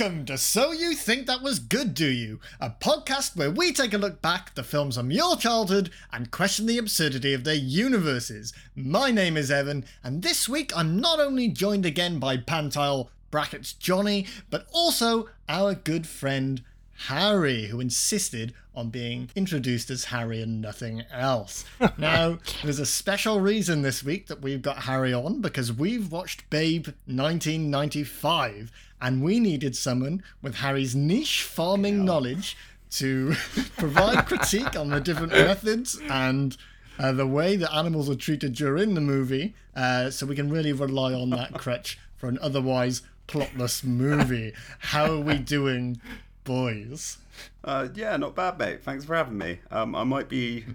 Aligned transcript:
Welcome 0.00 0.24
to 0.24 0.38
So 0.38 0.72
You 0.72 0.94
Think 0.94 1.26
That 1.26 1.42
Was 1.42 1.58
Good, 1.58 1.92
Do 1.92 2.06
You? 2.06 2.40
A 2.58 2.70
podcast 2.70 3.36
where 3.36 3.50
we 3.50 3.70
take 3.70 3.92
a 3.92 3.98
look 3.98 4.22
back 4.22 4.46
at 4.46 4.54
the 4.54 4.62
films 4.62 4.96
from 4.96 5.10
your 5.10 5.36
childhood 5.36 5.90
and 6.10 6.30
question 6.30 6.64
the 6.64 6.78
absurdity 6.78 7.34
of 7.34 7.44
their 7.44 7.52
universes. 7.52 8.54
My 8.74 9.10
name 9.10 9.36
is 9.36 9.50
Evan, 9.50 9.84
and 10.02 10.22
this 10.22 10.48
week 10.48 10.74
I'm 10.74 11.00
not 11.00 11.20
only 11.20 11.48
joined 11.48 11.84
again 11.84 12.18
by 12.18 12.38
Pantile 12.38 13.10
brackets 13.30 13.74
Johnny, 13.74 14.26
but 14.48 14.66
also 14.72 15.28
our 15.50 15.74
good 15.74 16.06
friend 16.06 16.62
Harry, 17.08 17.66
who 17.66 17.78
insisted 17.78 18.54
on 18.74 18.88
being 18.88 19.28
introduced 19.34 19.90
as 19.90 20.04
Harry 20.04 20.40
and 20.40 20.62
nothing 20.62 21.02
else. 21.12 21.66
now, 21.98 22.38
there's 22.62 22.78
a 22.78 22.86
special 22.86 23.38
reason 23.38 23.82
this 23.82 24.02
week 24.02 24.28
that 24.28 24.40
we've 24.40 24.62
got 24.62 24.84
Harry 24.84 25.12
on 25.12 25.42
because 25.42 25.70
we've 25.70 26.10
watched 26.10 26.48
Babe 26.48 26.86
1995 27.04 28.72
and 29.00 29.22
we 29.22 29.40
needed 29.40 29.76
someone 29.76 30.22
with 30.42 30.56
Harry's 30.56 30.94
niche 30.94 31.42
farming 31.42 32.04
knowledge 32.04 32.56
to 32.90 33.32
provide 33.76 34.26
critique 34.26 34.76
on 34.76 34.90
the 34.90 35.00
different 35.00 35.32
methods 35.32 35.98
and 36.08 36.56
uh, 36.98 37.12
the 37.12 37.26
way 37.26 37.56
that 37.56 37.72
animals 37.74 38.10
are 38.10 38.14
treated 38.14 38.52
during 38.54 38.94
the 38.94 39.00
movie 39.00 39.54
uh, 39.74 40.10
so 40.10 40.26
we 40.26 40.36
can 40.36 40.50
really 40.50 40.72
rely 40.72 41.14
on 41.14 41.30
that 41.30 41.54
crutch 41.58 41.98
for 42.16 42.28
an 42.28 42.38
otherwise 42.42 43.02
plotless 43.26 43.84
movie. 43.84 44.52
How 44.80 45.12
are 45.12 45.20
we 45.20 45.38
doing, 45.38 46.00
boys? 46.44 47.18
Uh, 47.64 47.88
yeah, 47.94 48.16
not 48.16 48.34
bad, 48.34 48.58
mate. 48.58 48.82
Thanks 48.82 49.04
for 49.04 49.14
having 49.14 49.38
me. 49.38 49.60
Um, 49.70 49.94
I 49.94 50.04
might 50.04 50.28
be 50.28 50.66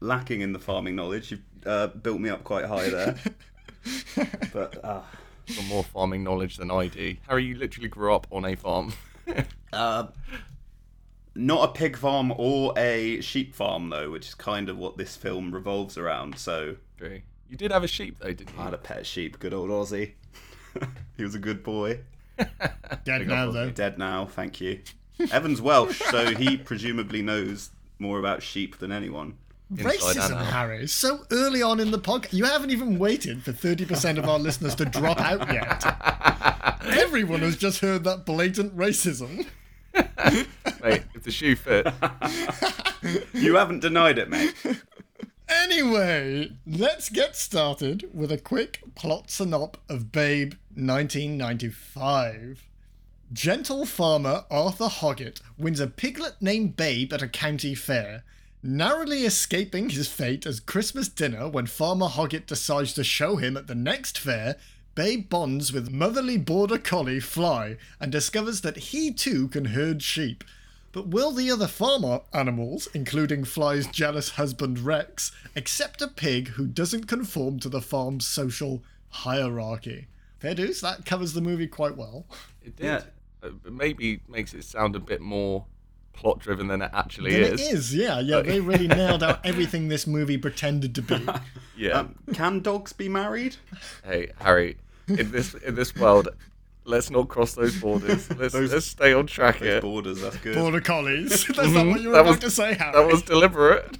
lacking 0.00 0.40
in 0.40 0.52
the 0.52 0.58
farming 0.58 0.96
knowledge. 0.96 1.30
You've 1.30 1.42
uh, 1.66 1.88
built 1.88 2.20
me 2.20 2.30
up 2.30 2.42
quite 2.42 2.64
high 2.64 2.88
there. 2.88 3.16
but 4.52 4.84
uh, 4.84 5.02
got 5.56 5.66
more 5.66 5.84
farming 5.84 6.24
knowledge 6.24 6.56
than 6.56 6.70
I 6.70 6.88
do. 6.88 7.16
Harry, 7.26 7.44
you 7.44 7.56
literally 7.56 7.88
grew 7.88 8.14
up 8.14 8.26
on 8.30 8.44
a 8.44 8.54
farm. 8.54 8.92
uh, 9.72 10.06
not 11.34 11.68
a 11.68 11.72
pig 11.72 11.96
farm 11.96 12.32
or 12.36 12.72
a 12.76 13.20
sheep 13.20 13.54
farm, 13.54 13.90
though, 13.90 14.10
which 14.10 14.28
is 14.28 14.34
kind 14.34 14.68
of 14.68 14.76
what 14.76 14.96
this 14.96 15.16
film 15.16 15.52
revolves 15.54 15.96
around. 15.96 16.38
So 16.38 16.76
True. 16.96 17.20
You 17.48 17.56
did 17.56 17.70
have 17.70 17.84
a 17.84 17.88
sheep, 17.88 18.18
though, 18.18 18.32
didn't 18.32 18.54
you? 18.54 18.60
I 18.60 18.64
had 18.64 18.74
a 18.74 18.78
pet 18.78 19.06
sheep. 19.06 19.38
Good 19.38 19.54
old 19.54 19.70
Aussie. 19.70 20.12
he 21.16 21.22
was 21.22 21.34
a 21.34 21.38
good 21.38 21.62
boy. 21.62 22.00
Dead 23.04 23.26
now, 23.26 23.50
though. 23.50 23.70
Dead 23.70 23.98
now, 23.98 24.26
thank 24.26 24.60
you. 24.60 24.80
Evan's 25.32 25.60
Welsh, 25.60 25.98
so 25.98 26.34
he 26.34 26.56
presumably 26.56 27.22
knows 27.22 27.70
more 27.98 28.18
about 28.18 28.42
sheep 28.42 28.78
than 28.78 28.92
anyone. 28.92 29.38
Inside 29.70 29.84
and 29.84 29.90
Racism. 29.92 30.44
Harry. 30.46 30.86
So 30.86 31.26
early 31.30 31.62
on 31.62 31.80
in 31.80 31.90
the 31.90 31.98
podcast, 31.98 32.32
you 32.32 32.44
haven't 32.44 32.70
even 32.70 32.98
waited 32.98 33.42
for 33.42 33.52
30% 33.52 34.18
of 34.18 34.28
our 34.28 34.38
listeners 34.38 34.74
to 34.76 34.84
drop 34.86 35.20
out 35.20 35.52
yet. 35.52 35.84
Everyone 36.98 37.40
has 37.40 37.56
just 37.56 37.80
heard 37.80 38.04
that 38.04 38.24
blatant 38.24 38.76
racism. 38.76 39.46
Mate, 39.94 41.02
if 41.14 41.22
the 41.22 41.30
shoe 41.30 41.56
fit, 41.56 41.86
You 43.32 43.56
haven't 43.56 43.80
denied 43.80 44.18
it, 44.18 44.28
mate. 44.28 44.54
Anyway, 45.48 46.50
let's 46.66 47.08
get 47.08 47.36
started 47.36 48.08
with 48.12 48.30
a 48.30 48.38
quick 48.38 48.82
plot 48.94 49.28
synop 49.28 49.76
of 49.88 50.12
Babe 50.12 50.54
1995. 50.74 52.64
Gentle 53.32 53.86
farmer 53.86 54.44
Arthur 54.50 54.88
Hoggett 54.88 55.40
wins 55.56 55.80
a 55.80 55.86
piglet 55.86 56.34
named 56.40 56.76
Babe 56.76 57.12
at 57.12 57.22
a 57.22 57.28
county 57.28 57.74
fair, 57.74 58.24
narrowly 58.62 59.24
escaping 59.24 59.90
his 59.90 60.08
fate 60.08 60.46
as 60.46 60.60
Christmas 60.60 61.08
dinner 61.08 61.48
when 61.48 61.66
Farmer 61.66 62.08
Hoggett 62.08 62.46
decides 62.46 62.92
to 62.94 63.04
show 63.04 63.36
him 63.36 63.56
at 63.56 63.66
the 63.66 63.74
next 63.74 64.18
fair. 64.18 64.56
Babe 64.94 65.28
bonds 65.28 65.72
with 65.72 65.92
motherly 65.92 66.36
border 66.36 66.78
collie 66.78 67.20
Fly 67.20 67.76
and 68.00 68.10
discovers 68.10 68.62
that 68.62 68.76
he 68.76 69.12
too 69.12 69.48
can 69.48 69.66
herd 69.66 70.02
sheep. 70.02 70.42
But 70.90 71.08
will 71.08 71.32
the 71.32 71.50
other 71.50 71.68
farmer 71.68 72.22
animals, 72.32 72.88
including 72.94 73.44
Fly's 73.44 73.86
jealous 73.86 74.30
husband 74.30 74.80
Rex, 74.80 75.30
accept 75.54 76.02
a 76.02 76.08
pig 76.08 76.48
who 76.48 76.66
doesn't 76.66 77.06
conform 77.06 77.60
to 77.60 77.68
the 77.68 77.82
farm's 77.82 78.26
social 78.26 78.82
hierarchy? 79.10 80.08
Fair 80.40 80.54
dues, 80.54 80.80
that 80.80 81.04
covers 81.04 81.34
the 81.34 81.40
movie 81.40 81.66
quite 81.66 81.96
well. 81.96 82.26
it 82.62 82.74
did. 82.76 82.84
Yeah. 82.84 83.02
Uh, 83.40 83.50
maybe 83.70 84.20
makes 84.28 84.52
it 84.54 84.64
sound 84.64 84.96
a 84.96 85.00
bit 85.00 85.20
more 85.20 85.66
plot 86.18 86.40
driven 86.40 86.66
than 86.66 86.82
it 86.82 86.90
actually 86.92 87.34
And 87.36 87.54
is. 87.54 87.60
it 87.60 87.72
is, 87.74 87.94
yeah, 87.94 88.18
yeah. 88.18 88.40
They 88.40 88.58
really 88.60 88.88
nailed 88.88 89.22
out 89.22 89.38
everything 89.44 89.86
this 89.88 90.04
movie 90.06 90.36
pretended 90.36 90.94
to 90.96 91.02
be. 91.02 91.26
Yeah. 91.76 92.00
Um, 92.00 92.16
can 92.34 92.58
dogs 92.58 92.92
be 92.92 93.08
married? 93.08 93.54
hey, 94.04 94.32
Harry, 94.40 94.78
in 95.06 95.30
this 95.30 95.54
in 95.54 95.76
this 95.76 95.94
world, 95.94 96.28
let's 96.84 97.08
not 97.08 97.28
cross 97.28 97.54
those 97.54 97.80
borders. 97.80 98.28
Let's, 98.36 98.52
Those- 98.52 98.72
let's 98.72 98.86
stay 98.86 99.12
on 99.12 99.28
track 99.28 99.60
Those 99.60 99.68
here. 99.68 99.80
borders, 99.80 100.20
that's 100.20 100.36
good. 100.38 100.56
Border 100.56 100.80
collies. 100.80 101.46
That's 101.46 101.70
not 101.70 101.86
what 101.86 102.00
you 102.00 102.08
were 102.08 102.14
That 102.14 102.22
about 102.22 102.30
was- 102.30 102.38
to 102.40 102.50
say, 102.50 102.74
Harry. 102.74 102.92
That 102.94 103.06
was 103.06 103.22
deliberate. 103.22 103.96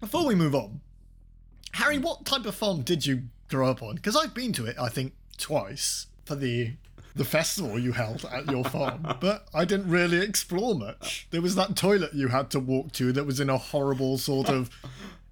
Before 0.00 0.26
we 0.26 0.34
move 0.34 0.54
on, 0.54 0.80
Harry, 1.72 1.98
what 1.98 2.24
type 2.24 2.44
of 2.46 2.54
farm 2.54 2.82
did 2.82 3.04
you 3.06 3.24
grow 3.48 3.68
up 3.68 3.82
on? 3.82 3.96
Because 3.96 4.16
I've 4.16 4.34
been 4.34 4.52
to 4.54 4.66
it, 4.66 4.76
I 4.80 4.88
think, 4.88 5.12
twice 5.38 6.06
for 6.24 6.34
the 6.36 6.72
the 7.14 7.24
festival 7.24 7.78
you 7.78 7.92
held 7.92 8.24
at 8.24 8.50
your 8.50 8.64
farm, 8.64 9.06
but 9.20 9.46
I 9.54 9.64
didn't 9.64 9.88
really 9.88 10.18
explore 10.18 10.74
much. 10.74 11.26
There 11.30 11.42
was 11.42 11.54
that 11.54 11.76
toilet 11.76 12.14
you 12.14 12.28
had 12.28 12.50
to 12.50 12.60
walk 12.60 12.92
to 12.92 13.12
that 13.12 13.24
was 13.24 13.40
in 13.40 13.50
a 13.50 13.58
horrible 13.58 14.18
sort 14.18 14.48
of. 14.48 14.70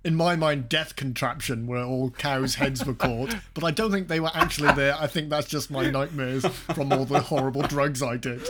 In 0.05 0.17
my 0.17 0.35
mind, 0.35 0.69
death 0.69 0.97
contraption 0.97 1.69
where 1.69 1.85
all 1.85 2.11
cows' 2.11 2.57
heads 2.57 2.85
were 2.85 2.95
caught, 2.95 3.37
but 3.55 3.63
I 3.63 3.71
don't 3.71 3.93
think 3.93 4.09
they 4.09 4.19
were 4.19 4.33
actually 4.35 4.73
there. 4.73 4.97
I 4.99 5.07
think 5.07 5.31
that's 5.31 5.47
just 5.47 5.71
my 5.71 5.89
nightmares 5.91 6.45
from 6.75 6.93
all 6.93 7.05
the 7.05 7.21
horrible 7.21 7.63
drugs 7.63 8.03
I 8.03 8.17
did. 8.17 8.41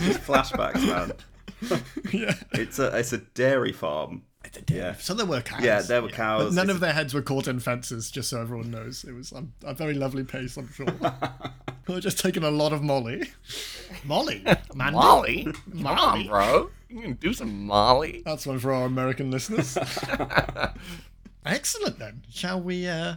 Just 0.00 0.20
flashbacks, 0.20 0.86
man. 0.86 1.12
yeah. 2.12 2.34
It's 2.52 2.78
a 2.78 2.96
it's 2.96 3.12
a 3.12 3.18
dairy 3.18 3.72
farm. 3.72 4.22
Yeah. 4.68 4.94
So 4.94 5.14
there 5.14 5.26
were 5.26 5.40
cows. 5.40 5.62
Yeah, 5.62 5.82
there 5.82 6.02
were 6.02 6.08
But 6.08 6.16
cows. 6.16 6.54
none 6.54 6.66
It's 6.66 6.74
of 6.74 6.80
their 6.80 6.92
heads 6.92 7.14
were 7.14 7.22
caught 7.22 7.46
in 7.48 7.60
fences, 7.60 8.10
just 8.10 8.28
so 8.30 8.40
everyone 8.40 8.70
knows. 8.70 9.04
It 9.04 9.12
was 9.12 9.32
um, 9.32 9.52
a 9.64 9.74
very 9.74 9.94
lovely 9.94 10.24
pace, 10.24 10.56
I'm 10.56 10.70
sure. 10.72 10.86
we 11.86 11.94
were 11.94 12.00
just 12.00 12.18
taking 12.18 12.42
a 12.44 12.50
lot 12.50 12.72
of 12.72 12.82
Molly. 12.82 13.30
Molly? 14.04 14.42
Man, 14.74 14.92
Molly, 14.94 15.44
come 15.44 15.54
Molly. 15.82 16.22
on, 16.22 16.26
bro. 16.28 16.70
You 16.88 17.00
can 17.02 17.12
do 17.14 17.32
some 17.32 17.66
Molly. 17.66 18.22
That's 18.24 18.46
one 18.46 18.58
for 18.58 18.72
our 18.72 18.84
American 18.86 19.30
listeners. 19.30 19.78
Excellent 21.46 21.98
then. 21.98 22.22
Shall 22.30 22.60
we 22.60 22.86
uh, 22.86 23.16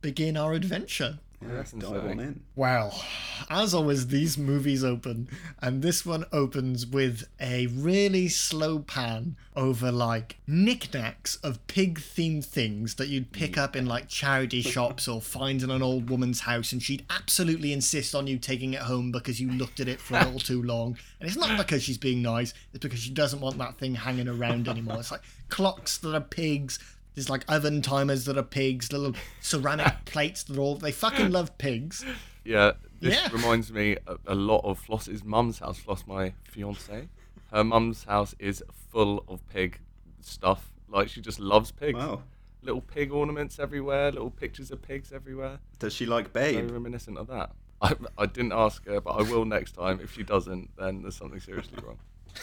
begin 0.00 0.36
our 0.36 0.52
adventure? 0.52 1.18
Yeah, 1.46 1.54
let's 1.54 1.72
dive 1.72 2.04
on 2.04 2.20
in. 2.20 2.42
Well, 2.56 3.02
as 3.50 3.74
always, 3.74 4.08
these 4.08 4.38
movies 4.38 4.82
open, 4.84 5.28
and 5.60 5.82
this 5.82 6.06
one 6.06 6.24
opens 6.32 6.86
with 6.86 7.28
a 7.40 7.66
really 7.68 8.28
slow 8.28 8.78
pan 8.80 9.36
over 9.56 9.92
like 9.92 10.38
knickknacks 10.46 11.36
of 11.36 11.64
pig 11.66 12.00
themed 12.00 12.44
things 12.44 12.94
that 12.96 13.08
you'd 13.08 13.32
pick 13.32 13.56
up 13.56 13.76
in 13.76 13.86
like 13.86 14.08
charity 14.08 14.60
shops 14.62 15.06
or 15.06 15.20
find 15.20 15.62
in 15.62 15.70
an 15.70 15.82
old 15.82 16.08
woman's 16.08 16.40
house, 16.40 16.72
and 16.72 16.82
she'd 16.82 17.04
absolutely 17.10 17.72
insist 17.72 18.14
on 18.14 18.26
you 18.26 18.38
taking 18.38 18.74
it 18.74 18.82
home 18.82 19.12
because 19.12 19.40
you 19.40 19.50
looked 19.50 19.80
at 19.80 19.88
it 19.88 20.00
for 20.00 20.16
a 20.16 20.24
little 20.24 20.40
too 20.40 20.62
long. 20.62 20.96
And 21.20 21.28
it's 21.28 21.38
not 21.38 21.58
because 21.58 21.82
she's 21.82 21.98
being 21.98 22.22
nice, 22.22 22.54
it's 22.72 22.82
because 22.82 23.00
she 23.00 23.10
doesn't 23.10 23.40
want 23.40 23.58
that 23.58 23.78
thing 23.78 23.94
hanging 23.94 24.28
around 24.28 24.68
anymore. 24.68 24.98
It's 25.00 25.10
like 25.10 25.22
clocks 25.48 25.98
that 25.98 26.14
are 26.14 26.20
pigs, 26.20 26.78
there's 27.14 27.30
like 27.30 27.44
oven 27.48 27.80
timers 27.82 28.24
that 28.26 28.36
are 28.36 28.42
pigs, 28.42 28.92
little 28.92 29.14
ceramic 29.40 29.94
plates 30.04 30.42
that 30.44 30.56
are 30.56 30.60
all. 30.60 30.76
They 30.76 30.92
fucking 30.92 31.30
love 31.30 31.56
pigs. 31.58 32.04
Yeah, 32.44 32.72
this 33.00 33.14
Yeah. 33.14 33.28
reminds 33.32 33.72
me 33.72 33.96
a, 34.06 34.16
a 34.26 34.34
lot 34.34 34.62
of 34.64 34.78
Floss's 34.78 35.24
mum's 35.24 35.58
house. 35.60 35.78
Floss, 35.78 36.04
my 36.06 36.34
fiance, 36.44 37.08
her 37.52 37.64
mum's 37.64 38.04
house 38.04 38.34
is 38.38 38.62
full 38.90 39.24
of 39.28 39.46
pig 39.48 39.78
stuff. 40.20 40.70
Like 40.88 41.08
she 41.08 41.20
just 41.20 41.40
loves 41.40 41.70
pigs. 41.70 41.98
Wow. 41.98 42.22
Little 42.62 42.80
pig 42.80 43.12
ornaments 43.12 43.58
everywhere, 43.58 44.10
little 44.10 44.30
pictures 44.30 44.70
of 44.70 44.80
pigs 44.82 45.12
everywhere. 45.12 45.58
Does 45.78 45.92
she 45.92 46.06
like 46.06 46.32
Very 46.32 46.54
Babe? 46.62 46.70
reminiscent 46.70 47.18
of 47.18 47.26
that. 47.28 47.52
I, 47.82 47.94
I 48.16 48.24
didn't 48.26 48.52
ask 48.52 48.86
her, 48.86 49.00
but 49.02 49.10
I 49.10 49.22
will 49.22 49.44
next 49.44 49.72
time. 49.72 50.00
If 50.02 50.14
she 50.14 50.22
doesn't, 50.22 50.70
then 50.78 51.02
there's 51.02 51.16
something 51.16 51.40
seriously 51.40 51.78
wrong. 51.84 51.98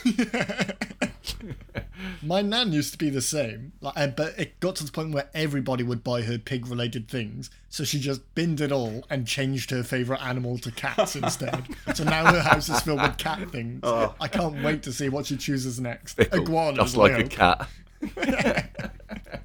My 2.24 2.42
nan 2.42 2.74
used 2.74 2.92
to 2.94 2.98
be 2.98 3.10
the 3.10 3.22
same, 3.22 3.74
like, 3.82 4.16
but 4.16 4.38
it 4.38 4.60
got 4.60 4.76
to 4.78 4.84
the 4.84 4.92
point 4.92 5.14
where 5.14 5.30
everybody 5.34 5.84
would 5.84 6.04
buy 6.04 6.22
her 6.24 6.38
pig-related 6.38 7.08
things, 7.08 7.50
so 7.70 7.84
she 7.84 8.00
just 8.00 8.22
binned 8.36 8.62
it 8.62 8.72
all 8.72 9.04
and 9.10 9.28
changed 9.28 9.72
her 9.72 9.84
favorite 9.84 10.22
animal 10.22 10.58
to 10.60 10.72
cats 10.72 11.16
instead. 11.16 11.64
so 11.94 12.04
now 12.04 12.32
her 12.32 12.42
house 12.42 12.70
is 12.70 12.82
filled 12.82 13.02
with 13.02 13.18
cat 13.18 13.50
things. 13.52 13.82
Oh. 13.84 14.16
I 14.20 14.28
can't 14.28 14.64
wait 14.64 14.84
to 14.84 14.94
see 14.94 15.10
what 15.10 15.26
she 15.26 15.38
chooses 15.38 15.80
next. 15.80 16.20
Iguanas, 16.20 16.78
just 16.78 16.98
like 16.98 17.20
a 17.20 17.28
cat. 17.28 17.70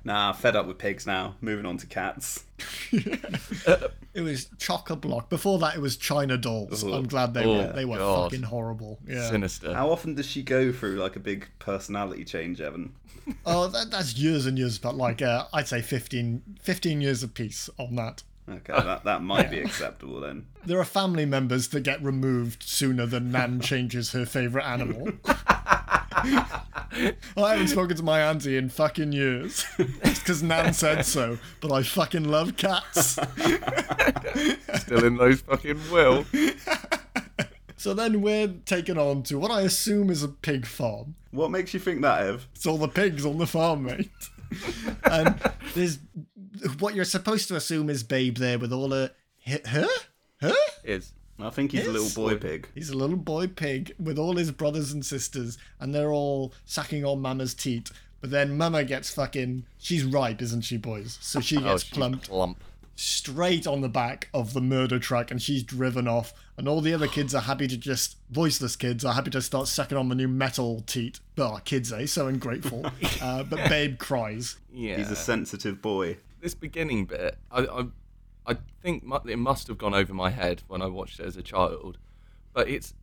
Nah, 0.07 0.33
fed 0.33 0.55
up 0.55 0.67
with 0.69 0.79
pigs 0.79 1.05
now. 1.05 1.35
Moving 1.41 1.67
on 1.67 1.79
to 1.79 1.87
cats. 1.87 2.45
It 4.15 4.23
was 4.23 4.49
chock 4.57 4.89
a 4.89 4.97
block. 4.97 5.29
Before 5.29 5.59
that, 5.59 5.75
it 5.77 5.81
was 5.83 5.99
China 5.99 6.39
dolls. 6.39 6.83
Ugh. 6.83 6.91
I'm 6.91 7.07
glad 7.07 7.35
they 7.35 7.45
Oh, 7.45 7.59
were 7.59 7.73
they 7.75 7.85
were 7.85 7.99
God. 7.99 8.31
fucking 8.31 8.45
horrible. 8.45 8.99
Yeah. 9.07 9.29
Sinister. 9.29 9.75
How 9.75 9.91
often 9.91 10.15
does 10.15 10.25
she 10.25 10.43
go 10.43 10.73
through 10.73 10.97
like 10.97 11.17
a 11.17 11.21
big 11.21 11.49
personality 11.59 12.25
change, 12.25 12.61
Evan? 12.63 12.95
Oh, 13.45 13.67
that, 13.67 13.91
that's 13.91 14.17
years 14.17 14.47
and 14.47 14.57
years, 14.57 14.79
but 14.79 14.95
like 14.97 15.21
uh, 15.21 15.47
I'd 15.53 15.67
say 15.67 15.83
15, 15.83 16.41
15 16.63 17.01
years 17.01 17.25
apiece 17.25 17.69
on 17.77 17.97
that. 17.97 18.23
Okay, 18.49 18.73
that, 18.73 19.03
that 19.05 19.21
might 19.23 19.51
be 19.51 19.59
acceptable 19.67 20.21
then. 20.21 20.47
There 20.65 20.79
are 20.79 20.85
family 20.85 21.27
members 21.27 21.67
that 21.69 21.81
get 21.81 22.01
removed 22.03 22.63
sooner 22.63 23.05
than 23.05 23.33
Nan 23.33 23.59
changes 23.61 24.13
her 24.13 24.25
favourite 24.25 24.65
animal. 24.65 25.09
I 26.17 27.15
haven't 27.37 27.69
spoken 27.69 27.97
to 27.97 28.03
my 28.03 28.23
auntie 28.23 28.57
in 28.57 28.69
fucking 28.71 29.13
years. 29.13 29.65
It's 29.79 30.19
because 30.19 30.43
Nan 30.43 30.73
said 30.73 31.05
so, 31.05 31.39
but 31.61 31.73
I 31.73 31.83
fucking 31.83 32.25
love 32.25 32.57
cats. 32.57 33.19
Still 34.77 35.05
in 35.05 35.17
those 35.17 35.43
fucking 35.43 35.79
will. 35.91 36.25
So 37.77 37.93
then 37.93 38.23
we're 38.23 38.49
taken 38.65 38.97
on 38.97 39.23
to 39.25 39.39
what 39.39 39.51
I 39.51 39.61
assume 39.61 40.09
is 40.11 40.23
a 40.23 40.29
pig 40.29 40.65
farm. 40.65 41.15
What 41.33 41.51
makes 41.51 41.75
you 41.75 41.81
think 41.81 42.01
that, 42.03 42.23
Ev? 42.23 42.49
It's 42.55 42.67
all 42.67 42.79
the 42.79 42.89
pigs 42.89 43.27
on 43.27 43.37
the 43.37 43.47
farm, 43.47 43.85
mate. 43.85 44.11
and 45.05 45.39
there's 45.75 45.99
what 46.79 46.95
you're 46.95 47.05
supposed 47.05 47.49
to 47.49 47.57
assume 47.57 47.91
is 47.91 48.03
Babe 48.03 48.39
there 48.39 48.59
with 48.59 48.73
all 48.73 48.91
her. 48.91 49.11
Her? 49.67 49.87
Her? 50.41 50.55
Is. 50.83 51.13
I 51.39 51.51
think 51.51 51.73
he's 51.73 51.87
a 51.87 51.93
little 51.93 52.11
boy 52.15 52.37
pig. 52.37 52.69
He's 52.75 52.91
a 52.91 52.97
little 52.97 53.17
boy 53.17 53.47
pig 53.49 53.93
with 53.99 54.19
all 54.19 54.37
his 54.37 54.51
brothers 54.51 54.93
and 54.93 55.05
sisters, 55.05 55.59
and 55.79 55.95
they're 55.95 56.13
all 56.13 56.53
sucking 56.65 57.05
on 57.05 57.21
Mama's 57.21 57.53
teat. 57.55 57.91
But 58.23 58.31
then 58.31 58.57
Mama 58.57 58.85
gets 58.85 59.13
fucking. 59.13 59.65
She's 59.79 60.05
ripe, 60.05 60.41
isn't 60.41 60.63
she, 60.63 60.77
boys? 60.79 61.19
So 61.21 61.41
she 61.41 61.57
Oh, 61.59 61.61
gets 61.61 61.83
she's 61.85 61.93
plumped 61.93 62.29
plump. 62.31 62.63
straight 62.95 63.67
on 63.67 63.83
the 63.83 63.89
back 63.91 64.29
of 64.33 64.55
the 64.55 64.61
murder 64.63 64.99
truck, 64.99 65.31
and 65.31 65.41
she's 65.41 65.63
driven 65.63 66.09
off. 66.09 66.33
And 66.57 66.67
all 66.67 66.81
the 66.81 66.95
other 66.95 67.07
kids 67.09 67.35
are 67.35 67.43
happy 67.43 67.69
to 67.69 67.77
just. 67.77 68.17
Voiceless 68.31 68.75
kids 68.77 69.05
are 69.05 69.13
happy 69.13 69.31
to 69.31 69.43
start 69.43 69.69
sucking 69.69 69.99
on 69.99 70.09
the 70.09 70.15
new 70.15 70.29
metal 70.29 70.81
teat. 70.87 71.21
Well, 71.37 71.61
kids, 71.65 71.93
eh? 71.93 72.07
So 72.07 72.27
ungrateful. 72.29 72.87
uh, 73.21 73.43
but 73.45 73.69
Babe 73.69 73.99
cries. 73.99 74.57
Yeah. 74.73 74.97
He's 74.97 75.11
a 75.11 75.17
sensitive 75.17 75.83
boy. 75.83 76.17
this 76.41 76.55
beginning 76.55 77.05
bit, 77.05 77.37
I, 77.53 77.61
I, 77.67 77.85
I 78.47 78.57
think 78.83 79.03
it 79.27 79.39
must 79.39 79.67
have 79.69 79.79
gone 79.79 79.95
over 79.95 80.15
my 80.15 80.31
head 80.31 80.63
when 80.69 80.81
I 80.83 80.87
watched 80.87 81.19
it 81.21 81.27
as 81.27 81.37
a 81.37 81.43
child, 81.43 81.99
but 82.53 82.69
it's 82.69 82.95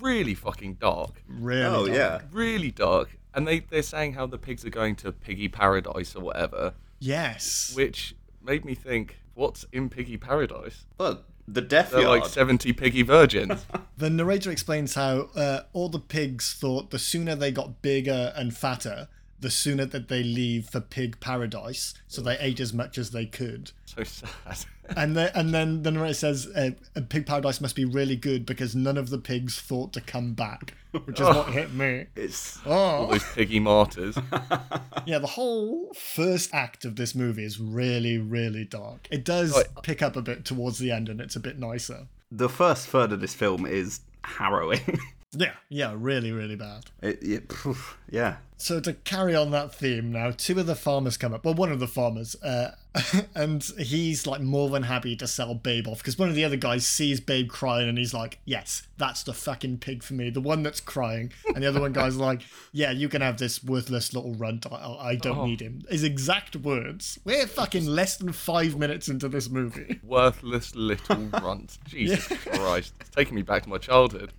really 0.00 0.34
fucking 0.34 0.74
dark, 0.74 1.22
Really? 1.28 1.64
Oh, 1.64 1.86
dark. 1.86 1.96
yeah. 1.96 2.20
really 2.32 2.70
dark. 2.72 3.16
And 3.34 3.46
they 3.46 3.60
they're 3.60 3.82
saying 3.82 4.14
how 4.14 4.26
the 4.26 4.38
pigs 4.38 4.64
are 4.64 4.70
going 4.70 4.96
to 4.96 5.12
piggy 5.12 5.48
paradise 5.48 6.16
or 6.16 6.22
whatever, 6.22 6.74
Yes. 6.98 7.72
which 7.76 8.14
made 8.42 8.64
me 8.64 8.74
think, 8.74 9.18
what's 9.34 9.64
in 9.72 9.88
piggy 9.88 10.16
paradise? 10.16 10.86
Well, 10.98 11.22
the 11.46 11.60
death 11.62 11.92
They're 11.92 12.02
yard. 12.02 12.22
like 12.22 12.28
seventy 12.30 12.72
piggy 12.72 13.02
virgins. 13.02 13.64
The 13.96 14.10
narrator 14.10 14.50
explains 14.52 14.94
how 14.94 15.28
uh, 15.34 15.62
all 15.72 15.88
the 15.88 15.98
pigs 15.98 16.54
thought 16.54 16.90
the 16.90 17.00
sooner 17.00 17.34
they 17.34 17.50
got 17.50 17.82
bigger 17.82 18.32
and 18.36 18.56
fatter, 18.56 19.08
the 19.40 19.50
sooner 19.50 19.84
that 19.86 20.06
they 20.08 20.22
leave 20.22 20.66
for 20.68 20.80
pig 20.80 21.18
paradise. 21.18 21.94
So 22.06 22.22
they 22.22 22.38
ate 22.38 22.60
as 22.60 22.72
much 22.72 22.96
as 22.96 23.10
they 23.10 23.26
could. 23.26 23.72
So 24.04 24.26
sad. 24.44 24.64
And 24.96 25.14
then, 25.14 25.30
and 25.34 25.52
then 25.52 25.82
the 25.82 25.90
narrator 25.90 26.14
says 26.14 26.46
uh, 26.56 26.70
a 26.96 27.02
pig 27.02 27.26
paradise 27.26 27.60
must 27.60 27.76
be 27.76 27.84
really 27.84 28.16
good 28.16 28.46
because 28.46 28.74
none 28.74 28.96
of 28.96 29.10
the 29.10 29.18
pigs 29.18 29.60
thought 29.60 29.92
to 29.92 30.00
come 30.00 30.32
back, 30.32 30.72
which 31.04 31.20
is 31.20 31.26
what 31.26 31.50
hit 31.50 31.74
me. 31.74 32.06
it's 32.16 32.58
All 32.64 33.04
Oh, 33.04 33.10
those 33.10 33.24
piggy 33.34 33.60
martyrs. 33.60 34.16
yeah. 35.06 35.18
The 35.18 35.26
whole 35.26 35.92
first 35.92 36.54
act 36.54 36.86
of 36.86 36.96
this 36.96 37.14
movie 37.14 37.44
is 37.44 37.60
really, 37.60 38.16
really 38.16 38.64
dark. 38.64 39.06
It 39.10 39.26
does 39.26 39.52
Right. 39.54 39.66
pick 39.82 40.00
up 40.00 40.16
a 40.16 40.22
bit 40.22 40.46
towards 40.46 40.78
the 40.78 40.90
end, 40.90 41.10
and 41.10 41.20
it's 41.20 41.36
a 41.36 41.40
bit 41.40 41.58
nicer. 41.58 42.06
the 42.32 42.48
first 42.48 42.86
third 42.88 43.12
of 43.12 43.20
this 43.20 43.34
film 43.34 43.66
is 43.66 44.00
harrowing. 44.24 44.80
Yeah, 45.32 45.52
yeah, 45.68 45.92
really, 45.94 46.32
really 46.32 46.56
bad. 46.56 46.86
it, 47.02 47.22
it, 47.22 47.52
phew, 47.52 47.76
yeah. 48.10 48.36
So 48.60 48.80
to 48.80 48.92
carry 48.94 49.36
on 49.36 49.52
that 49.52 49.72
theme 49.72 50.10
now, 50.10 50.32
two 50.32 50.58
of 50.58 50.66
the 50.66 50.74
farmers 50.74 51.16
come 51.16 51.32
up. 51.32 51.44
Well, 51.44 51.54
one 51.54 51.70
of 51.70 51.78
the 51.78 51.86
farmers, 51.86 52.34
uh, 52.42 52.72
and 53.36 53.62
he's 53.78 54.26
like 54.26 54.40
more 54.40 54.68
than 54.68 54.82
happy 54.82 55.14
to 55.14 55.28
sell 55.28 55.54
Babe 55.54 55.86
off 55.86 55.98
because 55.98 56.18
one 56.18 56.28
of 56.28 56.34
the 56.34 56.44
other 56.44 56.56
guys 56.56 56.84
sees 56.84 57.20
Babe 57.20 57.48
crying 57.48 57.88
and 57.88 57.96
he's 57.96 58.12
like, 58.12 58.40
"Yes, 58.44 58.82
that's 58.96 59.22
the 59.22 59.32
fucking 59.32 59.78
pig 59.78 60.02
for 60.02 60.14
me, 60.14 60.30
the 60.30 60.40
one 60.40 60.64
that's 60.64 60.80
crying." 60.80 61.32
And 61.54 61.62
the 61.62 61.68
other 61.68 61.80
one 61.80 61.92
guy's 61.92 62.16
like, 62.16 62.42
"Yeah, 62.72 62.90
you 62.90 63.08
can 63.08 63.22
have 63.22 63.38
this 63.38 63.62
worthless 63.62 64.12
little 64.12 64.34
runt. 64.34 64.66
I, 64.68 64.74
I 64.74 65.08
I 65.10 65.14
don't 65.14 65.38
Oh. 65.38 65.46
need 65.46 65.60
him." 65.60 65.84
His 65.88 66.02
exact 66.02 66.56
words. 66.56 67.16
We're 67.24 67.46
fucking 67.46 67.86
less 67.86 68.16
than 68.16 68.32
five 68.32 68.76
minutes 68.76 69.08
into 69.08 69.28
this 69.28 69.48
movie. 69.48 70.00
Worthless 70.02 70.74
little 70.74 71.26
runt. 71.40 71.78
Jesus 71.86 72.26
Christ. 72.26 72.92
It's 73.00 73.10
taking 73.10 73.36
me 73.36 73.42
back 73.42 73.62
to 73.62 73.68
my 73.68 73.78
childhood. 73.78 74.32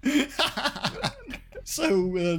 So 1.63 2.17
uh, 2.17 2.37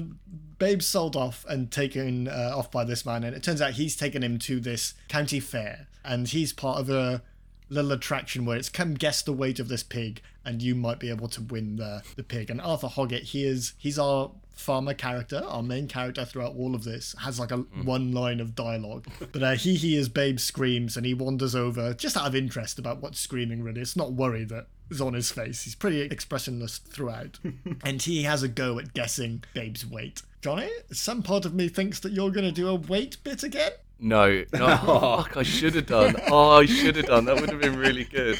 Babe's 0.60 0.86
sold 0.86 1.16
off 1.16 1.44
and 1.48 1.72
taken 1.72 2.28
uh, 2.28 2.52
off 2.54 2.70
by 2.70 2.84
this 2.84 3.04
man, 3.04 3.24
and 3.24 3.34
it 3.34 3.42
turns 3.42 3.60
out 3.60 3.72
he's 3.72 3.96
taken 3.96 4.22
him 4.22 4.38
to 4.40 4.60
this 4.60 4.94
county 5.08 5.40
fair, 5.40 5.88
and 6.04 6.28
he's 6.28 6.52
part 6.52 6.78
of 6.78 6.90
a 6.90 7.22
little 7.70 7.92
attraction 7.92 8.44
where 8.44 8.58
it's 8.58 8.68
come 8.68 8.94
guess 8.94 9.22
the 9.22 9.32
weight 9.32 9.58
of 9.58 9.68
this 9.68 9.82
pig, 9.82 10.20
and 10.44 10.60
you 10.60 10.74
might 10.74 11.00
be 11.00 11.08
able 11.08 11.28
to 11.28 11.40
win 11.40 11.76
the 11.76 12.02
the 12.14 12.22
pig. 12.22 12.50
And 12.50 12.60
Arthur 12.60 12.88
Hoggett, 12.88 13.22
he 13.22 13.44
is 13.44 13.72
he's 13.78 13.98
our 13.98 14.32
farmer 14.52 14.92
character, 14.92 15.42
our 15.46 15.62
main 15.62 15.88
character 15.88 16.26
throughout 16.26 16.54
all 16.54 16.74
of 16.74 16.84
this, 16.84 17.16
has 17.20 17.40
like 17.40 17.50
a 17.50 17.56
one 17.56 18.12
line 18.12 18.38
of 18.38 18.54
dialogue. 18.54 19.06
But 19.32 19.42
uh, 19.42 19.52
he 19.52 19.76
hears 19.76 20.10
Babe 20.10 20.38
screams, 20.38 20.94
and 20.94 21.06
he 21.06 21.14
wanders 21.14 21.54
over 21.54 21.94
just 21.94 22.18
out 22.18 22.26
of 22.26 22.36
interest 22.36 22.78
about 22.78 23.00
what's 23.00 23.18
screaming. 23.18 23.62
Really, 23.62 23.80
it's 23.80 23.96
not 23.96 24.12
worry 24.12 24.44
that 24.44 24.66
is 24.90 25.00
on 25.00 25.14
his 25.14 25.30
face. 25.30 25.64
He's 25.64 25.74
pretty 25.74 26.00
expressionless 26.00 26.78
throughout. 26.78 27.38
and 27.84 28.02
he 28.02 28.24
has 28.24 28.42
a 28.42 28.48
go 28.48 28.78
at 28.78 28.92
guessing 28.94 29.44
Babe's 29.54 29.86
weight. 29.86 30.22
Johnny, 30.40 30.70
some 30.90 31.22
part 31.22 31.44
of 31.44 31.54
me 31.54 31.68
thinks 31.68 32.00
that 32.00 32.12
you're 32.12 32.30
going 32.30 32.46
to 32.46 32.52
do 32.52 32.68
a 32.68 32.74
weight 32.74 33.16
bit 33.22 33.42
again. 33.42 33.72
No, 33.98 34.44
no, 34.52 34.76
fuck, 35.18 35.36
I 35.36 35.42
should 35.42 35.74
have 35.74 35.86
done. 35.86 36.16
Oh, 36.28 36.58
I 36.58 36.66
should 36.66 36.96
have 36.96 37.06
done. 37.06 37.26
That 37.26 37.38
would 37.40 37.50
have 37.50 37.60
been 37.60 37.76
really 37.76 38.04
good. 38.04 38.38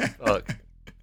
Oh, 0.00 0.06
fuck. 0.26 0.56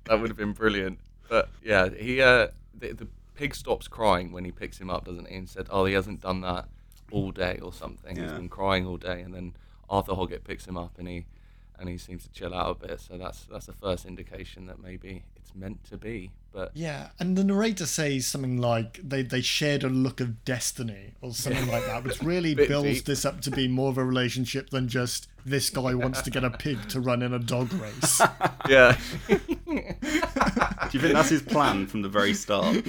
That 0.05 0.19
would 0.19 0.29
have 0.29 0.37
been 0.37 0.53
brilliant. 0.53 0.99
But 1.29 1.49
yeah, 1.63 1.89
he, 1.89 2.19
uh, 2.19 2.47
the, 2.73 2.93
the 2.93 3.07
pig 3.35 3.53
stops 3.53 3.87
crying 3.87 4.31
when 4.31 4.43
he 4.43 4.51
picks 4.51 4.79
him 4.81 4.89
up, 4.89 5.05
doesn't 5.05 5.27
he? 5.27 5.35
And 5.35 5.47
said, 5.47 5.67
oh, 5.69 5.85
he 5.85 5.93
hasn't 5.93 6.21
done 6.21 6.41
that 6.41 6.67
all 7.11 7.31
day 7.31 7.59
or 7.61 7.71
something. 7.71 8.15
He's 8.15 8.31
been 8.31 8.49
crying 8.49 8.87
all 8.87 8.97
day. 8.97 9.21
And 9.21 9.33
then 9.33 9.53
Arthur 9.89 10.13
Hoggett 10.13 10.43
picks 10.43 10.65
him 10.67 10.77
up 10.77 10.97
and 10.97 11.07
he, 11.07 11.25
and 11.79 11.89
he 11.89 11.97
seems 11.97 12.23
to 12.23 12.31
chill 12.31 12.53
out 12.53 12.77
a 12.81 12.87
bit. 12.87 12.99
So 12.99 13.17
that's, 13.17 13.45
that's 13.51 13.65
the 13.65 13.73
first 13.73 14.05
indication 14.05 14.67
that 14.67 14.81
maybe 14.81 15.23
it's 15.35 15.55
meant 15.55 15.83
to 15.89 15.97
be. 15.97 16.31
But 16.51 16.71
Yeah, 16.73 17.09
and 17.19 17.37
the 17.37 17.43
narrator 17.43 17.85
says 17.85 18.27
something 18.27 18.57
like 18.57 18.99
they, 19.03 19.21
they 19.21 19.41
shared 19.41 19.83
a 19.83 19.89
look 19.89 20.19
of 20.19 20.43
destiny 20.45 21.13
or 21.21 21.33
something 21.33 21.67
like 21.67 21.85
that, 21.85 22.03
which 22.03 22.21
really 22.23 22.55
builds 22.55 22.97
deep. 22.99 23.05
this 23.05 23.25
up 23.25 23.41
to 23.41 23.51
be 23.51 23.67
more 23.67 23.89
of 23.89 23.97
a 23.97 24.03
relationship 24.03 24.69
than 24.71 24.87
just 24.87 25.27
this 25.45 25.69
guy 25.69 25.95
wants 25.95 26.21
to 26.23 26.29
get 26.29 26.43
a 26.43 26.49
pig 26.49 26.89
to 26.89 26.99
run 26.99 27.21
in 27.21 27.33
a 27.33 27.39
dog 27.39 27.71
race. 27.73 28.21
yeah, 28.67 28.97
Do 29.27 30.97
you 30.97 30.99
think 30.99 31.13
that's 31.13 31.29
his 31.29 31.41
plan 31.41 31.87
from 31.87 32.01
the 32.01 32.09
very 32.09 32.33
start? 32.33 32.83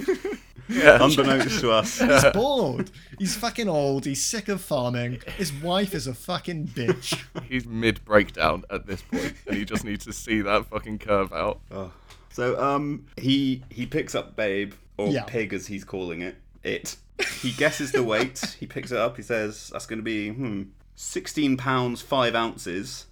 Yeah. 0.71 1.03
Unbeknownst 1.03 1.59
to 1.59 1.71
us. 1.71 1.99
He's 1.99 2.25
bored. 2.33 2.89
He's 3.19 3.35
fucking 3.35 3.67
old. 3.69 4.05
He's 4.05 4.23
sick 4.23 4.47
of 4.47 4.61
farming. 4.61 5.21
His 5.37 5.51
wife 5.53 5.93
is 5.93 6.07
a 6.07 6.13
fucking 6.13 6.67
bitch. 6.69 7.21
He's 7.47 7.65
mid 7.65 8.03
breakdown 8.05 8.63
at 8.69 8.87
this 8.87 9.01
point, 9.01 9.33
and 9.47 9.55
he 9.57 9.65
just 9.65 9.83
needs 9.83 10.05
to 10.05 10.13
see 10.13 10.41
that 10.41 10.65
fucking 10.67 10.99
curve 10.99 11.31
out. 11.33 11.59
Oh. 11.71 11.91
So 12.31 12.61
um 12.61 13.05
he 13.17 13.63
he 13.69 13.85
picks 13.85 14.15
up 14.15 14.35
Babe 14.35 14.73
or 14.97 15.09
Yeah. 15.09 15.23
Pig 15.25 15.53
as 15.53 15.67
he's 15.67 15.83
calling 15.83 16.21
it. 16.21 16.35
It. 16.63 16.95
He 17.41 17.51
guesses 17.51 17.91
the 17.91 18.03
weight. 18.03 18.55
He 18.59 18.65
picks 18.65 18.91
it 18.91 18.97
up. 18.97 19.17
He 19.17 19.23
says 19.23 19.69
that's 19.73 19.85
going 19.85 19.99
to 19.99 20.03
be 20.03 20.29
hmm 20.29 20.63
16 20.95 21.57
pounds 21.57 22.01
5 22.01 22.35
ounces. 22.35 23.07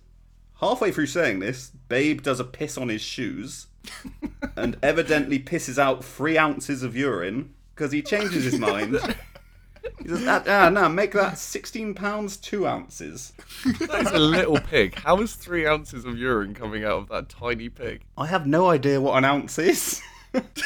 Halfway 0.60 0.92
through 0.92 1.08
saying 1.08 1.40
this, 1.40 1.72
Babe 1.88 2.22
does 2.22 2.40
a 2.40 2.44
piss 2.44 2.78
on 2.78 2.90
his 2.90 3.02
shoes 3.02 3.68
and 4.56 4.78
evidently 4.82 5.40
pisses 5.40 5.78
out 5.78 6.04
3 6.04 6.38
ounces 6.38 6.84
of 6.84 6.96
urine 6.96 7.54
because 7.76 7.92
he 7.92 8.02
changes 8.02 8.44
his 8.44 8.60
mind. 8.60 9.00
He 10.02 10.10
says, 10.10 10.26
ah, 10.28 10.44
ah, 10.48 10.70
no, 10.70 10.90
make 10.90 11.14
that 11.14 11.38
16 11.38 11.94
pounds 11.94 12.38
2 12.38 12.68
ounces. 12.68 13.34
That's 13.80 14.12
a 14.12 14.20
little 14.20 14.60
pig. 14.60 14.96
How 14.96 15.20
is 15.22 15.36
three 15.36 15.66
ounces 15.66 16.06
of 16.06 16.18
urine 16.18 16.54
coming 16.54 16.84
out 16.84 17.00
of 17.00 17.10
that 17.10 17.30
tiny 17.30 17.70
pig? 17.70 18.04
I 18.18 18.28
have 18.28 18.46
no 18.46 18.70
idea 18.70 19.00
what 19.02 19.18
an 19.18 19.26
ounce 19.26 19.58
is. 19.60 20.02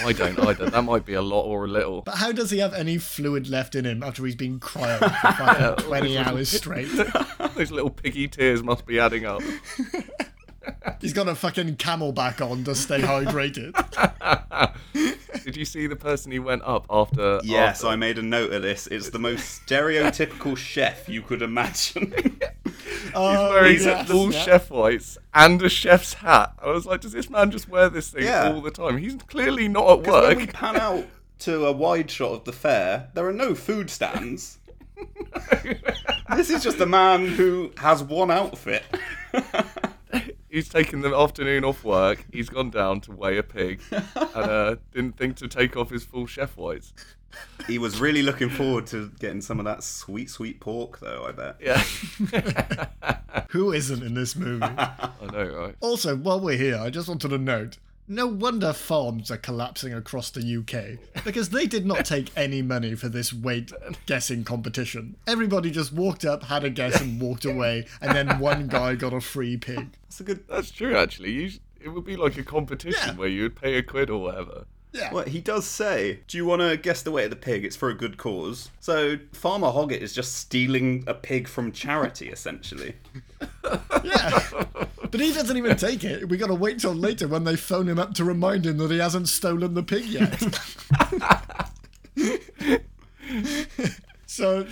I 0.03 0.11
don't 0.11 0.37
either. 0.39 0.69
That 0.69 0.83
might 0.83 1.05
be 1.05 1.13
a 1.13 1.21
lot 1.21 1.43
or 1.43 1.65
a 1.65 1.67
little. 1.67 2.01
But 2.01 2.15
how 2.15 2.31
does 2.31 2.51
he 2.51 2.59
have 2.59 2.73
any 2.73 2.97
fluid 2.97 3.47
left 3.49 3.75
in 3.75 3.85
him 3.85 4.03
after 4.03 4.25
he's 4.25 4.35
been 4.35 4.59
crying 4.59 4.99
for 4.99 5.09
fucking 5.09 5.85
20 5.87 6.17
hours 6.17 6.49
straight? 6.49 6.89
Those 7.55 7.71
little 7.71 7.89
piggy 7.89 8.27
tears 8.27 8.61
must 8.61 8.85
be 8.85 8.99
adding 8.99 9.25
up. 9.25 9.41
He's 11.03 11.11
got 11.11 11.27
a 11.27 11.35
fucking 11.35 11.75
CamelBak 11.75 12.39
on 12.49 12.63
to 12.63 12.73
stay 12.73 13.01
hydrated. 13.01 13.73
Did 15.43 15.57
you 15.57 15.65
see 15.65 15.85
the 15.85 15.97
person 15.97 16.31
he 16.31 16.39
went 16.39 16.61
up 16.63 16.85
after? 16.89 17.41
Yes, 17.43 17.79
after? 17.79 17.87
I 17.87 17.95
made 17.97 18.17
a 18.17 18.21
note 18.21 18.53
of 18.53 18.61
this. 18.61 18.87
It's 18.87 19.09
the 19.09 19.19
most 19.19 19.67
stereotypical 19.67 20.55
chef 20.55 21.09
you 21.09 21.21
could 21.21 21.41
imagine. 21.41 22.13
Oh, 23.15 23.49
wearing 23.49 23.79
yes, 23.79 24.09
all 24.09 24.31
yeah. 24.31 24.39
chef 24.43 24.71
whites 24.71 25.17
and 25.33 25.61
a 25.61 25.69
chef's 25.69 26.13
hat. 26.15 26.53
I 26.59 26.69
was 26.71 26.85
like, 26.85 27.01
does 27.01 27.11
this 27.11 27.29
man 27.29 27.51
just 27.51 27.69
wear 27.69 27.89
this 27.89 28.09
thing 28.09 28.23
Yeah. 28.23 28.51
all 28.51 28.61
the 28.61 28.71
time? 28.71 28.97
He's 28.97 29.15
clearly 29.15 29.67
not 29.67 29.91
at 29.91 30.03
Because 30.03 30.27
when 30.29 30.37
we 30.37 30.47
pan 30.47 30.77
out 30.77 31.05
to 31.39 31.65
a 31.65 31.71
wide 31.71 32.09
shot 32.09 32.31
of 32.31 32.43
the 32.45 32.53
fair, 32.53 33.09
there 33.13 33.27
are 33.27 33.33
no 33.33 33.53
food 33.53 33.89
stands. 33.91 34.57
this 36.35 36.49
is 36.49 36.63
just 36.63 36.79
a 36.79 36.87
man 36.87 37.27
who 37.27 37.71
has 37.77 38.01
one 38.01 38.31
outfit. 38.31 38.83
He's 40.53 40.69
taken 40.69 41.01
the 41.01 41.13
afternoon 41.13 41.65
off 41.65 41.83
work. 41.83 42.25
He's 42.31 42.47
gone 42.47 42.69
down 42.69 43.01
to 43.01 43.11
weigh 43.11 43.37
a 43.37 43.43
pig, 43.43 43.81
and 43.91 44.05
uh, 44.35 44.75
didn't 44.93 45.17
think 45.17 45.35
to 45.37 45.47
take 45.47 45.75
off 45.75 45.89
his 45.89 46.05
full 46.05 46.27
chef 46.27 46.55
whites. 46.55 46.93
He 47.65 47.79
was 47.79 47.99
really 47.99 48.21
looking 48.21 48.49
forward 48.49 48.85
to 48.87 49.09
getting 49.19 49.41
some 49.41 49.57
of 49.57 49.65
that 49.65 49.83
sweet, 49.83 50.29
sweet 50.29 50.59
pork, 50.59 50.99
though. 50.99 51.25
I 51.25 51.31
bet. 51.31 51.57
Yeah, 51.59 52.85
Who 53.49 53.71
isn't 53.71 54.03
in 54.03 54.13
this 54.13 54.35
movie? 54.35 54.63
I 54.63 55.09
know, 55.31 55.45
right? 55.45 55.75
also, 55.81 56.15
while 56.15 56.39
we're 56.39 56.57
here, 56.57 56.77
I 56.77 56.91
just 56.91 57.07
wanted 57.07 57.29
to 57.29 57.39
note. 57.39 57.79
No 58.07 58.27
wonder 58.27 58.73
farms 58.73 59.31
are 59.31 59.37
collapsing 59.37 59.93
across 59.93 60.29
the 60.29 60.41
UK 60.57 61.23
because 61.23 61.49
they 61.49 61.65
did 61.65 61.85
not 61.85 62.03
take 62.05 62.31
any 62.35 62.61
money 62.61 62.95
for 62.95 63.07
this 63.07 63.31
weight 63.31 63.71
guessing 64.05 64.43
competition. 64.43 65.15
Everybody 65.25 65.71
just 65.71 65.93
walked 65.93 66.25
up, 66.25 66.43
had 66.43 66.65
a 66.65 66.69
guess, 66.69 66.99
and 66.99 67.21
walked 67.21 67.45
away, 67.45 67.87
and 68.01 68.13
then 68.15 68.39
one 68.39 68.67
guy 68.67 68.95
got 68.95 69.13
a 69.13 69.21
free 69.21 69.55
pig. 69.55 69.89
That's 70.03 70.19
a 70.19 70.23
good. 70.23 70.47
That's 70.49 70.69
true, 70.69 70.97
actually. 70.97 71.31
You, 71.31 71.51
it 71.79 71.89
would 71.89 72.03
be 72.05 72.17
like 72.17 72.37
a 72.37 72.43
competition 72.43 73.09
Yeah. 73.09 73.15
where 73.15 73.29
you 73.29 73.43
would 73.43 73.55
pay 73.55 73.75
a 73.75 73.83
quid 73.83 74.09
or 74.09 74.21
whatever. 74.21 74.65
Yeah. 74.93 75.11
Well, 75.11 75.25
he 75.25 75.41
does 75.41 75.65
say, 75.65 76.19
"Do 76.27 76.37
you 76.37 76.45
want 76.45 76.61
to 76.61 76.77
guess 76.77 77.01
the 77.01 77.11
weight 77.11 77.25
of 77.25 77.29
the 77.31 77.35
pig? 77.35 77.65
It's 77.65 77.75
for 77.75 77.89
a 77.89 77.95
good 77.95 78.17
cause." 78.17 78.69
So 78.79 79.17
Farmer 79.31 79.67
Hoggett 79.71 80.01
is 80.01 80.13
just 80.13 80.35
stealing 80.35 81.03
a 81.07 81.13
pig 81.15 81.47
from 81.47 81.71
charity, 81.71 82.29
essentially. 82.29 82.95
Yeah. 84.03 84.39
But 85.09 85.21
he 85.21 85.31
doesn't 85.31 85.55
even 85.55 85.77
take 85.77 86.03
it. 86.03 86.27
We 86.27 86.37
gotta 86.37 86.55
wait 86.55 86.79
till 86.79 86.93
later 86.93 87.27
when 87.27 87.43
they 87.43 87.55
phone 87.55 87.87
him 87.87 87.97
up 87.99 88.13
to 88.15 88.25
remind 88.25 88.65
him 88.65 88.77
that 88.79 88.91
he 88.91 88.97
hasn't 88.97 89.29
stolen 89.29 89.73
the 89.75 89.83
pig 89.83 90.05
yet. 90.05 90.41
so 94.25 94.65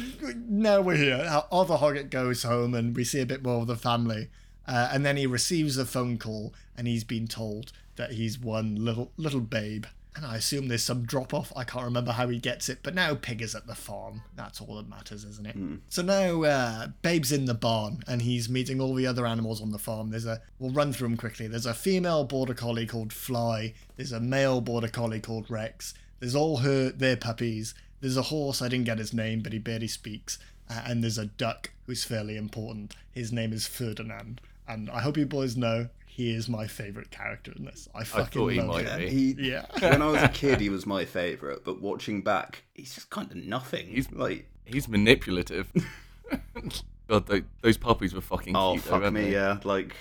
now 0.47 0.81
we're 0.81 0.97
here. 0.97 1.43
Arthur 1.51 1.77
Hoggett 1.77 2.09
goes 2.09 2.43
home 2.43 2.73
and 2.73 2.95
we 2.95 3.03
see 3.03 3.21
a 3.21 3.25
bit 3.25 3.43
more 3.43 3.61
of 3.61 3.67
the 3.67 3.75
family. 3.75 4.29
Uh, 4.67 4.89
and 4.91 5.05
then 5.05 5.15
he 5.15 5.25
receives 5.25 5.77
a 5.77 5.85
phone 5.85 6.17
call 6.17 6.53
and 6.77 6.87
he's 6.87 7.03
been 7.03 7.27
told 7.27 7.71
that 7.95 8.13
he's 8.13 8.39
won 8.39 8.75
little 8.75 9.11
little 9.17 9.41
babe. 9.41 9.85
And 10.13 10.25
I 10.25 10.35
assume 10.35 10.67
there's 10.67 10.83
some 10.83 11.05
drop 11.05 11.33
off. 11.33 11.53
I 11.55 11.63
can't 11.63 11.85
remember 11.85 12.11
how 12.11 12.27
he 12.27 12.37
gets 12.37 12.67
it, 12.67 12.79
but 12.83 12.93
now 12.93 13.15
Pig 13.15 13.41
is 13.41 13.55
at 13.55 13.65
the 13.65 13.75
farm. 13.75 14.23
That's 14.35 14.59
all 14.59 14.75
that 14.75 14.89
matters, 14.89 15.23
isn't 15.23 15.47
it? 15.47 15.55
So 15.87 16.01
now 16.01 16.43
uh, 16.43 16.87
Babe's 17.01 17.31
in 17.31 17.45
the 17.45 17.53
barn 17.53 18.03
and 18.07 18.21
he's 18.21 18.49
meeting 18.49 18.81
all 18.81 18.93
the 18.93 19.07
other 19.07 19.25
animals 19.25 19.61
on 19.61 19.71
the 19.71 19.79
farm. 19.79 20.09
There's 20.09 20.25
a 20.25 20.41
we'll 20.59 20.71
run 20.71 20.91
through 20.91 21.07
them 21.07 21.17
quickly. 21.17 21.47
There's 21.47 21.65
a 21.65 21.73
female 21.73 22.25
border 22.25 22.53
collie 22.53 22.85
called 22.85 23.13
Fly. 23.13 23.73
There's 23.95 24.11
a 24.11 24.19
male 24.19 24.59
border 24.59 24.89
collie 24.89 25.21
called 25.21 25.49
Rex. 25.49 25.93
There's 26.19 26.35
all 26.35 26.57
her 26.57 26.89
their 26.89 27.15
puppies. 27.15 27.73
There's 28.01 28.17
a 28.17 28.23
horse. 28.23 28.61
I 28.61 28.67
didn't 28.67 28.85
get 28.85 28.97
his 28.97 29.13
name, 29.13 29.41
but 29.41 29.53
he 29.53 29.59
barely 29.59 29.87
speaks. 29.87 30.37
Uh, 30.69 30.81
and 30.85 31.03
there's 31.03 31.17
a 31.17 31.27
duck 31.27 31.71
who's 31.85 32.03
fairly 32.03 32.35
important. 32.35 32.95
His 33.11 33.31
name 33.31 33.53
is 33.53 33.65
Ferdinand. 33.65 34.41
And 34.67 34.89
I 34.89 34.99
hope 34.99 35.17
you 35.17 35.25
boys 35.25 35.55
know 35.55 35.87
he 36.13 36.33
is 36.35 36.49
my 36.49 36.67
favorite 36.67 37.09
character 37.09 37.53
in 37.55 37.63
this. 37.63 37.87
I 37.95 38.03
fucking 38.03 38.27
thought 38.41 38.47
he 38.49 38.59
love 38.59 38.67
might 38.67 38.85
him. 38.87 38.99
be. 38.99 39.09
He, 39.09 39.49
Yeah. 39.51 39.65
when 39.79 40.01
I 40.01 40.07
was 40.07 40.21
a 40.21 40.27
kid, 40.27 40.59
he 40.59 40.69
was 40.69 40.85
my 40.85 41.05
favourite, 41.05 41.63
but 41.63 41.81
watching 41.81 42.21
back, 42.21 42.63
he's 42.73 42.93
just 42.93 43.09
kind 43.09 43.31
of 43.31 43.37
nothing. 43.37 43.87
He's 43.87 44.11
like, 44.11 44.47
He's 44.65 44.87
manipulative. 44.89 45.71
God, 47.07 47.25
tho- 47.27 47.41
those 47.61 47.77
puppies 47.77 48.13
were 48.13 48.21
fucking 48.21 48.55
oh 48.55 48.73
cute. 48.73 48.83
though, 48.85 48.91
fuck 48.91 49.01
weren't 49.01 49.13
me, 49.15 49.21
they? 49.25 49.31
yeah. 49.33 49.57
Like, 49.63 49.95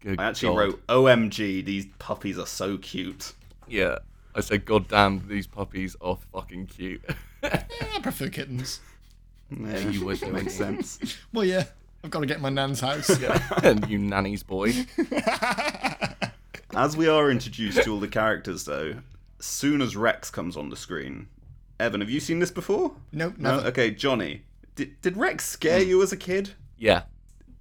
Good 0.00 0.18
I 0.20 0.24
actually 0.28 0.48
God. 0.54 0.58
wrote, 0.58 0.86
"OMG, 0.88 1.64
these 1.64 1.86
puppies 1.98 2.38
are 2.38 2.46
so 2.46 2.76
cute." 2.78 3.32
Yeah, 3.68 3.98
I 4.34 4.40
said, 4.40 4.64
God 4.66 4.88
damn, 4.88 5.26
these 5.28 5.46
puppies 5.46 5.96
are 6.02 6.18
fucking 6.32 6.66
cute. 6.66 7.02
I 7.42 7.64
prefer 8.02 8.28
kittens. 8.28 8.80
Yeah, 9.50 9.78
you 9.88 10.04
would, 10.04 10.22
it 10.22 10.32
makes 10.32 10.54
sense. 10.54 10.98
Well, 11.32 11.44
yeah. 11.44 11.64
I've 12.04 12.10
got 12.10 12.20
to 12.20 12.26
get 12.26 12.40
my 12.42 12.50
nan's 12.50 12.80
house. 12.80 13.18
yeah, 13.20 13.42
and 13.62 13.88
you 13.88 13.98
nanny's 13.98 14.42
boy. 14.42 14.72
As 16.76 16.96
we 16.96 17.08
are 17.08 17.30
introduced 17.30 17.82
to 17.84 17.90
all 17.92 18.00
the 18.00 18.08
characters, 18.08 18.64
though, 18.64 18.96
soon 19.38 19.80
as 19.80 19.96
Rex 19.96 20.30
comes 20.30 20.56
on 20.56 20.68
the 20.68 20.76
screen, 20.76 21.28
Evan, 21.80 22.00
have 22.00 22.10
you 22.10 22.20
seen 22.20 22.40
this 22.40 22.50
before? 22.50 22.94
Nope, 23.10 23.34
No. 23.38 23.56
never. 23.56 23.68
Okay, 23.68 23.90
Johnny, 23.90 24.42
did 24.74 25.00
did 25.00 25.16
Rex 25.16 25.46
scare 25.46 25.80
mm. 25.80 25.86
you 25.86 26.02
as 26.02 26.12
a 26.12 26.16
kid? 26.16 26.50
Yeah, 26.76 27.04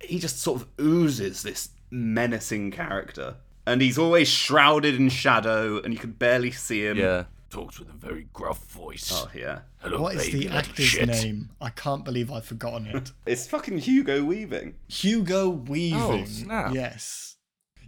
He 0.01 0.19
just 0.19 0.41
sort 0.41 0.61
of 0.61 0.67
oozes 0.81 1.43
this 1.43 1.69
menacing 1.89 2.71
character, 2.71 3.35
and 3.65 3.81
he's 3.81 3.97
always 3.97 4.27
shrouded 4.27 4.95
in 4.95 5.07
shadow, 5.07 5.79
and 5.81 5.93
you 5.93 5.99
can 5.99 6.11
barely 6.11 6.51
see 6.51 6.85
him. 6.85 6.97
yeah. 6.97 7.23
Talks 7.53 7.77
with 7.77 7.89
a 7.89 7.93
very 7.93 8.27
gruff 8.33 8.63
voice. 8.71 9.11
Oh 9.13 9.29
yeah. 9.35 9.59
Hello, 9.77 10.01
What 10.01 10.15
is 10.15 10.25
baby, 10.25 10.47
the 10.47 10.55
actor's 10.55 10.85
shit. 10.85 11.07
name? 11.07 11.51
I 11.61 11.69
can't 11.69 12.03
believe 12.03 12.31
I've 12.31 12.45
forgotten 12.45 12.87
it. 12.87 13.11
It's 13.27 13.45
fucking 13.45 13.77
Hugo 13.77 14.23
Weaving. 14.23 14.73
Hugo 14.87 15.49
Weaving. 15.49 15.99
Oh, 16.01 16.25
snap. 16.25 16.73
Yes. 16.73 17.35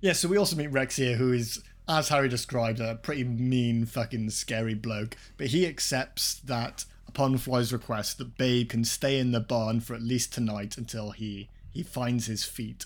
Yeah, 0.01 0.13
so 0.13 0.27
we 0.27 0.37
also 0.37 0.55
meet 0.55 0.67
Rex 0.67 0.97
here, 0.97 1.15
who 1.15 1.33
is, 1.33 1.63
as 1.87 2.09
Harry 2.09 2.29
described, 2.29 2.79
a 2.79 2.93
pretty 2.95 3.23
mean, 3.23 3.85
fucking 3.87 4.29
scary 4.29 4.75
bloke. 4.75 5.17
But 5.35 5.47
he 5.47 5.65
accepts 5.65 6.35
that, 6.41 6.85
upon 7.07 7.37
Fly's 7.39 7.73
request, 7.73 8.19
that 8.19 8.37
Babe 8.37 8.69
can 8.69 8.85
stay 8.85 9.17
in 9.17 9.31
the 9.31 9.39
barn 9.39 9.79
for 9.79 9.95
at 9.95 10.01
least 10.03 10.31
tonight 10.31 10.77
until 10.77 11.09
he, 11.09 11.49
he 11.71 11.81
finds 11.81 12.27
his 12.27 12.43
feet. 12.43 12.85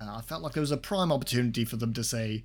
Uh, 0.00 0.16
I 0.16 0.22
felt 0.22 0.42
like 0.42 0.56
it 0.56 0.60
was 0.60 0.70
a 0.72 0.78
prime 0.78 1.12
opportunity 1.12 1.66
for 1.66 1.76
them 1.76 1.92
to 1.92 2.02
say, 2.02 2.44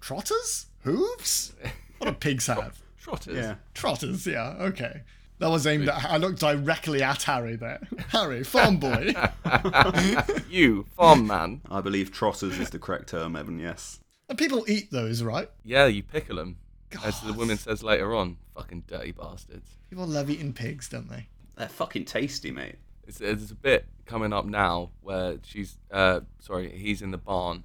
Trotters? 0.00 0.66
Hooves? 0.84 1.52
What 1.98 2.06
do 2.06 2.12
pigs 2.14 2.46
have? 2.46 2.80
Trotters. 3.08 3.36
Yeah. 3.36 3.54
Trotters, 3.74 4.26
yeah, 4.26 4.54
okay. 4.60 5.02
That 5.38 5.48
was 5.50 5.66
aimed 5.66 5.88
at. 5.88 6.04
I 6.04 6.16
looked 6.18 6.40
directly 6.40 7.02
at 7.02 7.22
Harry 7.22 7.56
there. 7.56 7.80
Harry, 8.08 8.42
farm 8.44 8.78
boy. 8.78 9.14
You, 10.50 10.84
farm 10.96 11.26
man. 11.26 11.60
I 11.70 11.80
believe 11.80 12.10
trotters 12.12 12.58
is 12.58 12.70
the 12.70 12.78
correct 12.78 13.08
term, 13.10 13.36
Evan. 13.36 13.58
Yes. 13.58 14.00
and 14.28 14.36
people 14.36 14.64
eat 14.68 14.90
those, 14.90 15.22
right? 15.22 15.48
Yeah, 15.64 15.86
you 15.86 16.02
pickle 16.02 16.36
them. 16.36 16.56
As 17.04 17.20
the 17.20 17.32
woman 17.32 17.56
says 17.56 17.82
later 17.82 18.14
on. 18.14 18.38
Fucking 18.54 18.84
dirty 18.88 19.12
bastards. 19.12 19.70
People 19.88 20.06
love 20.06 20.28
eating 20.28 20.52
pigs, 20.52 20.88
don't 20.88 21.08
they? 21.08 21.28
They're 21.56 21.68
fucking 21.68 22.06
tasty, 22.06 22.50
mate. 22.50 22.76
It's, 23.06 23.18
there's 23.18 23.50
a 23.50 23.54
bit 23.54 23.86
coming 24.06 24.32
up 24.32 24.44
now 24.44 24.90
where 25.02 25.36
she's, 25.44 25.78
uh, 25.90 26.20
sorry, 26.40 26.76
he's 26.76 27.00
in 27.00 27.10
the 27.10 27.18
barn, 27.18 27.62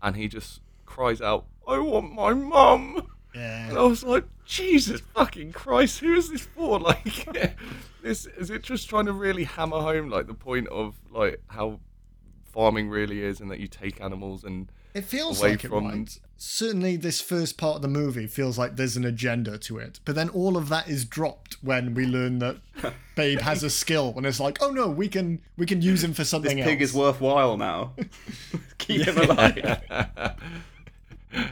and 0.00 0.14
he 0.16 0.28
just 0.28 0.60
cries 0.86 1.20
out, 1.20 1.46
"I 1.66 1.78
want 1.78 2.12
my 2.14 2.32
mum." 2.32 3.08
Yeah. 3.34 3.68
And 3.68 3.78
I 3.78 3.82
was 3.82 4.02
like, 4.04 4.24
Jesus 4.48 5.02
fucking 5.14 5.52
Christ, 5.52 6.00
who 6.00 6.14
is 6.14 6.30
this 6.30 6.42
for? 6.46 6.80
Like, 6.88 7.56
this 8.02 8.24
is 8.26 8.48
it 8.50 8.62
just 8.62 8.88
trying 8.88 9.06
to 9.06 9.12
really 9.12 9.44
hammer 9.44 9.80
home 9.80 10.08
like 10.08 10.26
the 10.26 10.34
point 10.34 10.68
of 10.68 10.94
like 11.10 11.42
how 11.48 11.80
farming 12.52 12.88
really 12.88 13.22
is, 13.22 13.40
and 13.40 13.50
that 13.50 13.60
you 13.60 13.66
take 13.68 14.00
animals 14.00 14.42
and 14.44 14.72
It 14.94 15.04
feels 15.04 15.40
away 15.40 15.50
like 15.50 15.64
it, 15.64 15.68
from- 15.68 15.86
right? 15.88 16.18
Certainly, 16.40 16.96
this 16.98 17.20
first 17.20 17.58
part 17.58 17.76
of 17.76 17.82
the 17.82 17.88
movie 17.88 18.28
feels 18.28 18.56
like 18.56 18.76
there's 18.76 18.96
an 18.96 19.04
agenda 19.04 19.58
to 19.58 19.76
it. 19.78 19.98
But 20.04 20.14
then 20.14 20.28
all 20.28 20.56
of 20.56 20.68
that 20.68 20.88
is 20.88 21.04
dropped 21.04 21.56
when 21.62 21.94
we 21.94 22.06
learn 22.06 22.38
that 22.38 22.58
Babe 23.16 23.40
has 23.40 23.64
a 23.64 23.70
skill, 23.70 24.14
and 24.16 24.24
it's 24.24 24.38
like, 24.40 24.62
oh 24.62 24.70
no, 24.70 24.88
we 24.88 25.08
can 25.08 25.40
we 25.56 25.66
can 25.66 25.82
use 25.82 26.02
him 26.02 26.14
for 26.14 26.24
something. 26.24 26.56
This 26.56 26.64
something 26.64 26.76
pig 26.78 26.80
else. 26.82 26.90
is 26.90 26.96
worthwhile 26.96 27.56
now. 27.56 27.92
Keep 28.78 29.02
him 29.08 29.18
alive. 29.18 29.80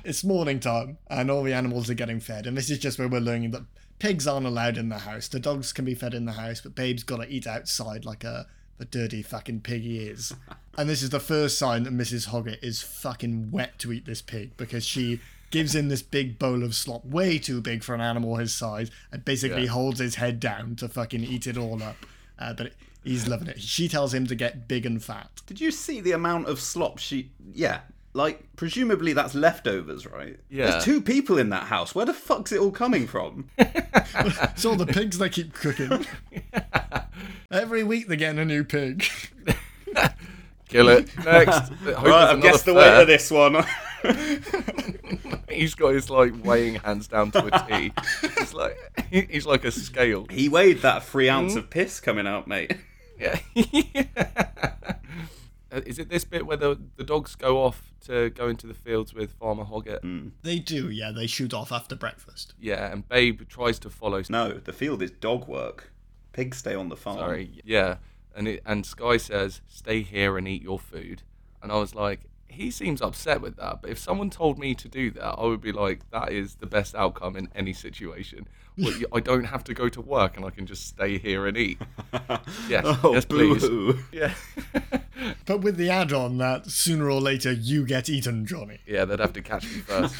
It's 0.05 0.25
morning 0.25 0.61
time, 0.61 0.99
and 1.09 1.31
all 1.31 1.43
the 1.43 1.53
animals 1.55 1.89
are 1.91 1.95
getting 1.95 2.21
fed, 2.21 2.47
and 2.47 2.57
this 2.57 2.71
is 2.71 2.79
just 2.79 2.99
where 2.99 3.09
we're 3.09 3.21
learning 3.21 3.51
that 3.53 3.63
pigs 3.99 4.27
aren't 4.27 4.47
allowed 4.47 4.77
in 4.77 4.89
the 4.89 4.99
house. 4.99 5.29
The 5.29 5.41
dogs 5.41 5.73
can 5.73 5.85
be 5.85 5.95
fed 5.95 6.15
in 6.15 6.25
the 6.27 6.33
house, 6.33 6.61
but 6.61 6.75
Babe's 6.75 7.03
got 7.03 7.19
to 7.23 7.29
eat 7.29 7.47
outside 7.47 8.05
like 8.05 8.25
a 8.25 8.47
the 8.79 8.85
dirty 8.85 9.23
fucking 9.23 9.61
pig 9.63 9.83
he 9.83 10.01
is. 10.01 10.35
and 10.79 10.89
this 10.89 11.03
is 11.03 11.09
the 11.11 11.21
first 11.21 11.59
sign 11.59 11.85
that 11.85 11.95
Mrs. 11.95 12.29
Hoggett 12.29 12.63
is 12.63 12.83
fucking 12.83 13.51
wet 13.51 13.79
to 13.79 13.93
eat 13.93 14.05
this 14.05 14.21
pig 14.21 14.55
because 14.59 14.85
she 14.85 15.21
gives 15.51 15.75
him 15.75 15.89
this 15.89 16.03
big 16.03 16.39
bowl 16.39 16.63
of 16.63 16.75
slop, 16.75 17.05
way 17.07 17.39
too 17.39 17.63
big 17.63 17.83
for 17.83 17.95
an 17.95 18.01
animal 18.03 18.37
his 18.37 18.53
size, 18.55 18.91
and 19.11 19.25
basically 19.25 19.63
Yeah. 19.63 19.71
holds 19.71 19.99
his 20.01 20.17
head 20.17 20.41
down 20.41 20.77
to 20.77 20.89
fucking 20.89 21.25
eat 21.25 21.47
it 21.47 21.57
all 21.57 21.83
up. 21.83 21.97
Uh, 22.39 22.53
but 22.53 22.73
he's 23.03 23.27
loving 23.27 23.49
it. 23.49 23.63
She 23.63 23.89
tells 23.89 24.13
him 24.13 24.27
to 24.27 24.35
get 24.35 24.69
big 24.69 24.85
and 24.85 25.03
fat. 25.03 25.31
Did 25.47 25.59
you 25.61 25.71
see 25.71 26.03
the 26.03 26.13
amount 26.13 26.49
of 26.49 26.61
slop 26.61 26.99
she? 26.99 27.31
Yeah, 27.55 27.81
like 28.17 28.57
presumably 28.57 29.13
that's 29.13 29.35
leftovers, 29.35 30.07
right? 30.07 30.41
Yeah. 30.49 30.71
There's 30.71 30.85
two 30.85 31.01
people 31.03 31.39
in 31.39 31.51
that 31.51 31.65
house. 31.65 31.95
Where 31.95 32.07
the 32.07 32.15
fuck's 32.15 32.51
it 32.51 32.59
all 32.59 32.71
coming 32.71 33.07
from? 33.07 33.51
It's 33.59 34.65
all 34.65 34.77
the 34.77 34.87
pigs 34.87 35.19
they 35.19 35.29
keep 35.29 35.53
cooking. 35.53 36.07
Every 37.51 37.85
week 37.85 38.09
they're 38.09 38.17
getting 38.17 38.39
a 38.39 38.45
new 38.45 38.65
pig. 38.65 39.05
kill 40.69 40.89
it. 40.89 41.15
Next, 41.25 41.71
right, 41.85 42.07
I've 42.07 42.41
guessed 42.41 42.65
the 42.65 42.75
weight 42.75 43.03
of 43.03 43.07
this 43.07 43.31
one. 43.31 43.65
He's 45.51 45.75
got 45.75 45.95
his 45.95 46.09
like 46.09 46.33
weighing 46.43 46.77
hands 46.77 47.09
down 47.09 47.31
to 47.33 47.45
a 47.45 47.69
T. 47.69 47.93
He's 48.39 48.55
like 48.55 48.77
he's 49.11 49.47
like 49.47 49.65
a 49.65 49.71
scale. 49.71 50.27
he 50.31 50.49
weighed 50.49 50.81
that 50.83 51.05
three 51.05 51.29
ounce 51.29 51.53
hmm? 51.53 51.59
of 51.59 51.71
piss 51.71 52.01
coming 52.01 52.27
out, 52.27 52.49
mate. 52.49 52.75
Yeah. 53.19 53.39
Uh, 55.73 55.81
Is 55.85 55.99
it 55.99 56.09
this 56.09 56.25
bit 56.25 56.47
where 56.47 56.57
the, 56.57 56.79
the 56.97 57.03
dogs 57.05 57.35
go 57.35 57.65
off 57.65 57.93
to 58.07 58.31
go 58.31 58.49
into 58.49 58.67
the 58.67 58.75
fields 58.75 59.13
with 59.13 59.33
Farmer 59.33 59.65
Hoggett? 59.65 60.01
Hmm. 60.01 60.29
They 60.43 60.59
do, 60.59 60.91
yeah. 60.91 61.11
They 61.11 61.27
shoot 61.27 61.53
off 61.53 61.73
after 61.73 61.97
breakfast. 61.97 62.55
Yeah, 62.61 62.93
and 62.93 63.09
Babe 63.09 63.43
tries 63.49 63.79
to 63.81 63.91
follow. 63.91 64.23
No, 64.29 64.53
the 64.53 64.73
field 64.73 65.03
is 65.03 65.11
dog 65.11 65.49
work. 65.49 65.93
Pigs 66.33 66.59
stay 66.59 66.75
on 66.75 66.89
the 66.89 66.97
farm. 66.97 67.19
Sorry, 67.19 67.63
yeah, 67.65 67.97
and 68.37 68.47
it, 68.47 68.63
and 68.67 68.85
Sky 68.87 69.17
says, 69.17 69.61
"Stay 69.67 70.03
here 70.03 70.37
and 70.39 70.47
eat 70.47 70.63
your 70.63 70.79
food," 70.79 71.23
and 71.63 71.73
I 71.73 71.77
was 71.77 71.95
like, 71.95 72.21
he 72.57 72.71
seems 72.71 73.01
upset 73.03 73.41
with 73.41 73.57
that. 73.57 73.81
But 73.83 73.91
if 73.91 73.99
someone 73.99 74.31
told 74.31 74.59
me 74.59 74.75
to 74.75 74.89
do 74.89 75.11
that, 75.13 75.35
I 75.39 75.45
would 75.45 75.61
be 75.61 75.73
like, 75.73 76.09
that 76.11 76.33
is 76.33 76.57
the 76.57 76.67
best 76.67 76.95
outcome 76.95 77.37
in 77.37 77.49
any 77.55 77.73
situation. 77.73 78.47
Well, 78.79 78.93
I 79.15 79.21
don't 79.21 79.45
have 79.45 79.65
to 79.65 79.73
go 79.73 79.89
to 79.89 80.03
work 80.03 80.37
and 80.37 80.45
I 80.45 80.51
can 80.51 80.67
just 80.67 80.87
stay 80.87 81.17
here 81.17 81.47
and 81.47 81.57
eat. 81.57 81.79
Yes, 82.69 82.85
Oh, 83.03 83.15
yes, 83.15 83.25
please. 83.25 83.63
boo-hoo. 83.67 83.99
Yeah, 84.13 84.35
But 85.47 85.63
with 85.63 85.79
the 85.79 85.89
add-on 85.89 86.37
that 86.39 86.67
sooner 86.71 87.11
or 87.11 87.19
later 87.23 87.53
you 87.53 87.87
get 87.87 88.11
eaten, 88.11 88.45
Johnny. 88.45 88.81
yeah, 88.87 89.07
they'd 89.07 89.19
have 89.19 89.33
to 89.33 89.41
catch 89.41 89.65
me 89.65 89.79
first. 89.81 90.15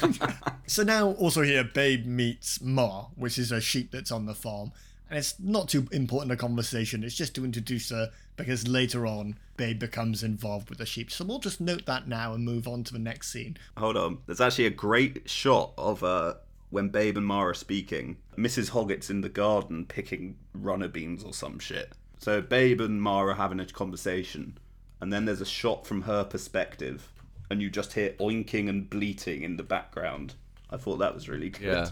So 0.65 0.81
now 0.81 1.11
also 1.11 1.43
here, 1.43 1.63
Babe 1.63 2.07
meets 2.07 2.59
Ma, 2.59 3.05
which 3.15 3.37
is 3.37 3.51
a 3.51 3.61
sheep 3.61 3.91
that's 3.91 4.11
on 4.11 4.25
the 4.25 4.33
farm. 4.33 4.71
And 5.09 5.19
it's 5.19 5.35
not 5.39 5.69
too 5.69 5.87
important 5.91 6.31
a 6.31 6.35
conversation, 6.35 7.03
it's 7.03 7.15
just 7.15 7.35
to 7.35 7.45
introduce 7.45 7.91
her 7.91 8.09
because 8.37 8.67
later 8.67 9.05
on 9.05 9.37
Babe 9.57 9.79
becomes 9.79 10.23
involved 10.23 10.69
with 10.69 10.77
the 10.77 10.85
sheep. 10.85 11.11
So 11.11 11.25
we'll 11.25 11.39
just 11.39 11.59
note 11.59 11.85
that 11.87 12.07
now 12.07 12.33
and 12.33 12.45
move 12.45 12.67
on 12.67 12.83
to 12.85 12.93
the 12.93 12.99
next 12.99 13.31
scene. 13.31 13.57
Hold 13.75 13.97
on. 13.97 14.19
There's 14.27 14.39
actually 14.39 14.67
a 14.67 14.71
great 14.71 15.29
shot 15.29 15.73
of 15.77 16.03
uh, 16.03 16.35
when 16.69 16.89
Babe 16.89 17.17
and 17.17 17.25
Mara 17.25 17.51
are 17.51 17.55
speaking. 17.55 18.17
Mrs. 18.37 18.69
Hoggett's 18.69 19.09
in 19.09 19.21
the 19.21 19.29
garden 19.29 19.85
picking 19.85 20.37
runner 20.53 20.87
beans 20.87 21.23
or 21.23 21.33
some 21.33 21.59
shit. 21.59 21.93
So 22.19 22.41
Babe 22.41 22.81
and 22.81 23.01
Mara 23.01 23.31
are 23.31 23.35
having 23.35 23.59
a 23.59 23.65
conversation, 23.65 24.57
and 25.01 25.11
then 25.11 25.25
there's 25.25 25.41
a 25.41 25.45
shot 25.45 25.85
from 25.85 26.03
her 26.03 26.23
perspective, 26.23 27.11
and 27.49 27.61
you 27.61 27.69
just 27.69 27.93
hear 27.93 28.11
oinking 28.19 28.69
and 28.69 28.89
bleating 28.89 29.43
in 29.43 29.57
the 29.57 29.63
background. 29.63 30.35
I 30.69 30.77
thought 30.77 30.97
that 30.97 31.13
was 31.13 31.29
really 31.29 31.49
good. 31.49 31.63
yeah, 31.63 31.89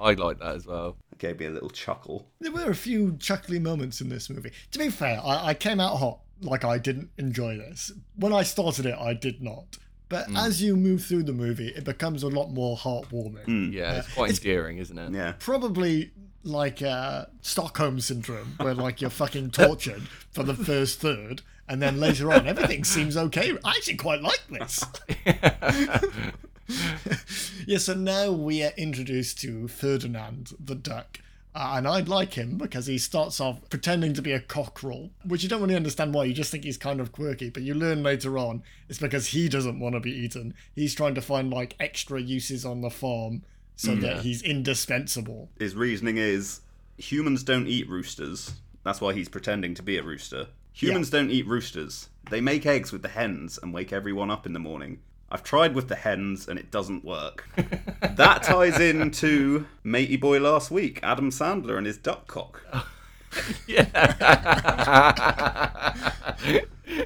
I 0.00 0.12
like 0.12 0.38
that 0.40 0.56
as 0.56 0.66
well. 0.66 0.96
It 1.16 1.20
gave 1.20 1.40
me 1.40 1.46
a 1.46 1.50
little 1.50 1.70
chuckle. 1.70 2.28
There 2.40 2.52
were 2.52 2.70
a 2.70 2.74
few 2.74 3.16
chuckly 3.16 3.58
moments 3.58 4.02
in 4.02 4.10
this 4.10 4.28
movie. 4.28 4.52
To 4.72 4.78
be 4.78 4.90
fair, 4.90 5.18
I, 5.24 5.48
I 5.48 5.54
came 5.54 5.80
out 5.80 5.96
hot. 5.96 6.20
Like 6.42 6.62
I 6.62 6.76
didn't 6.76 7.08
enjoy 7.16 7.56
this. 7.56 7.90
When 8.16 8.34
I 8.34 8.42
started 8.42 8.84
it, 8.84 8.94
I 8.98 9.14
did 9.14 9.40
not. 9.40 9.78
But 10.10 10.28
mm. 10.28 10.38
as 10.38 10.62
you 10.62 10.76
move 10.76 11.02
through 11.04 11.22
the 11.22 11.32
movie, 11.32 11.68
it 11.68 11.84
becomes 11.84 12.22
a 12.22 12.28
lot 12.28 12.50
more 12.50 12.76
heartwarming. 12.76 13.46
Mm. 13.46 13.72
Yeah, 13.72 13.98
it's 13.98 14.08
uh, 14.08 14.14
quite 14.14 14.30
endearing, 14.30 14.76
isn't 14.76 14.98
it? 14.98 15.12
Yeah. 15.12 15.32
Probably 15.38 16.12
like 16.44 16.82
uh, 16.82 17.24
Stockholm 17.40 17.98
syndrome, 18.00 18.56
where 18.58 18.74
like 18.74 19.00
you're 19.00 19.08
fucking 19.08 19.52
tortured 19.52 20.02
for 20.30 20.42
the 20.42 20.54
first 20.54 21.00
third, 21.00 21.40
and 21.66 21.80
then 21.80 21.98
later 21.98 22.30
on 22.30 22.46
everything 22.46 22.84
seems 22.84 23.16
okay. 23.16 23.56
I 23.64 23.70
actually 23.70 23.96
quite 23.96 24.20
like 24.20 24.46
this. 24.50 24.84
yeah, 27.66 27.78
so 27.78 27.94
now 27.94 28.32
we 28.32 28.62
are 28.62 28.72
introduced 28.76 29.40
to 29.40 29.68
Ferdinand 29.68 30.52
the 30.58 30.74
duck. 30.74 31.20
Uh, 31.54 31.76
and 31.76 31.88
I 31.88 32.00
like 32.00 32.34
him 32.34 32.58
because 32.58 32.86
he 32.86 32.98
starts 32.98 33.40
off 33.40 33.70
pretending 33.70 34.12
to 34.12 34.20
be 34.20 34.32
a 34.32 34.40
cockerel, 34.40 35.08
which 35.24 35.42
you 35.42 35.48
don't 35.48 35.62
really 35.62 35.74
understand 35.74 36.12
why. 36.12 36.24
You 36.24 36.34
just 36.34 36.50
think 36.50 36.64
he's 36.64 36.76
kind 36.76 37.00
of 37.00 37.12
quirky, 37.12 37.48
but 37.48 37.62
you 37.62 37.72
learn 37.72 38.02
later 38.02 38.36
on 38.36 38.62
it's 38.90 38.98
because 38.98 39.28
he 39.28 39.48
doesn't 39.48 39.80
want 39.80 39.94
to 39.94 40.00
be 40.00 40.12
eaten. 40.12 40.52
He's 40.74 40.94
trying 40.94 41.14
to 41.14 41.22
find 41.22 41.50
like 41.50 41.74
extra 41.80 42.20
uses 42.20 42.66
on 42.66 42.82
the 42.82 42.90
farm 42.90 43.42
so 43.74 43.94
that 43.94 44.20
he's 44.20 44.42
indispensable. 44.42 45.50
His 45.58 45.74
reasoning 45.74 46.18
is 46.18 46.60
humans 46.98 47.42
don't 47.42 47.66
eat 47.66 47.88
roosters. 47.88 48.52
That's 48.84 49.00
why 49.00 49.14
he's 49.14 49.28
pretending 49.28 49.74
to 49.74 49.82
be 49.82 49.96
a 49.96 50.02
rooster. 50.02 50.48
Humans 50.72 51.08
don't 51.08 51.30
eat 51.30 51.46
roosters. 51.46 52.10
They 52.30 52.42
make 52.42 52.66
eggs 52.66 52.92
with 52.92 53.00
the 53.00 53.08
hens 53.08 53.58
and 53.62 53.72
wake 53.72 53.94
everyone 53.94 54.30
up 54.30 54.44
in 54.44 54.52
the 54.52 54.58
morning. 54.58 55.00
I've 55.30 55.42
tried 55.42 55.74
with 55.74 55.88
the 55.88 55.96
hens 55.96 56.48
and 56.48 56.58
it 56.58 56.70
doesn't 56.70 57.04
work. 57.04 57.48
that 58.00 58.42
ties 58.42 58.78
into 58.78 59.66
Matey 59.82 60.16
Boy 60.16 60.38
last 60.38 60.70
week, 60.70 61.00
Adam 61.02 61.30
Sandler 61.30 61.76
and 61.76 61.86
his 61.86 61.98
duck 61.98 62.26
cock. 62.26 62.62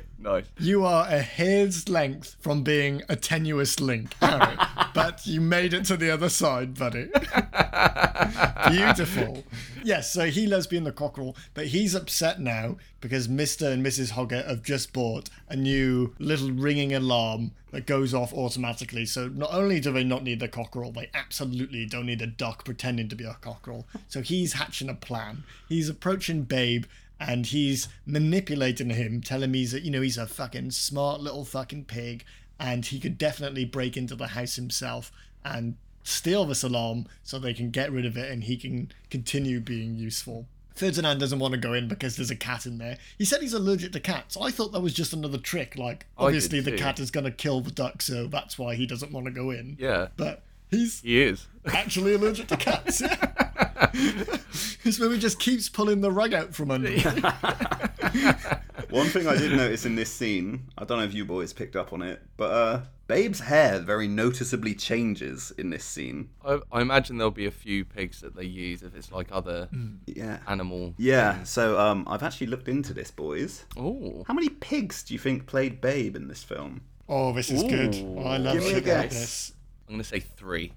nice. 0.21 0.45
You 0.59 0.85
are 0.85 1.07
a 1.09 1.21
hair's 1.21 1.89
length 1.89 2.37
from 2.41 2.63
being 2.63 3.03
a 3.09 3.17
tenuous 3.17 3.81
link, 3.81 4.15
Harry, 4.21 4.57
but 4.95 5.27
you 5.27 5.41
made 5.41 5.75
it 5.75 5.85
to 5.87 5.97
the 5.97 6.11
other 6.11 6.29
side, 6.29 6.79
buddy. 6.79 7.09
Beautiful. 8.71 9.45
Yes, 9.83 10.13
so 10.13 10.27
he 10.27 10.47
loves 10.47 10.67
being 10.67 10.85
the 10.85 10.93
cockerel, 10.93 11.37
but 11.55 11.67
he's 11.67 11.95
upset 11.95 12.41
now 12.41 12.77
because 13.01 13.29
Mr. 13.29 13.73
and 13.73 13.85
Mrs. 13.85 14.13
Hoggett 14.13 14.47
have 14.47 14.63
just 14.63 14.93
bought 14.93 15.31
a 15.49 15.57
new 15.57 16.15
little 16.19 16.51
ringing 16.51 16.95
alarm 16.95 17.53
that 17.71 17.87
goes 17.87 18.13
off 18.13 18.33
automatically. 18.33 19.07
So 19.07 19.29
not 19.29 19.53
only 19.53 19.81
do 19.81 19.93
they 19.93 20.05
not 20.05 20.23
need 20.23 20.41
the 20.41 20.49
cockerel, 20.49 20.93
they 20.93 21.09
absolutely 21.15 21.87
don't 21.87 22.07
need 22.07 22.21
a 22.21 22.27
duck 22.27 22.65
pretending 22.65 23.09
to 23.09 23.17
be 23.17 23.25
a 23.25 23.37
cockerel. 23.41 23.87
So 24.09 24.21
he's 24.21 24.55
hatching 24.55 24.89
a 24.89 24.95
plan. 24.95 25.45
He's 25.69 25.89
approaching 25.89 26.43
Babe 26.43 26.85
and 27.21 27.47
he's 27.47 27.87
manipulating 28.07 28.91
him, 28.91 29.21
telling 29.21 29.51
him 29.51 29.55
he's 29.55 29.75
a, 29.75 29.81
you 29.81 29.91
know 29.91 30.01
he's 30.01 30.19
a 30.19 30.27
fucking 30.27 30.71
smart 30.73 31.21
little 31.21 31.45
fucking 31.45 31.85
pig, 31.85 32.25
and 32.59 32.87
he 32.87 32.99
could 32.99 33.19
definitely 33.19 33.65
break 33.65 33.97
into 33.97 34.17
the 34.17 34.29
house 34.29 34.57
himself 34.57 35.13
and 35.45 35.77
steal 36.03 36.45
this 36.47 36.63
alarm 36.63 37.07
so 37.23 37.39
they 37.39 37.55
can 37.55 37.71
get 37.71 37.93
rid 37.93 38.07
of 38.07 38.17
it 38.17 38.31
and 38.31 38.45
he 38.45 38.57
can 38.57 38.91
continue 39.11 39.61
being 39.61 39.95
useful. 39.95 40.47
Ferdinand 40.75 41.19
doesn't 41.19 41.39
want 41.39 41.53
to 41.53 41.61
go 41.61 41.75
in 41.75 41.89
because 41.89 42.17
there's 42.17 42.31
a 42.31 42.37
cat 42.37 42.65
in 42.65 42.79
there. 42.79 42.97
He 43.19 43.27
said 43.27 43.43
he's 43.43 43.53
allergic 43.53 43.93
to 43.93 44.01
cats. 44.01 44.37
I 44.41 44.51
thought 44.51 44.73
that 44.73 44.81
was 44.81 44.95
just 44.95 45.13
another 45.13 45.37
trick. 45.37 45.77
Like, 45.77 46.07
obviously 46.17 46.61
the 46.61 46.73
cat 46.73 46.99
is 46.99 47.11
going 47.11 47.25
to 47.25 47.31
kill 47.31 47.61
the 47.61 47.71
duck, 47.71 48.01
so 48.01 48.27
that's 48.27 48.59
why 48.59 48.77
he 48.77 48.87
doesn't 48.87 49.13
want 49.13 49.27
to 49.27 49.31
go 49.33 49.51
in. 49.51 49.77
Yeah, 49.79 50.09
But 50.17 50.43
he's 50.71 51.01
he 51.03 51.21
is. 51.23 51.47
actually 51.67 52.15
allergic 52.15 52.49
to 52.49 52.57
cats. 52.57 53.03
Yeah. 53.03 53.33
this 53.93 54.99
movie 54.99 55.19
just 55.19 55.39
keeps 55.39 55.69
pulling 55.69 56.01
the 56.01 56.11
rug 56.11 56.33
out 56.35 56.55
from 56.55 56.71
under. 56.71 56.89
him. 56.91 57.23
One 58.91 59.07
thing 59.07 59.27
I 59.29 59.37
did 59.37 59.53
notice 59.53 59.87
in 59.87 59.95
this 59.95 60.13
scene, 60.13 60.69
I 60.77 60.85
don't 60.85 60.99
know 60.99 61.05
if 61.05 61.15
you 61.15 61.25
boys 61.25 61.53
picked 61.53 61.77
up 61.77 61.93
on 61.93 62.03
it, 62.03 62.21
but 62.37 62.51
uh, 62.51 62.81
Babe's 63.07 63.39
hair 63.39 63.79
very 63.79 64.09
noticeably 64.09 64.75
changes 64.75 65.53
in 65.57 65.71
this 65.71 65.85
scene. 65.85 66.31
I, 66.45 66.59
I 66.73 66.81
imagine 66.81 67.17
there'll 67.17 67.31
be 67.31 67.47
a 67.47 67.53
few 67.53 67.85
pigs 67.85 68.21
that 68.23 68.35
they 68.35 68.45
use 68.45 68.83
if 68.83 68.97
it's 68.97 69.13
like 69.13 69.29
other 69.31 69.69
Yeah. 70.07 70.39
animal. 70.49 70.95
Yeah, 70.99 71.45
so 71.45 71.79
um, 71.79 72.05
I've 72.09 72.25
actually 72.25 72.49
looked 72.49 72.67
into 72.69 72.93
this, 72.93 73.13
boys. 73.13 73.65
Oh, 73.77 74.25
How 74.27 74.35
many 74.35 74.49
pigs 74.49 75.05
do 75.05 75.15
you 75.15 75.21
think 75.21 75.47
played 75.47 75.81
Babe 75.81 76.17
in 76.17 76.27
this 76.27 76.43
film? 76.43 76.81
Oh, 77.09 77.33
this 77.33 77.51
is 77.51 77.63
good. 77.63 77.95
Ooh. 77.95 78.19
I 78.21 78.39
love 78.39 78.55
Give 78.55 78.63
me 78.63 78.69
a 78.71 78.75
shit 78.75 78.75
like 78.77 78.85
guess. 78.85 79.13
this. 79.13 79.53
I'm 79.89 79.95
gonna 79.95 80.05
say 80.05 80.21
three. 80.21 80.73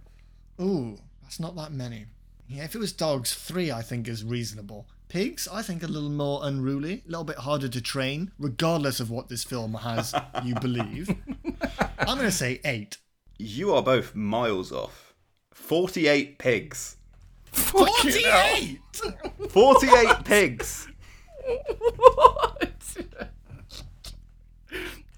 Ooh, 0.62 0.98
that's 1.24 1.40
not 1.40 1.56
that 1.56 1.72
many. 1.72 2.06
Yeah, 2.48 2.64
if 2.66 2.76
it 2.76 2.80
was 2.80 2.92
dogs, 2.92 3.34
three 3.34 3.72
I 3.72 3.82
think 3.82 4.08
is 4.08 4.24
reasonable. 4.24 4.88
Pigs, 5.10 5.48
I 5.52 5.62
think 5.62 5.84
a 5.84 5.88
little 5.88 6.10
more 6.10 6.42
unruly, 6.44 7.04
a 7.06 7.10
little 7.10 7.24
bit 7.24 7.38
harder 7.38 7.68
to 7.70 7.82
train, 7.82 8.32
regardless 8.40 9.00
of 9.00 9.10
what 9.10 9.30
this 9.30 9.44
film 9.44 9.76
has 9.76 10.14
you 10.44 10.56
believe. 10.56 11.16
I'm 12.00 12.18
going 12.18 12.20
to 12.20 12.32
say 12.32 12.60
eight. 12.66 12.98
You 13.38 13.74
are 13.74 13.82
both 13.84 14.16
miles 14.16 14.72
off. 14.72 15.14
48 15.52 16.38
pigs. 16.40 16.98
48! 17.52 18.80
48 19.50 20.08
pigs! 20.26 20.88
what? 21.96 22.74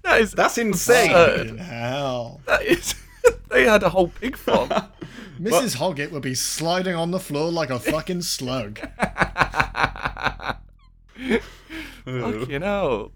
that 0.02 0.20
is 0.20 0.32
That's 0.32 0.58
insane! 0.58 1.10
absurd. 1.10 1.58
Hell. 1.58 2.40
That 2.46 2.62
is. 2.62 2.94
they 3.48 3.64
had 3.64 3.82
a 3.82 3.88
whole 3.88 4.08
pig 4.08 4.36
farm. 4.36 4.70
Mrs. 5.38 5.76
Hoggett 5.76 6.10
would 6.12 6.22
be 6.22 6.34
sliding 6.34 6.94
on 6.94 7.10
the 7.10 7.20
floor 7.20 7.50
like 7.50 7.70
a 7.70 7.78
fucking 7.78 8.22
slug. 8.22 8.80
Fucking 12.04 12.62
hell. 12.62 13.12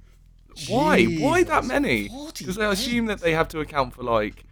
Why? 0.69 1.05
Why 1.05 1.43
that 1.45 1.65
many? 1.65 2.11
Because 2.39 2.59
I 2.59 2.71
assume 2.73 3.07
that 3.07 3.21
they 3.21 3.33
have 3.33 3.49
to 3.49 3.61
account 3.61 3.95
for 3.95 4.03
like 4.03 4.45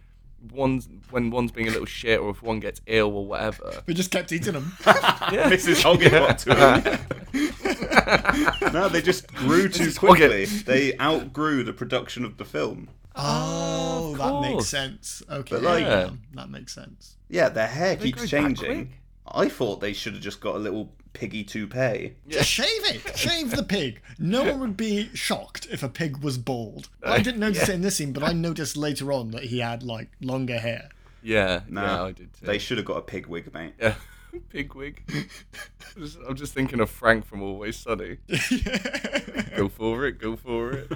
one's 0.51 0.87
when 1.11 1.29
one's 1.31 1.51
being 1.51 1.67
a 1.67 1.71
little 1.71 1.85
shit 1.85 2.19
or 2.19 2.29
if 2.29 2.41
one 2.41 2.59
gets 2.59 2.81
ill 2.87 3.15
or 3.15 3.25
whatever. 3.25 3.83
We 3.85 3.93
just 3.93 4.11
kept 4.11 4.31
eating 4.31 4.53
them. 4.53 4.73
Yeah. 4.85 5.49
Mrs. 5.51 5.83
Hoggett 5.83 6.11
got 6.11 6.39
to 6.39 6.55
him. 8.63 8.73
no, 8.73 8.89
they 8.89 9.01
just 9.01 9.27
grew 9.33 9.69
too 9.69 9.91
quickly. 9.93 10.45
They 10.45 10.97
outgrew 10.97 11.63
the 11.63 11.73
production 11.73 12.25
of 12.25 12.37
the 12.37 12.45
film. 12.45 12.89
Oh, 13.21 14.11
of 14.13 14.17
that 14.17 14.41
makes 14.41 14.53
course. 14.53 14.67
sense. 14.69 15.23
Okay, 15.29 15.55
But, 15.55 15.63
like- 15.63 15.83
yeah, 15.85 16.09
that 16.35 16.49
makes 16.49 16.73
sense. 16.73 17.17
Yeah, 17.29 17.49
their 17.49 17.67
hair 17.67 17.95
They 17.95 18.05
keeps 18.05 18.21
that 18.21 18.27
changing. 18.29 18.65
quick? 18.87 18.87
I 19.27 19.47
thought 19.49 19.79
they 19.81 19.93
should 19.93 20.13
have 20.13 20.21
just 20.23 20.41
got 20.41 20.55
a 20.55 20.57
little 20.59 20.91
piggy 21.13 21.43
toupee. 21.43 22.15
Just 22.27 22.49
shave 22.49 22.67
it. 22.85 23.15
Shave 23.17 23.51
the 23.51 23.61
pig. 23.63 24.01
No 24.17 24.43
one 24.43 24.59
would 24.61 24.77
be 24.77 25.09
shocked 25.13 25.67
if 25.71 25.83
a 25.83 25.89
pig 25.89 26.17
was 26.17 26.37
bald. 26.39 26.89
I 27.03 27.17
uh, 27.17 27.17
didn't 27.19 27.39
notice 27.39 27.69
it 27.69 27.75
in 27.75 27.81
this 27.81 27.97
scene, 27.97 28.11
but 28.13 28.23
I 28.23 28.33
noticed 28.33 28.75
later 28.77 29.11
on 29.13 29.31
that 29.31 29.43
he 29.43 29.59
had 29.59 29.83
like 29.83 30.09
longer 30.21 30.57
hair. 30.57 30.89
Yeah, 31.21 31.61
No, 31.67 31.81
yeah, 31.83 32.03
I 32.05 32.11
did 32.13 32.33
too. 32.33 32.45
they 32.45 32.57
should 32.57 32.77
have 32.77 32.85
got 32.85 32.97
a 32.97 33.01
pig 33.01 33.27
wig, 33.27 33.53
mate. 33.53 33.73
Yeah, 33.79 33.95
pig 34.49 34.73
wig. 34.73 35.03
I'm 35.95 36.01
just, 36.01 36.17
I'm 36.27 36.35
just 36.35 36.53
thinking 36.53 36.79
of 36.79 36.89
Frank 36.89 37.25
from 37.25 37.41
Always 37.43 37.75
Sunny. 37.77 38.17
Go 39.55 39.67
for 39.69 40.05
it, 40.07 40.19
go 40.19 40.35
for 40.37 40.71
it. 40.71 40.91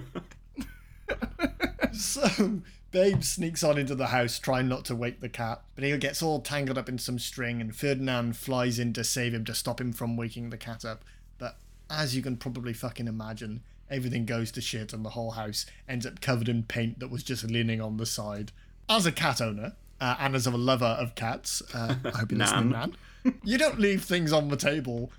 So, 2.00 2.62
Babe 2.92 3.24
sneaks 3.24 3.64
on 3.64 3.78
into 3.78 3.96
the 3.96 4.08
house, 4.08 4.38
trying 4.38 4.68
not 4.68 4.86
to 4.86 4.96
wake 4.96 5.20
the 5.20 5.30
cat, 5.30 5.64
but 5.76 5.84
he 5.84 5.98
gets 5.98 6.22
all 6.22 6.42
tangled 6.42 6.78
up 6.78 6.88
in 6.88 7.00
some 7.00 7.18
string, 7.18 7.60
and 7.60 7.76
Ferdinand 7.76 8.38
flies 8.38 8.78
in 8.78 8.94
to 8.94 9.04
save 9.04 9.34
him 9.34 9.46
to 9.46 9.56
stop 9.56 9.82
him 9.82 9.94
from 9.94 10.16
waking 10.16 10.52
the 10.52 10.58
cat 10.58 10.86
up. 10.86 11.04
But 11.40 11.58
as 11.90 12.16
you 12.16 12.22
can 12.22 12.38
probably 12.38 12.74
fucking 12.74 13.08
imagine, 13.08 13.64
everything 13.90 14.26
goes 14.26 14.52
to 14.52 14.62
shit, 14.62 14.94
and 14.94 15.04
the 15.04 15.12
whole 15.12 15.32
house 15.32 15.66
ends 15.90 16.06
up 16.06 16.22
covered 16.22 16.50
in 16.50 16.64
paint 16.64 17.00
that 17.00 17.10
was 17.10 17.24
just 17.24 17.44
leaning 17.46 17.82
on 17.82 17.98
the 17.98 18.06
side. 18.06 18.52
As 18.88 19.06
a 19.08 19.12
cat 19.12 19.42
owner, 19.42 19.74
uh, 20.00 20.16
and 20.20 20.36
as 20.36 20.46
a 20.46 20.52
lover 20.52 20.86
of 20.86 21.16
cats, 21.16 21.64
uh, 21.74 21.96
I 22.06 22.10
hope 22.10 22.32
you're 22.32 22.40
listening, 22.40 22.70
Nan. 22.70 22.96
man. 23.24 23.40
You 23.44 23.58
don't 23.58 23.80
leave 23.80 24.04
things 24.04 24.32
on 24.34 24.50
the 24.50 24.58
table 24.58 25.12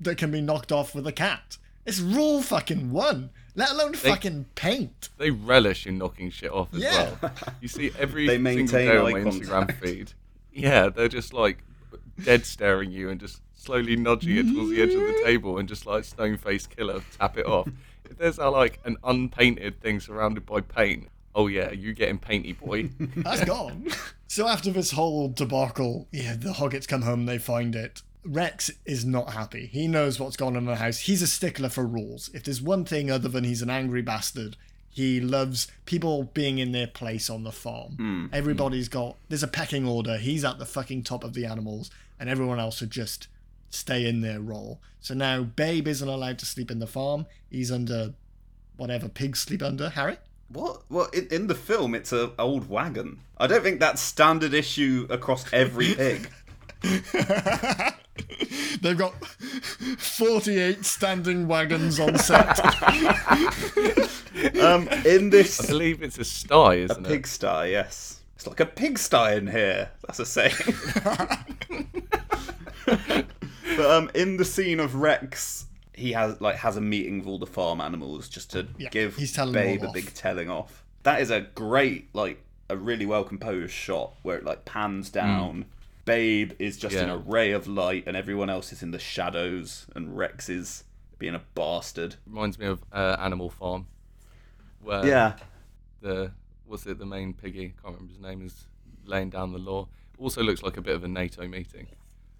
that 0.00 0.18
can 0.18 0.30
be 0.30 0.40
knocked 0.40 0.72
off 0.72 0.94
with 0.94 1.06
a 1.06 1.12
cat. 1.12 1.56
It's 1.86 2.00
rule 2.00 2.42
fucking 2.42 2.90
one, 2.90 3.30
let 3.54 3.70
alone 3.70 3.94
fucking 3.94 4.46
paint. 4.54 5.08
They 5.18 5.30
relish 5.30 5.86
in 5.86 5.98
knocking 5.98 6.30
shit 6.30 6.50
off 6.52 6.68
as 6.74 6.82
Yeah. 6.82 7.14
well. 7.20 7.32
You 7.60 7.68
see 7.68 7.90
every 7.98 8.26
They 8.26 8.34
single 8.36 8.54
maintain 8.56 8.86
day 8.88 8.96
on 8.96 9.06
eye 9.06 9.12
my 9.12 9.20
Instagram 9.30 9.74
feed. 9.80 10.12
Yeah, 10.52 10.88
they're 10.88 11.08
just 11.08 11.32
like 11.32 11.58
dead 12.22 12.46
staring 12.46 12.90
you 12.92 13.10
and 13.10 13.20
just 13.20 13.40
slowly 13.56 13.96
nudging 13.96 14.36
it 14.36 14.52
towards 14.52 14.70
the 14.70 14.82
edge 14.82 14.92
of 14.94 15.00
the 15.00 15.20
table 15.24 15.58
and 15.58 15.68
just 15.68 15.86
like 15.86 16.04
stone 16.04 16.36
faced 16.36 16.74
killer 16.76 17.02
tap 17.18 17.36
it 17.38 17.46
off. 17.46 17.68
If 18.10 18.18
there's 18.18 18.36
a, 18.38 18.50
like 18.50 18.80
an 18.84 18.98
unpainted 19.02 19.80
thing 19.80 19.98
surrounded 19.98 20.44
by 20.44 20.60
paint, 20.60 21.08
oh 21.34 21.46
yeah, 21.46 21.72
you 21.72 21.94
getting 21.94 22.18
painty 22.18 22.52
boy. 22.52 22.90
That's 23.00 23.42
gone. 23.46 23.88
so 24.28 24.46
after 24.46 24.70
this 24.70 24.90
whole 24.90 25.30
debacle, 25.30 26.06
yeah, 26.12 26.36
the 26.36 26.50
Hoggetts 26.50 26.86
come 26.86 27.00
home, 27.00 27.24
they 27.24 27.38
find 27.38 27.74
it. 27.74 28.02
Rex 28.24 28.70
is 28.84 29.04
not 29.04 29.32
happy. 29.32 29.66
He 29.66 29.86
knows 29.86 30.18
what's 30.18 30.36
going 30.36 30.56
on 30.56 30.62
in 30.62 30.68
the 30.68 30.76
house. 30.76 31.00
He's 31.00 31.22
a 31.22 31.26
stickler 31.26 31.68
for 31.68 31.84
rules. 31.84 32.30
If 32.32 32.44
there's 32.44 32.62
one 32.62 32.84
thing 32.84 33.10
other 33.10 33.28
than 33.28 33.44
he's 33.44 33.62
an 33.62 33.70
angry 33.70 34.02
bastard, 34.02 34.56
he 34.88 35.20
loves 35.20 35.66
people 35.86 36.24
being 36.34 36.58
in 36.58 36.72
their 36.72 36.86
place 36.86 37.28
on 37.28 37.44
the 37.44 37.52
farm. 37.52 37.92
Hmm. 37.92 38.26
Hmm. 38.26 38.34
Everybody's 38.34 38.88
got 38.88 39.16
there's 39.28 39.42
a 39.42 39.48
pecking 39.48 39.86
order. 39.86 40.16
He's 40.16 40.44
at 40.44 40.58
the 40.58 40.66
fucking 40.66 41.02
top 41.02 41.24
of 41.24 41.34
the 41.34 41.44
animals, 41.44 41.90
and 42.18 42.30
everyone 42.30 42.60
else 42.60 42.78
should 42.78 42.90
just 42.90 43.28
stay 43.70 44.06
in 44.06 44.20
their 44.20 44.40
role. 44.40 44.80
So 45.00 45.14
now 45.14 45.42
Babe 45.42 45.88
isn't 45.88 46.08
allowed 46.08 46.38
to 46.38 46.46
sleep 46.46 46.70
in 46.70 46.78
the 46.78 46.86
farm. 46.86 47.26
He's 47.50 47.72
under 47.72 48.14
whatever 48.76 49.08
pigs 49.08 49.40
sleep 49.40 49.62
under. 49.62 49.90
Harry. 49.90 50.18
What? 50.48 50.82
Well, 50.88 51.08
in, 51.12 51.26
in 51.30 51.46
the 51.48 51.54
film, 51.54 51.94
it's 51.94 52.12
a 52.12 52.32
old 52.38 52.68
wagon. 52.68 53.20
I 53.38 53.46
don't 53.46 53.62
think 53.62 53.80
that's 53.80 54.00
standard 54.00 54.54
issue 54.54 55.06
across 55.10 55.52
every 55.52 55.94
pig. 55.96 56.30
They've 58.82 58.98
got 58.98 59.14
48 59.24 60.84
standing 60.84 61.48
wagons 61.48 61.98
on 62.00 62.18
set. 62.18 62.58
Um, 64.60 64.88
in 65.06 65.32
I 65.32 65.66
believe 65.68 66.02
it's 66.02 66.18
a 66.18 66.24
sty, 66.24 66.74
isn't 66.74 67.06
it? 67.06 67.08
pigsty, 67.08 67.70
yes, 67.70 68.20
it's 68.34 68.46
like 68.46 68.60
a 68.60 68.66
pigsty 68.66 69.36
in 69.36 69.46
here. 69.46 69.90
That's 70.06 70.18
a 70.18 70.26
saying. 70.26 70.52
but 72.86 73.86
um, 73.90 74.10
in 74.14 74.36
the 74.36 74.44
scene 74.44 74.80
of 74.80 74.96
Rex, 74.96 75.66
he 75.92 76.12
has 76.12 76.40
like 76.40 76.56
has 76.56 76.76
a 76.76 76.80
meeting 76.80 77.18
with 77.20 77.28
all 77.28 77.38
the 77.38 77.46
farm 77.46 77.80
animals 77.80 78.28
just 78.28 78.50
to 78.52 78.66
Yeah, 78.76 78.88
give 78.90 79.16
he's 79.16 79.34
Babe 79.36 79.82
a 79.82 79.86
off. 79.88 79.94
big 79.94 80.12
telling 80.14 80.50
off. 80.50 80.84
That 81.04 81.20
is 81.20 81.30
a 81.30 81.40
great 81.42 82.08
like 82.12 82.42
a 82.68 82.76
really 82.76 83.06
well 83.06 83.24
composed 83.24 83.72
shot 83.72 84.14
where 84.22 84.36
it 84.36 84.44
like 84.44 84.64
pans 84.64 85.10
down. 85.10 85.66
Babe 86.04 86.52
is 86.58 86.76
just 86.76 86.94
Yeah. 86.94 87.14
array 87.26 87.52
of 87.52 87.66
light, 87.66 88.04
and 88.06 88.16
everyone 88.16 88.50
else 88.50 88.72
is 88.72 88.82
in 88.82 88.90
the 88.90 88.98
shadows, 88.98 89.86
and 89.94 90.16
Rex 90.16 90.48
is 90.48 90.84
being 91.18 91.34
a 91.34 91.42
bastard. 91.54 92.16
Reminds 92.26 92.58
me 92.58 92.66
of 92.66 92.82
uh, 92.92 93.16
Animal 93.18 93.48
Farm, 93.50 93.86
where 94.82 95.06
Yeah, 95.06 95.36
the 96.00 96.32
what's 96.66 96.86
it 96.86 96.98
the 96.98 97.06
main 97.06 97.32
piggy 97.34 97.74
can't 97.82 97.94
remember 97.94 98.12
his 98.12 98.20
name 98.20 98.44
is 98.44 98.66
laying 99.04 99.30
down 99.30 99.52
the 99.52 99.58
law. 99.58 99.88
Also 100.18 100.42
looks 100.42 100.62
like 100.62 100.76
a 100.76 100.80
bit 100.82 100.94
of 100.94 101.04
a 101.04 101.08
NATO 101.08 101.46
meeting. 101.48 101.86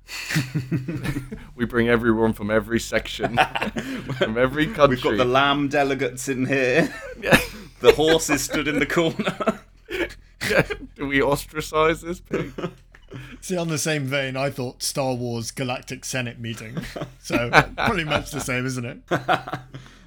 we 1.56 1.64
bring 1.64 1.88
everyone 1.88 2.32
from 2.32 2.50
every 2.50 2.78
section, 2.80 3.36
from 4.18 4.36
every 4.38 4.66
country. 4.66 4.96
we've 4.96 5.02
got 5.02 5.16
the 5.16 5.24
lamb 5.24 5.68
delegates 5.68 6.28
in 6.28 6.46
here. 6.46 6.92
Yeah. 7.20 7.38
the 7.80 7.92
horses 7.94 8.42
stood 8.42 8.68
in 8.68 8.78
the 8.78 8.86
corner. 8.86 9.60
Yeah. 10.50 10.66
Do 10.94 11.06
we 11.06 11.22
ostracize 11.22 12.02
this 12.02 12.20
pig? 12.20 12.52
See, 13.40 13.56
on 13.56 13.68
the 13.68 13.78
same 13.78 14.04
vein, 14.04 14.36
I 14.36 14.50
thought 14.50 14.82
Star 14.82 15.14
Wars 15.14 15.50
Galactic 15.50 16.04
Senate 16.04 16.38
meeting. 16.38 16.78
So, 17.22 17.50
pretty 17.86 18.04
much 18.04 18.30
the 18.32 18.40
same, 18.40 18.66
isn't 18.66 18.84
it? 18.84 18.98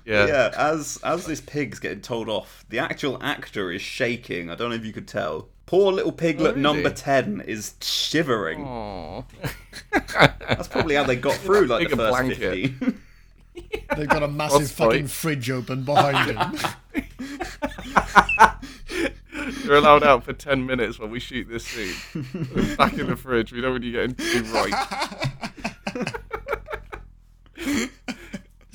Yeah. 0.06 0.28
yeah, 0.28 0.52
as 0.56 1.00
as 1.04 1.26
this 1.26 1.42
pig's 1.42 1.80
getting 1.80 2.00
told 2.02 2.30
off, 2.30 2.64
the 2.70 2.78
actual 2.80 3.18
actor 3.24 3.72
is 3.72 3.82
shaking. 3.82 4.50
I 4.52 4.56
don't 4.56 4.70
know 4.70 4.76
if 4.76 4.86
you 4.86 4.94
could 4.94 5.08
tell. 5.08 5.50
Poor 5.66 5.92
little 5.92 6.12
piglet 6.14 6.52
Oh, 6.52 6.52
really? 6.52 6.62
number 6.62 6.90
ten 6.92 7.42
is 7.46 7.74
shivering. 7.82 8.64
Aw. 8.64 9.24
That's 10.48 10.68
probably 10.70 10.96
how 10.96 11.04
they 11.04 11.16
got 11.18 11.34
through 11.36 11.66
like 11.66 11.90
the 11.90 11.96
Bigger 11.96 11.96
first 11.98 12.12
blanket. 12.12 12.38
fifteen. 12.38 13.02
They've 13.98 14.08
got 14.08 14.22
a 14.24 14.28
massive 14.28 14.60
Frostbite. 14.72 14.88
fucking 14.92 15.08
fridge 15.08 15.50
open 15.50 15.84
behind 15.84 16.30
him. 16.38 16.60
You're 19.68 19.78
allowed 19.78 20.04
out 20.04 20.24
for 20.24 20.34
10 20.34 20.66
minutes 20.66 20.98
while 20.98 21.10
we 21.10 21.20
shoot 21.20 21.48
this 21.50 21.66
scene. 21.66 21.94
Back 22.78 22.94
in 22.94 23.08
the 23.08 23.16
fridge. 23.16 23.52
We 23.52 23.62
don't 23.62 23.72
want 23.72 23.84
you 23.84 23.92
getting 23.92 24.16
too 24.16 24.44
right. 24.54 24.74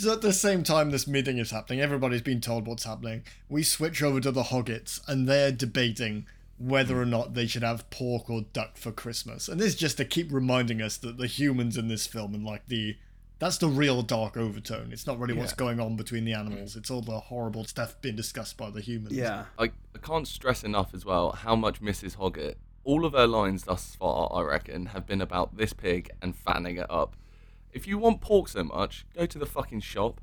So, 0.03 0.13
at 0.13 0.21
the 0.21 0.33
same 0.33 0.65
time 0.65 0.91
this 0.91 1.07
meeting 1.07 1.39
is 1.39 1.53
happening, 1.53 1.81
everybody's 1.81 2.23
been 2.23 2.41
told 2.41 2.67
what's 2.67 2.83
happening. 2.83 3.23
We 3.49 3.63
switch 3.63 4.03
over 4.03 4.21
to 4.21 4.33
the 4.33 4.43
Hoggetts, 4.43 5.01
and 5.07 5.29
they're 5.29 5.53
debating 5.53 6.27
whether 6.59 7.01
or 7.01 7.07
not 7.07 7.35
they 7.35 7.47
should 7.47 7.63
have 7.63 7.89
pork 7.91 8.29
or 8.29 8.43
duck 8.53 8.77
for 8.77 8.91
Christmas. 8.91 9.49
And 9.49 9.61
this 9.61 9.69
is 9.69 9.77
just 9.77 9.99
to 9.99 10.05
keep 10.05 10.33
reminding 10.33 10.83
us 10.83 10.97
that 10.97 11.19
the 11.19 11.29
humans 11.29 11.77
in 11.77 11.87
this 11.87 12.09
film 12.09 12.35
and 12.35 12.45
like 12.45 12.67
the 12.67 12.97
that's 13.43 13.59
the 13.59 13.67
real 13.67 14.03
dark 14.03 14.37
overtone. 14.37 14.93
It's 14.93 15.05
not 15.05 15.19
really 15.19 15.35
what's 15.35 15.53
going 15.53 15.81
on 15.81 15.97
between 15.97 16.25
the 16.25 16.33
animals. 16.33 16.77
It's 16.77 16.93
all 16.93 17.03
the 17.03 17.19
horrible 17.19 17.65
stuff 17.65 18.01
being 18.01 18.15
discussed 18.15 18.57
by 18.57 18.71
the 18.71 18.81
humans. 18.81 19.17
yeah. 19.17 19.47
I, 19.59 19.65
I 19.65 19.99
can't 20.01 20.29
stress 20.29 20.63
enough 20.63 20.95
as 20.95 21.05
well 21.05 21.33
how 21.33 21.57
much 21.57 21.83
Mrs. 21.83 22.19
Hoggett, 22.19 22.55
all 22.85 23.05
of 23.05 23.15
her 23.15 23.27
lines 23.27 23.65
thus 23.65 23.97
far, 23.97 24.31
I 24.33 24.43
reckon, 24.43 24.87
have 24.87 25.09
been 25.09 25.21
about 25.21 25.57
this 25.57 25.73
pig 25.73 26.11
and 26.23 26.37
fattening 26.37 26.77
it 26.77 26.87
up. 26.89 27.17
If 27.73 27.89
you 27.89 27.99
want 27.99 28.21
pork 28.21 28.47
so 28.47 28.63
much, 28.63 29.07
go 29.13 29.27
to 29.27 29.39
the 29.41 29.47
fucking 29.47 29.81
shop. 29.81 30.21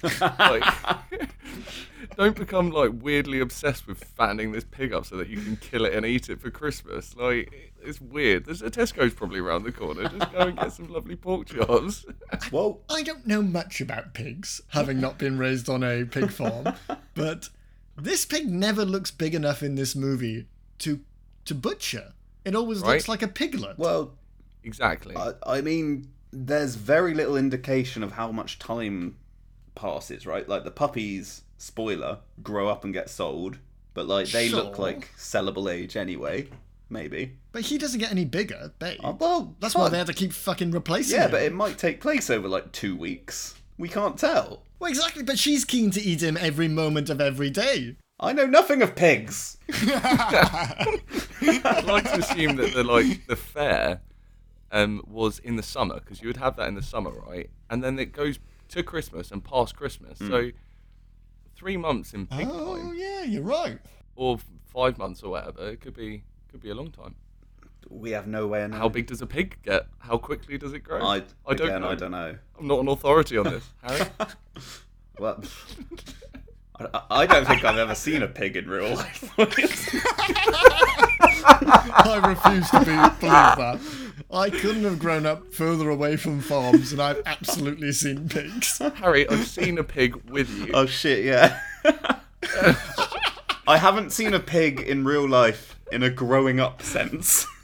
like, 0.20 0.62
don't 2.16 2.36
become 2.36 2.70
like 2.70 2.92
weirdly 2.94 3.40
obsessed 3.40 3.88
with 3.88 4.04
fattening 4.04 4.52
this 4.52 4.62
pig 4.62 4.92
up 4.92 5.06
so 5.06 5.16
that 5.16 5.26
you 5.26 5.40
can 5.40 5.56
kill 5.56 5.84
it 5.84 5.92
and 5.92 6.06
eat 6.06 6.28
it 6.28 6.40
for 6.40 6.52
Christmas. 6.52 7.16
Like, 7.16 7.69
it's 7.82 8.00
weird. 8.00 8.44
There's 8.46 8.62
a 8.62 8.70
Tesco's 8.70 9.14
probably 9.14 9.40
around 9.40 9.64
the 9.64 9.72
corner. 9.72 10.08
Just 10.08 10.32
go 10.32 10.38
and 10.40 10.56
get 10.58 10.72
some 10.72 10.88
lovely 10.92 11.16
pork 11.16 11.46
chops. 11.48 12.04
Well, 12.52 12.80
I 12.88 13.02
don't 13.02 13.26
know 13.26 13.42
much 13.42 13.80
about 13.80 14.14
pigs, 14.14 14.60
having 14.68 15.00
not 15.00 15.18
been 15.18 15.38
raised 15.38 15.68
on 15.68 15.82
a 15.82 16.04
pig 16.04 16.30
farm, 16.30 16.74
but 17.14 17.48
this 17.96 18.24
pig 18.24 18.48
never 18.48 18.84
looks 18.84 19.10
big 19.10 19.34
enough 19.34 19.62
in 19.62 19.74
this 19.74 19.94
movie 19.96 20.46
to 20.80 21.00
to 21.46 21.54
butcher. 21.54 22.12
It 22.44 22.54
always 22.54 22.80
Right. 22.80 22.92
looks 22.94 23.08
like 23.08 23.22
a 23.22 23.28
piglet. 23.28 23.78
well, 23.78 24.12
exactly. 24.64 25.16
I, 25.16 25.32
I 25.46 25.60
mean, 25.60 26.08
there's 26.32 26.74
very 26.76 27.12
little 27.14 27.36
indication 27.36 28.02
of 28.02 28.12
how 28.12 28.30
much 28.32 28.58
time 28.58 29.16
passes, 29.74 30.26
right? 30.26 30.48
Like 30.48 30.64
the 30.64 30.70
puppies, 30.70 31.42
spoiler, 31.58 32.18
grow 32.42 32.68
up 32.68 32.84
and 32.84 32.92
get 32.92 33.10
sold, 33.10 33.58
but 33.94 34.06
like 34.06 34.28
they 34.28 34.48
look 34.48 34.78
like 34.78 35.10
sellable 35.16 35.70
age 35.72 35.96
anyway. 35.96 36.48
Maybe. 36.92 37.36
but 37.52 37.62
he 37.62 37.78
doesn't 37.78 38.00
get 38.00 38.10
any 38.10 38.24
bigger, 38.24 38.72
babe. 38.80 38.98
Oh, 39.04 39.16
well, 39.20 39.54
That's 39.60 39.76
why 39.76 39.88
they 39.88 39.98
had 39.98 40.08
to 40.08 40.12
keep 40.12 40.32
fucking 40.32 40.72
replacing 40.72 41.16
Yeah, 41.16 41.26
him. 41.26 41.30
but 41.30 41.42
it 41.42 41.52
might 41.52 41.78
take 41.78 42.00
place 42.00 42.28
over 42.30 42.48
like 42.48 42.72
two 42.72 42.96
weeks. 42.96 43.54
We 43.78 43.88
can't 43.88 44.18
tell. 44.18 44.64
Well, 44.80 44.90
exactly, 44.90 45.22
but 45.22 45.38
she's 45.38 45.64
keen 45.64 45.90
to 45.92 46.00
eat 46.02 46.20
him 46.22 46.36
every 46.36 46.66
moment 46.68 47.08
of 47.08 47.20
every 47.20 47.48
day. 47.50 47.96
I 48.18 48.32
know 48.32 48.44
nothing 48.46 48.82
of 48.82 48.96
pigs. 48.96 49.56
I'd 49.72 51.84
like 51.86 52.04
to 52.04 52.18
assume 52.18 52.56
that 52.56 52.72
the 52.74 52.84
like 52.84 53.26
the 53.26 53.36
fair 53.36 54.00
um, 54.72 55.02
was 55.06 55.38
in 55.38 55.56
the 55.56 55.62
summer 55.62 56.00
because 56.00 56.20
you 56.20 56.28
would 56.28 56.36
have 56.36 56.56
that 56.56 56.68
in 56.68 56.74
the 56.74 56.82
summer, 56.82 57.10
right? 57.10 57.50
And 57.70 57.82
then 57.82 57.98
it 57.98 58.12
goes 58.12 58.38
to 58.68 58.82
Christmas 58.82 59.30
and 59.30 59.42
past 59.42 59.76
Christmas, 59.76 60.18
so 60.18 60.50
three 61.56 61.76
months 61.76 62.12
in 62.14 62.26
pig 62.26 62.48
Oh, 62.50 62.76
time, 62.76 62.94
yeah, 62.96 63.22
you're 63.24 63.42
right. 63.42 63.78
or 64.16 64.38
five 64.72 64.98
months 64.98 65.22
or 65.22 65.30
whatever. 65.30 65.68
It 65.70 65.80
could 65.80 65.94
be 65.94 66.24
could 66.50 66.60
be 66.62 66.70
a 66.70 66.74
long 66.74 66.90
time. 66.90 67.14
We 67.88 68.10
have 68.10 68.26
no 68.26 68.46
way 68.46 68.62
of 68.62 68.70
knowing. 68.70 68.80
How 68.80 68.88
big 68.88 69.06
does 69.06 69.22
a 69.22 69.26
pig 69.26 69.56
get? 69.62 69.86
How 69.98 70.18
quickly 70.18 70.58
does 70.58 70.72
it 70.72 70.80
grow? 70.80 71.04
I, 71.04 71.22
I 71.46 71.54
don't 71.54 71.68
again, 71.68 71.80
know. 71.82 71.88
I 71.88 71.94
don't 71.94 72.10
know. 72.10 72.36
I'm 72.58 72.66
not 72.66 72.80
an 72.80 72.88
authority 72.88 73.38
on 73.38 73.44
this, 73.44 73.68
Harry. 73.82 74.04
Well, 75.18 75.42
I, 76.78 77.00
I 77.10 77.26
don't 77.26 77.46
think 77.46 77.62
I've 77.62 77.76
ever 77.76 77.94
seen 77.94 78.22
a 78.22 78.26
pig 78.26 78.56
in 78.56 78.70
real 78.70 78.94
life. 78.94 79.30
I 81.92 82.22
refuse 82.24 82.70
to 82.70 82.78
be, 82.78 82.86
believe 82.86 83.20
that. 83.20 83.78
I 84.32 84.48
couldn't 84.48 84.84
have 84.84 84.98
grown 84.98 85.26
up 85.26 85.52
further 85.52 85.90
away 85.90 86.16
from 86.16 86.40
farms, 86.40 86.92
and 86.92 87.02
I've 87.02 87.20
absolutely 87.26 87.92
seen 87.92 88.30
pigs. 88.30 88.78
Harry, 88.94 89.28
I've 89.28 89.46
seen 89.46 89.76
a 89.76 89.84
pig 89.84 90.16
with 90.30 90.48
you. 90.58 90.70
oh 90.72 90.86
shit, 90.86 91.22
yeah. 91.22 91.60
I 93.66 93.76
haven't 93.76 94.10
seen 94.12 94.32
a 94.32 94.40
pig 94.40 94.80
in 94.80 95.04
real 95.04 95.28
life 95.28 95.79
in 95.92 96.02
a 96.02 96.10
growing 96.10 96.60
up 96.60 96.82
sense. 96.82 97.46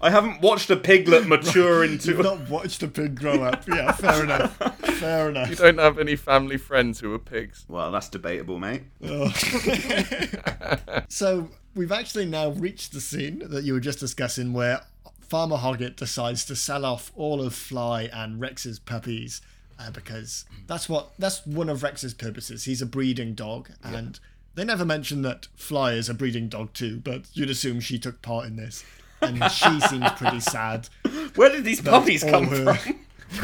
I 0.00 0.10
haven't 0.10 0.40
watched 0.40 0.70
a 0.70 0.76
piglet 0.76 1.26
mature 1.26 1.82
into. 1.84 2.10
You've 2.10 2.20
into. 2.20 2.36
not 2.36 2.48
watched 2.48 2.82
a 2.82 2.88
pig 2.88 3.18
grow 3.18 3.42
up. 3.42 3.66
Yeah, 3.66 3.90
fair 3.96 4.22
enough. 4.22 4.56
Fair 4.98 5.30
enough. 5.30 5.50
You 5.50 5.56
don't 5.56 5.78
have 5.78 5.98
any 5.98 6.14
family 6.14 6.56
friends 6.56 7.00
who 7.00 7.12
are 7.14 7.18
pigs. 7.18 7.64
Well, 7.68 7.90
that's 7.90 8.08
debatable, 8.08 8.58
mate. 8.58 8.82
Oh. 9.02 9.28
so 11.08 11.50
we've 11.74 11.92
actually 11.92 12.26
now 12.26 12.50
reached 12.50 12.92
the 12.92 13.00
scene 13.00 13.42
that 13.46 13.64
you 13.64 13.72
were 13.72 13.80
just 13.80 13.98
discussing 13.98 14.52
where 14.52 14.82
Farmer 15.20 15.56
Hoggett 15.56 15.96
decides 15.96 16.44
to 16.46 16.56
sell 16.56 16.84
off 16.84 17.10
all 17.16 17.42
of 17.42 17.54
Fly 17.54 18.08
and 18.12 18.40
Rex's 18.40 18.78
puppies 18.78 19.40
uh, 19.78 19.90
because 19.90 20.44
that's 20.66 20.88
what 20.88 21.10
that's 21.18 21.44
one 21.46 21.68
of 21.68 21.82
Rex's 21.82 22.14
purposes. 22.14 22.64
He's 22.64 22.82
a 22.82 22.86
breeding 22.86 23.34
dog, 23.34 23.70
and 23.82 24.18
they 24.58 24.64
never 24.64 24.84
mention 24.84 25.22
that 25.22 25.46
Fly 25.54 25.92
is 25.92 26.08
a 26.08 26.14
breeding 26.14 26.48
dog 26.48 26.72
too. 26.74 26.98
But 26.98 27.26
you'd 27.32 27.50
assume 27.50 27.80
she 27.80 27.98
took 27.98 28.20
part 28.22 28.46
in 28.46 28.56
this, 28.56 28.84
and 29.22 29.42
she 29.50 29.80
seems 29.88 30.10
pretty 30.16 30.40
sad. 30.40 30.88
Where 31.36 31.50
did 31.50 31.64
these 31.64 31.80
puppies 31.80 32.24
come 32.24 32.46
her- 32.48 32.74
from? 32.74 32.98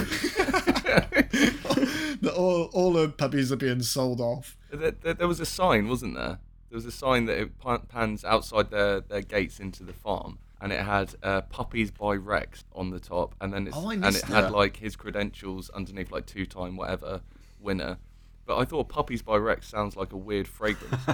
that 2.20 2.34
all 2.36 2.64
all 2.72 2.96
her 2.96 3.08
puppies 3.08 3.52
are 3.52 3.56
being 3.56 3.82
sold 3.82 4.20
off. 4.20 4.56
There, 4.70 4.90
there, 4.90 5.14
there 5.14 5.28
was 5.28 5.40
a 5.40 5.46
sign, 5.46 5.88
wasn't 5.88 6.14
there? 6.16 6.38
There 6.70 6.76
was 6.76 6.86
a 6.86 6.90
sign 6.90 7.26
that 7.26 7.38
it 7.38 7.52
pans 7.88 8.24
outside 8.24 8.70
their, 8.70 9.00
their 9.00 9.20
gates 9.20 9.60
into 9.60 9.84
the 9.84 9.92
farm, 9.92 10.38
and 10.60 10.72
it 10.72 10.80
had 10.80 11.14
uh, 11.22 11.42
"Puppies 11.42 11.90
by 11.92 12.14
Rex" 12.14 12.64
on 12.74 12.90
the 12.90 12.98
top, 12.98 13.34
and 13.40 13.52
then 13.52 13.68
it's, 13.68 13.76
Oh, 13.76 13.90
I 13.90 13.94
and 13.94 14.04
it 14.04 14.06
missed 14.06 14.24
had 14.24 14.50
like 14.50 14.78
his 14.78 14.96
credentials 14.96 15.70
underneath, 15.70 16.10
like 16.10 16.26
two-time 16.26 16.76
whatever 16.76 17.20
winner. 17.60 17.98
But 18.46 18.58
I 18.58 18.64
thought 18.64 18.88
"Puppies 18.88 19.22
by 19.22 19.36
Rex" 19.36 19.68
sounds 19.68 19.96
like 19.96 20.12
a 20.12 20.16
weird 20.16 20.48
fragrance. 20.48 21.02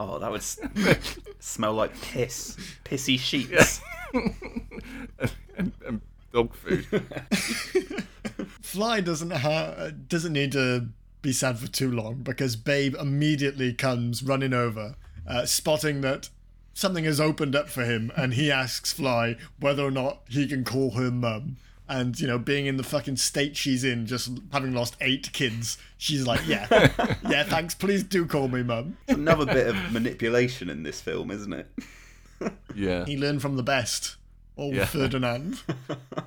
Oh, 0.00 0.20
that 0.20 0.30
would 0.30 0.40
s- 0.42 0.60
smell 1.40 1.74
like 1.74 1.92
piss. 2.00 2.56
Pissy 2.84 3.18
sheets. 3.18 3.80
and, 5.56 5.72
and 5.84 6.00
dog 6.32 6.54
food. 6.54 6.86
Fly 8.62 9.00
doesn't 9.00 9.32
ha- 9.32 9.90
doesn't 10.06 10.32
need 10.32 10.52
to 10.52 10.88
be 11.20 11.32
sad 11.32 11.58
for 11.58 11.66
too 11.66 11.90
long 11.90 12.16
because 12.22 12.54
Babe 12.54 12.94
immediately 13.00 13.72
comes 13.72 14.22
running 14.22 14.52
over, 14.52 14.94
uh, 15.26 15.46
spotting 15.46 16.00
that 16.02 16.28
something 16.74 17.04
has 17.04 17.20
opened 17.20 17.56
up 17.56 17.68
for 17.68 17.84
him, 17.84 18.12
and 18.16 18.34
he 18.34 18.52
asks 18.52 18.92
Fly 18.92 19.36
whether 19.58 19.82
or 19.82 19.90
not 19.90 20.20
he 20.28 20.46
can 20.46 20.62
call 20.64 20.92
her 20.92 21.10
mum. 21.10 21.56
And 21.88 22.18
you 22.20 22.26
know, 22.26 22.38
being 22.38 22.66
in 22.66 22.76
the 22.76 22.82
fucking 22.82 23.16
state 23.16 23.56
she's 23.56 23.82
in, 23.82 24.06
just 24.06 24.30
having 24.52 24.74
lost 24.74 24.96
eight 25.00 25.32
kids, 25.32 25.78
she's 25.96 26.26
like, 26.26 26.46
"Yeah, 26.46 26.66
yeah, 27.28 27.44
thanks. 27.44 27.74
Please 27.74 28.02
do 28.04 28.26
call 28.26 28.48
me 28.48 28.62
mum." 28.62 28.98
Another 29.08 29.46
bit 29.46 29.66
of 29.68 29.76
manipulation 29.92 30.68
in 30.68 30.82
this 30.82 31.00
film, 31.00 31.30
isn't 31.30 31.52
it? 31.52 31.66
Yeah. 32.74 33.04
He 33.04 33.16
learned 33.16 33.42
from 33.42 33.56
the 33.56 33.64
best, 33.64 34.14
old 34.56 34.74
Yeah. 34.74 34.84
Ferdinand. 34.84 35.60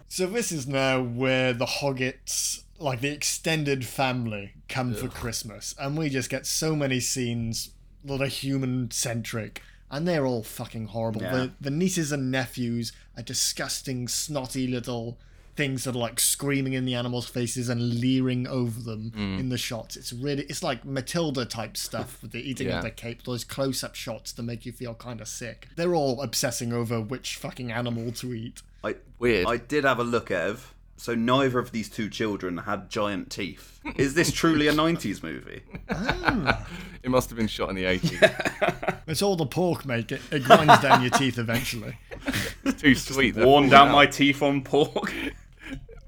so 0.09 0.25
this 0.27 0.51
is 0.51 0.67
now 0.67 1.01
where 1.01 1.53
the 1.53 1.65
Hoggetts, 1.65 2.63
like 2.79 2.99
the 2.99 3.07
extended 3.13 3.85
family, 3.85 4.51
come 4.67 4.93
for 4.93 5.07
Christmas, 5.07 5.73
and 5.79 5.97
we 5.97 6.09
just 6.09 6.29
get 6.29 6.45
so 6.45 6.75
many 6.75 6.99
scenes 6.99 7.69
that 8.03 8.21
are 8.21 8.25
human 8.27 8.91
centric, 8.91 9.61
and 9.89 10.05
they're 10.05 10.25
all 10.25 10.43
fucking 10.43 10.87
horrible. 10.87 11.21
Yeah. 11.21 11.33
The, 11.33 11.51
the 11.61 11.71
nieces 11.71 12.11
and 12.11 12.29
nephews 12.29 12.91
are 13.15 13.23
disgusting, 13.23 14.09
snotty 14.09 14.67
little 14.67 15.17
things 15.55 15.83
that 15.83 15.95
are 15.95 15.99
like 15.99 16.19
screaming 16.19 16.73
in 16.73 16.85
the 16.85 16.93
animals' 16.95 17.27
faces 17.27 17.69
and 17.69 17.99
leering 17.99 18.47
over 18.47 18.79
them 18.79 19.11
mm. 19.15 19.39
in 19.39 19.49
the 19.49 19.57
shots. 19.57 19.95
It's 19.95 20.13
really, 20.13 20.43
it's 20.43 20.63
like 20.63 20.85
Matilda 20.85 21.45
type 21.45 21.77
stuff 21.77 22.21
with 22.21 22.31
the 22.31 22.39
eating 22.39 22.67
Yeah. 22.67 22.77
of 22.77 22.83
the 22.83 22.91
cape, 22.91 23.23
those 23.23 23.43
close 23.43 23.83
up 23.83 23.95
shots 23.95 24.31
that 24.33 24.43
make 24.43 24.65
you 24.65 24.71
feel 24.71 24.93
kind 24.93 25.21
of 25.21 25.27
sick. 25.27 25.67
They're 25.75 25.95
all 25.95 26.21
obsessing 26.21 26.73
over 26.73 27.01
which 27.01 27.35
fucking 27.35 27.71
animal 27.71 28.11
to 28.13 28.33
eat. 28.33 28.61
I, 28.83 28.95
Weird. 29.19 29.47
I 29.47 29.57
did 29.57 29.83
have 29.83 29.99
a 29.99 30.03
look, 30.03 30.31
Ev. 30.31 30.73
So 31.01 31.15
neither 31.15 31.57
of 31.57 31.71
these 31.71 31.89
two 31.89 32.09
children 32.11 32.59
had 32.59 32.89
giant 32.91 33.31
teeth. 33.31 33.79
Is 33.95 34.13
this 34.13 34.31
truly 34.31 34.67
a 34.67 34.71
90s 34.71 35.23
movie? 35.23 35.63
Ah. 35.89 36.67
It 37.03 37.09
must 37.09 37.31
have 37.31 37.37
been 37.39 37.47
shot 37.47 37.69
in 37.69 37.75
the 37.75 37.85
80s. 37.85 38.97
It's 39.07 39.23
all 39.23 39.35
the 39.35 39.47
pork, 39.47 39.87
mate. 39.87 40.11
It, 40.11 40.21
it 40.31 40.43
grinds 40.43 40.79
down 40.79 41.01
your 41.01 41.09
teeth 41.09 41.39
eventually. 41.39 41.97
It's 42.63 42.79
too 42.79 42.93
sweet. 42.93 43.35
Worn 43.35 43.69
down 43.69 43.87
out. 43.87 43.93
my 43.93 44.05
teeth 44.05 44.43
on 44.43 44.61
pork. 44.61 45.11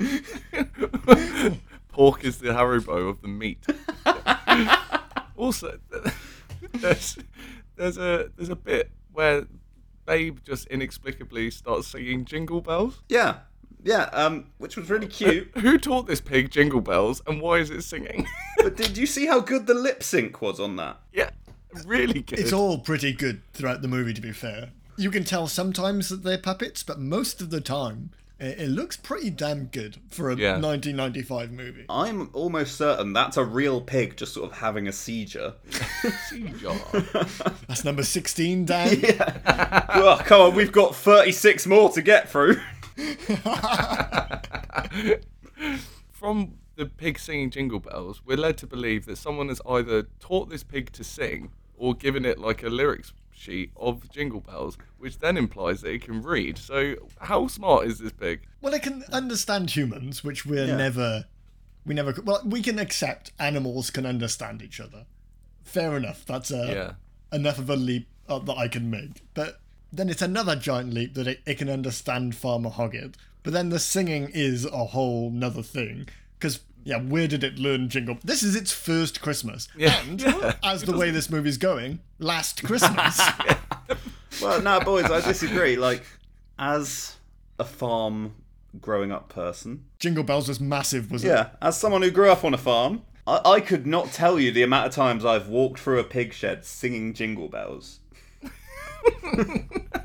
Pork 1.90 2.24
is 2.24 2.40
the 2.40 2.50
Haribo 2.50 3.10
of 3.10 3.22
the 3.22 3.28
meat. 3.28 3.66
also, 5.38 5.78
there's 6.74 7.18
there's 7.76 7.98
a 7.98 8.30
there's 8.36 8.50
a 8.50 8.56
bit 8.56 8.92
where 9.12 9.46
Babe 10.06 10.40
just 10.44 10.68
inexplicably 10.68 11.52
starts 11.52 11.88
singing 11.88 12.26
Jingle 12.26 12.62
Bells. 12.62 13.02
Yeah, 13.10 13.38
yeah, 13.84 14.04
um, 14.14 14.48
which 14.58 14.78
was 14.78 14.90
really 14.90 15.08
cute. 15.08 15.52
Who 15.58 15.78
taught 15.78 16.08
this 16.08 16.22
pig 16.22 16.52
Jingle 16.52 16.82
Bells, 16.82 17.22
and 17.28 17.42
why 17.42 17.58
is 17.58 17.70
it 17.70 17.84
singing? 17.84 18.28
But 18.58 18.78
did 18.78 18.98
you 18.98 19.06
see 19.06 19.26
how 19.26 19.42
good 19.42 19.68
the 19.68 19.74
lip 19.74 20.02
sync 20.04 20.42
was 20.42 20.58
on 20.58 20.78
that? 20.78 20.98
yeah, 21.12 21.32
really 21.86 22.22
good. 22.22 22.40
It's 22.40 22.54
all 22.54 22.78
pretty 22.78 23.12
good 23.12 23.42
throughout 23.52 23.82
the 23.82 23.90
movie, 23.90 24.14
to 24.14 24.22
be 24.22 24.32
fair. 24.32 24.70
You 24.96 25.12
can 25.12 25.26
tell 25.26 25.48
sometimes 25.48 26.08
that 26.08 26.24
they're 26.24 26.38
puppets, 26.38 26.82
but 26.82 26.98
most 26.98 27.42
of 27.42 27.50
the 27.50 27.60
time, 27.60 28.12
it, 28.40 28.60
it 28.62 28.68
looks 28.70 28.98
pretty 28.98 29.30
damn 29.30 29.66
good 29.66 29.98
for 30.10 30.30
a 30.32 30.36
Yeah. 30.36 30.54
1995 30.60 31.52
movie. 31.52 31.86
I'm 31.90 32.30
almost 32.34 32.76
certain 32.78 33.14
that's 33.14 33.38
a 33.38 33.44
real 33.46 33.80
pig 33.82 34.18
just 34.18 34.34
sort 34.34 34.52
of 34.52 34.58
having 34.58 34.88
a 34.88 34.92
seizure. 34.92 35.54
Seajar. 35.70 36.78
That's 37.68 37.84
number 37.86 38.04
16 38.04 38.66
down. 38.66 38.90
oh, 39.90 40.20
come 40.26 40.42
on, 40.42 40.56
we've 40.56 40.72
got 40.72 40.96
36 40.96 41.66
more 41.68 41.90
to 41.92 42.02
get 42.02 42.30
through. 42.30 42.56
From 46.12 46.56
the 46.76 46.86
pig 46.86 47.20
singing 47.20 47.50
Jingle 47.50 47.80
Bells, 47.80 48.22
we're 48.26 48.38
led 48.38 48.58
to 48.60 48.68
believe 48.68 49.06
that 49.06 49.18
someone 49.18 49.50
has 49.50 49.62
either 49.68 50.04
taught 50.20 50.50
this 50.50 50.64
pig 50.64 50.92
to 50.94 51.04
sing 51.04 51.52
or 51.78 51.94
given 51.94 52.26
it 52.26 52.40
like 52.40 52.64
a 52.64 52.70
lyrics 52.70 53.14
sheet 53.36 53.72
of 53.76 54.10
Jingle 54.12 54.40
Bells, 54.42 54.78
which 54.98 55.20
then 55.20 55.38
implies 55.38 55.82
that 55.82 55.92
it 55.92 56.04
can 56.04 56.22
read. 56.22 56.58
So, 56.58 56.96
how 57.20 57.48
smart 57.48 57.88
is 57.88 58.00
this 58.00 58.12
pig? 58.12 58.42
Well, 58.62 58.74
it 58.74 58.84
can 58.84 59.04
understand 59.12 59.72
humans, 59.76 60.24
which 60.24 60.46
we're 60.46 60.66
Yeah. 60.68 60.78
never, 60.78 61.26
we 61.86 61.94
never. 61.94 62.14
Well, 62.24 62.42
we 62.46 62.62
can 62.62 62.80
accept 62.80 63.32
animals 63.40 63.90
can 63.90 64.06
understand 64.06 64.62
each 64.62 64.80
other. 64.80 65.06
Fair 65.64 65.98
enough. 65.98 66.26
That's 66.26 66.52
a 66.52 66.66
Yeah. 67.32 67.38
enough 67.38 67.60
of 67.60 67.70
a 67.70 67.76
leap 67.76 68.08
uh, 68.30 68.40
that 68.40 68.58
I 68.58 68.68
can 68.68 68.90
make. 68.90 69.22
But 69.34 69.60
then 69.92 70.10
it's 70.10 70.22
another 70.22 70.56
giant 70.56 70.94
leap 70.94 71.14
that 71.16 71.28
it, 71.28 71.42
it 71.46 71.58
can 71.58 71.70
understand 71.70 72.36
Farmer 72.36 72.70
Hoggett. 72.70 73.16
But 73.44 73.52
then 73.54 73.70
the 73.70 73.80
singing 73.80 74.30
is 74.34 74.66
a 74.66 74.86
whole 74.86 75.30
nother 75.30 75.62
thing. 75.64 76.08
Because, 76.40 76.62
yeah, 76.84 76.98
where 76.98 77.28
did 77.28 77.44
it 77.44 77.58
learn 77.60 77.90
Jingle? 77.90 78.18
This 78.24 78.44
is 78.44 78.56
its 78.56 78.72
first 78.72 79.22
Christmas. 79.22 79.68
Yeah. 79.78 80.00
And, 80.02 80.22
Yeah. 80.22 80.56
as 80.64 80.84
the 80.84 80.98
way 80.98 81.10
this 81.12 81.30
movie's 81.30 81.58
going, 81.58 82.00
last 82.20 82.64
Christmas. 82.64 83.20
Well, 84.42 84.62
no, 84.64 84.80
boys, 84.80 85.06
I 85.06 85.22
disagree. 85.22 85.76
Like, 85.78 86.04
as 86.58 87.18
a 87.60 87.64
farm 87.64 88.34
growing 88.82 89.12
up 89.12 89.30
person, 89.30 89.86
Jingle 90.00 90.24
Bells 90.24 90.48
was 90.48 90.60
massive, 90.60 91.12
was 91.12 91.24
it? 91.24 91.28
yeah, 91.28 91.50
as 91.62 91.78
someone 91.78 92.02
who 92.02 92.10
grew 92.10 92.32
up 92.32 92.44
on 92.44 92.52
a 92.54 92.58
farm, 92.58 93.04
I, 93.28 93.40
I 93.46 93.60
could 93.62 93.86
not 93.86 94.12
tell 94.12 94.40
you 94.40 94.52
the 94.52 94.64
amount 94.64 94.88
of 94.88 94.94
times 94.94 95.24
I've 95.24 95.48
walked 95.50 95.80
through 95.80 96.00
a 96.00 96.04
pig 96.04 96.34
shed 96.34 96.66
singing 96.66 97.14
jingle 97.14 97.48
bells. 97.48 98.00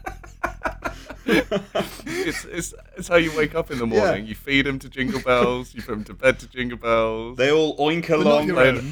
It's, 1.28 2.44
it's, 2.44 2.74
it's 2.96 3.08
how 3.08 3.16
you 3.16 3.34
wake 3.36 3.54
up 3.54 3.70
in 3.70 3.78
the 3.78 3.86
morning. 3.86 4.26
You 4.26 4.34
feed 4.34 4.66
them 4.66 4.78
to 4.80 4.88
Jingle 4.88 5.20
Bells, 5.20 5.74
you 5.74 5.82
put 5.82 5.92
them 5.92 6.04
to 6.04 6.14
bed 6.14 6.38
to 6.40 6.48
Jingle 6.48 6.78
Bells. 6.78 7.36
They 7.36 7.50
all 7.50 7.76
oink 7.78 8.10
along. 8.10 8.48
your 8.48 8.82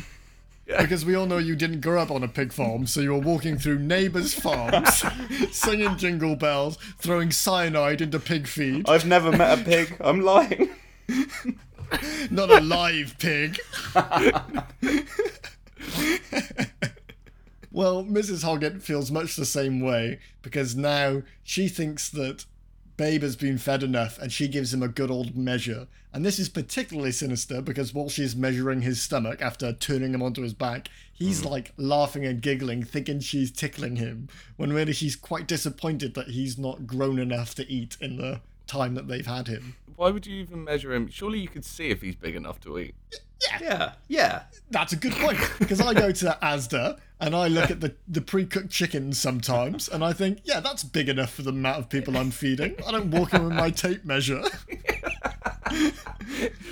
Yeah. 0.66 0.82
Because 0.82 1.04
we 1.04 1.14
all 1.14 1.26
know 1.26 1.38
you 1.38 1.54
didn't 1.54 1.80
grow 1.80 2.02
up 2.02 2.10
on 2.10 2.24
a 2.24 2.28
pig 2.28 2.52
farm, 2.52 2.88
so 2.88 3.00
you 3.00 3.12
were 3.12 3.20
walking 3.20 3.56
through 3.56 3.78
neighbours' 3.78 4.34
farms, 4.34 5.04
singing 5.52 5.96
jingle 5.96 6.34
bells, 6.34 6.76
throwing 6.98 7.30
cyanide 7.30 8.00
into 8.00 8.18
pig 8.18 8.48
feed. 8.48 8.88
I've 8.88 9.06
never 9.06 9.30
met 9.30 9.60
a 9.60 9.62
pig. 9.62 9.96
I'm 10.00 10.22
lying. 10.22 10.70
Not 12.30 12.50
a 12.50 12.60
live 12.60 13.16
pig. 13.18 13.58
well, 17.76 18.02
Mrs. 18.02 18.42
Hoggett 18.42 18.82
feels 18.82 19.10
much 19.10 19.36
the 19.36 19.44
same 19.44 19.82
way 19.82 20.18
because 20.40 20.74
now 20.74 21.20
she 21.44 21.68
thinks 21.68 22.08
that 22.08 22.46
Babe 22.96 23.20
has 23.20 23.36
been 23.36 23.58
fed 23.58 23.82
enough 23.82 24.18
and 24.18 24.32
she 24.32 24.48
gives 24.48 24.72
him 24.72 24.82
a 24.82 24.88
good 24.88 25.10
old 25.10 25.36
measure. 25.36 25.86
And 26.10 26.24
this 26.24 26.38
is 26.38 26.48
particularly 26.48 27.12
sinister 27.12 27.60
because 27.60 27.92
while 27.92 28.08
she's 28.08 28.34
measuring 28.34 28.80
his 28.80 29.02
stomach 29.02 29.42
after 29.42 29.74
turning 29.74 30.14
him 30.14 30.22
onto 30.22 30.40
his 30.40 30.54
back, 30.54 30.88
he's 31.12 31.42
mm. 31.42 31.50
like 31.50 31.74
laughing 31.76 32.24
and 32.24 32.40
giggling, 32.40 32.82
thinking 32.82 33.20
she's 33.20 33.50
tickling 33.50 33.96
him, 33.96 34.30
when 34.56 34.72
really 34.72 34.94
she's 34.94 35.14
quite 35.14 35.46
disappointed 35.46 36.14
that 36.14 36.28
he's 36.28 36.56
not 36.56 36.86
grown 36.86 37.18
enough 37.18 37.54
to 37.56 37.70
eat 37.70 37.98
in 38.00 38.16
the 38.16 38.40
time 38.66 38.94
that 38.94 39.08
they've 39.08 39.26
had 39.26 39.48
him. 39.48 39.76
Why 39.96 40.10
would 40.10 40.26
you 40.26 40.36
even 40.42 40.64
measure 40.64 40.92
him? 40.92 41.08
Surely 41.08 41.38
you 41.40 41.48
could 41.48 41.64
see 41.64 41.88
if 41.88 42.02
he's 42.02 42.16
big 42.16 42.36
enough 42.36 42.60
to 42.60 42.78
eat. 42.78 42.94
Yeah, 43.50 43.58
yeah. 43.60 43.92
Yeah. 44.08 44.42
That's 44.70 44.92
a 44.92 44.96
good 44.96 45.12
point 45.12 45.38
because 45.58 45.80
I 45.80 45.94
go 45.94 46.12
to 46.12 46.38
Asda 46.42 46.98
and 47.20 47.34
I 47.34 47.48
look 47.48 47.70
at 47.70 47.80
the, 47.80 47.94
the 48.08 48.20
pre-cooked 48.20 48.70
chickens 48.70 49.18
sometimes 49.18 49.88
and 49.88 50.04
I 50.04 50.12
think, 50.12 50.40
yeah, 50.44 50.60
that's 50.60 50.84
big 50.84 51.08
enough 51.08 51.32
for 51.32 51.42
the 51.42 51.50
amount 51.50 51.78
of 51.78 51.88
people 51.88 52.16
I'm 52.16 52.30
feeding. 52.30 52.76
I 52.86 52.92
don't 52.92 53.10
walk 53.10 53.32
in 53.32 53.44
with 53.44 53.54
my 53.54 53.70
tape 53.70 54.04
measure. 54.04 54.42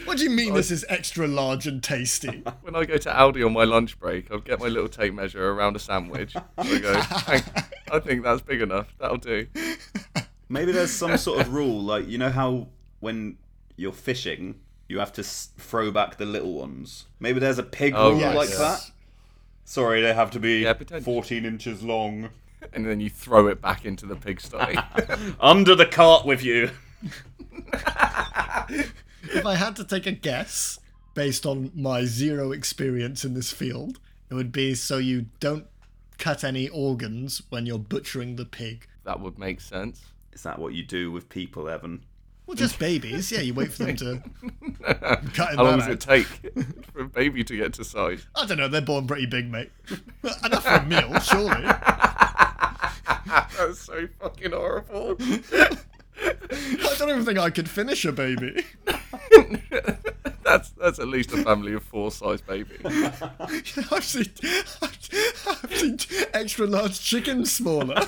what 0.05 0.19
do 0.19 0.25
you 0.25 0.31
mean 0.31 0.55
this 0.55 0.71
is 0.71 0.85
extra 0.89 1.27
large 1.27 1.67
and 1.67 1.83
tasty? 1.83 2.43
When 2.63 2.75
I 2.75 2.85
go 2.85 2.99
to 2.99 3.11
Aldi 3.11 3.45
on 3.45 3.53
my 3.53 3.65
lunch 3.65 3.99
break, 3.99 4.31
I'll 4.31 4.39
get 4.39 4.61
my 4.61 4.69
little 4.69 4.89
tape 4.89 5.15
measure 5.15 5.51
around 5.51 5.77
a 5.77 5.79
sandwich. 5.79 6.35
I 6.59 6.79
go, 6.79 7.03
I 7.91 8.01
think 8.01 8.23
that's 8.23 8.43
big 8.43 8.61
enough. 8.61 8.95
That'll 8.99 9.17
do. 9.17 9.47
Maybe 10.55 10.73
there's 10.73 10.91
some 10.93 11.17
sort 11.27 11.41
of 11.41 11.53
rule, 11.53 11.81
like 11.83 12.09
you 12.09 12.17
know 12.19 12.31
how 12.31 12.69
when 13.01 13.37
you're 13.77 13.93
fishing, 13.93 14.61
you 14.89 14.99
have 15.01 15.13
to 15.15 15.21
s- 15.23 15.51
throw 15.59 15.91
back 15.91 16.17
the 16.17 16.25
little 16.27 16.55
ones. 16.55 17.07
Maybe 17.21 17.41
there's 17.41 17.59
a 17.59 17.63
pig 17.63 17.93
Oh, 17.97 18.11
rule 18.13 18.21
yes. 18.21 18.37
like 18.37 18.51
that. 18.57 18.91
Sorry, 19.65 20.01
they 20.03 20.13
have 20.15 20.31
to 20.33 20.39
be 20.41 20.61
Yeah, 20.61 20.75
potentially. 20.75 21.03
14 21.05 21.45
inches 21.45 21.83
long. 21.83 22.31
And 22.73 22.87
then 22.87 23.01
you 23.01 23.11
throw 23.11 23.47
it 23.49 23.61
back 23.61 23.85
into 23.85 24.07
the 24.07 24.15
pigsty. 24.17 24.77
Under 25.41 25.75
the 25.75 25.85
cart 25.87 26.25
with 26.25 26.43
you. 26.43 26.71
If 29.33 29.47
I 29.47 29.55
had 29.57 29.75
to 29.77 29.85
take 29.85 30.07
a 30.07 30.13
guess 30.13 30.79
based 31.15 31.47
on 31.47 31.71
my 31.75 32.05
zero 32.05 32.53
experience 32.53 33.25
in 33.25 33.35
this 33.35 33.51
field, 33.51 33.99
it 34.31 34.35
would 34.35 34.53
be 34.53 34.75
so 34.75 34.99
you 34.99 35.27
don't 35.41 35.67
cut 36.19 36.45
any 36.45 36.69
organs 36.69 37.43
when 37.49 37.67
you're 37.67 37.79
butchering 37.79 38.37
the 38.37 38.45
pig. 38.45 38.87
that 39.05 39.21
would 39.21 39.39
make 39.39 39.61
sense. 39.61 40.03
Is 40.35 40.43
that 40.43 40.59
what 40.59 40.75
you 40.75 40.83
do 40.83 41.11
with 41.13 41.29
people, 41.29 41.69
Evan? 41.69 42.05
Well, 42.47 42.57
just 42.57 42.79
babies. 42.79 43.33
Yeah, 43.33 43.41
you 43.41 43.55
wait 43.55 43.73
for 43.73 43.85
them 43.85 43.97
to 43.97 44.23
cut 45.33 45.55
How 45.57 45.65
long 45.65 45.79
that 45.79 45.87
does 45.87 45.89
it 45.89 46.01
take 46.01 46.27
for 46.93 47.03
a 47.03 47.09
baby 47.09 47.43
to 47.45 47.57
get 47.57 47.73
to 47.75 47.85
size? 47.85 48.27
I 48.35 48.45
don't 48.45 48.59
know. 48.59 48.69
They're 48.69 48.83
born 48.83 49.07
pretty 49.07 49.27
big, 49.27 49.51
mate. 49.51 49.71
Enough 50.45 50.65
for 50.65 50.75
a 50.75 50.85
meal, 50.85 51.19
surely. 51.21 51.63
That's 53.57 53.81
so 53.81 54.09
fucking 54.21 54.53
horrible. 54.53 55.17
I 55.21 56.95
don't 56.99 57.11
even 57.11 57.25
think 57.25 57.39
I 57.39 57.49
could 57.51 57.71
finish 57.71 58.05
a 58.05 58.13
baby. 58.13 58.65
that's 60.43 60.71
that's 60.71 60.99
at 60.99 61.09
least 61.09 61.33
a 61.33 61.43
family 61.43 61.73
of 61.73 61.83
four 61.83 62.11
size 62.11 62.43
baby. 62.43 62.77
I've 62.85 64.05
seen, 64.05 64.31
I've 64.83 65.71
seen 65.73 65.99
extra 66.35 66.67
large 66.67 67.01
chickens 67.01 67.53
smaller. 67.53 68.01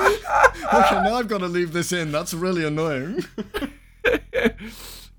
okay, 0.74 1.02
now 1.04 1.14
I've 1.14 1.28
got 1.28 1.38
to 1.38 1.48
leave 1.48 1.72
this 1.72 1.92
in. 1.92 2.12
That's 2.12 2.34
really 2.34 2.64
annoying. 2.64 3.24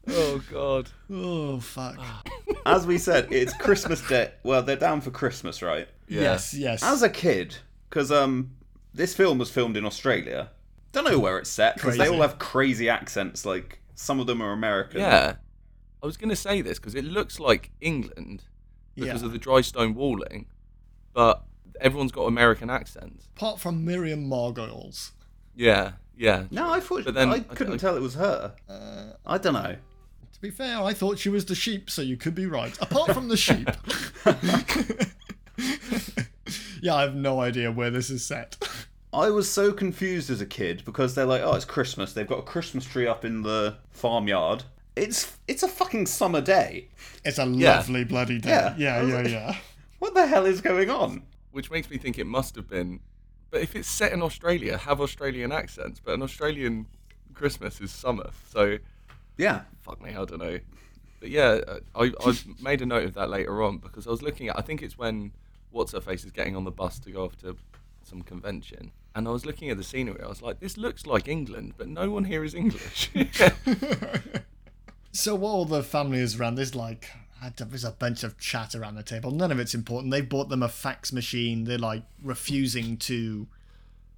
Oh 0.08 0.42
god. 0.52 0.90
Oh 1.12 1.60
fuck. 1.60 1.98
As 2.66 2.86
we 2.88 2.98
said, 2.98 3.28
it's 3.32 3.54
Christmas 3.54 4.06
Day. 4.08 4.32
Well, 4.44 4.64
they're 4.64 4.76
down 4.76 5.00
for 5.02 5.12
Christmas, 5.12 5.62
right? 5.62 5.88
Yeah. 6.08 6.22
Yes, 6.22 6.54
yes. 6.54 6.84
As 6.84 7.04
a 7.04 7.10
kid, 7.10 7.56
because 7.90 8.12
um, 8.12 8.52
this 8.94 9.14
film 9.16 9.38
was 9.38 9.50
filmed 9.52 9.78
in 9.78 9.86
Australia. 9.86 10.50
Don't 10.92 11.06
know 11.06 11.20
where 11.20 11.38
it's 11.38 11.50
set 11.50 11.76
because 11.76 11.98
they 11.98 12.10
all 12.10 12.22
have 12.22 12.40
crazy 12.40 12.90
accents. 12.90 13.46
Like 13.46 13.80
some 13.96 14.20
of 14.20 14.28
them 14.28 14.42
are 14.42 14.52
American. 14.52 15.00
Yeah. 15.02 15.36
I 16.02 16.06
was 16.06 16.18
going 16.18 16.30
to 16.30 16.36
say 16.36 16.62
this 16.62 16.80
because 16.80 16.96
it 16.96 17.06
looks 17.06 17.40
like 17.40 17.70
England 17.80 18.44
because 18.96 19.22
Yeah. 19.22 19.26
of 19.28 19.32
the 19.32 19.38
dry 19.38 19.62
stone 19.62 19.94
walling, 19.94 20.48
but 21.14 21.44
everyone's 21.82 22.12
got 22.12 22.24
American 22.24 22.70
accents. 22.70 23.28
Apart 23.36 23.60
from 23.60 23.84
Miriam 23.86 24.30
Margolyes. 24.30 25.12
Yeah, 25.56 25.94
yeah. 26.18 26.46
No, 26.52 26.72
I 26.72 26.80
thought 26.80 27.06
But 27.06 27.14
then- 27.16 27.30
I 27.30 27.40
couldn't 27.40 27.74
I- 27.74 27.78
tell 27.78 27.96
it 27.98 28.02
was 28.02 28.16
her. 28.16 28.54
Uh, 28.70 29.14
I 29.26 29.38
don't 29.38 29.54
know. 29.54 29.76
to 30.34 30.42
be 30.42 30.50
fair, 30.50 30.80
I 30.82 30.94
thought 30.94 31.20
she 31.20 31.30
was 31.30 31.46
the 31.46 31.56
sheep, 31.56 31.90
so 31.90 32.02
you 32.02 32.18
could 32.18 32.36
be 32.36 32.46
right. 32.46 32.76
Apart 32.82 33.14
from 33.14 33.28
the 33.28 33.38
sheep. 33.38 33.70
yeah, 36.82 36.96
I 36.96 37.02
have 37.02 37.16
no 37.16 37.40
idea 37.42 37.72
where 37.72 37.90
this 37.92 38.10
is 38.10 38.26
set. 38.26 38.58
I 39.14 39.30
was 39.30 39.50
so 39.50 39.72
confused 39.74 40.30
as 40.30 40.40
a 40.42 40.46
kid 40.46 40.84
because 40.86 41.16
they're 41.16 41.26
like, 41.26 41.42
"Oh, 41.42 41.54
it's 41.54 41.66
Christmas. 41.66 42.14
They've 42.14 42.28
got 42.28 42.40
a 42.40 42.44
Christmas 42.44 42.86
tree 42.86 43.08
up 43.08 43.26
in 43.26 43.42
the 43.44 43.78
farmyard. 43.92 44.64
It's 44.96 45.38
it's 45.48 45.64
a 45.64 45.68
fucking 45.68 46.06
summer 46.06 46.42
day. 46.42 46.88
It's 47.26 47.38
a 47.38 47.46
Yeah. 47.46 47.78
lovely 47.78 48.04
bloody 48.06 48.40
day. 48.40 48.50
Yeah. 48.50 48.76
Yeah, 48.78 49.02
yeah, 49.04 49.22
yeah. 49.28 49.56
What 50.00 50.14
the 50.14 50.28
hell 50.28 50.46
is 50.46 50.62
going 50.62 50.90
on?" 50.90 51.24
Which 51.52 51.70
makes 51.70 51.90
me 51.90 51.98
think 51.98 52.18
it 52.18 52.28
must 52.28 52.56
have 52.56 52.70
been. 52.70 53.00
But 53.50 53.62
if 53.62 53.76
it's 53.76 53.90
set 53.90 54.14
in 54.14 54.22
Australia, 54.22 54.78
have 54.78 55.02
Australian 55.02 55.52
accents. 55.52 56.00
But 56.04 56.14
an 56.14 56.22
Australian 56.22 56.88
Christmas 57.34 57.82
is 57.82 57.92
summer, 57.92 58.30
so 58.50 58.78
Yeah, 59.38 59.62
fuck 59.82 60.02
me, 60.02 60.12
I 60.12 60.26
don't 60.26 60.38
know. 60.40 60.60
But 61.20 61.30
yeah, 61.30 61.60
uh, 61.68 61.80
I 61.96 62.12
I 62.26 62.38
made 62.62 62.82
a 62.82 62.86
note 62.86 63.06
of 63.06 63.14
that 63.16 63.30
later 63.30 63.62
on 63.62 63.78
because 63.78 64.08
I 64.08 64.12
was 64.12 64.22
looking 64.22 64.48
at. 64.50 64.58
I 64.58 64.62
think 64.62 64.82
it's 64.82 64.98
when 64.98 65.32
what's 65.72 65.92
her 65.94 66.02
face 66.02 66.24
is 66.26 66.32
getting 66.32 66.56
on 66.56 66.64
the 66.64 66.72
bus 66.72 67.00
to 67.00 67.12
go 67.12 67.26
off 67.26 67.38
to 67.38 67.56
some 68.04 68.22
convention, 68.22 68.92
and 69.16 69.28
I 69.28 69.32
was 69.32 69.46
looking 69.46 69.70
at 69.70 69.78
the 69.78 69.84
scenery. 69.84 70.22
I 70.24 70.28
was 70.28 70.42
like, 70.42 70.60
this 70.60 70.78
looks 70.78 71.06
like 71.06 71.28
England, 71.28 71.74
but 71.78 71.88
no 71.88 72.10
one 72.10 72.26
here 72.26 72.44
is 72.44 72.54
English. 72.56 73.12
So 75.14 75.36
while 75.36 75.66
the 75.66 75.84
family 75.84 76.20
is 76.20 76.40
around, 76.40 76.56
there's 76.56 76.74
like 76.74 77.10
there's 77.58 77.84
a 77.84 77.92
bunch 77.92 78.24
of 78.24 78.38
chat 78.38 78.76
around 78.76 78.96
the 78.96 79.04
table. 79.04 79.32
None 79.32 79.52
of 79.52 79.60
it's 79.60 79.74
important. 79.74 80.12
They've 80.12 80.28
bought 80.28 80.50
them 80.50 80.62
a 80.64 80.70
fax 80.70 81.12
machine. 81.12 81.64
They're 81.64 81.78
like 81.78 82.04
refusing 82.24 82.98
to 82.98 83.48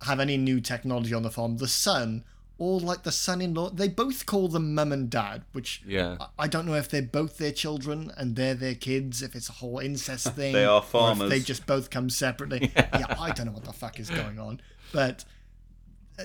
have 0.04 0.20
any 0.20 0.36
new 0.38 0.60
technology 0.60 1.14
on 1.14 1.24
the 1.24 1.32
farm. 1.32 1.58
The 1.58 1.68
son, 1.68 2.26
or 2.58 2.80
like 2.80 3.04
the 3.04 3.12
son-in-law, 3.12 3.72
they 3.72 3.88
both 3.88 4.26
call 4.26 4.48
them 4.50 4.76
mum 4.76 4.92
and 4.92 5.10
dad, 5.10 5.44
which 5.54 5.82
yeah, 5.88 6.18
I- 6.20 6.28
I 6.40 6.48
don't 6.48 6.66
know 6.66 6.76
if 6.76 6.90
they're 6.90 7.02
both 7.02 7.38
their 7.38 7.52
children 7.54 8.12
and 8.18 8.36
they're 8.36 8.56
their 8.56 8.76
kids, 8.76 9.22
if 9.22 9.36
it's 9.36 9.48
a 9.50 9.54
whole 9.54 9.80
incest 9.80 10.28
thing. 10.36 10.54
They 10.54 10.66
are 10.66 10.82
farmers. 10.82 11.30
they 11.30 11.40
just 11.40 11.66
both 11.66 11.90
come 11.90 12.10
separately. 12.10 12.72
yeah, 12.76 13.16
I 13.20 13.32
don't 13.32 13.46
know 13.46 13.54
what 13.54 13.64
the 13.64 13.74
fuck 13.74 14.00
is 14.00 14.10
going 14.10 14.38
on. 14.40 14.60
But 14.92 15.24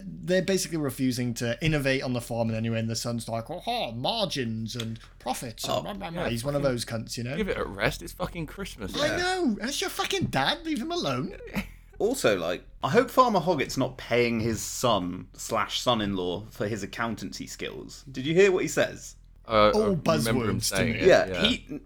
they're 0.04 0.42
basically 0.42 0.78
refusing 0.78 1.34
to 1.34 1.62
innovate 1.64 2.02
on 2.02 2.12
the 2.12 2.20
farm 2.20 2.50
in 2.50 2.54
any 2.54 2.70
way. 2.70 2.78
And 2.78 2.88
the 2.90 2.96
son's 2.96 3.28
like, 3.28 3.46
oh, 3.50 3.92
margins 3.92 4.76
and 4.76 4.98
profits. 5.18 5.64
And 5.64 5.82
blah, 5.84 5.94
blah, 5.94 6.10
blah." 6.10 6.22
yeah, 6.24 6.28
He's 6.28 6.44
one 6.44 6.54
of 6.54 6.62
those 6.62 6.84
cunts, 6.84 7.16
you 7.16 7.24
know? 7.24 7.36
give 7.36 7.48
it 7.48 7.56
a 7.58 7.64
rest. 7.64 8.02
It's 8.02 8.12
fucking 8.12 8.46
Christmas. 8.46 9.00
I 9.00 9.16
know. 9.16 9.56
That's 9.60 9.80
your 9.80 9.90
fucking 9.90 10.26
dad. 10.26 10.64
Leave 10.64 10.80
him 10.80 10.92
alone. 10.92 11.34
Also, 12.00 12.38
like, 12.38 12.62
I 12.84 12.90
hope 12.90 13.10
Farmer 13.10 13.40
Hoggett's 13.40 13.76
not 13.76 13.98
paying 13.98 14.38
his 14.38 14.62
son 14.62 15.26
slash 15.32 15.80
son-in-law 15.80 16.46
for 16.50 16.68
his 16.68 16.84
accountancy 16.84 17.48
skills. 17.48 18.04
Did 18.12 18.24
you 18.24 18.34
hear 18.34 18.52
what 18.52 18.62
he 18.62 18.68
says? 18.68 19.16
Uh, 19.48 19.70
All 19.74 19.92
I 19.92 19.94
buzzwords 19.96 20.58
to 20.60 20.76
saying 20.76 20.92
me. 20.92 20.98
it, 21.00 21.06
Yeah, 21.08 21.42
he. 21.42 21.80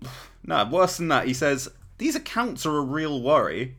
No, 0.44 0.68
worse 0.70 0.98
than 0.98 1.08
that. 1.08 1.26
He 1.26 1.32
says 1.32 1.70
these 1.96 2.14
accounts 2.14 2.66
are 2.66 2.76
a 2.76 2.82
real 2.82 3.22
worry. 3.22 3.76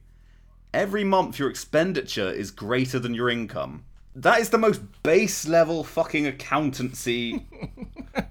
Every 0.73 1.03
month, 1.03 1.38
your 1.38 1.51
expenditure 1.51 2.31
is 2.31 2.49
greater 2.49 2.97
than 2.97 3.13
your 3.13 3.29
income. 3.29 3.86
That 4.15 4.39
is 4.39 4.49
the 4.49 4.58
most 4.60 4.82
base 5.02 5.47
level 5.47 5.84
fucking 5.84 6.28
accountancy. 6.28 7.45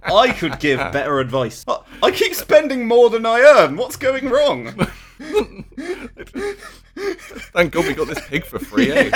I 0.05 0.33
could 0.33 0.61
give 0.61 0.79
better 0.92 1.18
advice. 1.21 1.64
I- 1.66 1.81
I 2.03 2.11
keep 2.11 2.35
spending 2.35 2.87
more 2.87 3.11
than 3.11 3.27
I 3.27 3.40
earn. 3.40 3.77
What's 3.77 3.97
going 3.97 4.29
wrong? 4.29 4.73
Thank 7.53 7.73
God 7.73 7.87
we 7.87 7.95
got 7.95 8.09
this 8.09 8.21
pig 8.29 8.45
for 8.45 8.59
free, 8.59 8.90
eh? 8.92 9.11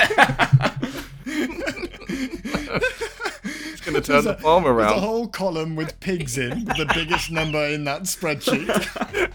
it's 3.43 3.81
going 3.81 3.95
to 3.95 4.01
turn 4.01 4.23
the 4.23 4.37
farm 4.41 4.65
around. 4.65 4.89
There's 4.91 5.03
a 5.03 5.05
whole 5.05 5.27
column 5.27 5.75
with 5.75 5.99
pigs 5.99 6.37
in, 6.37 6.65
with 6.65 6.77
the 6.77 6.89
biggest 6.93 7.29
number 7.31 7.63
in 7.65 7.83
that 7.85 8.03
spreadsheet. 8.03 8.67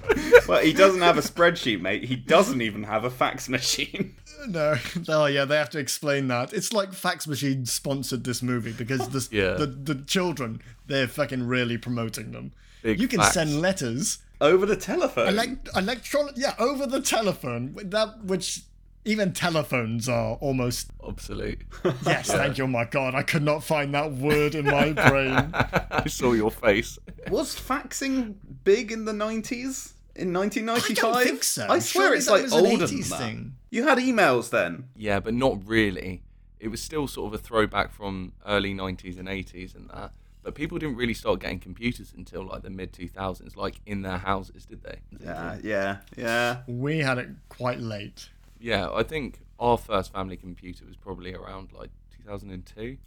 Well, 0.48 0.60
he 0.60 0.72
doesn't 0.72 1.02
have 1.02 1.18
a 1.18 1.20
spreadsheet, 1.22 1.80
mate. 1.80 2.04
He 2.04 2.16
doesn't 2.16 2.60
even 2.62 2.82
have 2.82 3.04
a 3.04 3.10
fax 3.10 3.48
machine. 3.48 4.16
No, 4.48 4.76
oh 5.08 5.26
yeah, 5.26 5.44
they 5.44 5.56
have 5.56 5.70
to 5.70 5.78
explain 5.78 6.28
that. 6.28 6.52
It's 6.52 6.72
like 6.72 6.92
Fax 6.92 7.26
Machine 7.26 7.64
sponsored 7.66 8.24
this 8.24 8.42
movie 8.42 8.72
because 8.72 9.08
the 9.08 9.28
Yeah. 9.36 9.54
the, 9.54 9.66
the 9.66 9.94
children 10.02 10.60
they're 10.86 11.08
fucking 11.08 11.46
really 11.46 11.78
promoting 11.78 12.32
them. 12.32 12.52
Big 12.82 13.00
you 13.00 13.06
can 13.08 13.20
facts. 13.20 13.34
send 13.34 13.60
letters, 13.60 14.18
Over 14.40 14.66
the 14.66 14.76
telephone. 14.76 15.28
elect, 15.28 15.68
electronic, 15.76 16.34
yeah, 16.36 16.54
over 16.58 16.86
the 16.86 17.00
telephone. 17.00 17.76
That 17.84 18.24
which 18.24 18.62
even 19.04 19.32
telephones 19.32 20.08
are 20.08 20.34
almost. 20.36 20.88
Obsolete. 21.02 21.62
Yes, 22.06 22.28
thank 22.30 22.58
you. 22.58 22.64
Oh 22.64 22.68
my 22.68 22.84
god, 22.84 23.14
I 23.14 23.22
could 23.22 23.42
not 23.42 23.62
find 23.64 23.94
that 23.94 24.12
word 24.12 24.54
in 24.56 24.64
my 24.66 24.92
brain. 24.92 25.50
I 25.54 26.04
saw 26.08 26.32
your 26.32 26.50
face. 26.50 26.98
Was 27.30 27.54
faxing 27.54 28.34
big 28.64 28.90
in 28.92 29.04
the 29.04 29.12
90s? 29.12 29.92
In 30.14 30.32
1995? 30.32 31.04
I 31.04 31.12
don't 31.14 31.24
think 31.24 31.42
so. 31.44 31.66
I 31.68 31.78
swear 31.78 32.04
Surely 32.06 32.18
it's 32.18 32.28
like 32.30 32.42
was 32.42 32.52
older 32.52 32.86
than 32.86 33.00
that. 33.00 33.18
thing. 33.18 33.54
You 33.72 33.88
had 33.88 33.96
emails 33.96 34.50
then. 34.50 34.88
Yeah, 34.94 35.18
but 35.20 35.32
not 35.32 35.66
really. 35.66 36.22
It 36.60 36.68
was 36.68 36.82
still 36.82 37.08
sort 37.08 37.32
of 37.32 37.40
a 37.40 37.42
throwback 37.42 37.90
from 37.90 38.34
early 38.46 38.74
90s 38.74 39.18
and 39.18 39.26
80s 39.28 39.74
and 39.74 39.88
that. 39.88 40.12
But 40.42 40.54
people 40.54 40.76
didn't 40.78 40.96
really 40.96 41.14
start 41.14 41.40
getting 41.40 41.58
computers 41.58 42.12
until 42.14 42.44
like 42.44 42.62
the 42.62 42.68
mid 42.68 42.92
2000s, 42.92 43.56
like 43.56 43.76
in 43.86 44.02
their 44.02 44.18
houses, 44.18 44.66
did 44.66 44.82
they? 44.82 44.98
Yeah, 45.20 45.56
yeah, 45.62 45.96
yeah. 46.18 46.58
We 46.66 46.98
had 46.98 47.16
it 47.16 47.28
quite 47.48 47.80
late. 47.80 48.28
Yeah, 48.60 48.90
I 48.92 49.04
think 49.04 49.38
our 49.58 49.78
first 49.78 50.12
family 50.12 50.36
computer 50.36 50.84
was 50.84 50.96
probably 50.96 51.32
around 51.34 51.72
like 51.72 51.90
2002. 52.26 52.98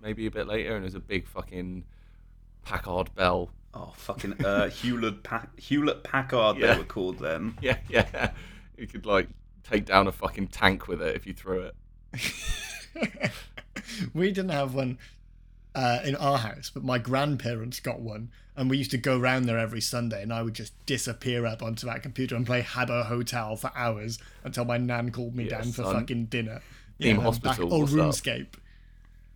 maybe 0.00 0.24
a 0.26 0.30
bit 0.30 0.46
later, 0.48 0.74
and 0.76 0.82
it 0.82 0.86
was 0.86 0.94
a 0.94 1.00
big 1.00 1.26
fucking 1.28 1.84
Packard 2.64 3.14
Bell. 3.14 3.50
Oh, 3.74 3.92
fucking 3.96 4.42
uh, 4.44 4.70
Hewlett, 4.70 5.22
Pack- 5.22 5.60
Hewlett 5.60 6.02
Packard, 6.04 6.56
Yeah. 6.58 6.72
they 6.72 6.78
were 6.78 6.84
called 6.86 7.18
then. 7.18 7.58
Yeah, 7.60 7.76
yeah. 7.88 8.30
You 8.78 8.86
could 8.86 9.04
like 9.04 9.28
take 9.70 9.86
down 9.86 10.06
a 10.06 10.12
fucking 10.12 10.48
tank 10.48 10.88
with 10.88 11.00
it 11.02 11.14
if 11.16 11.26
you 11.26 11.32
threw 11.32 11.60
it. 11.60 11.74
we 14.14 14.32
didn't 14.32 14.50
have 14.50 14.74
one 14.74 14.98
uh, 15.74 16.00
in 16.04 16.16
our 16.16 16.38
house, 16.38 16.70
but 16.72 16.82
my 16.82 16.98
grandparents 16.98 17.80
got 17.80 18.00
one, 18.00 18.30
and 18.56 18.68
we 18.68 18.76
used 18.78 18.90
to 18.90 18.98
go 18.98 19.18
round 19.18 19.46
there 19.46 19.58
every 19.58 19.80
Sunday, 19.80 20.22
and 20.22 20.32
I 20.32 20.42
would 20.42 20.54
just 20.54 20.74
disappear 20.86 21.46
up 21.46 21.62
onto 21.62 21.86
that 21.86 22.02
computer 22.02 22.34
and 22.34 22.44
play 22.46 22.62
Habbo 22.62 23.04
Hotel 23.06 23.56
for 23.56 23.70
hours 23.74 24.18
until 24.44 24.64
my 24.64 24.78
nan 24.78 25.12
called 25.12 25.34
me 25.36 25.44
Yeah, 25.44 25.62
down 25.62 25.72
for 25.72 25.84
son. 25.84 25.94
fucking 26.00 26.24
dinner. 26.26 26.60
Team 27.00 27.16
man, 27.16 27.24
Hospital, 27.24 27.68
Back, 27.68 27.88
up? 27.88 27.94
RuneScape. 27.94 28.54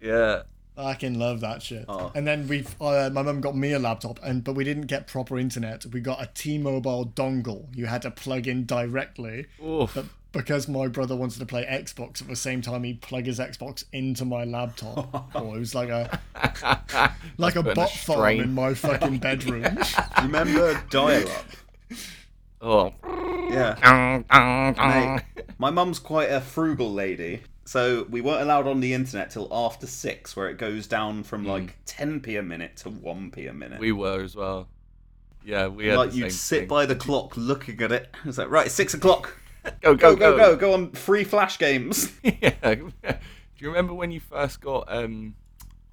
Yeah. 0.00 0.42
I 0.76 0.94
can 0.94 1.20
love 1.20 1.40
that 1.40 1.62
shit. 1.62 1.84
Oh. 1.88 2.10
And 2.16 2.26
then 2.26 2.48
we, 2.48 2.66
uh, 2.80 3.08
my 3.12 3.22
mum 3.22 3.40
got 3.40 3.56
me 3.56 3.72
a 3.72 3.78
laptop, 3.78 4.18
and 4.24 4.42
but 4.42 4.54
we 4.54 4.64
didn't 4.64 4.86
get 4.88 5.06
proper 5.06 5.38
internet. 5.38 5.86
We 5.86 6.00
got 6.00 6.20
a 6.20 6.28
T-Mobile 6.34 7.12
dongle. 7.14 7.68
You 7.76 7.86
had 7.86 8.02
to 8.02 8.10
plug 8.10 8.48
in 8.48 8.66
directly. 8.66 9.46
Oof. 9.64 9.94
But 9.94 10.06
because 10.34 10.68
my 10.68 10.88
brother 10.88 11.16
wanted 11.16 11.38
to 11.38 11.46
play 11.46 11.64
Xbox 11.64 12.20
at 12.20 12.28
the 12.28 12.36
same 12.36 12.60
time, 12.60 12.84
he'd 12.84 13.00
plug 13.00 13.24
his 13.24 13.38
Xbox 13.38 13.84
into 13.92 14.26
my 14.26 14.44
laptop. 14.44 15.30
oh, 15.34 15.54
it 15.54 15.58
was 15.58 15.74
like 15.74 15.88
a 15.88 16.20
like 17.38 17.56
a 17.56 17.62
putting 17.62 17.72
a 17.72 17.74
bot 17.74 17.90
farm 17.90 18.40
in 18.40 18.52
my 18.52 18.74
fucking 18.74 19.18
bedroom. 19.18 19.78
Remember 20.22 20.82
dial-up? 20.90 21.46
Oh. 22.60 22.92
Yeah. 23.50 24.22
Mate, 24.76 25.44
my 25.58 25.70
mum's 25.70 25.98
quite 25.98 26.30
a 26.30 26.40
frugal 26.40 26.92
lady, 26.92 27.42
so 27.64 28.06
we 28.10 28.20
weren't 28.20 28.42
allowed 28.42 28.66
on 28.66 28.80
the 28.80 28.92
internet 28.92 29.30
till 29.30 29.48
after 29.52 29.86
six, 29.86 30.34
where 30.34 30.48
it 30.48 30.58
goes 30.58 30.86
down 30.86 31.22
from 31.22 31.42
hmm. 31.42 31.50
like 31.50 31.84
10p 31.86 32.38
a 32.38 32.42
minute 32.42 32.76
to 32.78 32.90
1p 32.90 33.48
a 33.48 33.52
minute. 33.52 33.78
We 33.78 33.92
were 33.92 34.22
as 34.22 34.34
well. 34.34 34.68
Yeah, 35.44 35.68
we 35.68 35.86
had 35.86 35.98
like 35.98 36.10
the 36.10 36.18
you'd 36.18 36.32
sit 36.32 36.60
thing. 36.60 36.68
by 36.68 36.86
the 36.86 36.96
clock 36.96 37.36
looking 37.36 37.80
at 37.82 37.92
it. 37.92 38.14
It's 38.24 38.38
like 38.38 38.50
right, 38.50 38.70
six 38.70 38.94
o'clock. 38.94 39.36
Go, 39.80 39.94
Go 39.94 40.14
go, 40.14 40.16
go 40.16 40.36
go 40.36 40.56
go 40.56 40.74
on 40.74 40.92
free 40.92 41.24
flash 41.24 41.58
games. 41.58 42.12
yeah. 42.22 42.74
Do 42.74 42.90
you 43.56 43.68
remember 43.68 43.94
when 43.94 44.10
you 44.10 44.20
first 44.20 44.60
got 44.60 44.84
um, 44.88 45.34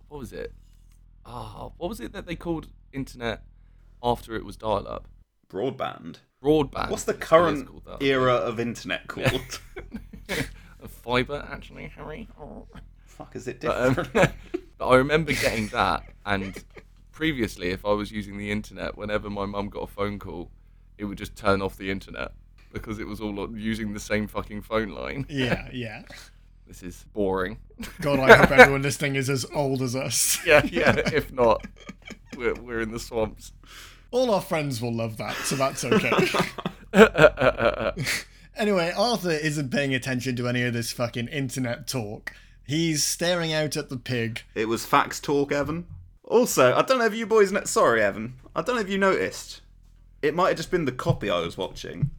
what 0.10 0.20
was 0.20 0.34
it? 0.34 0.54
Ah, 1.26 1.70
what 1.78 1.88
was 1.90 2.00
it 2.00 2.14
that 2.14 2.26
they 2.26 2.36
called 2.36 2.68
internet 2.92 3.44
after 4.04 4.36
it 4.36 4.44
was 4.44 4.58
dial-up? 4.58 5.08
Broadband. 5.50 6.18
Broadband. 6.44 6.90
What's 6.90 7.04
the 7.04 7.14
It 7.14 7.24
still 7.24 7.46
is 7.48 7.64
current 7.64 8.02
era 8.02 8.34
of 8.34 8.60
internet 8.60 9.08
called? 9.08 9.62
Fiber, 10.88 11.48
actually, 11.50 11.88
Harry. 11.96 12.28
Oh. 12.40 12.68
Fuck, 13.06 13.36
is 13.36 13.48
it 13.48 13.62
But, 13.62 13.80
um, 13.80 13.94
different? 13.94 14.32
but 14.78 14.88
I 14.88 14.96
remember 14.96 15.32
getting 15.34 15.68
that, 15.68 16.04
and 16.26 16.62
previously, 17.12 17.70
if 17.70 17.86
I 17.86 17.92
was 17.92 18.12
using 18.12 18.38
the 18.38 18.52
internet, 18.52 18.98
whenever 18.98 19.30
my 19.30 19.46
mum 19.46 19.70
got 19.70 19.82
a 19.84 19.88
phone 19.88 20.18
call, 20.18 20.50
it 20.98 21.06
would 21.06 21.18
just 21.18 21.36
turn 21.36 21.62
off 21.62 21.78
the 21.78 21.92
internet 21.92 22.32
because 22.74 23.00
it 23.00 23.08
was 23.08 23.20
all 23.22 23.40
on- 23.40 23.56
using 23.58 23.94
the 23.94 24.00
same 24.00 24.28
fucking 24.28 24.62
phone 24.64 24.90
line. 24.90 25.26
yeah, 25.30 25.68
yeah. 25.74 26.04
This 26.68 26.84
is 26.84 27.04
boring. 27.14 27.58
God, 28.00 28.20
I 28.20 28.36
hope 28.38 28.52
everyone 28.58 28.82
listening 28.82 29.16
is 29.16 29.30
as 29.30 29.46
old 29.54 29.82
as 29.82 29.96
us. 29.96 30.40
yeah, 30.46 30.62
yeah. 30.72 30.96
If 31.14 31.32
not, 31.34 31.66
we're 32.38 32.54
we're 32.56 32.82
in 32.82 32.92
the 32.92 33.00
swamps. 33.00 33.52
All 34.12 34.32
our 34.34 34.42
friends 34.42 34.82
will 34.82 34.94
love 34.94 35.18
that, 35.18 35.36
so 35.36 35.56
that's 35.56 35.84
okay. 35.86 36.28
Anyway, 38.58 38.92
Arthur 38.96 39.32
isn't 39.32 39.72
paying 39.72 39.96
attention 39.96 40.36
to 40.36 40.48
any 40.48 40.64
of 40.64 40.74
this 40.74 40.92
fucking 40.92 41.30
internet 41.30 41.88
talk. 41.88 42.34
He's 42.68 43.04
staring 43.04 43.54
out 43.54 43.78
at 43.78 43.90
the 43.90 43.96
pig. 43.98 44.42
it 44.54 44.68
was 44.68 44.86
fax 44.86 45.20
talk, 45.22 45.52
Evan. 45.54 45.88
Also, 46.26 46.76
I 46.76 46.82
don't 46.82 47.00
know 47.00 47.06
if 47.06 47.16
you 47.16 47.26
boys. 47.26 47.52
Know- 47.52 47.64
Sorry, 47.64 48.04
Evan. 48.04 48.36
I 48.56 48.62
don't 48.62 48.76
know 48.76 48.82
if 48.82 48.90
you 48.90 48.98
noticed. 48.98 49.62
It 50.22 50.36
might 50.36 50.50
have 50.50 50.58
just 50.58 50.70
been 50.70 50.86
the 50.86 50.92
copy 50.92 51.30
I 51.30 51.40
was 51.40 51.58
watching. 51.58 52.12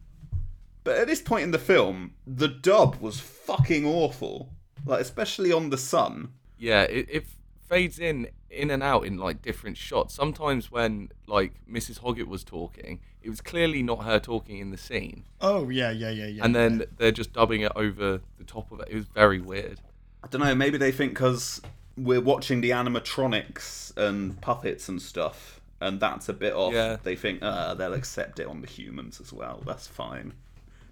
But 0.83 0.97
at 0.97 1.07
this 1.07 1.21
point 1.21 1.43
in 1.43 1.51
the 1.51 1.59
film, 1.59 2.13
the 2.27 2.47
dub 2.47 2.97
was 2.97 3.19
fucking 3.19 3.85
awful. 3.85 4.49
Like, 4.85 4.99
especially 5.01 5.51
on 5.53 5.69
the 5.69 5.77
son. 5.77 6.33
Yeah, 6.57 6.81
it, 6.83 7.07
it 7.09 7.25
fades 7.69 7.99
in 7.99 8.27
in 8.49 8.69
and 8.69 8.83
out 8.83 9.05
in 9.05 9.17
like 9.17 9.41
different 9.41 9.77
shots. 9.77 10.13
Sometimes 10.13 10.69
when 10.69 11.09
like 11.25 11.53
Mrs. 11.69 11.99
Hoggett 12.01 12.27
was 12.27 12.43
talking, 12.43 12.99
it 13.23 13.29
was 13.29 13.41
clearly 13.41 13.81
not 13.81 14.03
her 14.03 14.19
talking 14.19 14.59
in 14.59 14.69
the 14.71 14.77
scene, 14.77 15.23
Oh 15.41 15.69
yeah, 15.69 15.89
yeah, 15.89 16.09
yeah, 16.11 16.27
yeah. 16.27 16.45
and 16.45 16.53
then 16.55 16.83
they're 16.97 17.11
just 17.11 17.33
dubbing 17.33 17.61
it 17.61 17.71
over 17.75 18.19
the 18.37 18.43
top 18.43 18.71
of 18.71 18.79
it. 18.81 18.89
It 18.91 18.95
was 18.95 19.05
very 19.07 19.39
weird. 19.41 19.79
I 20.23 20.27
don't 20.27 20.41
know, 20.41 20.53
maybe 20.53 20.77
they 20.77 20.91
think 20.91 21.13
because 21.13 21.61
we're 21.97 22.21
watching 22.21 22.61
the 22.61 22.69
animatronics 22.71 23.95
and 23.97 24.39
puppets 24.41 24.87
and 24.89 25.01
stuff, 25.01 25.59
and 25.81 25.99
that's 25.99 26.29
a 26.29 26.33
bit 26.33 26.53
off, 26.53 26.73
Yeah. 26.73 26.97
they 27.01 27.15
think, 27.15 27.39
uh, 27.41 27.73
they'll 27.73 27.93
accept 27.93 28.39
it 28.39 28.47
on 28.47 28.61
the 28.61 28.67
humans 28.67 29.19
as 29.19 29.31
well. 29.33 29.63
That's 29.65 29.87
fine. 29.87 30.33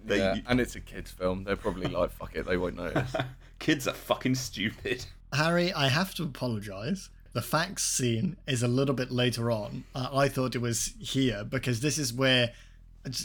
They, 0.04 0.18
Yeah, 0.18 0.36
and 0.46 0.60
it's 0.60 0.74
a 0.76 0.80
kids' 0.80 1.10
film. 1.10 1.44
They're 1.44 1.56
probably 1.56 1.88
like, 1.88 2.10
"Fuck 2.12 2.34
it," 2.34 2.46
they 2.46 2.56
won't 2.56 2.76
notice. 2.76 3.14
Kids 3.58 3.86
are 3.86 3.94
fucking 3.94 4.34
stupid. 4.34 5.04
Harry, 5.32 5.72
I 5.72 5.88
have 5.88 6.14
to 6.16 6.24
apologise. 6.24 7.08
The 7.32 7.42
fax 7.42 7.84
scene 7.84 8.36
is 8.46 8.62
a 8.62 8.68
little 8.68 8.94
bit 8.94 9.10
later 9.10 9.50
on. 9.50 9.84
Uh, 9.94 10.08
I 10.12 10.28
thought 10.28 10.54
it 10.54 10.60
was 10.60 10.92
here 10.98 11.44
because 11.44 11.80
this 11.80 11.96
is 11.96 12.12
where 12.12 12.52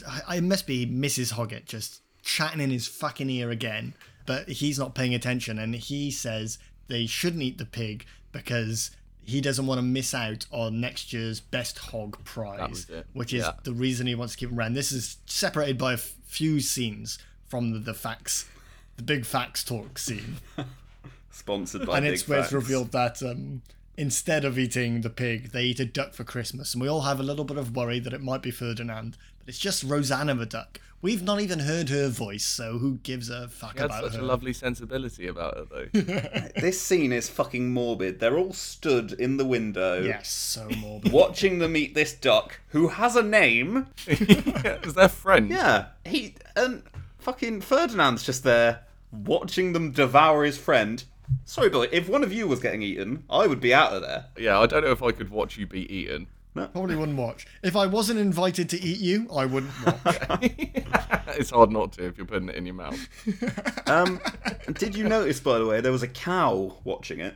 I, 0.06 0.36
I 0.36 0.40
must 0.40 0.66
be 0.66 0.86
Mrs. 0.86 1.32
Hoggett 1.32 1.66
just 1.66 2.00
chatting 2.22 2.60
in 2.60 2.70
his 2.70 2.86
fucking 2.86 3.28
ear 3.28 3.50
again, 3.50 3.94
but 4.26 4.48
he's 4.48 4.78
not 4.78 4.94
paying 4.94 5.14
attention 5.14 5.58
and 5.58 5.74
he 5.74 6.10
says 6.10 6.58
they 6.86 7.04
shouldn't 7.06 7.42
eat 7.42 7.58
the 7.58 7.66
pig 7.66 8.06
because 8.32 8.90
he 9.22 9.40
doesn't 9.42 9.66
want 9.66 9.78
to 9.78 9.82
miss 9.84 10.14
out 10.14 10.46
on 10.50 10.80
next 10.80 11.12
year's 11.12 11.38
best 11.40 11.78
hog 11.78 12.22
prize, 12.24 12.86
which 13.12 13.34
is 13.34 13.42
Yeah. 13.44 13.52
the 13.64 13.74
reason 13.74 14.06
he 14.06 14.14
wants 14.14 14.32
to 14.34 14.38
keep 14.38 14.48
him 14.50 14.58
around. 14.58 14.72
This 14.72 14.90
is 14.92 15.18
separated 15.26 15.76
by 15.76 15.90
a 15.92 15.94
f- 15.94 16.14
few 16.28 16.60
scenes 16.60 17.18
from 17.46 17.72
the, 17.72 17.78
the 17.78 17.94
fax, 17.94 18.48
the 18.96 19.02
big 19.02 19.24
facts 19.26 19.64
talk 19.64 19.98
scene. 19.98 20.36
Sponsored 21.30 21.86
by 21.86 21.96
and 21.96 22.04
Big 22.04 22.14
it's 22.14 22.28
where 22.28 22.40
it's 22.40 22.52
revealed 22.52 22.92
that 22.92 23.22
um, 23.22 23.62
instead 23.96 24.44
of 24.44 24.58
eating 24.58 25.00
the 25.00 25.10
pig, 25.10 25.52
they 25.52 25.64
eat 25.64 25.80
a 25.80 25.84
duck 25.84 26.14
for 26.14 26.24
Christmas, 26.24 26.74
and 26.74 26.82
we 26.82 26.88
all 26.88 27.02
have 27.02 27.18
a 27.18 27.22
little 27.24 27.44
bit 27.44 27.56
of 27.56 27.74
worry 27.74 27.98
that 28.00 28.12
it 28.12 28.20
might 28.20 28.42
be 28.42 28.50
Ferdinand, 28.50 29.16
but 29.38 29.48
it's 29.48 29.58
just 29.58 29.82
Rosanna 29.82 30.34
the 30.34 30.46
duck. 30.46 30.80
We've 31.00 31.22
not 31.22 31.40
even 31.40 31.60
heard 31.60 31.90
her 31.90 32.08
voice, 32.08 32.44
so 32.44 32.78
who 32.78 32.96
gives 33.04 33.30
a 33.30 33.46
fuck 33.48 33.74
She 33.74 33.78
had 33.78 33.84
about 33.86 34.04
such 34.04 34.14
her? 34.14 34.20
a 34.20 34.24
lovely 34.24 34.52
sensibility 34.52 35.28
about 35.28 35.56
it, 35.56 35.68
though. 35.70 36.50
This 36.60 36.80
scene 36.80 37.12
is 37.12 37.28
fucking 37.28 37.72
morbid. 37.72 38.18
They're 38.18 38.36
all 38.36 38.52
stood 38.52 39.12
in 39.12 39.36
the 39.36 39.44
window. 39.44 40.02
yes, 40.02 40.28
so 40.28 40.68
morbid. 40.78 41.12
Watching 41.12 41.58
them 41.60 41.76
eat 41.76 41.94
this 41.94 42.12
duck, 42.12 42.58
who 42.68 42.88
has 42.88 43.14
a 43.14 43.22
name. 43.22 43.86
Is 44.08 44.94
their 44.94 45.08
friend? 45.08 45.48
Yeah, 45.50 45.86
he 46.04 46.34
and 46.56 46.82
fucking 47.18 47.60
Ferdinand's 47.60 48.24
just 48.24 48.42
there 48.42 48.80
watching 49.12 49.72
them 49.74 49.92
devour 49.92 50.44
his 50.44 50.58
friend. 50.58 51.04
Sorry, 51.44 51.68
Billy. 51.70 51.88
If 51.92 52.08
one 52.08 52.22
of 52.24 52.32
you 52.32 52.48
was 52.48 52.58
getting 52.60 52.82
eaten, 52.82 53.22
I 53.30 53.46
would 53.46 53.60
be 53.60 53.72
out 53.72 53.92
of 53.92 54.02
there. 54.02 54.26
Yeah, 54.36 54.58
I 54.58 54.66
don't 54.66 54.82
know 54.82 54.90
if 54.90 55.02
I 55.02 55.12
could 55.12 55.30
watch 55.30 55.56
you 55.58 55.66
be 55.66 55.90
eaten. 55.94 56.26
Probably 56.66 56.96
wouldn't 56.96 57.18
watch. 57.18 57.46
If 57.62 57.76
I 57.76 57.86
wasn't 57.86 58.20
invited 58.20 58.68
to 58.70 58.80
eat 58.80 58.98
you, 58.98 59.28
I 59.34 59.46
wouldn't 59.46 59.72
watch. 59.86 60.40
it's 61.38 61.50
hard 61.50 61.70
not 61.70 61.92
to 61.92 62.06
if 62.06 62.16
you're 62.16 62.26
putting 62.26 62.48
it 62.48 62.56
in 62.56 62.66
your 62.66 62.74
mouth. 62.74 62.98
Um, 63.88 64.20
did 64.74 64.94
you 64.94 65.08
notice, 65.08 65.40
by 65.40 65.58
the 65.58 65.64
way, 65.64 65.80
there 65.80 65.92
was 65.92 66.02
a 66.02 66.08
cow 66.08 66.76
watching 66.84 67.20
it? 67.20 67.34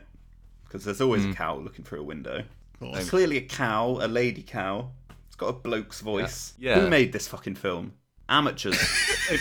Because 0.65 0.85
there's 0.85 1.01
always 1.01 1.25
a 1.25 1.33
cow 1.33 1.57
looking 1.57 1.83
through 1.83 2.01
a 2.01 2.03
window. 2.03 2.43
It's 2.79 3.09
clearly 3.09 3.37
a 3.37 3.41
cow, 3.41 3.97
a 4.01 4.07
lady 4.07 4.43
cow. 4.43 4.91
It's 5.25 5.35
got 5.35 5.47
a 5.47 5.53
bloke's 5.53 6.01
voice. 6.01 6.53
Yeah. 6.59 6.79
Who 6.79 6.89
made 6.89 7.11
this 7.11 7.27
fucking 7.27 7.55
film? 7.55 7.93
Amateurs. 8.29 8.77
they 9.29 9.37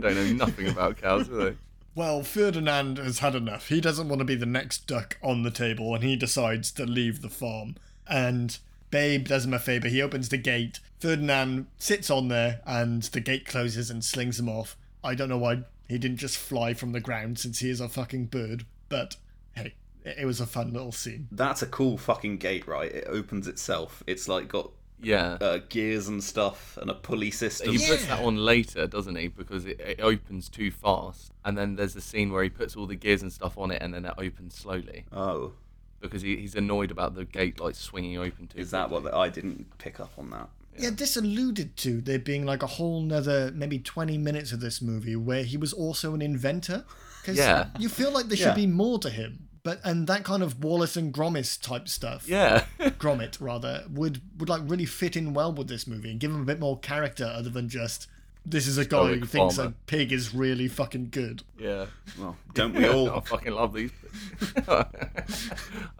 don't 0.00 0.14
know 0.14 0.32
nothing 0.34 0.68
about 0.68 0.98
cows, 0.98 1.28
do 1.28 1.36
they? 1.36 1.56
Well, 1.96 2.22
Ferdinand 2.22 2.98
has 2.98 3.20
had 3.20 3.34
enough. 3.34 3.68
He 3.68 3.80
doesn't 3.80 4.08
want 4.08 4.20
to 4.20 4.24
be 4.24 4.34
the 4.34 4.44
next 4.44 4.86
duck 4.86 5.16
on 5.22 5.42
the 5.42 5.50
table, 5.50 5.94
and 5.94 6.04
he 6.04 6.14
decides 6.14 6.70
to 6.72 6.84
leave 6.84 7.22
the 7.22 7.30
farm. 7.30 7.76
And 8.06 8.56
Babe 8.90 9.26
does 9.26 9.46
him 9.46 9.54
a 9.54 9.58
favour. 9.58 9.88
He 9.88 10.02
opens 10.02 10.28
the 10.28 10.36
gate. 10.36 10.78
Ferdinand 11.00 11.66
sits 11.78 12.10
on 12.10 12.28
there, 12.28 12.60
and 12.66 13.02
the 13.02 13.20
gate 13.20 13.46
closes 13.46 13.90
and 13.90 14.04
slings 14.04 14.38
him 14.38 14.48
off. 14.48 14.76
I 15.02 15.14
don't 15.14 15.30
know 15.30 15.38
why 15.38 15.62
he 15.88 15.96
didn't 15.96 16.18
just 16.18 16.36
fly 16.36 16.74
from 16.74 16.92
the 16.92 17.00
ground 17.00 17.38
since 17.38 17.60
he 17.60 17.70
is 17.70 17.80
a 17.80 17.88
fucking 17.88 18.26
bird, 18.26 18.66
but 18.90 19.16
hey, 19.54 19.72
it 20.04 20.26
was 20.26 20.40
a 20.40 20.46
fun 20.46 20.74
little 20.74 20.92
scene. 20.92 21.28
That's 21.32 21.62
a 21.62 21.66
cool 21.66 21.96
fucking 21.96 22.36
gate, 22.36 22.66
right? 22.68 22.92
It 22.92 23.06
opens 23.08 23.48
itself. 23.48 24.02
It's 24.06 24.28
like 24.28 24.48
got 24.48 24.70
Yeah. 25.02 25.38
uh, 25.40 25.58
gears 25.68 26.08
and 26.08 26.22
stuff 26.24 26.78
and 26.80 26.90
a 26.90 26.94
pulley 26.94 27.30
system. 27.30 27.72
He 27.72 27.86
puts 27.88 28.06
that 28.06 28.20
on 28.24 28.36
later, 28.36 28.86
doesn't 28.86 29.16
he? 29.16 29.28
Because 29.28 29.66
it, 29.66 29.78
it 29.80 30.00
opens 30.00 30.48
too 30.48 30.70
fast. 30.70 31.32
And 31.44 31.56
then 31.56 31.76
there's 31.76 31.94
a 31.96 32.00
scene 32.00 32.32
where 32.32 32.42
he 32.42 32.48
puts 32.50 32.76
all 32.76 32.86
the 32.86 32.96
gears 32.96 33.22
and 33.22 33.32
stuff 33.32 33.58
on 33.58 33.70
it 33.70 33.82
and 33.82 33.92
then 33.94 34.04
it 34.06 34.14
opens 34.18 34.54
slowly. 34.54 35.04
Oh, 35.12 35.52
Because 36.00 36.22
he, 36.22 36.36
he's 36.36 36.54
annoyed 36.54 36.90
about 36.90 37.14
the 37.14 37.24
gate 37.24 37.60
like 37.60 37.74
swinging 37.74 38.18
open 38.18 38.46
too 38.48 38.58
is 38.58 38.70
that 38.70 38.90
what? 38.90 39.02
The, 39.04 39.14
I 39.14 39.28
didn't 39.28 39.78
pick 39.78 40.00
up 40.00 40.12
on 40.18 40.30
that. 40.30 40.48
Yeah, 40.78 40.90
this 40.90 41.16
alluded 41.16 41.76
to 41.78 42.00
there 42.02 42.18
being 42.18 42.44
like 42.44 42.62
a 42.62 42.66
whole 42.66 43.00
nother 43.00 43.50
maybe 43.54 43.78
20 43.78 44.18
minutes 44.18 44.52
of 44.52 44.60
this 44.60 44.82
movie 44.82 45.16
where 45.16 45.42
he 45.42 45.56
was 45.56 45.72
also 45.72 46.14
an 46.14 46.20
inventor. 46.22 46.84
Because 47.22 47.38
Yeah. 47.38 47.68
you 47.78 47.88
feel 47.88 48.12
like 48.12 48.26
there 48.26 48.36
Yeah. 48.38 48.46
should 48.46 48.56
be 48.56 48.66
more 48.66 48.98
to 49.00 49.10
him. 49.10 49.48
But 49.66 49.80
and 49.82 50.06
that 50.06 50.22
kind 50.22 50.44
of 50.44 50.62
Wallace 50.62 50.96
and 50.96 51.12
Gromit 51.12 51.60
type 51.60 51.88
stuff, 51.88 52.28
Yeah. 52.28 52.66
Gromit 52.78 53.36
rather, 53.40 53.84
would 53.90 54.20
would 54.38 54.48
like 54.48 54.62
really 54.64 54.84
fit 54.86 55.16
in 55.16 55.34
well 55.34 55.52
with 55.52 55.66
this 55.66 55.88
movie 55.88 56.08
and 56.12 56.20
give 56.20 56.30
him 56.30 56.40
a 56.40 56.44
bit 56.44 56.60
more 56.60 56.78
character 56.78 57.24
other 57.24 57.50
than 57.50 57.68
just 57.68 58.06
this 58.48 58.68
is 58.68 58.78
a 58.78 58.84
guy 58.84 59.14
who 59.14 59.26
thinks 59.26 59.56
farmer. 59.56 59.70
a 59.72 59.74
pig 59.90 60.12
is 60.12 60.32
really 60.32 60.68
fucking 60.68 61.08
good. 61.10 61.42
yeah. 61.58 61.86
Well, 62.16 62.36
don't 62.54 62.74
we 62.76 62.86
all? 62.94 63.10
I 63.10 63.18
fucking 63.22 63.52
love 63.52 63.74
these. 63.74 63.90
I 64.68 64.84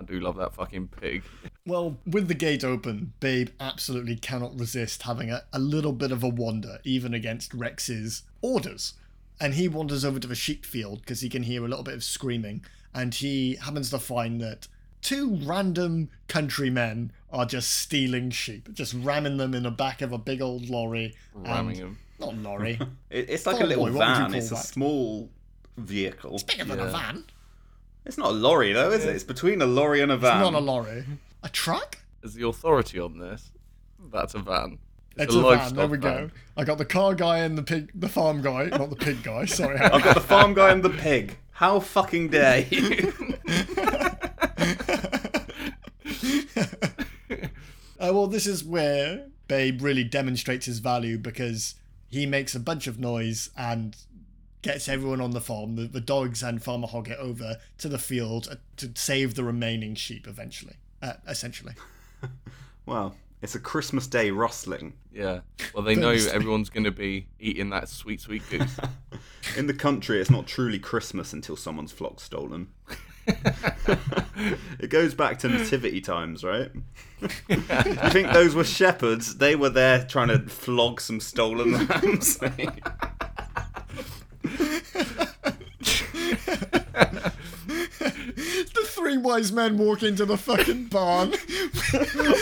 do 0.05 0.21
love 0.21 0.37
that 0.37 0.55
fucking 0.55 0.87
pig. 1.01 1.25
Well, 1.67 1.97
with 2.07 2.29
the 2.29 2.35
gate 2.35 2.62
open, 2.62 3.14
Babe 3.19 3.49
absolutely 3.59 4.14
cannot 4.14 4.57
resist 4.59 5.03
having 5.03 5.31
a, 5.33 5.43
a 5.53 5.59
little 5.59 5.93
bit 5.93 6.12
of 6.12 6.23
a 6.23 6.29
wander, 6.29 6.79
even 6.85 7.14
against 7.14 7.53
Rex's 7.53 8.23
orders. 8.43 8.95
And 9.41 9.55
he 9.55 9.67
wanders 9.69 10.05
over 10.05 10.21
to 10.21 10.29
the 10.29 10.35
sheep 10.37 10.64
field 10.64 11.01
because 11.01 11.21
he 11.23 11.29
can 11.29 11.43
hear 11.43 11.64
a 11.64 11.69
little 11.69 11.83
bit 11.85 11.95
of 11.95 12.05
screaming, 12.05 12.64
and 12.97 13.14
he 13.14 13.57
happens 13.57 13.90
to 13.90 13.99
find 14.01 14.40
that 14.40 14.66
two 15.03 15.36
random 15.44 16.09
countrymen 16.26 17.12
are 17.30 17.44
just 17.47 17.70
stealing 17.70 18.30
sheep, 18.30 18.72
just 18.72 18.94
ramming 18.94 19.36
them 19.36 19.55
in 19.55 19.62
the 19.64 19.70
back 19.70 20.01
of 20.03 20.12
a 20.12 20.18
big 20.18 20.40
old 20.40 20.68
lorry. 20.68 21.14
Ramming 21.34 21.76
and- 21.76 21.78
him. 21.78 21.99
Not 22.18 22.34
lorry. 22.38 22.80
It, 23.11 23.28
it's 23.28 23.44
like 23.47 23.61
Oh, 23.61 23.64
a 23.64 23.66
little 23.66 23.84
boy, 23.84 23.92
what 23.92 23.99
would 23.99 24.09
you 24.09 24.14
van. 24.22 24.30
call 24.30 24.34
It's 24.40 24.51
a 24.51 24.57
small 24.57 25.28
vehicle. 25.76 26.40
Bigger 26.47 26.64
than 26.64 26.80
a 26.80 26.86
van. 26.90 27.24
It's 28.07 28.16
not 28.16 28.28
a 28.30 28.34
lorry 28.34 28.72
though, 28.72 28.90
is 28.90 29.05
it? 29.05 29.14
It's 29.14 29.22
between 29.24 29.61
a 29.61 29.66
lorry 29.66 30.01
and 30.01 30.11
a 30.11 30.16
van. 30.16 30.40
It's 30.40 30.51
not 30.51 30.59
a 30.59 30.64
lorry. 30.64 31.05
A 31.42 31.49
truck? 31.51 31.99
Is 32.22 32.32
the 32.34 32.47
authority 32.47 32.99
on 32.99 33.18
this? 33.18 33.53
That's 34.11 34.34
a 34.34 34.38
van. 34.38 34.78
It's 35.18 35.34
a, 35.34 35.40
van. 35.40 35.42
There 35.42 35.59
livestock 35.59 35.90
we 35.90 35.99
go. 35.99 36.30
I 36.57 36.64
got 36.64 36.78
the 36.78 36.84
car 36.84 37.14
guy 37.14 37.38
and 37.38 37.57
the 37.59 37.62
pig, 37.62 37.90
the 37.94 38.09
farm 38.09 38.40
guy, 38.42 38.66
not 38.66 38.88
the 38.90 38.97
pig 38.97 39.22
guy. 39.22 39.44
Sorry. 39.44 39.78
I've 39.80 40.03
got 40.03 40.14
the 40.14 40.20
farm 40.20 40.55
guy 40.55 40.70
and 40.70 40.82
the 40.82 40.90
pig. 40.90 41.36
How 41.57 41.81
fucking 41.81 42.29
dare 42.29 42.67
you? 42.71 43.15
Uh, 47.99 48.13
well, 48.13 48.27
this 48.27 48.47
is 48.47 48.63
where 48.63 49.29
Babe 49.49 49.81
really 49.81 50.05
demonstrates 50.05 50.67
his 50.67 50.81
value 50.81 51.17
because 51.17 51.77
he 52.09 52.27
makes 52.27 52.55
a 52.55 52.61
bunch 52.61 52.87
of 52.87 53.01
noise 53.01 53.49
and 53.57 53.97
gets 54.61 54.87
everyone 54.87 55.23
on 55.23 55.31
the 55.31 55.41
farm, 55.41 55.77
the, 55.77 55.85
the 55.85 56.01
dogs 56.01 56.43
and 56.43 56.63
Farmer 56.63 56.89
Hoggett, 56.89 57.17
over 57.17 57.57
to 57.79 57.89
the 57.89 57.99
field 57.99 58.49
uh, 58.51 58.57
to 58.77 58.91
save 58.95 59.35
the 59.35 59.43
remaining 59.43 59.95
sheep 59.95 60.29
eventually. 60.29 60.77
Uh, 61.01 61.15
essentially. 61.27 61.73
well, 62.85 63.17
it's 63.43 63.55
a 63.55 63.61
Christmas 63.61 64.07
Day 64.07 64.30
rustling. 64.30 64.95
Yeah. 65.12 65.41
Well, 65.74 65.82
they 65.82 65.95
know 65.95 66.11
everyone's 66.11 66.70
going 66.70 66.84
to 66.84 66.91
be 66.91 67.26
eating 67.39 67.70
that 67.70 67.89
sweet, 67.89 68.20
sweet 68.20 68.43
goose. 68.51 68.76
In 69.57 69.66
the 69.66 69.74
country, 69.74 70.20
it's 70.20 70.30
not 70.30 70.47
truly 70.47 70.78
Christmas 70.78 71.32
until 71.32 71.57
someone's 71.57 71.93
flock's 71.93 72.22
stolen. 72.22 72.68
it 74.78 74.89
goes 74.89 75.14
back 75.14 75.39
to 75.41 75.49
nativity 75.49 76.01
times, 76.01 76.45
right? 76.45 76.70
you 77.20 77.57
think 77.59 78.32
those 78.32 78.55
were 78.55 78.64
shepherds? 78.64 79.37
They 79.37 79.57
were 79.57 79.70
there 79.70 80.05
trying 80.05 80.28
to 80.28 80.39
flog 80.41 81.01
some 81.01 81.20
stolen 81.20 81.89
lambs. 81.89 82.39
three 88.97 89.16
wise 89.18 89.53
men 89.53 89.76
walk 89.78 90.03
into 90.03 90.24
the 90.24 90.36
fucking 90.36 90.84
barn. 90.90 91.32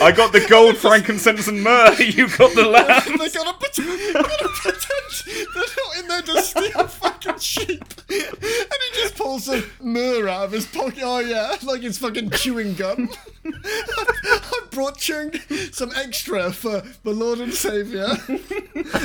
I 0.01 0.11
got 0.15 0.31
the 0.31 0.45
gold, 0.49 0.77
frankincense, 0.77 1.47
and 1.47 1.61
myrrh. 1.61 1.95
You 1.99 2.27
got 2.29 2.55
the 2.55 2.63
they 2.63 2.69
lambs. 2.69 3.33
gotta 3.33 3.53
pretend, 3.59 3.99
they 3.99 4.13
gotta 4.13 4.49
pretend 4.49 5.45
they're 5.53 5.63
not 5.75 5.97
in 5.99 6.07
there 6.07 6.21
to 6.21 6.41
steal 6.41 6.87
fucking 6.87 7.39
sheep. 7.39 7.83
And 8.09 8.19
he 8.39 9.01
just 9.01 9.15
pulls 9.15 9.45
some 9.45 9.63
myrrh 9.81 10.27
out 10.29 10.45
of 10.45 10.51
his 10.53 10.65
pocket. 10.65 11.01
Oh 11.03 11.19
yeah, 11.19 11.55
like 11.63 11.83
it's 11.83 11.97
fucking 11.97 12.29
chewing 12.31 12.73
gum. 12.75 13.09
I 13.45 14.61
brought 14.71 14.97
chewing 14.97 15.33
some 15.71 15.91
extra 15.95 16.51
for 16.51 16.83
the 17.03 17.11
Lord 17.11 17.39
and 17.39 17.53
Savior. 17.53 18.07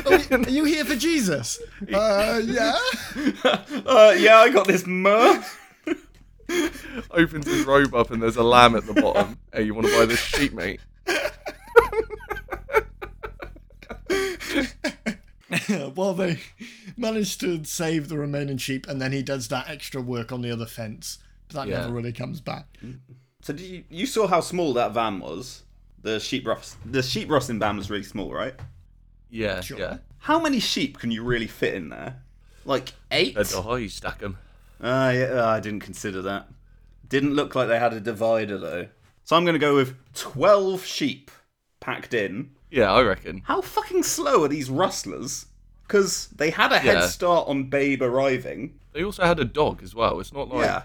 Are, 0.06 0.38
are 0.38 0.48
you 0.50 0.64
here 0.64 0.84
for 0.84 0.96
Jesus? 0.96 1.60
Uh, 1.92 2.40
yeah. 2.44 2.78
Uh, 3.86 4.14
yeah, 4.16 4.36
I 4.38 4.50
got 4.52 4.66
this 4.66 4.86
myrrh. 4.86 5.42
Opens 7.10 7.46
his 7.46 7.64
robe 7.66 7.94
up 7.94 8.10
and 8.10 8.22
there's 8.22 8.36
a 8.36 8.42
lamb 8.42 8.74
at 8.76 8.86
the 8.86 8.94
bottom. 8.94 9.38
Hey, 9.52 9.64
you 9.64 9.74
want 9.74 9.86
to 9.86 9.98
buy 9.98 10.06
this 10.06 10.20
sheep, 10.20 10.52
mate? 10.52 10.80
well, 15.96 16.14
they 16.14 16.38
managed 16.96 17.40
to 17.40 17.64
save 17.64 18.08
the 18.08 18.18
remaining 18.18 18.56
sheep, 18.58 18.86
and 18.88 19.00
then 19.00 19.12
he 19.12 19.22
does 19.22 19.48
that 19.48 19.68
extra 19.68 20.00
work 20.00 20.32
on 20.32 20.42
the 20.42 20.50
other 20.50 20.66
fence. 20.66 21.18
But 21.48 21.56
that 21.56 21.68
Yeah. 21.68 21.80
never 21.82 21.92
really 21.92 22.12
comes 22.12 22.40
back. 22.40 22.66
So 23.42 23.52
did 23.52 23.66
you 23.66 23.84
you 23.90 24.06
saw 24.06 24.26
how 24.26 24.40
small 24.40 24.72
that 24.74 24.92
van 24.92 25.20
was? 25.20 25.62
The 26.02 26.18
sheep 26.20 26.46
rust 26.46 26.76
the 26.84 27.02
sheep 27.02 27.30
rustling 27.30 27.58
van 27.58 27.76
was 27.76 27.90
really 27.90 28.04
small, 28.04 28.32
right? 28.32 28.54
Yeah, 29.30 29.60
Sure. 29.60 29.78
yeah. 29.78 29.98
How 30.18 30.38
many 30.40 30.60
sheep 30.60 30.98
can 30.98 31.10
you 31.10 31.22
really 31.24 31.46
fit 31.46 31.74
in 31.74 31.88
there? 31.88 32.22
Like 32.64 32.92
eight? 33.10 33.34
They're 33.34 33.44
the 33.44 33.62
high 33.62 33.86
stack 33.86 34.18
them. 34.18 34.38
Ah, 34.82 35.10
yeah, 35.10 35.24
uh, 35.24 35.46
I 35.46 35.60
didn't 35.60 35.80
consider 35.80 36.22
that. 36.22 36.48
Didn't 37.08 37.34
look 37.34 37.54
like 37.54 37.68
they 37.68 37.78
had 37.78 37.92
a 37.92 38.00
divider 38.00 38.56
though. 38.58 38.88
So 39.24 39.36
I'm 39.36 39.44
gonna 39.44 39.58
go 39.58 39.74
with 39.74 39.96
twelve 40.14 40.84
sheep 40.84 41.30
packed 41.80 42.14
in. 42.14 42.50
Yeah, 42.70 42.92
I 42.92 43.02
reckon. 43.02 43.42
How 43.44 43.60
fucking 43.60 44.04
slow 44.04 44.44
are 44.44 44.48
these 44.48 44.70
rustlers? 44.70 45.46
Because 45.86 46.28
they 46.28 46.50
had 46.50 46.70
a 46.72 46.78
head 46.78 46.94
Yeah. 46.98 47.06
start 47.08 47.48
on 47.48 47.64
Babe 47.68 48.00
arriving. 48.02 48.78
They 48.92 49.02
also 49.04 49.24
had 49.24 49.40
a 49.40 49.44
dog 49.44 49.82
as 49.82 49.94
well. 49.94 50.20
It's 50.20 50.32
not 50.32 50.48
like 50.48 50.64
Yeah. 50.66 50.82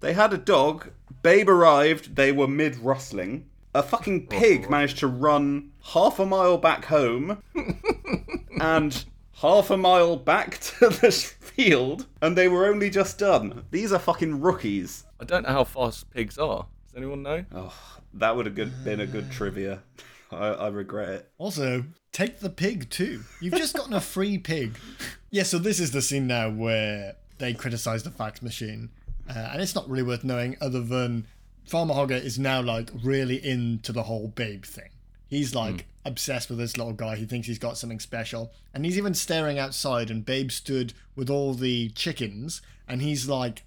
They 0.00 0.12
had 0.12 0.32
a 0.32 0.38
dog. 0.38 0.90
Babe 1.22 1.48
arrived. 1.48 2.16
They 2.16 2.32
were 2.32 2.48
mid 2.48 2.76
rustling. 2.76 3.48
A 3.74 3.82
fucking 3.82 4.26
pig 4.26 4.68
managed 4.68 4.98
to 4.98 5.06
run 5.06 5.70
half 5.82 6.18
a 6.18 6.26
mile 6.26 6.58
back 6.58 6.84
home 6.86 7.42
and 8.60 9.04
half 9.36 9.70
a 9.70 9.76
mile 9.78 10.16
back 10.16 10.58
to 10.60 10.88
the 10.90 11.10
field, 11.54 12.06
and 12.20 12.36
they 12.36 12.48
were 12.48 12.66
only 12.66 12.90
just 12.90 13.18
done. 13.18 13.64
These 13.70 13.92
are 13.92 13.98
fucking 13.98 14.40
rookies. 14.40 15.04
I 15.20 15.24
don't 15.24 15.44
know 15.44 15.52
how 15.52 15.64
fast 15.64 16.10
pigs 16.10 16.38
are. 16.38 16.66
Does 16.88 16.96
anyone 16.96 17.22
know? 17.22 17.44
Oh, 17.54 17.74
that 18.14 18.36
would 18.36 18.46
have 18.46 18.54
good, 18.54 18.84
been 18.84 19.00
a 19.00 19.06
good 19.06 19.30
trivia. 19.30 19.82
I, 20.30 20.48
I 20.48 20.68
regret 20.68 21.08
it. 21.10 21.30
Also, 21.38 21.84
take 22.10 22.40
the 22.40 22.50
pig 22.50 22.88
too. 22.90 23.22
You've 23.40 23.54
just 23.54 23.76
gotten 23.76 23.92
a 23.92 24.00
free 24.00 24.38
pig. 24.38 24.76
Yeah, 25.34 25.44
so 25.44 25.56
this 25.56 25.80
is 25.80 25.92
the 25.92 26.02
scene 26.02 26.26
now 26.26 26.50
where 26.50 27.14
they 27.38 27.54
criticize 27.54 28.02
the 28.02 28.10
fax 28.10 28.42
machine. 28.42 28.90
Uh, 29.26 29.48
and 29.52 29.62
it's 29.62 29.74
not 29.74 29.88
really 29.88 30.02
worth 30.02 30.24
knowing 30.24 30.58
other 30.60 30.82
than 30.82 31.26
Farmer 31.66 31.94
Hoggett 31.94 32.22
is 32.22 32.38
now 32.38 32.60
like 32.60 32.90
really 33.02 33.36
into 33.42 33.92
the 33.92 34.02
whole 34.02 34.28
babe 34.28 34.66
thing. 34.66 34.90
He's 35.28 35.54
like 35.54 35.86
obsessed 36.04 36.48
with 36.48 36.58
this 36.58 36.76
little 36.76 36.92
guy. 36.92 37.16
He 37.16 37.24
thinks 37.24 37.46
he's 37.46 37.58
got 37.58 37.78
something 37.78 38.00
special. 38.00 38.52
And 38.74 38.84
he's 38.84 38.98
even 38.98 39.14
staring 39.14 39.58
outside 39.58 40.10
and 40.10 40.24
Babe 40.24 40.50
stood 40.50 40.94
with 41.16 41.30
all 41.30 41.54
the 41.54 41.90
chickens 41.90 42.60
and 42.88 43.02
he's 43.02 43.28
like 43.28 43.62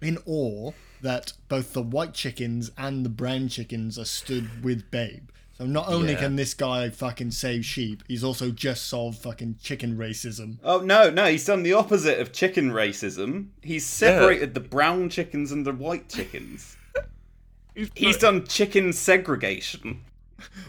in 0.00 0.18
awe 0.26 0.72
that 1.02 1.32
both 1.48 1.72
the 1.72 1.82
white 1.82 2.14
chickens 2.14 2.70
and 2.78 3.04
the 3.04 3.08
brown 3.10 3.48
chickens 3.48 3.98
are 3.98 4.04
stood 4.04 4.62
with 4.62 4.90
Babe. 4.90 5.30
So 5.58 5.66
not 5.66 5.88
only 5.88 6.12
Yeah. 6.12 6.20
can 6.20 6.36
this 6.36 6.54
guy 6.54 6.88
fucking 6.88 7.32
save 7.32 7.64
sheep, 7.66 8.02
he's 8.08 8.24
also 8.24 8.50
just 8.50 8.86
solved 8.86 9.18
fucking 9.18 9.56
chicken 9.62 9.98
racism. 9.98 10.56
Oh 10.64 10.80
no, 10.80 11.10
no, 11.10 11.26
he's 11.26 11.44
done 11.44 11.62
the 11.64 11.72
opposite 11.74 12.18
of 12.18 12.32
chicken 12.32 12.70
racism. 12.70 13.48
He's 13.62 13.84
separated 13.84 14.54
the 14.54 14.60
brown 14.60 15.10
chickens 15.10 15.52
and 15.52 15.66
the 15.66 15.72
white 15.72 16.08
chickens. 16.08 16.76
He's, 17.74 17.90
He's 17.94 18.16
done 18.16 18.46
chicken 18.46 18.92
segregation. 18.92 20.02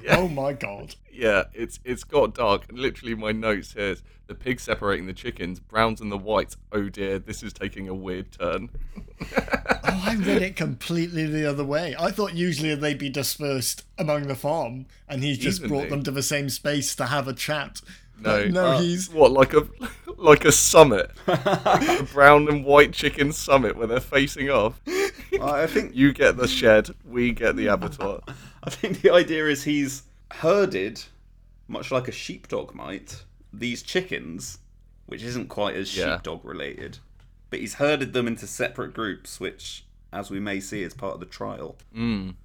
Oh 0.10 0.28
my 0.28 0.54
god. 0.54 0.96
Yeah, 1.14 1.44
it's 1.54 1.80
it's 1.84 2.04
got 2.04 2.34
dark. 2.36 2.66
Literally, 2.72 3.16
my 3.16 3.32
notes 3.32 3.70
says 3.70 4.02
the 4.28 4.36
pig 4.36 4.60
separating 4.60 5.08
the 5.08 5.14
chickens, 5.14 5.60
browns 5.60 6.00
and 6.02 6.12
the 6.12 6.18
whites. 6.18 6.58
Oh 6.72 6.90
dear, 6.90 7.20
this 7.20 7.44
is 7.44 7.54
taking 7.54 7.88
a 7.88 7.94
weird 7.94 8.32
turn. 8.32 8.70
Oh, 9.84 10.04
I 10.06 10.16
read 10.16 10.42
it 10.42 10.56
completely 10.56 11.26
the 11.26 11.46
other 11.50 11.66
way. 11.66 11.96
I 12.00 12.12
thought 12.12 12.34
usually 12.34 12.74
they'd 12.76 12.98
be 12.98 13.10
dispersed 13.10 13.84
among 13.98 14.28
the 14.28 14.36
farm, 14.36 14.86
and 15.10 15.22
he's 15.24 15.38
just 15.38 15.62
brought 15.62 15.86
Evenly. 15.86 15.90
them 15.90 16.04
to 16.04 16.12
the 16.12 16.24
same 16.24 16.50
space 16.50 16.96
to 16.96 17.08
have 17.08 17.28
a 17.28 17.34
chat. 17.34 17.82
No, 18.20 18.44
But 18.44 18.52
no, 18.52 18.66
uh, 18.68 18.80
he's 18.82 19.10
what 19.10 19.32
like 19.32 19.54
a 19.54 19.68
like 20.18 20.46
a 20.46 20.52
summit, 20.52 21.12
a 21.28 22.08
brown 22.14 22.48
and 22.48 22.64
white 22.64 22.94
chicken 22.94 23.32
summit 23.34 23.76
where 23.76 23.88
they're 23.88 24.00
facing 24.00 24.50
off. 24.50 24.80
I 25.42 25.68
think 25.68 25.94
You 25.96 26.14
get 26.14 26.38
the 26.38 26.48
shed, 26.48 26.92
we 27.06 27.32
get 27.34 27.56
the 27.56 27.68
abattoir. 27.74 28.22
I 28.64 28.70
think 28.70 29.02
the 29.02 29.12
idea 29.12 29.48
is 29.48 29.64
he's 29.64 30.04
herded, 30.36 31.04
much 31.68 31.92
like 31.92 32.08
a 32.08 32.12
sheepdog 32.12 32.74
might, 32.74 33.24
these 33.54 33.82
chickens, 33.84 34.60
which 35.06 35.24
isn't 35.24 35.50
quite 35.50 35.76
as 35.76 35.96
Yeah. 35.96 36.16
sheepdog 36.16 36.44
related, 36.46 37.00
but 37.50 37.60
he's 37.60 37.76
herded 37.76 38.14
them 38.14 38.28
into 38.28 38.48
separate 38.48 38.94
groups, 38.94 39.40
which, 39.40 39.84
as 40.12 40.30
we 40.30 40.40
may 40.40 40.60
see, 40.60 40.84
is 40.84 40.94
part 40.94 41.16
of 41.16 41.20
the 41.20 41.26
trial. 41.26 41.78
Mm. 41.96 42.36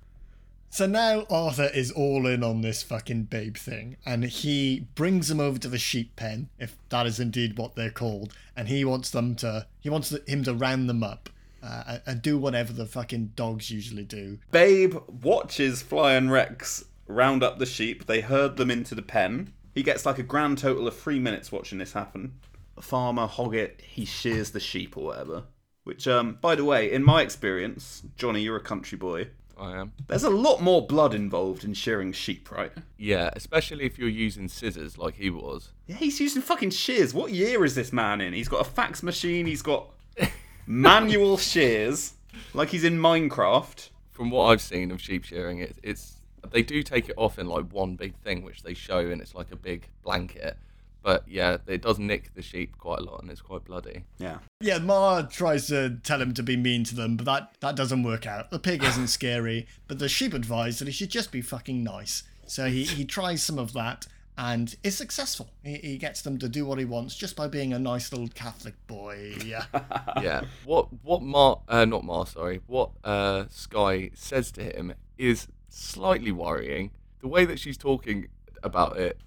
So 0.69 0.85
now 0.87 1.27
Arthur 1.31 1.71
is 1.73 1.91
all 1.93 2.27
in 2.27 2.43
on 2.43 2.61
this 2.61 2.83
fucking 2.83 3.25
babe 3.25 3.57
thing, 3.57 3.97
and 4.05 4.25
he 4.25 4.81
brings 4.95 5.29
them 5.29 5.41
over 5.41 5.59
to 5.61 5.69
the 5.69 5.79
sheep 5.79 6.17
pen, 6.17 6.49
if 6.59 6.77
that 6.91 7.07
is 7.07 7.19
indeed 7.21 7.57
what 7.57 7.77
they're 7.77 7.91
called, 7.91 8.35
and 8.57 8.69
he 8.69 8.85
wants 8.85 9.11
them 9.11 9.37
to, 9.37 9.67
he 9.81 9.89
wants 9.89 10.15
him 10.27 10.43
to 10.45 10.53
round 10.55 10.89
them 10.89 11.03
up 11.03 11.31
uh, 11.63 11.83
and- 11.87 12.03
and 12.07 12.23
do 12.23 12.37
whatever 12.37 12.73
the 12.73 12.87
fucking 12.87 13.33
dogs 13.37 13.71
usually 13.71 14.05
do. 14.05 14.39
Babe 14.51 14.97
watches 15.23 15.83
Fly 15.83 16.15
and 16.15 16.31
Rex 16.31 16.85
round 17.07 17.43
up 17.43 17.59
the 17.59 17.67
sheep. 17.67 18.07
They 18.07 18.21
herd 18.21 18.57
them 18.57 18.71
into 18.71 18.95
the 18.95 19.03
pen. 19.03 19.53
He 19.75 19.83
gets 19.83 20.07
like 20.07 20.19
a 20.19 20.23
grand 20.23 20.59
total 20.59 20.89
of 20.89 20.97
three 20.97 21.19
minutes 21.19 21.53
watching 21.53 21.79
this 21.79 21.93
happen. 21.93 22.39
Farmer 22.81 23.27
Hoggett, 23.27 23.81
he 23.81 24.05
shears 24.05 24.51
the 24.51 24.61
sheep 24.61 24.97
or 24.97 25.05
whatever. 25.05 25.45
Which, 25.85 26.09
um, 26.09 26.39
by 26.41 26.55
the 26.55 26.65
way, 26.65 26.91
in 26.91 27.05
my 27.05 27.23
experience, 27.23 28.03
Johnny, 28.17 28.43
you're 28.43 28.57
a 28.57 28.61
country 28.61 28.99
boy. 28.99 29.29
I 29.59 29.77
am. 29.77 29.93
There's 30.09 30.25
a 30.25 30.31
lot 30.31 30.61
more 30.61 30.87
blood 30.87 31.15
involved 31.15 31.65
in 31.65 31.73
shearing 31.75 32.13
sheep, 32.13 32.51
right? 32.51 32.73
Yeah, 32.99 33.31
especially 33.35 33.85
if 33.85 33.99
you're 33.99 34.09
using 34.09 34.49
scissors 34.49 34.99
like 34.99 35.15
he 35.15 35.31
was. 35.31 35.73
Yeah, 35.87 35.97
he's 35.97 36.21
using 36.21 36.43
fucking 36.43 36.71
shears. 36.71 37.15
What 37.15 37.33
year 37.33 37.65
is 37.65 37.75
this 37.75 37.93
man 37.93 38.21
in? 38.21 38.33
He's 38.35 38.49
got 38.49 38.61
a 38.61 38.69
fax 38.69 39.03
machine. 39.03 39.47
He's 39.47 39.63
got 39.63 39.91
manual 40.67 41.39
shears, 41.39 42.15
like 42.53 42.69
he's 42.69 42.85
in 42.85 42.99
Minecraft. 42.99 43.89
From 44.11 44.31
what 44.31 44.47
I've 44.47 44.63
seen 44.63 44.91
of 44.91 45.01
sheep 45.01 45.25
shearing, 45.25 45.59
it, 45.61 45.79
it's 45.83 46.16
they 46.51 46.63
do 46.63 46.83
take 46.83 47.09
it 47.09 47.15
off 47.17 47.39
in 47.39 47.47
like 47.47 47.73
one 47.73 47.97
big 47.97 48.17
thing, 48.17 48.43
which 48.43 48.63
they 48.63 48.75
show, 48.75 48.99
and 48.99 49.21
it's 49.21 49.35
like 49.35 49.53
a 49.53 49.57
big 49.57 49.89
blanket. 50.03 50.57
But 51.03 51.23
yeah, 51.29 51.59
it 51.69 51.83
does 51.83 52.01
nick 52.01 52.35
the 52.35 52.43
sheep 52.43 52.77
quite 52.79 52.99
a 52.99 53.03
lot, 53.03 53.23
and 53.23 53.31
it's 53.31 53.41
quite 53.41 53.65
bloody. 53.65 54.03
Yeah. 54.19 54.39
Yeah, 54.61 54.79
Ma 54.79 55.23
tries 55.23 55.69
to 55.69 55.99
tell 56.03 56.21
him 56.21 56.35
to 56.35 56.43
be 56.43 56.57
mean 56.57 56.83
to 56.83 56.97
them, 56.97 57.17
but 57.17 57.27
that, 57.27 57.61
that 57.61 57.77
doesn't 57.77 58.03
work 58.03 58.27
out. 58.27 58.51
The 58.51 58.59
pig 58.59 58.83
isn't 58.85 59.07
scary, 59.07 59.69
but 59.87 60.01
the 60.01 60.09
sheep 60.09 60.35
advise 60.35 60.81
that 60.81 60.89
he 60.89 60.93
should 60.93 61.11
just 61.11 61.31
be 61.31 61.43
fucking 61.43 61.85
nice. 61.85 62.25
So 62.47 62.67
he, 62.67 62.83
he 62.83 63.05
tries 63.05 63.43
some 63.43 63.59
of 63.59 63.73
that 63.75 64.07
and 64.39 64.75
is 64.83 64.97
successful. 64.97 65.51
He, 65.63 65.77
he 65.77 65.99
gets 65.99 66.23
them 66.23 66.39
to 66.39 66.49
do 66.49 66.67
what 66.67 66.79
he 66.79 66.85
wants 66.85 67.15
just 67.15 67.37
by 67.37 67.47
being 67.49 67.73
a 67.73 67.79
nice 67.79 68.13
little 68.13 68.29
Catholic 68.29 68.75
boy. 68.87 69.35
Yeah. 69.45 69.65
yeah. 70.21 70.43
What 70.65 70.89
what 71.03 71.23
Mar 71.23 71.61
uh, 71.69 71.85
not 71.85 72.05
Mar, 72.05 72.27
sorry. 72.27 72.61
What 72.67 72.91
uh 73.05 73.45
Sky 73.49 74.11
says 74.15 74.51
to 74.53 74.63
him 74.63 74.95
is 75.17 75.49
slightly 75.77 76.33
worrying. 76.33 76.91
The 77.21 77.29
way 77.29 77.45
that 77.45 77.59
she's 77.59 77.77
talking 77.77 78.29
about 78.63 78.97
it. 78.99 79.19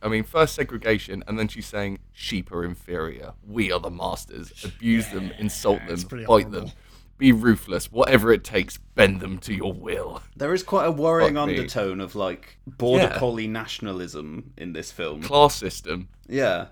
I 0.00 0.08
mean, 0.08 0.22
first 0.22 0.54
segregation, 0.54 1.24
and 1.26 1.38
then 1.38 1.48
she's 1.48 1.66
saying 1.66 1.98
sheep 2.12 2.52
are 2.52 2.64
inferior. 2.64 3.32
We 3.46 3.72
are 3.72 3.80
the 3.80 3.90
masters. 3.90 4.52
Abuse 4.64 5.08
them, 5.08 5.32
insult 5.38 5.80
it's 5.88 6.04
them, 6.04 6.18
bite 6.20 6.26
horrible. 6.26 6.50
them. 6.50 6.70
Be 7.18 7.32
ruthless. 7.32 7.90
Whatever 7.90 8.32
it 8.32 8.44
takes, 8.44 8.76
bend 8.94 9.20
them 9.20 9.38
to 9.38 9.52
your 9.52 9.72
will. 9.72 10.22
There 10.36 10.54
is 10.54 10.62
quite 10.62 10.84
a 10.86 10.92
worrying 10.92 11.34
Fuck 11.34 11.48
me. 11.48 11.56
undertone 11.56 12.00
of 12.00 12.14
like 12.14 12.58
border 12.68 13.06
Yeah. 13.06 13.18
collie 13.18 13.48
nationalism 13.48 14.52
in 14.56 14.72
this 14.72 14.92
film. 14.92 15.22
Class 15.22 15.56
system. 15.56 16.08
Yeah. 16.28 16.68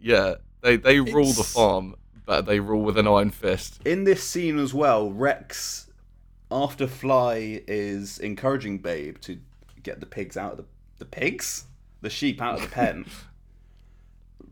Yeah, 0.00 0.36
they 0.62 0.76
they 0.76 1.00
rule 1.00 1.32
the 1.32 1.42
farm, 1.44 1.96
but 2.24 2.46
they 2.46 2.60
rule 2.60 2.80
with 2.82 2.96
an 2.96 3.06
iron 3.06 3.30
fist. 3.30 3.82
In 3.84 4.04
this 4.04 4.22
scene 4.26 4.58
as 4.58 4.72
well, 4.72 5.10
Rex, 5.12 5.89
after 6.50 6.86
Fly 6.86 7.62
is 7.66 8.18
encouraging 8.18 8.78
Babe 8.78 9.18
to 9.22 9.38
get 9.82 10.00
the 10.00 10.06
pigs 10.06 10.36
out 10.36 10.52
of 10.52 10.58
the 10.58 10.64
the 10.98 11.04
pigs, 11.06 11.64
the 12.02 12.10
sheep 12.10 12.42
out 12.42 12.56
of 12.56 12.60
the 12.62 12.68
pen. 12.68 13.06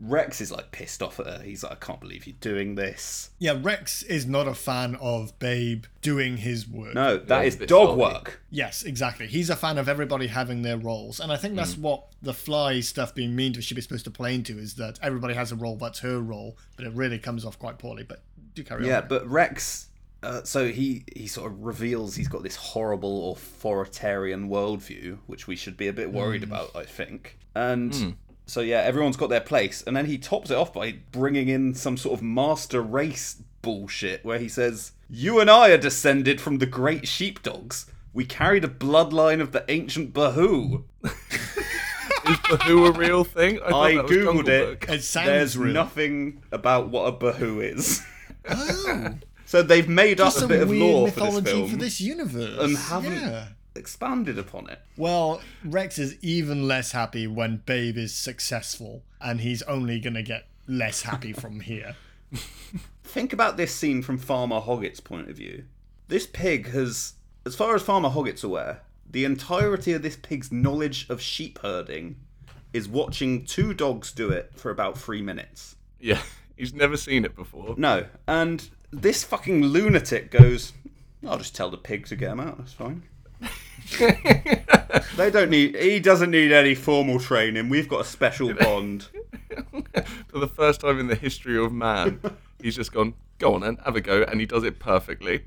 Rex 0.00 0.40
is 0.40 0.52
like 0.52 0.70
pissed 0.70 1.02
off 1.02 1.18
at 1.18 1.26
her. 1.26 1.42
He's 1.42 1.64
like, 1.64 1.72
I 1.72 1.74
can't 1.74 2.00
believe 2.00 2.24
you're 2.26 2.36
doing 2.40 2.76
this. 2.76 3.30
Yeah, 3.40 3.58
Rex 3.60 4.02
is 4.04 4.26
not 4.26 4.46
a 4.46 4.54
fan 4.54 4.94
of 4.96 5.36
Babe 5.40 5.84
doing 6.02 6.36
his 6.36 6.68
work. 6.68 6.94
No, 6.94 7.16
that 7.18 7.28
Yeah, 7.28 7.42
is 7.42 7.46
it's 7.54 7.56
a 7.56 7.58
bit 7.60 7.68
dog 7.68 7.88
salty. 7.88 8.00
work. 8.00 8.40
Yes, 8.48 8.84
exactly. 8.84 9.26
He's 9.26 9.50
a 9.50 9.56
fan 9.56 9.76
of 9.76 9.88
everybody 9.88 10.28
having 10.28 10.62
their 10.62 10.76
roles. 10.76 11.18
And 11.18 11.32
I 11.32 11.36
think 11.36 11.56
that's 11.56 11.74
mm. 11.74 11.80
what 11.80 12.04
the 12.22 12.32
fly 12.32 12.78
stuff 12.78 13.12
being 13.12 13.34
mean 13.34 13.52
to 13.54 13.58
a 13.58 13.62
sheep 13.62 13.76
is 13.76 13.84
supposed 13.84 14.04
to 14.04 14.10
play 14.12 14.36
into 14.36 14.56
is 14.56 14.74
that 14.74 15.00
everybody 15.02 15.34
has 15.34 15.50
a 15.50 15.56
role 15.56 15.74
that's 15.76 15.98
her 16.00 16.20
role, 16.20 16.56
but 16.76 16.86
it 16.86 16.92
really 16.92 17.18
comes 17.18 17.44
off 17.44 17.58
quite 17.58 17.78
poorly. 17.78 18.04
But 18.04 18.22
do 18.54 18.62
carry 18.62 18.86
Yeah, 18.86 18.98
on. 18.98 19.02
Yeah, 19.02 19.08
but 19.08 19.26
Rex. 19.28 19.88
Uh, 20.22 20.42
so 20.42 20.68
he 20.68 21.04
he 21.14 21.26
sort 21.28 21.50
of 21.52 21.62
reveals 21.62 22.16
he's 22.16 22.28
got 22.28 22.42
this 22.42 22.56
horrible 22.56 23.32
authoritarian 23.32 24.48
worldview, 24.48 25.18
which 25.26 25.46
we 25.46 25.54
should 25.54 25.76
be 25.76 25.88
a 25.88 25.92
bit 25.92 26.12
worried 26.12 26.42
about, 26.42 26.74
I 26.74 26.84
think. 26.84 27.38
And 27.54 28.16
so 28.46 28.60
yeah, 28.60 28.78
everyone's 28.80 29.16
got 29.16 29.30
their 29.30 29.40
place, 29.40 29.82
and 29.86 29.96
then 29.96 30.06
he 30.06 30.18
tops 30.18 30.50
it 30.50 30.56
off 30.56 30.72
by 30.72 30.96
bringing 31.12 31.48
in 31.48 31.74
some 31.74 31.96
sort 31.96 32.18
of 32.18 32.22
master 32.22 32.82
race 32.82 33.42
bullshit, 33.62 34.24
where 34.24 34.38
he 34.38 34.48
says, 34.48 34.92
"You 35.08 35.38
and 35.38 35.48
I 35.48 35.70
are 35.70 35.78
descended 35.78 36.40
from 36.40 36.58
the 36.58 36.66
great 36.66 37.06
sheepdogs. 37.06 37.86
We 38.12 38.24
carried 38.24 38.64
a 38.64 38.68
bloodline 38.68 39.40
of 39.40 39.52
the 39.52 39.64
ancient 39.68 40.12
Bahoo." 40.12 40.82
Is 41.04 42.36
Bahoo 42.38 42.88
a 42.88 42.92
real 42.98 43.24
thing? 43.24 43.58
thought 43.58 43.86
I 43.86 43.94
googled 43.94 44.48
it. 44.48 44.80
Book. 44.80 44.88
It 44.90 45.02
sounds 45.02 45.26
There's 45.28 45.56
real. 45.56 45.72
nothing 45.72 46.42
about 46.52 46.88
what 46.88 47.04
a 47.06 47.12
Bahoo 47.12 47.60
is. 47.62 48.02
Oh, 48.48 49.14
So 49.48 49.62
they've 49.62 49.88
made 49.88 50.20
up 50.20 50.28
a 50.28 50.30
some 50.40 50.48
bit 50.48 50.60
of 50.60 50.68
weird 50.68 50.82
lore 50.82 51.08
for 51.10 51.40
this 51.40 51.52
film 51.52 51.70
for 51.70 51.76
this 51.78 52.00
universe. 52.02 52.58
and 52.62 52.76
haven't 52.76 53.12
Yeah. 53.14 53.48
expanded 53.74 54.38
upon 54.38 54.68
it. 54.68 54.78
Well, 54.98 55.40
Rex 55.64 55.98
is 55.98 56.16
even 56.20 56.68
less 56.68 56.92
happy 56.92 57.26
when 57.26 57.62
Babe 57.64 57.96
is 57.96 58.12
successful, 58.14 59.04
and 59.22 59.40
he's 59.40 59.62
only 59.62 60.00
going 60.00 60.12
to 60.14 60.22
get 60.22 60.48
less 60.66 61.00
happy 61.00 61.32
from 61.32 61.60
here. 61.72 61.96
Think 63.04 63.32
about 63.32 63.56
this 63.56 63.74
scene 63.74 64.02
from 64.02 64.18
Farmer 64.18 64.60
Hoggett's 64.60 65.00
point 65.00 65.30
of 65.30 65.36
view. 65.36 65.64
This 66.08 66.26
pig 66.26 66.68
has, 66.72 67.14
as 67.46 67.54
far 67.54 67.74
as 67.74 67.80
Farmer 67.82 68.10
Hoggett's 68.10 68.44
aware, 68.44 68.82
the 69.10 69.24
entirety 69.24 69.94
of 69.94 70.02
this 70.02 70.16
pig's 70.16 70.52
knowledge 70.52 71.06
of 71.08 71.22
sheep 71.22 71.58
herding 71.62 72.16
is 72.74 72.86
watching 72.86 73.46
two 73.46 73.72
dogs 73.72 74.12
do 74.12 74.28
it 74.28 74.52
for 74.56 74.70
about 74.70 74.98
three 74.98 75.22
minutes. 75.22 75.76
Yeah, 75.98 76.20
he's 76.56 76.74
never 76.74 76.98
seen 76.98 77.24
it 77.24 77.34
before. 77.34 77.74
No, 77.78 78.04
and 78.26 78.68
this 78.90 79.24
fucking 79.24 79.62
lunatic 79.64 80.30
goes, 80.30 80.72
I'll 81.26 81.38
just 81.38 81.54
tell 81.54 81.70
the 81.70 81.76
pig 81.76 82.06
to 82.06 82.16
get 82.16 82.30
him 82.32 82.40
out, 82.40 82.58
that's 82.58 82.72
fine. 82.72 83.02
they 85.16 85.30
don't 85.30 85.50
need, 85.50 85.76
he 85.76 86.00
doesn't 86.00 86.30
need 86.30 86.52
any 86.52 86.74
formal 86.74 87.18
training. 87.18 87.68
We've 87.68 87.88
got 87.88 88.00
a 88.02 88.04
special 88.04 88.52
bond. 88.60 89.08
For 90.28 90.38
the 90.38 90.48
first 90.48 90.80
time 90.80 90.98
in 90.98 91.06
the 91.06 91.14
history 91.14 91.58
of 91.58 91.72
man, 91.72 92.20
he's 92.62 92.76
just 92.76 92.92
gone, 92.92 93.14
go 93.38 93.54
on 93.54 93.62
and 93.62 93.78
have 93.84 93.96
a 93.96 94.00
go, 94.00 94.22
and 94.22 94.40
he 94.40 94.46
does 94.46 94.64
it 94.64 94.78
perfectly. 94.78 95.44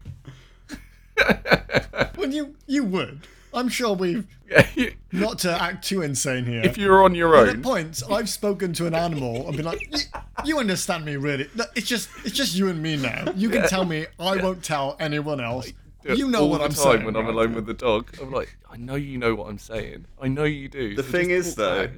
Well, 2.18 2.32
you 2.32 2.56
you 2.68 2.84
would. 2.84 3.28
I'm 3.54 3.70
sure 3.70 3.94
we've 3.96 4.26
not 5.12 5.40
to 5.40 5.62
act 5.62 5.88
too 5.88 6.02
insane 6.02 6.46
here. 6.46 6.62
if 6.64 6.78
you're 6.78 7.04
on 7.04 7.16
your 7.16 7.32
But 7.32 7.50
at 7.50 7.56
own, 7.56 7.62
points, 7.62 8.04
I've 8.10 8.30
spoken 8.30 8.74
to 8.74 8.88
an 8.88 8.94
animal 8.96 9.48
and 9.48 9.56
been 9.58 9.66
like, 9.66 9.82
"You- 9.92 10.20
"You 10.46 10.60
understand 10.60 11.06
me, 11.06 11.16
really? 11.18 11.50
No, 11.56 11.66
It's 11.76 11.88
just, 11.88 12.10
it's 12.26 12.36
just 12.36 12.56
you 12.56 12.70
and 12.70 12.82
me 12.82 12.98
now. 12.98 13.32
You 13.36 13.50
can 13.50 13.68
tell 13.68 13.86
me. 13.86 14.06
I 14.20 14.38
won't 14.38 14.64
tell 14.64 14.96
anyone 15.00 15.40
else. 15.42 15.72
You 16.04 16.28
know 16.30 16.42
all 16.44 16.50
what 16.50 16.58
the 16.60 16.64
I'm 16.66 16.72
time 16.72 16.84
saying." 16.84 17.06
when 17.06 17.16
I'm 17.16 17.28
alone 17.28 17.54
with 17.54 17.66
the 17.66 17.74
dog. 17.74 18.16
I'm 18.22 18.32
like, 18.32 18.56
I 18.70 18.78
know 18.78 18.96
you 18.96 19.18
know 19.18 19.36
what 19.36 19.50
I'm 19.50 19.58
saying. 19.60 20.06
I 20.22 20.28
know 20.28 20.46
you 20.46 20.68
do. 20.68 20.96
The 20.96 21.04
so 21.04 21.10
thing 21.12 21.30
is, 21.30 21.56
though, 21.56 21.88
back." 21.88 21.92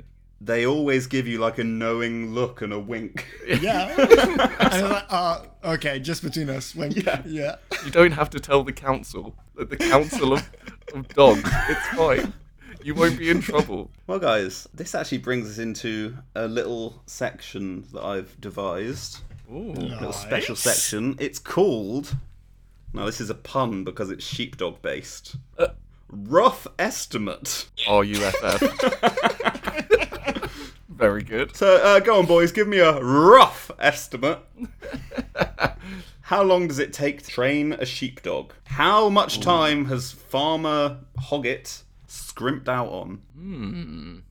They 0.44 0.66
always 0.66 1.08
give 1.08 1.26
you 1.28 1.40
like 1.40 1.58
a 1.58 1.64
knowing 1.64 2.34
look 2.34 2.62
and 2.62 2.74
a 2.74 2.80
wink. 2.80 3.26
Yeah. 3.48 3.96
and 3.98 4.42
I'm 4.60 4.90
like, 4.92 5.06
uh, 5.10 5.42
okay, 5.64 6.00
just 6.00 6.22
between 6.22 6.50
us. 6.50 6.76
Wink. 6.76 6.98
Yeah. 6.98 7.22
yeah. 7.26 7.56
you 7.86 7.92
don't 7.92 8.12
have 8.12 8.30
to 8.32 8.40
tell 8.40 8.64
the 8.64 8.74
council, 8.74 9.36
like 9.56 9.70
the 9.70 9.78
council 9.78 10.34
of, 10.34 10.50
of 10.94 11.08
dogs. 11.10 11.50
It's 11.70 11.88
fine. 11.90 12.34
You 12.84 12.94
won't 12.94 13.18
be 13.18 13.30
in 13.30 13.40
trouble. 13.40 13.90
Well, 14.08 14.20
guys, 14.20 14.68
this 14.74 14.94
actually 14.94 15.20
brings 15.20 15.50
us 15.50 15.58
into 15.58 16.18
a 16.36 16.48
little 16.48 17.02
section 17.06 17.86
that 17.94 18.04
I've 18.04 18.40
devised. 18.42 19.20
Ooh. 19.50 19.72
A 19.72 19.80
little 19.80 20.12
special 20.12 20.58
section. 20.58 21.16
It's 21.20 21.40
called. 21.40 22.16
Now, 22.94 23.06
this 23.06 23.22
is 23.22 23.30
a 23.30 23.36
pun 23.36 23.86
because 23.86 24.12
it's 24.12 24.26
sheepdog 24.26 24.82
based. 24.82 25.38
Uh. 25.58 25.68
Rough 26.10 26.68
estimate. 26.78 27.70
RUFF. 27.88 28.62
Very 31.04 31.22
good. 31.22 31.54
So, 31.54 31.84
uh, 31.84 32.00
go 32.00 32.18
on, 32.18 32.26
boys, 32.28 32.54
give 32.54 32.66
me 32.66 32.78
a 32.78 32.98
rough 32.98 33.70
estimate. 33.78 34.40
How 36.22 36.42
long 36.44 36.70
does 36.70 36.80
it 36.80 36.94
take 36.94 37.24
to 37.24 37.30
train 37.30 37.74
a 37.74 37.86
sheepdog? 37.86 38.54
How 38.64 39.10
much 39.10 39.42
time 39.42 39.84
has 39.88 40.14
Farmer 40.14 41.00
Hoggett 41.20 41.84
scrimped 42.08 42.70
out 42.70 42.88
on? 42.88 44.24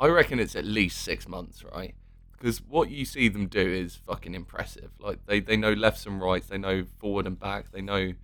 I 0.00 0.06
reckon 0.06 0.40
it's 0.40 0.56
at 0.56 0.64
least 0.64 1.02
six 1.02 1.28
months, 1.28 1.62
right? 1.64 1.94
Because 2.32 2.62
what 2.62 2.88
you 2.88 3.04
see 3.04 3.28
them 3.28 3.46
do 3.46 3.60
is 3.60 3.96
fucking 3.96 4.34
impressive. 4.34 4.92
Like 5.00 5.26
they, 5.26 5.40
they 5.40 5.58
know 5.58 5.74
lefts 5.74 6.06
and 6.06 6.18
rights, 6.18 6.46
they 6.46 6.56
know 6.56 6.84
forward 6.98 7.26
and 7.26 7.38
back, 7.38 7.72
they 7.72 7.82
know 7.82 8.14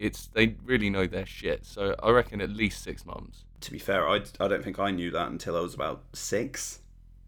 it's 0.00 0.26
they 0.26 0.56
really 0.64 0.90
know 0.90 1.06
their 1.06 1.26
shit. 1.26 1.64
So 1.66 1.94
I 2.02 2.10
reckon 2.10 2.40
at 2.40 2.50
least 2.50 2.82
six 2.82 3.06
months. 3.06 3.44
To 3.60 3.70
be 3.70 3.78
fair, 3.78 4.08
I, 4.08 4.22
I 4.40 4.48
don't 4.48 4.64
think 4.64 4.80
I 4.80 4.90
knew 4.90 5.12
that 5.12 5.28
until 5.28 5.56
I 5.56 5.60
was 5.60 5.74
about 5.74 6.02
six. 6.14 6.80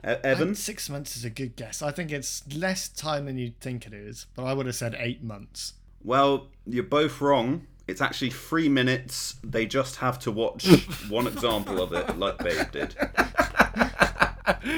I 0.04 0.12
Evan? 0.22 0.48
think 0.48 0.56
six 0.58 0.88
months 0.90 1.16
is 1.16 1.24
a 1.24 1.30
good 1.30 1.56
guess. 1.56 1.80
I 1.82 1.90
think 1.90 2.12
it's 2.12 2.42
less 2.54 2.88
time 2.88 3.24
than 3.26 3.38
you'd 3.38 3.58
think 3.60 3.86
it 3.86 3.92
is, 3.94 4.26
but 4.34 4.44
I 4.44 4.52
would 4.52 4.66
have 4.66 4.74
said 4.74 4.94
eight 4.98 5.22
months. 5.22 5.74
Well, 6.02 6.48
you're 6.66 6.82
both 6.84 7.20
wrong. 7.20 7.66
It's 7.86 8.00
actually 8.00 8.30
three 8.30 8.68
minutes. 8.68 9.36
They 9.42 9.66
just 9.66 9.96
have 9.96 10.18
to 10.20 10.30
watch 10.30 10.66
one 11.08 11.26
example 11.26 11.82
of 11.82 11.92
it, 11.92 12.18
like 12.18 12.38
Babe 12.38 12.70
did. 12.72 12.94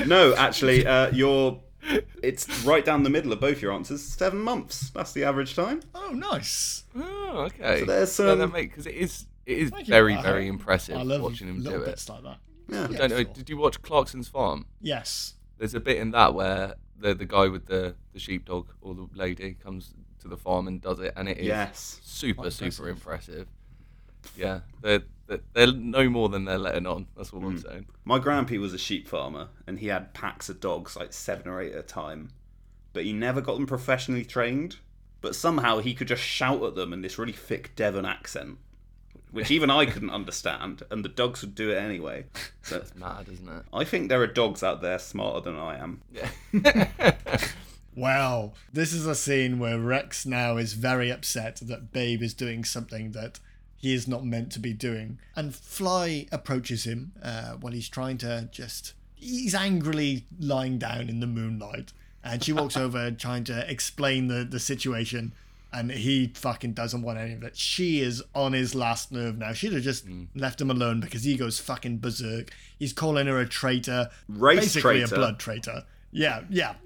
No, 0.06 0.34
actually, 0.36 0.86
uh, 0.86 1.10
you're. 1.12 1.60
It's 2.22 2.64
right 2.64 2.84
down 2.84 3.02
the 3.04 3.10
middle 3.10 3.32
of 3.32 3.40
both 3.40 3.60
your 3.62 3.72
answers. 3.72 4.02
Seven 4.02 4.40
months. 4.40 4.90
That's 4.90 5.12
the 5.12 5.24
average 5.24 5.54
time. 5.54 5.80
Oh, 5.94 6.10
nice. 6.10 6.84
Oh, 6.96 7.48
okay. 7.52 7.80
So 7.80 7.84
there's 7.86 8.18
yeah, 8.18 8.26
that 8.26 8.38
some- 8.40 8.52
make 8.52 8.70
because 8.70 8.86
it 8.86 8.94
is 8.94 9.26
it 9.44 9.58
is 9.58 9.70
Thank 9.70 9.86
very 9.88 10.14
I- 10.14 10.22
very 10.22 10.46
impressive 10.48 10.96
I 10.96 11.02
love 11.02 11.22
watching 11.22 11.48
him 11.48 11.62
little 11.62 11.78
do 11.80 11.84
it. 11.84 11.86
bits 11.86 12.08
like 12.08 12.22
that. 12.24 12.38
Yeah. 12.68 12.84
I 12.84 12.86
don't 12.86 13.10
know. 13.10 13.16
sure. 13.16 13.24
Did 13.24 13.48
you 13.48 13.56
watch 13.56 13.80
Clarkson's 13.82 14.28
Farm? 14.28 14.66
Yes. 14.80 15.34
There's 15.58 15.74
a 15.74 15.80
bit 15.80 15.98
in 15.98 16.10
that 16.12 16.34
where 16.34 16.74
the 16.98 17.14
the 17.14 17.24
guy 17.26 17.48
with 17.48 17.66
the 17.66 17.94
the 18.12 18.18
sheepdog 18.18 18.68
or 18.80 18.94
the 18.94 19.06
lady 19.14 19.54
comes 19.54 19.94
to 20.20 20.28
the 20.28 20.36
farm 20.36 20.66
and 20.68 20.80
does 20.80 20.98
it, 21.00 21.12
and 21.16 21.28
it 21.28 21.38
is 21.38 21.46
Yes. 21.46 22.00
super 22.02 22.42
Quite 22.42 22.52
super 22.52 22.88
impressive. 22.88 23.34
impressive. 23.34 23.48
Yeah, 24.36 24.60
they're 24.82 25.02
they're, 25.28 25.40
they're 25.52 25.72
no 25.72 26.08
more 26.08 26.28
than 26.28 26.44
they're 26.44 26.58
letting 26.58 26.86
on. 26.86 27.06
That's 27.16 27.32
all 27.32 27.40
Hmm. 27.40 27.46
I'm 27.46 27.58
saying. 27.58 27.86
My 28.04 28.18
grandpa 28.18 28.54
was 28.56 28.72
a 28.74 28.78
sheep 28.78 29.08
farmer, 29.08 29.48
and 29.66 29.78
he 29.78 29.86
had 29.88 30.14
packs 30.14 30.48
of 30.48 30.60
dogs, 30.60 30.96
like 30.96 31.12
seven 31.12 31.48
or 31.48 31.60
eight 31.60 31.72
at 31.72 31.78
a 31.80 31.82
time. 31.82 32.30
But 32.92 33.04
he 33.04 33.12
never 33.12 33.40
got 33.40 33.54
them 33.56 33.66
professionally 33.66 34.24
trained. 34.24 34.76
But 35.20 35.34
somehow 35.34 35.78
he 35.78 35.94
could 35.94 36.08
just 36.08 36.22
shout 36.22 36.62
at 36.62 36.74
them 36.74 36.92
in 36.92 37.02
this 37.02 37.18
really 37.18 37.32
thick 37.32 37.74
Devon 37.74 38.04
accent, 38.04 38.58
which 39.36 39.50
even 39.50 39.70
I 39.70 39.86
couldn't 39.86 40.10
understand, 40.10 40.82
and 40.90 41.04
the 41.04 41.08
dogs 41.08 41.42
would 41.42 41.54
do 41.54 41.70
it 41.70 41.76
anyway. 41.76 42.24
So 42.62 42.76
It's 42.78 42.94
mad, 42.94 43.26
isn't 43.30 43.48
it? 43.48 43.62
I 43.72 43.84
think 43.84 44.08
there 44.08 44.20
are 44.22 44.26
dogs 44.26 44.62
out 44.62 44.82
there 44.82 44.98
smarter 44.98 45.40
than 45.40 45.56
I 45.56 45.78
am. 45.78 46.02
Yeah. 46.12 46.88
Well, 47.96 48.52
this 48.70 48.92
is 48.92 49.06
a 49.06 49.14
scene 49.14 49.58
where 49.58 49.78
Rex 49.78 50.26
now 50.26 50.58
is 50.58 50.74
very 50.74 51.10
upset 51.10 51.56
that 51.62 51.92
Babe 51.92 52.22
is 52.22 52.34
doing 52.34 52.62
something 52.62 53.12
that 53.12 53.40
he 53.74 53.94
is 53.94 54.06
not 54.06 54.22
meant 54.22 54.52
to 54.52 54.60
be 54.60 54.74
doing. 54.74 55.18
And 55.34 55.54
Fly 55.54 56.26
approaches 56.30 56.84
him 56.84 57.12
uh, 57.22 57.52
while 57.52 57.72
he's 57.72 57.88
trying 57.88 58.18
to 58.18 58.50
just. 58.52 58.92
He's 59.14 59.54
angrily 59.54 60.26
lying 60.38 60.78
down 60.78 61.08
in 61.08 61.20
the 61.20 61.26
moonlight. 61.26 61.94
And 62.22 62.44
she 62.44 62.52
walks 62.52 62.76
over 62.76 63.10
trying 63.10 63.44
to 63.44 63.68
explain 63.70 64.28
the, 64.28 64.44
the 64.44 64.60
situation. 64.60 65.32
And 65.76 65.90
he 65.90 66.32
fucking 66.34 66.72
doesn't 66.72 67.02
want 67.02 67.18
any 67.18 67.34
of 67.34 67.42
it. 67.42 67.54
She 67.54 68.00
is 68.00 68.22
on 68.34 68.54
his 68.54 68.74
last 68.74 69.12
nerve 69.12 69.36
now. 69.36 69.52
She'd 69.52 69.74
have 69.74 69.82
just 69.82 70.06
mm. 70.06 70.26
left 70.34 70.58
him 70.58 70.70
alone 70.70 71.00
because 71.00 71.24
he 71.24 71.36
goes 71.36 71.58
fucking 71.58 71.98
berserk. 71.98 72.50
He's 72.78 72.94
calling 72.94 73.26
her 73.26 73.38
a 73.38 73.46
traitor. 73.46 74.08
Race 74.26 74.60
basically 74.60 75.00
traitor. 75.00 75.14
a 75.14 75.18
blood 75.18 75.38
traitor. 75.38 75.84
Yeah, 76.12 76.44
yeah, 76.48 76.76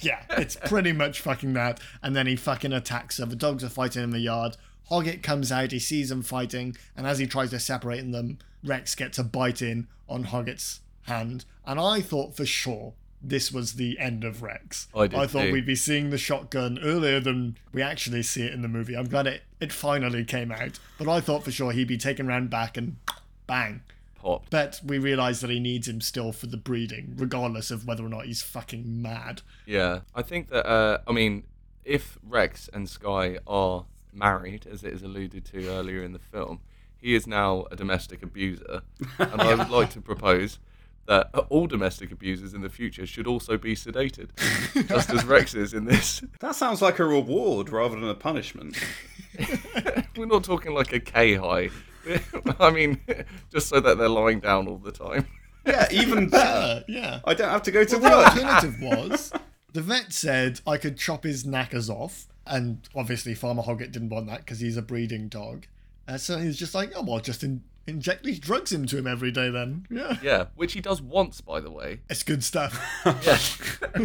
yeah. 0.00 0.24
It's 0.30 0.56
pretty 0.56 0.92
much 0.92 1.22
fucking 1.22 1.54
that. 1.54 1.80
And 2.02 2.14
then 2.14 2.26
he 2.26 2.36
fucking 2.36 2.74
attacks 2.74 3.16
her. 3.16 3.24
The 3.24 3.34
dogs 3.34 3.64
are 3.64 3.70
fighting 3.70 4.02
in 4.02 4.10
the 4.10 4.18
yard. 4.18 4.58
Hoggett 4.90 5.22
comes 5.22 5.50
out. 5.50 5.72
He 5.72 5.78
sees 5.78 6.10
them 6.10 6.20
fighting, 6.20 6.76
and 6.94 7.06
as 7.06 7.18
he 7.18 7.26
tries 7.26 7.48
to 7.50 7.58
separate 7.58 8.12
them, 8.12 8.38
Rex 8.62 8.94
gets 8.94 9.18
a 9.18 9.24
bite 9.24 9.62
in 9.62 9.88
on 10.06 10.24
Hoggett's 10.24 10.80
hand. 11.04 11.46
And 11.66 11.80
I 11.80 12.02
thought 12.02 12.36
for 12.36 12.44
sure 12.44 12.92
this 13.28 13.50
was 13.50 13.74
the 13.74 13.98
end 13.98 14.24
of 14.24 14.42
Rex. 14.42 14.88
I 14.94 15.06
did 15.06 15.30
thought 15.30 15.46
too. 15.46 15.52
we'd 15.52 15.66
be 15.66 15.74
seeing 15.74 16.10
the 16.10 16.18
shotgun 16.18 16.78
earlier 16.82 17.20
than 17.20 17.56
we 17.72 17.82
actually 17.82 18.22
see 18.22 18.42
it 18.42 18.52
in 18.52 18.62
the 18.62 18.68
movie. 18.68 18.96
I'm 18.96 19.08
glad 19.08 19.26
it, 19.26 19.42
it 19.60 19.72
finally 19.72 20.24
came 20.24 20.52
out. 20.52 20.78
But 20.98 21.08
I 21.08 21.20
thought 21.20 21.44
for 21.44 21.50
sure 21.50 21.72
he'd 21.72 21.88
be 21.88 21.98
taken 21.98 22.26
round 22.26 22.50
back 22.50 22.76
and 22.76 22.96
bang. 23.46 23.82
Pop. 24.16 24.46
But 24.50 24.80
we 24.84 24.98
realise 24.98 25.40
that 25.40 25.50
he 25.50 25.60
needs 25.60 25.88
him 25.88 26.00
still 26.00 26.32
for 26.32 26.46
the 26.46 26.56
breeding, 26.56 27.14
regardless 27.16 27.70
of 27.70 27.86
whether 27.86 28.04
or 28.04 28.08
not 28.08 28.26
he's 28.26 28.42
fucking 28.42 29.02
mad. 29.02 29.42
Yeah, 29.66 30.00
I 30.14 30.22
think 30.22 30.48
that. 30.50 30.66
Uh, 30.66 30.98
I 31.06 31.12
mean, 31.12 31.44
if 31.84 32.18
Rex 32.22 32.68
and 32.72 32.88
Sky 32.88 33.38
are 33.46 33.84
married, 34.12 34.66
as 34.66 34.82
it 34.84 34.92
is 34.92 35.02
alluded 35.02 35.44
to 35.46 35.68
earlier 35.68 36.02
in 36.02 36.12
the 36.12 36.18
film, 36.18 36.60
he 36.96 37.14
is 37.14 37.26
now 37.26 37.66
a 37.70 37.76
domestic 37.76 38.22
abuser, 38.22 38.82
and 39.18 39.42
I 39.42 39.54
would 39.56 39.68
like 39.68 39.90
to 39.90 40.00
propose 40.00 40.58
that 41.06 41.30
all 41.50 41.66
domestic 41.66 42.10
abusers 42.12 42.54
in 42.54 42.62
the 42.62 42.68
future 42.68 43.06
should 43.06 43.26
also 43.26 43.56
be 43.58 43.74
sedated, 43.74 44.28
just 44.88 45.10
as 45.10 45.24
Rex 45.24 45.54
is 45.54 45.74
in 45.74 45.84
this. 45.84 46.22
That 46.40 46.54
sounds 46.54 46.80
like 46.82 46.98
a 46.98 47.04
reward 47.04 47.68
rather 47.70 47.94
than 47.98 48.08
a 48.08 48.14
punishment. 48.14 48.76
We're 50.16 50.26
not 50.26 50.44
talking 50.44 50.72
like 50.74 50.92
a 50.92 51.00
K 51.00 51.34
high. 51.34 51.70
I 52.60 52.70
mean, 52.70 53.00
just 53.52 53.68
so 53.68 53.80
that 53.80 53.98
they're 53.98 54.08
lying 54.08 54.40
down 54.40 54.68
all 54.68 54.78
the 54.78 54.92
time. 54.92 55.26
Yeah, 55.66 55.86
even 55.90 56.28
better. 56.28 56.84
Yeah. 56.86 57.20
I 57.24 57.32
don't 57.34 57.48
have 57.50 57.62
to 57.62 57.70
go 57.70 57.84
to 57.84 57.96
The 57.96 58.02
work. 58.02 58.12
alternative 58.36 58.76
was 58.82 59.32
the 59.72 59.80
vet 59.80 60.12
said 60.12 60.60
I 60.66 60.76
could 60.76 60.98
chop 60.98 61.24
his 61.24 61.44
knackers 61.46 61.88
off, 61.88 62.26
and 62.46 62.86
obviously 62.94 63.34
Farmer 63.34 63.62
Hoggett 63.62 63.90
didn't 63.92 64.10
want 64.10 64.26
that 64.28 64.40
because 64.40 64.60
he's 64.60 64.76
a 64.76 64.82
breeding 64.82 65.28
dog. 65.28 65.66
Uh, 66.06 66.18
so 66.18 66.36
he 66.38 66.46
was 66.46 66.58
just 66.58 66.74
like, 66.74 66.92
oh 66.94 67.02
well, 67.02 67.20
just 67.20 67.42
in- 67.42 67.62
inject 67.86 68.24
these 68.24 68.38
drugs 68.38 68.72
into 68.72 68.96
him 68.98 69.06
every 69.06 69.30
day 69.30 69.50
then. 69.50 69.86
Yeah, 69.90 70.16
Yeah, 70.22 70.44
which 70.54 70.72
he 70.72 70.80
does 70.80 71.00
once, 71.02 71.40
by 71.40 71.60
the 71.60 71.70
way. 71.70 72.00
it's 72.08 72.22
good 72.22 72.42
stuff. 72.44 72.80
Yeah. 73.24 73.38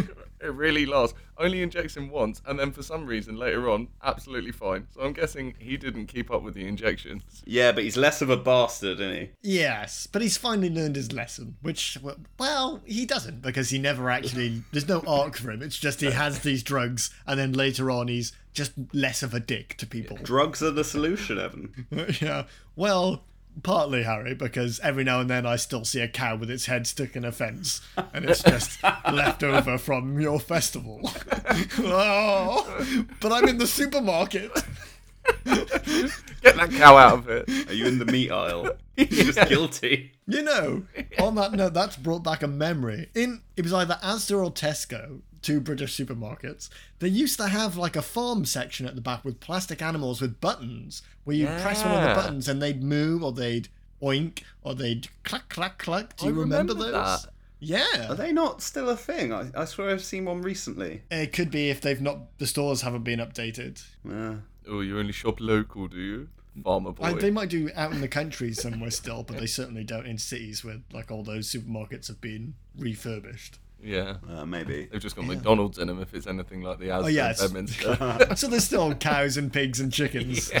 it 0.40 0.52
really 0.54 0.86
lasts. 0.86 1.14
Only 1.36 1.62
injects 1.62 1.96
him 1.96 2.10
once, 2.10 2.40
and 2.46 2.58
then 2.58 2.70
for 2.70 2.82
some 2.82 3.06
reason 3.06 3.36
later 3.36 3.70
on, 3.70 3.88
absolutely 4.02 4.52
fine. 4.52 4.86
So 4.94 5.00
I'm 5.00 5.12
guessing 5.14 5.54
he 5.58 5.76
didn't 5.78 6.06
keep 6.06 6.30
up 6.30 6.42
with 6.42 6.52
the 6.54 6.66
injections. 6.66 7.42
Yeah, 7.46 7.72
but 7.72 7.82
he's 7.84 7.96
less 7.96 8.20
of 8.20 8.28
a 8.30 8.36
bastard, 8.36 9.00
isn't 9.00 9.14
he? 9.16 9.30
yes, 9.42 10.06
but 10.06 10.20
he's 10.22 10.36
finally 10.36 10.68
learned 10.70 10.96
his 10.96 11.12
lesson, 11.12 11.56
which 11.62 11.96
well 12.38 12.82
he 12.84 13.06
doesn't 13.06 13.40
because 13.42 13.70
he 13.70 13.78
never 13.78 14.10
actually. 14.10 14.62
There's 14.72 14.88
no 14.88 15.02
arc 15.06 15.36
for 15.36 15.50
him. 15.50 15.62
It's 15.62 15.78
just 15.78 16.00
he 16.02 16.10
has 16.10 16.40
these 16.40 16.62
drugs, 16.62 17.10
and 17.26 17.38
then 17.40 17.52
later 17.52 17.90
on 17.90 18.08
he's 18.08 18.32
just 18.52 18.72
less 18.92 19.22
of 19.22 19.32
a 19.32 19.40
dick 19.40 19.76
to 19.78 19.86
people. 19.86 20.18
Drugs 20.22 20.62
are 20.62 20.70
the 20.72 20.84
solution, 20.84 21.38
Evan. 21.38 21.86
yeah. 22.20 22.44
Well, 22.76 23.24
partly, 23.62 24.02
Harry, 24.02 24.34
because 24.34 24.80
every 24.80 25.04
now 25.04 25.20
and 25.20 25.30
then 25.30 25.46
I 25.46 25.56
still 25.56 25.84
see 25.84 26.00
a 26.00 26.08
cow 26.08 26.36
with 26.36 26.50
its 26.50 26.66
head 26.66 26.86
stuck 26.86 27.16
in 27.16 27.24
a 27.24 27.32
fence, 27.32 27.80
and 28.12 28.24
it's 28.24 28.42
just 28.44 28.82
left 28.82 29.42
over 29.42 29.78
from 29.78 30.20
your 30.20 30.40
festival. 30.40 31.00
oh, 31.78 33.04
but 33.20 33.32
I'm 33.32 33.48
in 33.48 33.58
the 33.58 33.66
supermarket. 33.66 34.52
Get 35.44 36.56
that 36.56 36.70
cow 36.72 36.96
out 36.96 37.18
of 37.18 37.28
it. 37.28 37.68
Are 37.68 37.74
you 37.74 37.86
in 37.86 37.98
the 37.98 38.06
meat 38.06 38.30
aisle? 38.30 38.70
You're 38.96 39.32
just 39.32 39.48
guilty. 39.48 40.12
You 40.26 40.42
know, 40.42 40.84
on 41.18 41.34
that 41.34 41.52
note, 41.52 41.74
that's 41.74 41.96
brought 41.96 42.24
back 42.24 42.42
a 42.42 42.48
memory. 42.48 43.10
In 43.14 43.42
it 43.56 43.62
was 43.62 43.72
either 43.72 43.98
Asda 44.02 44.44
or 44.44 44.50
Tesco, 44.50 45.20
two 45.42 45.60
British 45.60 45.96
supermarkets. 45.96 46.68
They 46.98 47.08
used 47.08 47.38
to 47.38 47.48
have 47.48 47.76
like 47.76 47.96
a 47.96 48.02
farm 48.02 48.44
section 48.44 48.86
at 48.86 48.94
the 48.94 49.00
back 49.00 49.24
with 49.24 49.40
plastic 49.40 49.80
animals 49.82 50.20
with 50.20 50.40
buttons, 50.40 51.02
where 51.24 51.36
you 51.36 51.46
would 51.46 51.60
press 51.60 51.84
one 51.84 51.94
of 51.94 52.02
the 52.08 52.14
buttons 52.14 52.48
and 52.48 52.60
they'd 52.60 52.82
move 52.82 53.22
or 53.22 53.32
they'd 53.32 53.68
oink 54.02 54.42
or 54.62 54.74
they'd 54.74 55.08
clack 55.24 55.48
clack 55.48 55.78
clack. 55.78 56.16
Do 56.16 56.26
I 56.26 56.28
you 56.28 56.34
remember, 56.34 56.72
remember 56.74 56.92
those? 56.98 57.22
that. 57.24 57.30
Yeah. 57.62 58.08
Are 58.10 58.14
they 58.14 58.32
not 58.32 58.62
still 58.62 58.88
a 58.88 58.96
thing? 58.96 59.32
I, 59.32 59.50
I 59.54 59.64
swear 59.66 59.90
I've 59.90 60.02
seen 60.02 60.24
one 60.24 60.40
recently. 60.40 61.02
It 61.10 61.32
could 61.32 61.50
be 61.50 61.68
if 61.68 61.80
they've 61.82 62.00
not 62.00 62.38
the 62.38 62.46
stores 62.46 62.80
haven't 62.82 63.04
been 63.04 63.18
updated. 63.20 63.82
Uh, 64.10 64.36
Oh, 64.68 64.80
you 64.80 64.98
only 64.98 65.12
shop 65.12 65.40
local, 65.40 65.88
do 65.88 65.98
you? 65.98 66.28
Farmer 66.62 66.92
boy. 66.92 67.04
I, 67.04 67.12
they 67.14 67.30
might 67.30 67.48
do 67.48 67.70
out 67.74 67.92
in 67.92 68.00
the 68.00 68.08
country 68.08 68.52
somewhere 68.52 68.90
still, 68.90 69.22
but 69.22 69.38
they 69.38 69.46
certainly 69.46 69.84
don't 69.84 70.06
in 70.06 70.18
cities 70.18 70.64
where 70.64 70.80
like 70.92 71.10
all 71.10 71.22
those 71.24 71.50
supermarkets 71.50 72.08
have 72.08 72.20
been 72.20 72.54
refurbished. 72.78 73.58
Yeah. 73.82 74.16
uh, 74.28 74.44
maybe. 74.44 74.88
They've 74.90 75.00
just 75.00 75.16
got 75.16 75.26
McDonald's 75.26 75.78
in 75.78 75.88
them 75.88 76.00
if 76.02 76.12
it's 76.14 76.26
anything 76.26 76.62
like 76.62 76.78
the 76.78 76.86
Asda 76.88 77.04
Oh 77.04 77.06
yeah, 77.08 77.32
Bedminster. 77.32 78.36
so 78.36 78.46
there's 78.48 78.64
still 78.64 78.94
cows 78.94 79.36
and 79.36 79.52
pigs 79.52 79.80
and 79.80 79.92
chickens. 79.92 80.50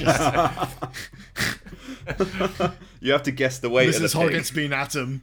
You 3.02 3.12
have 3.12 3.22
to 3.22 3.30
guess 3.30 3.58
the 3.58 3.70
weight 3.70 3.88
of 3.88 3.94
Mrs. 3.94 4.12
the 4.12 4.18
pig. 4.18 4.28
Hoggett's 4.34 4.50
been 4.50 4.72
at 4.74 4.94
him. 4.94 5.22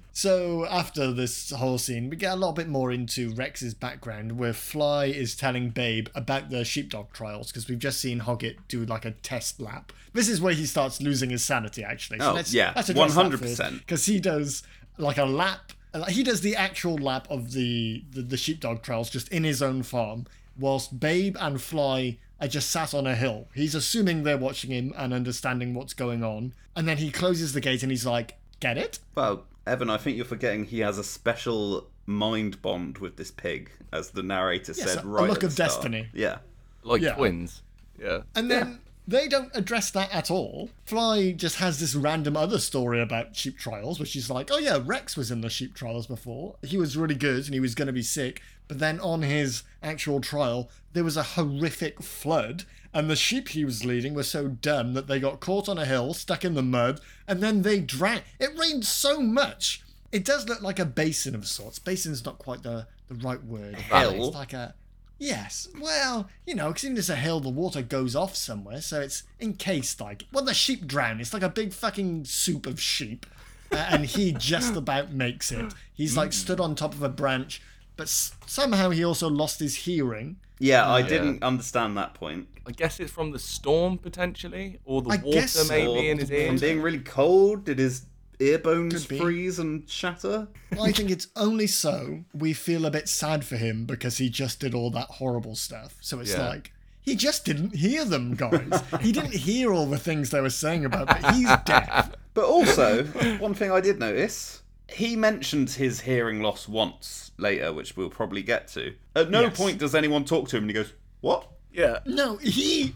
so 0.16 0.64
after 0.64 1.12
this 1.12 1.50
whole 1.50 1.76
scene, 1.76 2.08
we 2.08 2.16
get 2.16 2.32
a 2.32 2.36
little 2.36 2.54
bit 2.54 2.68
more 2.68 2.90
into 2.90 3.34
Rex's 3.34 3.74
background, 3.74 4.38
where 4.38 4.54
Fly 4.54 5.04
is 5.04 5.36
telling 5.36 5.68
Babe 5.68 6.08
about 6.14 6.48
the 6.48 6.64
sheepdog 6.64 7.12
trials 7.12 7.48
because 7.48 7.68
we've 7.68 7.78
just 7.78 8.00
seen 8.00 8.20
Hoggett 8.20 8.56
do 8.66 8.86
like 8.86 9.04
a 9.04 9.10
test 9.10 9.60
lap. 9.60 9.92
This 10.14 10.30
is 10.30 10.40
where 10.40 10.54
he 10.54 10.64
starts 10.64 11.02
losing 11.02 11.28
his 11.28 11.44
sanity, 11.44 11.84
actually. 11.84 12.20
Oh, 12.22 12.34
yeah, 12.46 12.72
100%. 12.72 13.78
Because 13.80 14.06
he 14.06 14.18
does 14.18 14.62
like 14.96 15.18
a 15.18 15.26
lap. 15.26 15.72
He 16.08 16.22
does 16.22 16.40
the 16.40 16.56
actual 16.56 16.96
lap 16.96 17.26
of 17.28 17.52
the, 17.52 18.02
the 18.10 18.22
the 18.22 18.38
sheepdog 18.38 18.80
trials 18.80 19.10
just 19.10 19.28
in 19.28 19.44
his 19.44 19.60
own 19.60 19.82
farm, 19.82 20.24
whilst 20.58 20.98
Babe 20.98 21.36
and 21.38 21.60
Fly 21.60 22.16
are 22.40 22.48
just 22.48 22.70
sat 22.70 22.94
on 22.94 23.06
a 23.06 23.14
hill. 23.14 23.48
He's 23.54 23.74
assuming 23.74 24.22
they're 24.22 24.38
watching 24.38 24.70
him 24.70 24.94
and 24.96 25.12
understanding 25.12 25.74
what's 25.74 25.92
going 25.92 26.24
on, 26.24 26.54
and 26.74 26.88
then 26.88 26.96
he 26.96 27.10
closes 27.10 27.52
the 27.52 27.60
gate 27.60 27.82
and 27.82 27.92
he's 27.92 28.06
like, 28.06 28.38
"Get 28.60 28.78
it?" 28.78 28.98
Well, 29.14 29.44
Evan, 29.66 29.90
I 29.90 29.96
think 29.96 30.16
you're 30.16 30.24
forgetting 30.26 30.64
he 30.64 30.80
has 30.80 30.98
a 30.98 31.04
special 31.04 31.88
mind 32.06 32.62
bond 32.62 32.98
with 32.98 33.16
this 33.16 33.30
pig, 33.30 33.70
as 33.92 34.10
the 34.10 34.22
narrator 34.22 34.72
Yes, 34.76 34.92
said 34.92 35.04
a 35.04 35.06
right 35.06 35.28
look 35.28 35.38
at 35.38 35.40
the 35.40 35.46
of 35.48 35.52
start. 35.52 35.70
destiny. 35.70 36.08
Yeah. 36.14 36.38
like 36.82 37.02
Yeah. 37.02 37.14
twins. 37.14 37.62
Yeah. 38.00 38.20
And 38.36 38.48
then 38.50 38.78
they 39.08 39.26
don't 39.26 39.50
address 39.54 39.90
that 39.90 40.12
at 40.14 40.30
all. 40.30 40.70
Fly 40.84 41.32
just 41.32 41.56
has 41.56 41.80
this 41.80 41.94
random 41.96 42.36
other 42.36 42.58
story 42.58 43.00
about 43.00 43.34
sheep 43.34 43.58
trials, 43.58 43.98
which 43.98 44.14
is 44.14 44.30
like, 44.30 44.50
oh 44.52 44.58
yeah, 44.58 44.78
Rex 44.84 45.16
was 45.16 45.30
in 45.32 45.40
the 45.40 45.50
sheep 45.50 45.74
trials 45.74 46.06
before. 46.06 46.54
He 46.62 46.76
was 46.78 46.96
really 46.96 47.14
good 47.16 47.44
and 47.46 47.54
he 47.54 47.60
was 47.60 47.74
going 47.74 47.86
to 47.86 47.92
be 47.92 48.02
sick. 48.02 48.40
But 48.68 48.78
then 48.78 49.00
on 49.00 49.22
his 49.22 49.62
actual 49.82 50.20
trial, 50.20 50.70
there 50.92 51.04
was 51.04 51.16
a 51.16 51.22
horrific 51.22 52.02
flood, 52.02 52.64
and 52.96 53.10
the 53.10 53.16
sheep 53.16 53.48
he 53.50 53.64
was 53.64 53.84
leading 53.84 54.14
were 54.14 54.22
so 54.22 54.48
dumb 54.48 54.94
that 54.94 55.06
they 55.06 55.20
got 55.20 55.40
caught 55.40 55.68
on 55.68 55.76
a 55.78 55.84
hill, 55.84 56.14
stuck 56.14 56.44
in 56.44 56.54
the 56.54 56.62
mud, 56.62 57.00
and 57.28 57.42
then 57.42 57.60
they 57.62 57.78
drowned. 57.78 58.22
It 58.40 58.58
rained 58.58 58.84
so 58.86 59.20
much. 59.20 59.82
It 60.12 60.24
does 60.24 60.48
look 60.48 60.62
like 60.62 60.78
a 60.78 60.84
basin 60.86 61.34
of 61.34 61.46
sorts. 61.46 61.78
Basin's 61.78 62.24
not 62.24 62.38
quite 62.38 62.62
the, 62.62 62.86
the 63.08 63.14
right 63.16 63.42
word. 63.44 63.76
hill? 63.76 64.28
It's 64.28 64.34
like 64.36 64.52
a. 64.52 64.74
Yes, 65.18 65.68
well, 65.80 66.28
you 66.46 66.54
know, 66.54 66.68
because 66.68 66.84
even 66.84 66.96
if 66.96 67.00
it's 67.00 67.08
a 67.08 67.16
hill, 67.16 67.40
the 67.40 67.48
water 67.48 67.80
goes 67.82 68.14
off 68.14 68.34
somewhere, 68.36 68.80
so 68.80 69.00
it's 69.00 69.22
encased 69.40 70.00
like. 70.00 70.24
Well, 70.32 70.44
the 70.44 70.54
sheep 70.54 70.86
drown. 70.86 71.20
It's 71.20 71.32
like 71.32 71.42
a 71.42 71.48
big 71.48 71.72
fucking 71.72 72.24
soup 72.26 72.66
of 72.66 72.80
sheep, 72.80 73.24
uh, 73.72 73.76
and 73.90 74.04
he 74.06 74.32
just 74.38 74.74
about 74.76 75.12
makes 75.12 75.50
it. 75.52 75.72
He's 75.94 76.16
like 76.16 76.32
stood 76.32 76.60
on 76.60 76.74
top 76.74 76.92
of 76.94 77.02
a 77.02 77.08
branch, 77.08 77.62
but 77.96 78.04
s- 78.04 78.32
somehow 78.46 78.90
he 78.90 79.04
also 79.04 79.28
lost 79.28 79.58
his 79.60 79.74
hearing. 79.74 80.36
Yeah, 80.58 80.90
I 80.90 81.02
didn't 81.02 81.42
understand 81.42 81.96
that 81.98 82.14
point. 82.14 82.48
I 82.66 82.72
guess 82.72 82.98
it's 82.98 83.12
from 83.12 83.30
the 83.30 83.38
storm 83.38 83.98
potentially, 83.98 84.80
or 84.84 85.02
the 85.02 85.10
I 85.10 85.16
water 85.16 85.30
guess 85.30 85.52
so. 85.52 85.68
maybe 85.72 86.08
in 86.08 86.18
his 86.18 86.28
From 86.28 86.36
ears. 86.38 86.60
being 86.60 86.80
really 86.82 86.98
cold, 87.00 87.64
did 87.64 87.78
his 87.78 88.06
ear 88.40 88.58
bones 88.58 89.04
freeze 89.04 89.58
and 89.58 89.88
shatter? 89.88 90.48
I 90.80 90.92
think 90.92 91.10
it's 91.10 91.28
only 91.36 91.66
so 91.66 92.24
we 92.34 92.52
feel 92.54 92.84
a 92.86 92.90
bit 92.90 93.08
sad 93.08 93.44
for 93.44 93.56
him 93.56 93.84
because 93.84 94.18
he 94.18 94.28
just 94.30 94.60
did 94.60 94.74
all 94.74 94.90
that 94.92 95.06
horrible 95.08 95.54
stuff. 95.54 95.96
So 96.00 96.20
it's 96.20 96.32
Yeah. 96.32 96.48
like 96.48 96.72
he 97.02 97.14
just 97.14 97.44
didn't 97.44 97.76
hear 97.76 98.04
them, 98.04 98.34
guys. 98.34 98.82
he 99.00 99.12
didn't 99.12 99.34
hear 99.34 99.72
all 99.72 99.86
the 99.86 99.98
things 99.98 100.30
they 100.30 100.40
were 100.40 100.50
saying 100.50 100.84
about, 100.84 101.06
but 101.06 101.34
he's 101.34 101.48
deaf. 101.64 102.10
But 102.34 102.44
also, 102.46 103.04
one 103.38 103.54
thing 103.54 103.70
I 103.70 103.80
did 103.80 103.98
notice, 103.98 104.62
he 104.88 105.16
mentions 105.16 105.74
his 105.76 106.00
hearing 106.00 106.42
loss 106.42 106.68
once 106.68 107.30
later, 107.38 107.72
which 107.72 107.96
we'll 107.96 108.10
probably 108.10 108.42
get 108.42 108.68
to. 108.68 108.94
At 109.14 109.30
no 109.30 109.42
Yes. 109.42 109.56
point 109.56 109.78
does 109.78 109.94
anyone 109.94 110.24
talk 110.24 110.48
to 110.50 110.56
him 110.56 110.64
and 110.64 110.70
he 110.70 110.74
goes, 110.74 110.92
What? 111.20 111.48
Yeah. 111.72 111.98
No, 112.06 112.36
he 112.36 112.94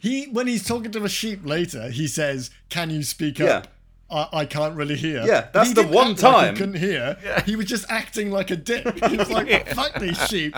he 0.00 0.26
when 0.26 0.46
he's 0.46 0.64
talking 0.66 0.90
to 0.92 1.04
a 1.04 1.08
sheep 1.08 1.40
later, 1.44 1.88
he 1.90 2.06
says, 2.06 2.50
"Can 2.68 2.90
you 2.90 3.02
speak 3.02 3.38
Yeah. 3.38 3.46
up?" 3.58 3.68
I, 4.08 4.28
I 4.40 4.44
can't 4.44 4.76
really 4.76 4.94
hear. 4.96 5.24
Yeah, 5.26 5.48
that's 5.52 5.68
He 5.68 5.74
the 5.74 5.82
one 5.82 6.12
act 6.12 6.22
like 6.22 6.32
time. 6.34 6.54
he 6.54 6.58
couldn't 6.60 6.76
hear. 6.80 7.16
He 7.44 7.56
was 7.56 7.66
just 7.66 7.84
acting 7.90 8.30
like 8.30 8.50
a 8.52 8.56
dick. 8.56 8.84
He 9.10 9.16
was 9.16 9.28
like, 9.30 9.68
"Fuck 9.74 9.98
these 9.98 10.16
sheep." 10.28 10.54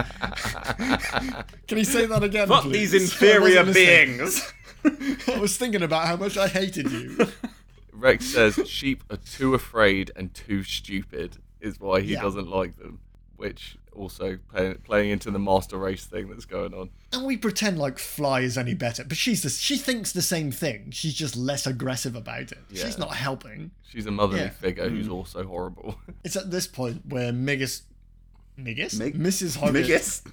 Can 1.67 1.79
you 1.79 1.85
say 1.85 2.07
that 2.07 2.23
again? 2.23 2.49
Fuck 2.49 2.65
please? 2.65 2.91
these 2.93 3.03
inferior 3.13 3.65
wasn't 3.65 3.75
beings! 3.75 4.53
I 5.29 5.39
was 5.39 5.57
thinking 5.57 5.83
about 5.83 6.07
how 6.07 6.17
much 6.17 6.37
I 6.37 6.49
hated 6.49 6.91
you. 6.91 7.17
Rex 7.99 8.27
says 8.33 8.61
sheep 8.69 9.05
are 9.11 9.17
too 9.17 9.55
afraid 9.55 10.11
and 10.17 10.33
too 10.33 10.63
stupid 10.63 11.39
is 11.61 11.81
why 11.81 12.01
he 12.01 12.13
Yeah. 12.13 12.23
doesn't 12.23 12.49
like 12.49 12.79
them, 12.79 13.01
which 13.37 13.77
also 13.93 14.39
play, 14.51 14.75
playing 14.75 15.11
into 15.11 15.31
the 15.31 15.39
master 15.41 15.77
race 15.77 16.07
thing 16.07 16.29
that's 16.29 16.45
going 16.45 16.73
on. 16.73 16.91
And 17.13 17.27
we 17.27 17.37
pretend 17.37 17.79
like 17.79 17.99
Fly 17.99 18.41
is 18.41 18.57
any 18.57 18.75
better, 18.75 19.03
but 19.03 19.17
she's 19.17 19.43
the, 19.43 19.49
she 19.51 19.77
thinks 19.77 20.13
the 20.13 20.23
same 20.23 20.53
thing. 20.53 20.93
She's 20.93 21.15
just 21.15 21.37
less 21.37 21.67
aggressive 21.67 22.15
about 22.15 22.53
it. 22.53 22.59
Yeah. 22.71 22.85
She's 22.85 22.99
not 22.99 23.15
helping. 23.15 23.73
She's 23.91 24.07
a 24.07 24.11
motherly 24.13 24.43
Yeah. 24.43 24.51
figure 24.51 24.89
who's 24.89 25.09
mm. 25.09 25.15
also 25.15 25.45
horrible. 25.45 25.99
It's 26.25 26.37
at 26.37 26.51
this 26.51 26.67
point 26.67 27.07
where 27.07 27.33
Migus, 27.33 27.83
Migus, 28.59 28.99
Mig- 28.99 29.19
Mrs. 29.19 29.57
Hoggett 29.59 29.73
Biggest. 29.73 30.27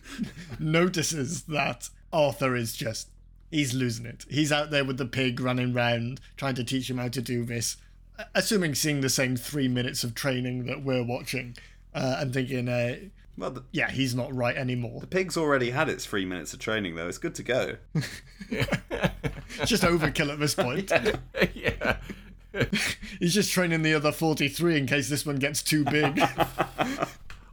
notices 0.59 1.43
that 1.43 1.89
Arthur 2.11 2.55
is 2.55 2.75
just 2.75 3.09
he's 3.51 3.73
losing 3.73 4.05
it. 4.05 4.25
He's 4.29 4.51
out 4.51 4.69
there 4.71 4.83
with 4.85 4.97
the 4.97 5.05
pig 5.05 5.39
running 5.39 5.73
round 5.73 6.19
trying 6.37 6.55
to 6.55 6.63
teach 6.63 6.89
him 6.89 6.97
how 6.97 7.07
to 7.09 7.21
do 7.21 7.43
this, 7.45 7.77
assuming 8.33 8.75
seeing 8.75 9.01
the 9.01 9.09
same 9.09 9.35
three 9.35 9.67
minutes 9.67 10.03
of 10.03 10.15
training 10.15 10.65
that 10.65 10.83
we're 10.83 11.03
watching, 11.03 11.55
uh, 11.93 12.17
and 12.19 12.33
thinking, 12.33 12.67
uh, 12.69 12.95
Well, 13.37 13.51
the, 13.51 13.63
yeah, 13.71 13.89
he's 13.91 14.15
not 14.15 14.33
right 14.33 14.55
anymore. 14.55 14.99
the 15.01 15.07
pig's 15.07 15.37
already 15.37 15.69
had 15.71 15.89
its 15.89 16.05
three 16.05 16.25
minutes 16.25 16.53
of 16.53 16.59
training, 16.59 16.95
though. 16.95 17.07
It's 17.07 17.17
good 17.17 17.35
to 17.35 17.43
go. 17.43 17.75
Just 19.65 19.83
overkill 19.83 20.31
at 20.31 20.39
this 20.39 20.55
point. 20.65 20.91
yeah. 21.53 21.97
He's 23.19 23.33
just 23.33 23.51
training 23.51 23.81
the 23.81 23.93
other 23.93 24.13
43 24.13 24.77
in 24.77 24.87
case 24.87 25.09
this 25.09 25.25
one 25.25 25.35
gets 25.37 25.61
too 25.61 25.83
big. 25.83 26.21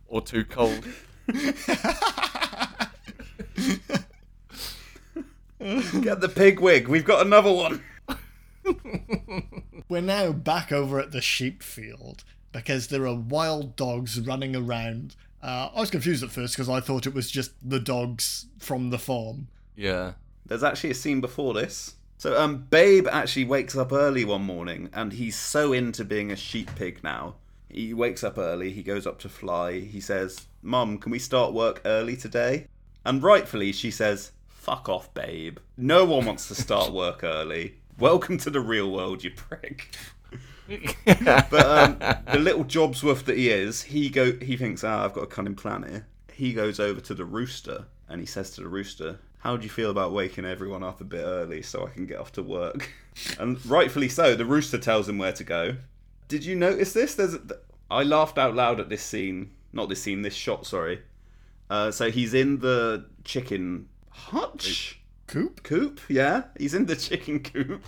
Or 0.07 0.21
too 0.23 0.45
cold. 0.45 0.85
Get 6.01 6.21
the 6.21 6.29
pig 6.29 6.59
wig. 6.59 6.89
We've 6.89 7.05
got 7.05 7.25
another 7.25 7.53
one. 7.53 7.85
We're 9.89 10.01
now 10.01 10.33
back 10.33 10.73
over 10.73 10.99
at 10.99 11.13
the 11.13 11.21
sheep 11.21 11.63
field 11.63 12.25
because 12.51 12.89
there 12.89 13.07
are 13.07 13.15
wild 13.15 13.77
dogs 13.77 14.19
running 14.21 14.57
around. 14.57 15.15
Uh, 15.41 15.71
I 15.73 15.81
was 15.81 15.91
confused 15.91 16.25
at 16.25 16.31
first 16.31 16.55
because 16.55 16.69
I 16.69 16.81
thought 16.81 17.07
it 17.07 17.15
was 17.15 17.31
just 17.31 17.53
the 17.63 17.79
dogs 17.79 18.47
from 18.59 18.91
the 18.91 18.99
farm. 18.99 19.47
Yeah. 19.77 20.13
There's 20.47 20.65
actually 20.65 20.91
a 20.91 20.95
scene 20.95 21.21
before 21.21 21.55
this. 21.55 21.95
So, 22.19 22.41
um, 22.41 22.67
Babe 22.69 23.07
actually 23.11 23.45
wakes 23.45 23.77
up 23.77 23.93
early 23.93 24.25
one 24.25 24.43
morning, 24.43 24.91
and 24.93 25.13
he's 25.13 25.37
so 25.37 25.73
into 25.73 26.05
being 26.05 26.33
a 26.33 26.37
sheep 26.37 26.71
pig 26.75 27.05
now. 27.05 27.37
He 27.69 27.95
wakes 27.95 28.25
up 28.25 28.37
early. 28.37 28.73
He 28.73 28.83
goes 28.83 29.07
up 29.07 29.19
to 29.21 29.29
Fly. 29.29 29.81
He 29.81 30.01
says, 30.01 30.47
"Mum, 30.61 30.99
can 30.99 31.11
we 31.11 31.19
start 31.19 31.53
work 31.53 31.81
early 31.85 32.17
today?" 32.17 32.67
And 33.05 33.23
rightfully, 33.23 33.73
she 33.73 33.91
says, 33.91 34.31
"Fuck 34.63 34.89
off, 34.89 35.13
Babe. 35.13 35.59
No 35.77 36.05
one 36.05 36.25
wants 36.25 36.47
to 36.47 36.55
start 36.55 36.93
work 37.05 37.25
early. 37.25 37.79
Welcome 37.99 38.39
to 38.39 38.49
the 38.49 38.61
real 38.61 38.93
world, 38.93 39.25
you 39.25 39.33
prick." 39.33 39.89
But 41.05 41.67
um, 41.67 41.99
the 42.33 42.39
little 42.39 42.65
Jobsworth 42.65 43.25
that 43.25 43.37
he 43.37 43.51
is, 43.51 43.83
he 43.83 44.09
go 44.09 44.33
he 44.39 44.57
thinks, 44.57 44.85
ah, 44.85 45.05
I've 45.05 45.13
got 45.13 45.25
a 45.25 45.27
cunning 45.27 45.57
plan 45.57 45.83
here. 45.83 46.07
He 46.33 46.53
goes 46.53 46.79
over 46.79 47.01
to 47.01 47.13
the 47.13 47.25
rooster 47.25 47.87
and 48.09 48.21
he 48.21 48.27
says 48.27 48.53
to 48.53 48.61
the 48.61 48.69
rooster, 48.69 49.19
How 49.39 49.57
do 49.57 49.65
you 49.65 49.69
feel 49.69 49.91
about 49.91 50.13
waking 50.13 50.45
everyone 50.45 50.85
up 50.85 51.01
a 51.01 51.05
bit 51.05 51.25
early 51.25 51.63
so 51.63 51.85
I 51.85 51.91
can 51.91 52.07
get 52.07 52.21
off 52.21 52.33
to 52.33 52.43
work? 52.43 52.89
And 53.39 53.65
rightfully 53.67 54.09
so, 54.09 54.35
the 54.35 54.47
rooster 54.47 54.79
tells 54.79 55.07
him 55.07 55.19
where 55.19 55.33
to 55.33 55.45
go. 55.45 55.77
Did 56.29 56.47
you 56.47 56.55
notice 56.55 56.95
this? 56.95 57.15
There's 57.17 57.37
I 57.91 58.05
laughed 58.05 58.39
out 58.39 58.55
loud 58.55 58.81
at 58.81 58.89
this 58.89 59.03
scene. 59.03 59.51
Not 59.75 59.91
this 59.91 60.03
scene, 60.03 60.23
this 60.23 60.35
shot, 60.35 60.65
sorry. 60.65 61.03
Uh, 61.69 61.91
so 61.91 62.11
he's 62.11 62.33
in 62.33 62.61
the 62.61 63.05
chicken 63.25 63.89
hutch? 64.13 65.01
Coop? 65.27 65.63
coop. 65.63 66.01
Yeah, 66.09 66.45
he's 66.59 66.75
in 66.75 66.87
the 66.87 66.97
chicken 66.97 67.41
coop, 67.41 67.83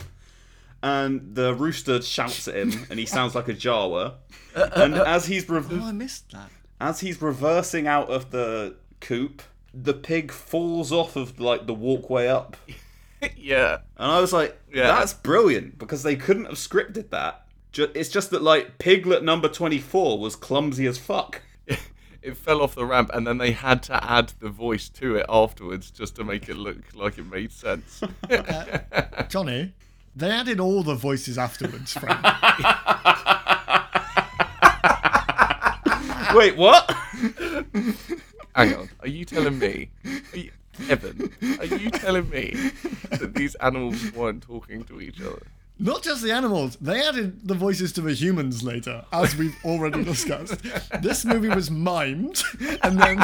and 0.83 1.35
the 1.35 1.55
rooster 1.55 2.01
shouts 2.03 2.49
at 2.49 2.57
him, 2.57 2.87
and 2.91 2.99
he 2.99 3.07
sounds 3.07 3.35
like 3.35 3.49
a 3.49 3.55
Jawa. 3.55 4.15
And 4.55 4.95
as 5.15 5.27
he's 5.27 5.49
re- 5.49 5.63
Oh, 5.71 5.85
I 5.89 5.93
missed 5.93 6.31
that. 6.33 6.51
as 6.81 7.01
he's 7.01 7.21
reversing 7.21 7.87
out 7.87 8.09
of 8.09 8.31
the 8.31 8.77
coop, 9.01 9.43
the 9.75 9.93
pig 9.95 10.31
falls 10.33 10.93
off 10.93 11.17
of 11.17 11.39
like 11.41 11.67
the 11.67 11.75
walkway 11.75 12.29
up, 12.29 12.57
yeah. 13.37 13.79
and 13.99 14.11
I 14.13 14.21
was 14.21 14.33
like, 14.33 14.59
Yeah. 14.73 14.87
"That's 14.87 15.13
brilliant," 15.13 15.79
because 15.79 16.03
they 16.03 16.17
couldn't 16.17 16.47
have 16.47 16.55
scripted 16.57 17.11
that. 17.11 17.45
Ju- 17.73 17.91
It's 17.95 18.09
just 18.09 18.31
that 18.31 18.41
like 18.43 18.79
piglet 18.79 19.23
number 19.25 19.49
twenty 19.49 19.79
four 19.81 20.19
was 20.19 20.35
clumsy 20.37 20.87
as 20.87 20.97
fuck. 20.97 21.43
It 22.25 22.39
fell 22.39 22.63
off 22.63 22.75
the 22.75 22.87
ramp, 22.87 23.11
and 23.13 23.27
then 23.27 23.37
they 23.37 23.51
had 23.51 23.83
to 23.85 24.03
add 24.03 24.33
the 24.41 24.49
voice 24.49 24.89
to 24.89 25.17
it 25.17 25.27
afterwards 25.29 25.91
just 25.91 26.17
to 26.17 26.25
make 26.25 26.49
it 26.49 26.57
look 26.57 26.79
like 26.95 27.19
it 27.19 27.31
made 27.31 27.53
sense. 27.53 28.03
Uh, 28.31 28.79
Johnny, 29.29 29.75
they 30.17 30.31
added 30.31 30.59
all 30.59 30.83
the 30.83 30.95
voices 30.95 31.37
afterwards, 31.37 31.93
Frank. 31.93 32.23
Wait, 36.35 36.57
what? 36.57 36.91
Hang 38.55 38.75
on, 38.75 38.89
are 39.01 39.09
you 39.09 39.27
telling 39.27 39.59
me, 39.59 39.91
you, 40.33 40.51
Evan? 40.89 41.31
Are 41.59 41.67
you 41.67 41.91
telling 41.91 42.31
me 42.31 42.71
that 43.11 43.35
these 43.35 43.55
animals 43.57 44.13
weren't 44.13 44.43
talking 44.43 44.85
to 44.85 45.01
each 45.01 45.21
other? 45.21 45.43
Not 45.79 46.05
just 46.05 46.23
the 46.23 46.31
animals, 46.31 46.77
they 46.81 47.03
added 47.03 47.49
the 47.49 47.55
voices 47.55 47.93
to 47.95 48.01
the 48.01 48.13
humans 48.15 48.63
later, 48.63 49.05
as 49.13 49.37
we've 49.37 49.57
already 49.65 50.05
discussed. 50.13 50.61
This 51.03 51.25
movie 51.25 51.49
was 51.49 51.69
mimed, 51.69 52.45
and 52.85 53.01
then 53.01 53.21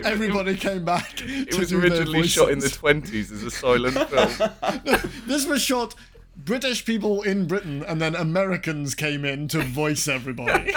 everybody 0.04 0.56
came 0.56 0.84
back. 0.84 1.20
It 1.20 1.56
was 1.56 1.72
originally 1.72 2.26
shot 2.26 2.50
in 2.50 2.58
the 2.58 2.66
20s 2.66 3.30
as 3.30 3.44
a 3.44 3.50
silent 3.50 3.96
film. 4.10 5.12
This 5.26 5.46
was 5.46 5.62
shot 5.62 5.94
British 6.36 6.84
people 6.84 7.22
in 7.22 7.46
Britain, 7.46 7.84
and 7.86 8.00
then 8.02 8.16
Americans 8.16 8.96
came 8.96 9.24
in 9.24 9.46
to 9.48 9.60
voice 9.62 10.08
everybody. 10.08 10.74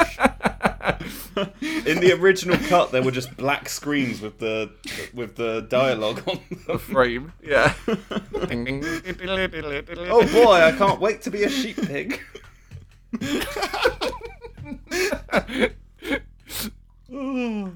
In 1.61 1.99
the 1.99 2.15
original 2.19 2.57
cut, 2.67 2.91
there 2.91 3.01
were 3.01 3.11
just 3.11 3.35
black 3.37 3.69
screens 3.69 4.21
with 4.21 4.39
the 4.39 4.69
with 5.13 5.35
the 5.35 5.61
dialogue 5.61 6.21
on 6.27 6.39
them. 6.67 6.77
Frame, 6.79 7.33
yeah. 7.43 7.73
Oh 10.09 10.25
boy, 10.31 10.53
I 10.53 10.71
can't 10.77 10.99
wait 10.99 11.21
to 11.23 11.31
be 11.31 11.43
a 11.43 11.49
sheep 11.49 11.77
pig. 11.77 12.21
Well, 17.07 17.71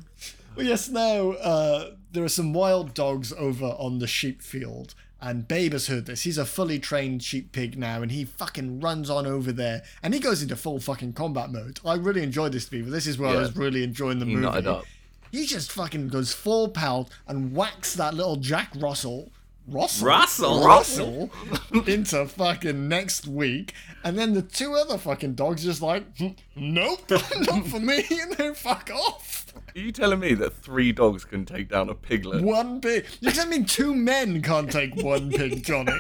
yes, 0.57 0.89
now 0.89 1.31
uh, 1.31 1.91
there 2.11 2.23
are 2.23 2.29
some 2.29 2.53
wild 2.53 2.93
dogs 2.93 3.31
over 3.33 3.65
on 3.65 3.99
the 3.99 4.07
sheep 4.07 4.41
field, 4.41 4.93
And 5.21 5.47
Babe 5.47 5.73
has 5.73 5.87
heard 5.87 6.05
this. 6.05 6.21
He's 6.21 6.37
a 6.37 6.45
fully 6.45 6.79
trained 6.79 7.21
sheep 7.23 7.51
pig 7.51 7.77
now, 7.77 8.01
and 8.01 8.11
he 8.11 8.23
fucking 8.23 8.79
runs 8.79 9.09
on 9.09 9.25
over 9.27 9.51
there, 9.51 9.83
and 10.01 10.13
he 10.13 10.19
goes 10.21 10.41
into 10.41 10.55
full 10.55 10.79
fucking 10.79 11.11
combat 11.13 11.51
mode. 11.51 11.79
I 11.85 11.95
really 11.95 12.23
enjoyed 12.23 12.53
this 12.53 12.71
movie. 12.71 12.89
This 12.89 13.05
is 13.05 13.17
where 13.17 13.29
I 13.29 13.35
was 13.35 13.55
really 13.55 13.83
enjoying 13.83 14.19
the 14.19 14.25
He 14.25 14.35
movie. 14.35 14.65
up. 14.67 14.85
He 15.31 15.45
just 15.45 15.71
fucking 15.73 16.07
goes 16.07 16.33
full 16.33 16.69
pelt 16.69 17.09
and 17.27 17.53
whacks 17.53 17.93
that 17.95 18.13
little 18.13 18.37
Jack 18.37 18.71
Russell. 18.77 19.29
Russell? 19.67 20.07
Russell? 20.07 20.65
Russell 20.65 21.29
into 21.85 22.25
fucking 22.25 22.87
next 22.87 23.27
week. 23.27 23.73
And 24.03 24.17
then 24.17 24.33
the 24.33 24.41
two 24.41 24.73
other 24.73 24.97
fucking 24.97 25.35
dogs 25.35 25.63
just 25.63 25.81
like, 25.81 26.17
"Hmm, 26.17 26.29
nope, 26.55 27.01
not 27.41 27.67
for 27.67 27.79
me. 27.79 28.03
And 28.09 28.33
they 28.33 28.53
fuck 28.55 28.89
off. 28.91 29.48
Are 29.75 29.79
you 29.79 29.91
telling 29.91 30.19
me 30.19 30.33
that 30.35 30.53
three 30.53 30.91
dogs 30.91 31.25
can 31.25 31.45
take 31.45 31.69
down 31.69 31.89
a 31.89 31.95
piglet? 31.95 32.43
One 32.43 32.81
pig. 32.81 33.05
You 33.21 33.31
tell 33.31 33.47
me 33.47 33.63
two 33.63 33.93
men 33.93 34.41
can't 34.41 34.71
take 34.71 34.95
one 35.03 35.31
pig, 35.31 35.63
Johnny? 35.63 35.93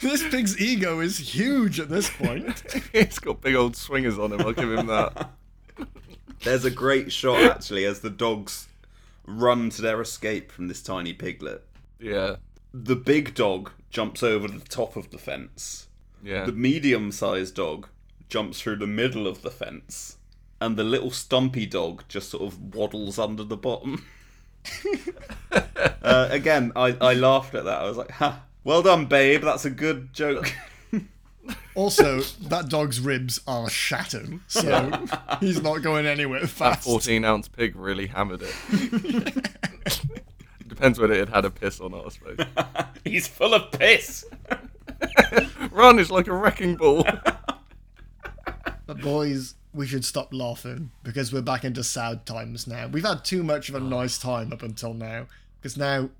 this 0.00 0.26
pig's 0.28 0.60
ego 0.60 1.00
is 1.00 1.18
huge 1.18 1.80
at 1.80 1.88
this 1.88 2.10
point. 2.10 2.62
He's 2.92 3.18
got 3.18 3.40
big 3.40 3.54
old 3.54 3.76
swingers 3.76 4.18
on 4.18 4.32
him. 4.32 4.40
I'll 4.40 4.52
give 4.52 4.72
him 4.72 4.86
that. 4.86 5.30
There's 6.44 6.64
a 6.64 6.70
great 6.70 7.12
shot 7.12 7.40
actually 7.42 7.84
as 7.84 8.00
the 8.00 8.10
dogs 8.10 8.68
run 9.26 9.70
to 9.70 9.82
their 9.82 10.00
escape 10.00 10.50
from 10.52 10.68
this 10.68 10.82
tiny 10.82 11.12
piglet. 11.12 11.64
Yeah, 12.00 12.36
The 12.72 12.94
big 12.96 13.34
dog 13.34 13.72
jumps 13.90 14.22
over 14.22 14.46
the 14.46 14.60
top 14.60 14.94
of 14.96 15.10
the 15.10 15.18
fence. 15.18 15.88
yeah. 16.22 16.44
The 16.44 16.52
medium 16.52 17.10
sized 17.10 17.56
dog 17.56 17.88
jumps 18.28 18.60
through 18.60 18.76
the 18.76 18.86
middle 18.86 19.26
of 19.26 19.42
the 19.42 19.50
fence. 19.50 20.16
And 20.60 20.76
the 20.76 20.84
little 20.84 21.10
stumpy 21.10 21.66
dog 21.66 22.02
just 22.08 22.30
sort 22.30 22.42
of 22.42 22.74
waddles 22.74 23.18
under 23.18 23.44
the 23.44 23.56
bottom. 23.56 24.04
uh, 25.52 26.28
again, 26.30 26.72
I, 26.74 26.96
I 27.00 27.14
laughed 27.14 27.54
at 27.54 27.64
that. 27.64 27.80
I 27.80 27.84
was 27.84 27.96
like, 27.96 28.10
ha, 28.10 28.42
well 28.64 28.82
done, 28.82 29.06
babe. 29.06 29.42
That's 29.42 29.64
a 29.64 29.70
good 29.70 30.12
joke. 30.12 30.52
Also, 31.74 32.20
that 32.20 32.68
dog's 32.68 33.00
ribs 33.00 33.40
are 33.46 33.70
shattered, 33.70 34.40
so 34.48 35.06
he's 35.40 35.62
not 35.62 35.78
going 35.78 36.06
anywhere 36.06 36.46
fast. 36.46 36.84
That 36.84 36.90
14 36.90 37.24
ounce 37.24 37.48
pig 37.48 37.76
really 37.76 38.08
hammered 38.08 38.42
it. 38.42 39.54
Depends 40.66 40.98
whether 40.98 41.14
it 41.14 41.28
had 41.28 41.44
a 41.44 41.50
piss 41.50 41.78
or 41.78 41.88
not, 41.88 42.06
I 42.06 42.08
suppose. 42.08 42.38
He's 43.04 43.28
full 43.28 43.54
of 43.54 43.70
piss. 43.70 44.26
Run 45.70 45.98
is 45.98 46.10
like 46.10 46.26
a 46.26 46.34
wrecking 46.34 46.76
ball. 46.76 47.06
But 48.86 49.00
boys, 49.00 49.54
we 49.78 49.86
should 49.86 50.04
stop 50.04 50.34
laughing 50.34 50.90
because 51.04 51.32
we're 51.32 51.40
back 51.40 51.64
into 51.64 51.84
sad 51.84 52.26
times 52.26 52.66
now. 52.66 52.88
We've 52.88 53.04
had 53.04 53.24
too 53.24 53.44
much 53.44 53.68
of 53.68 53.76
a 53.76 53.80
nice 53.80 54.18
time 54.18 54.52
up 54.52 54.64
until 54.64 54.92
now 54.92 55.28
because 55.62 55.76
now 55.76 56.10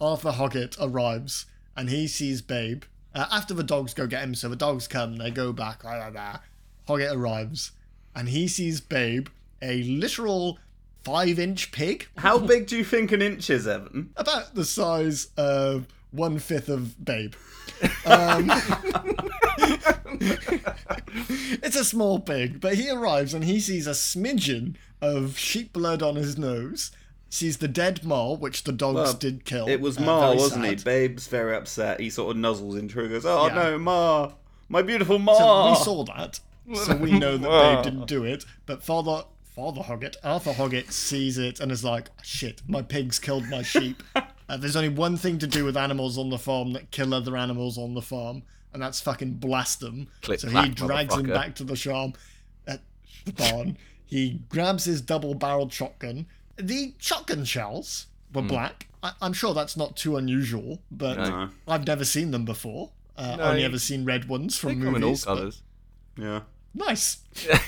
Arthur 0.00 0.30
Hoggett 0.32 0.74
arrives 0.80 1.44
and 1.76 1.90
he 1.90 2.08
sees 2.08 2.40
Babe. 2.40 2.84
Uh, 3.14 3.26
after 3.30 3.52
the 3.52 3.62
dogs 3.62 3.92
go 3.92 4.06
get 4.06 4.22
him, 4.22 4.34
so 4.34 4.48
the 4.48 4.56
dogs 4.56 4.88
come, 4.88 5.16
they 5.16 5.30
go 5.30 5.52
back, 5.52 5.82
blah, 5.82 5.96
blah, 5.96 6.10
blah. 6.10 6.38
Hoggett 6.88 7.14
arrives 7.14 7.72
and 8.16 8.30
he 8.30 8.48
sees 8.48 8.80
Babe, 8.80 9.28
a 9.60 9.82
literal 9.82 10.58
five 11.04 11.38
inch 11.38 11.70
pig, 11.72 12.08
How 12.16 12.38
big 12.38 12.68
do 12.68 12.76
you 12.78 12.84
think 12.84 13.12
an 13.12 13.20
inch 13.20 13.50
is, 13.50 13.68
Evan? 13.68 14.14
about 14.16 14.54
the 14.54 14.64
size 14.64 15.28
of 15.36 15.84
one 16.10 16.38
fifth 16.38 16.68
of 16.68 17.04
Babe. 17.04 17.34
Um, 18.06 18.50
it's 21.62 21.76
a 21.76 21.84
small 21.84 22.20
pig, 22.20 22.60
but 22.60 22.74
he 22.74 22.90
arrives 22.90 23.34
and 23.34 23.44
he 23.44 23.60
sees 23.60 23.86
a 23.86 23.90
smidgen 23.92 24.74
of 25.00 25.38
sheep 25.38 25.72
blood 25.72 26.02
on 26.02 26.16
his 26.16 26.38
nose. 26.38 26.90
Sees 27.30 27.58
the 27.58 27.68
dead 27.68 28.04
mole, 28.04 28.38
which 28.38 28.64
the 28.64 28.72
dogs 28.72 28.94
Well, 28.94 29.12
did 29.12 29.44
kill. 29.44 29.68
It 29.68 29.82
was 29.82 29.98
Uh, 29.98 30.02
Ma, 30.02 30.34
wasn't 30.34 30.64
he? 30.64 30.76
Babe's 30.76 31.26
very 31.28 31.54
upset. 31.54 32.00
He 32.00 32.08
sort 32.08 32.34
of 32.34 32.42
nuzzles 32.42 32.78
into 32.78 32.94
her 32.96 33.02
and 33.02 33.10
goes, 33.10 33.26
Oh 33.26 33.48
Yeah. 33.48 33.54
no, 33.54 33.78
Ma! 33.78 34.32
My 34.70 34.80
beautiful 34.80 35.16
So 35.18 35.22
Ma! 35.24 35.70
we 35.70 35.76
saw 35.76 36.04
that, 36.04 36.40
so 36.74 36.96
we 36.96 37.18
know 37.18 37.36
that 37.36 37.48
Babe 37.48 37.84
didn't 37.92 38.06
do 38.06 38.24
it. 38.24 38.44
But 38.64 38.82
Father 38.82 39.24
Father 39.54 39.82
Hoggett, 39.82 40.16
Arthur 40.24 40.52
Hoggett, 40.54 40.90
sees 40.92 41.36
it 41.36 41.58
and 41.60 41.70
is 41.72 41.82
like, 41.84 42.08
"Shit, 42.22 42.62
my 42.66 42.80
pigs 42.80 43.18
killed 43.18 43.46
my 43.48 43.62
sheep." 43.62 44.02
uh, 44.48 44.56
there's 44.56 44.76
only 44.76 44.88
one 44.88 45.16
thing 45.16 45.38
to 45.38 45.46
do 45.46 45.64
with 45.64 45.76
animals 45.76 46.16
on 46.18 46.30
the 46.30 46.38
farm 46.38 46.72
that 46.72 46.90
kill 46.90 47.12
other 47.14 47.36
animals 47.36 47.76
on 47.78 47.94
the 47.94 48.02
farm, 48.02 48.42
and 48.72 48.82
that's 48.82 49.00
fucking 49.00 49.34
blast 49.34 49.80
them. 49.80 50.08
Click, 50.22 50.40
so 50.40 50.48
he 50.48 50.68
drags 50.70 51.14
him 51.14 51.26
back 51.26 51.54
to 51.56 51.64
the 51.64 51.76
farm, 51.76 52.12
at 52.66 52.80
the 53.24 53.32
barn. 53.32 53.76
He 54.06 54.40
grabs 54.48 54.84
his 54.84 55.00
double-barreled 55.02 55.72
shotgun. 55.72 56.26
The 56.56 56.94
shotgun 56.98 57.44
shells 57.44 58.06
were 58.32 58.42
black. 58.42 58.86
I- 59.02 59.12
I'm 59.22 59.32
sure 59.32 59.54
that's 59.54 59.76
not 59.76 59.96
too 59.96 60.16
unusual, 60.16 60.80
but 60.90 61.16
No. 61.18 61.50
I've 61.68 61.86
never 61.86 62.04
seen 62.04 62.30
them 62.30 62.44
before. 62.44 62.90
Uh, 63.16 63.36
No, 63.36 63.42
only 63.44 63.60
you- 63.60 63.66
ever 63.66 63.78
seen 63.78 64.04
red 64.04 64.28
ones 64.28 64.54
They 64.60 64.72
from 64.72 64.82
come 64.82 64.96
in 64.96 65.02
all 65.04 65.10
movies. 65.10 65.24
but- 65.24 65.34
colours. 65.36 65.62
Yeah. 66.16 66.40
Nice. 66.78 67.18
to 67.34 67.60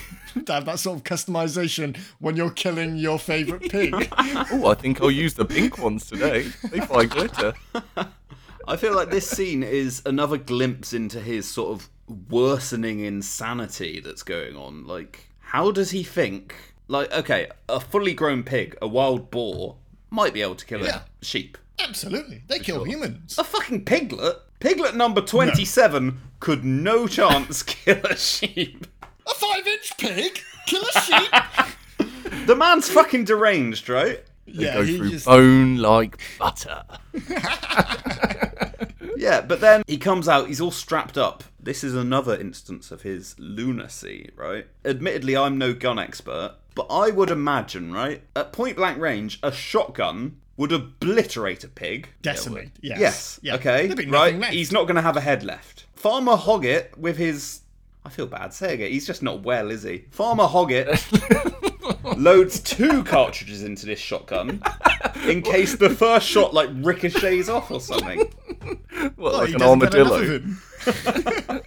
have 0.53 0.65
that 0.65 0.79
sort 0.79 0.97
of 0.97 1.03
customization 1.03 1.97
when 2.19 2.35
you're 2.35 2.49
killing 2.51 2.95
your 2.97 3.19
favorite 3.19 3.61
pig. 3.71 3.93
Oh, 4.17 4.67
I 4.67 4.73
think 4.75 5.01
I'll 5.01 5.11
use 5.11 5.33
the 5.33 5.45
pink 5.45 5.77
ones 5.77 6.07
today. 6.07 6.43
They 6.71 6.79
fly 6.79 7.05
glitter. 7.05 7.53
I 8.67 8.77
feel 8.77 8.95
like 8.95 9.09
this 9.09 9.27
scene 9.29 9.63
is 9.63 10.01
another 10.05 10.37
glimpse 10.37 10.93
into 10.93 11.19
his 11.19 11.49
sort 11.49 11.71
of 11.71 11.89
worsening 12.29 12.99
insanity 13.01 13.99
that's 13.99 14.23
going 14.23 14.55
on. 14.55 14.85
Like, 14.87 15.27
how 15.39 15.71
does 15.71 15.91
he 15.91 16.03
think? 16.03 16.55
Like, 16.87 17.11
okay, 17.11 17.49
a 17.67 17.79
fully 17.79 18.13
grown 18.13 18.43
pig, 18.43 18.77
a 18.81 18.87
wild 18.87 19.31
boar, 19.31 19.75
might 20.09 20.33
be 20.33 20.41
able 20.41 20.55
to 20.55 20.65
kill 20.65 20.81
Yeah. 20.85 21.01
a 21.21 21.25
sheep. 21.25 21.57
Absolutely. 21.79 22.43
They 22.47 22.59
kill 22.59 22.77
sure. 22.77 22.85
humans. 22.85 23.37
A 23.37 23.43
fucking 23.43 23.85
piglet? 23.85 24.37
Piglet 24.59 24.95
number 24.95 25.21
27 25.21 26.19
could 26.39 26.63
no 26.63 27.07
chance 27.07 27.63
kill 27.63 27.97
a 28.05 28.15
sheep. 28.15 28.85
A 29.31 29.35
five 29.35 29.67
inch 29.67 29.97
pig? 29.97 30.39
Kill 30.67 30.83
a 30.83 30.99
sheep? 31.01 31.33
The 32.47 32.55
man's 32.55 32.89
fucking 32.89 33.25
deranged, 33.25 33.87
right? 33.87 34.23
yeah, 34.47 34.73
Go 34.75 34.83
he 34.83 34.97
through 34.97 35.09
just. 35.11 35.25
bone 35.27 35.77
like 35.77 36.19
butter. 36.39 36.83
Yeah, 39.17 39.41
but 39.41 39.61
then 39.61 39.83
he 39.85 39.99
comes 39.99 40.27
out, 40.27 40.47
he's 40.47 40.59
all 40.59 40.71
strapped 40.71 41.15
up. 41.15 41.43
This 41.59 41.83
is 41.83 41.93
another 41.93 42.35
instance 42.35 42.89
of 42.89 43.03
his 43.03 43.35
lunacy, 43.37 44.31
right? 44.35 44.65
Admittedly, 44.83 45.37
I'm 45.37 45.59
no 45.59 45.73
gun 45.75 45.99
expert, 45.99 46.55
but 46.73 46.87
I 46.89 47.11
would 47.11 47.29
imagine, 47.29 47.93
right, 47.93 48.23
at 48.35 48.51
point 48.51 48.77
blank 48.77 48.97
range, 48.97 49.37
a 49.43 49.51
shotgun 49.51 50.37
would 50.57 50.71
obliterate 50.71 51.63
a 51.63 51.67
pig. 51.67 52.09
Decimate. 52.23 52.71
Yes. 52.81 52.99
Yes. 52.99 53.39
Yeah. 53.43 53.55
Okay. 53.55 53.93
Be 53.93 54.07
right. 54.07 54.35
left. 54.39 54.53
He's 54.53 54.71
not 54.71 54.83
going 54.83 54.95
to 54.95 55.01
have 55.03 55.17
a 55.17 55.21
head 55.21 55.43
left. 55.43 55.85
Farmer 55.93 56.35
Hoggett 56.35 56.97
with 56.97 57.17
his. 57.17 57.60
I 58.03 58.09
feel 58.09 58.25
bad 58.25 58.53
saying 58.53 58.79
it. 58.81 58.91
He's 58.91 59.05
just 59.05 59.21
not 59.21 59.43
well, 59.43 59.69
is 59.69 59.83
he? 59.83 60.05
Farmer 60.09 60.45
Hoggett 60.45 60.97
loads 62.17 62.59
two 62.59 63.03
cartridges 63.03 63.63
into 63.63 63.85
this 63.85 63.99
shotgun 63.99 64.61
in 65.27 65.41
case 65.43 65.75
the 65.75 65.89
first 65.89 66.27
shot 66.27 66.53
like 66.53 66.69
ricochets 66.73 67.47
off 67.47 67.69
or 67.69 67.79
something. 67.79 68.19
What, 69.15 69.33
Oh, 69.33 69.37
like 69.39 69.49
an 69.53 69.59
doesn't 69.59 69.79
get 69.79 69.93
enough 69.95 70.11
armadillo? 70.13 71.61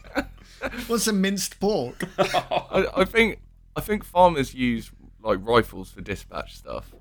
What's 0.87 1.07
a 1.07 1.13
minced 1.13 1.61
pork? 1.61 2.05
I, 2.19 2.87
I 2.97 3.05
think 3.05 3.39
I 3.77 3.81
think 3.81 4.03
farmers 4.05 4.55
use 4.55 4.91
like 5.23 5.39
rifles 5.43 5.91
for 5.91 6.01
dispatch 6.01 6.57
stuff, 6.57 6.93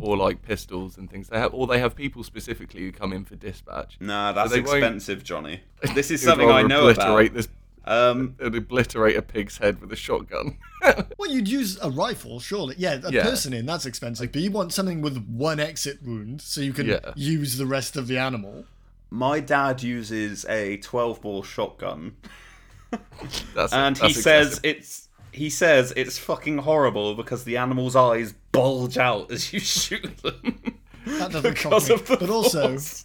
or 0.00 0.16
like 0.16 0.42
pistols 0.42 0.98
and 0.98 1.10
things. 1.10 1.28
They 1.28 1.38
have, 1.38 1.54
or 1.54 1.66
they 1.66 1.78
have 1.78 1.94
people 1.94 2.24
specifically 2.24 2.80
who 2.80 2.92
come 2.92 3.12
in 3.12 3.24
for 3.24 3.36
dispatch. 3.36 3.96
Nah, 4.00 4.32
that's 4.32 4.50
they 4.50 4.60
won't- 4.60 4.78
expensive, 4.78 5.22
Johnny. 5.24 5.60
This 5.94 6.10
is 6.10 6.22
something 6.22 6.48
I 6.48 6.56
rather 6.62 6.68
know 6.68 6.88
obliterate 6.88 7.30
about. 7.30 7.36
This, 7.36 7.48
Um, 7.84 8.34
they'd 8.38 8.54
obliterate 8.54 9.16
a 9.16 9.22
pig's 9.22 9.58
head 9.58 9.80
with 9.80 9.92
a 9.92 9.96
shotgun. 9.96 10.58
Well, 11.16 11.30
you'd 11.30 11.46
use 11.48 11.78
a 11.80 11.88
rifle, 11.90 12.40
surely. 12.40 12.74
Yeah, 12.76 12.98
a 13.04 13.12
Yeah. 13.12 13.22
person 13.22 13.52
in, 13.52 13.66
that's 13.66 13.86
expensive. 13.86 14.32
But 14.32 14.42
you 14.42 14.50
want 14.50 14.72
something 14.72 15.00
with 15.00 15.16
one 15.28 15.60
exit 15.60 16.02
wound 16.02 16.42
so 16.42 16.60
you 16.60 16.72
can 16.72 16.86
Yeah. 16.88 17.12
use 17.14 17.56
the 17.56 17.66
rest 17.66 17.96
of 17.96 18.08
the 18.08 18.18
animal. 18.18 18.64
my 19.08 19.38
dad 19.38 19.80
uses 19.82 20.44
a 20.46 20.78
12 20.78 21.20
bore 21.20 21.44
shotgun, 21.44 22.16
That's, 23.54 23.72
and 23.72 23.96
he 23.96 24.08
that's 24.08 24.22
says 24.22 24.60
it's 24.64 25.08
he 25.30 25.48
says 25.50 25.92
it's 25.96 26.18
fucking 26.18 26.58
horrible 26.58 27.14
because 27.14 27.44
the 27.44 27.56
animal's 27.58 27.94
eyes 27.94 28.34
bulge 28.52 28.98
out 28.98 29.30
as 29.30 29.52
you 29.52 29.60
shoot 29.60 30.16
them. 30.18 30.60
That 31.06 31.30
doesn't 31.32 31.42
because 31.54 31.86
shock 31.86 32.00
of 32.00 32.06
the 32.08 32.16
But 32.16 32.28
also, 32.30 32.70
force. 32.70 33.04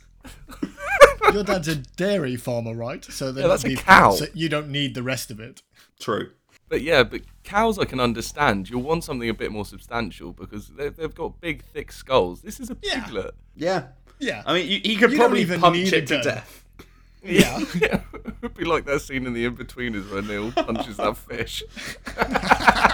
your 1.33 1.43
dad's 1.43 1.67
a 1.67 1.75
dairy 1.75 2.35
farmer, 2.35 2.73
right? 2.73 3.03
So 3.05 3.31
then 3.31 3.43
Yeah, 3.43 3.47
that's 3.49 3.63
a 3.65 3.75
cow. 3.75 4.11
So 4.11 4.25
you 4.33 4.49
don't 4.49 4.69
need 4.69 4.95
the 4.95 5.03
rest 5.03 5.31
of 5.31 5.39
it. 5.39 5.61
True. 5.99 6.31
But 6.69 6.81
yeah, 6.81 7.03
but 7.03 7.21
cows 7.43 7.79
I 7.79 7.85
can 7.85 7.99
understand. 7.99 8.69
You'll 8.69 8.81
want 8.81 9.03
something 9.03 9.29
a 9.29 9.33
bit 9.33 9.51
more 9.51 9.65
substantial 9.65 10.33
because 10.33 10.67
they, 10.67 10.89
they've 10.89 11.15
got 11.15 11.39
big, 11.39 11.63
thick 11.63 11.91
skulls. 11.91 12.41
This 12.41 12.59
is 12.59 12.69
a 12.69 12.77
Yeah. 12.81 13.03
piglet. 13.05 13.35
Yeah. 13.55 13.83
Yeah. 14.19 14.43
I 14.45 14.53
mean, 14.53 14.67
you, 14.67 14.79
he 14.83 14.95
could 14.97 15.11
You 15.11 15.17
probably 15.17 15.41
even 15.41 15.61
punch 15.61 15.77
it 15.93 16.07
to 16.07 16.21
death. 16.21 16.65
yeah. 17.23 17.59
Yeah, 17.79 18.01
it'd 18.41 18.53
be 18.53 18.65
like 18.65 18.85
that 18.85 19.01
scene 19.01 19.25
in 19.25 19.33
The 19.33 19.49
Inbetweeners 19.49 20.11
where 20.11 20.21
Neil 20.21 20.51
punches 20.51 20.97
that 20.97 21.15
fish. 21.17 21.63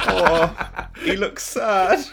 Oh, 0.05 0.87
he 1.03 1.15
looks 1.15 1.43
sad. 1.43 2.03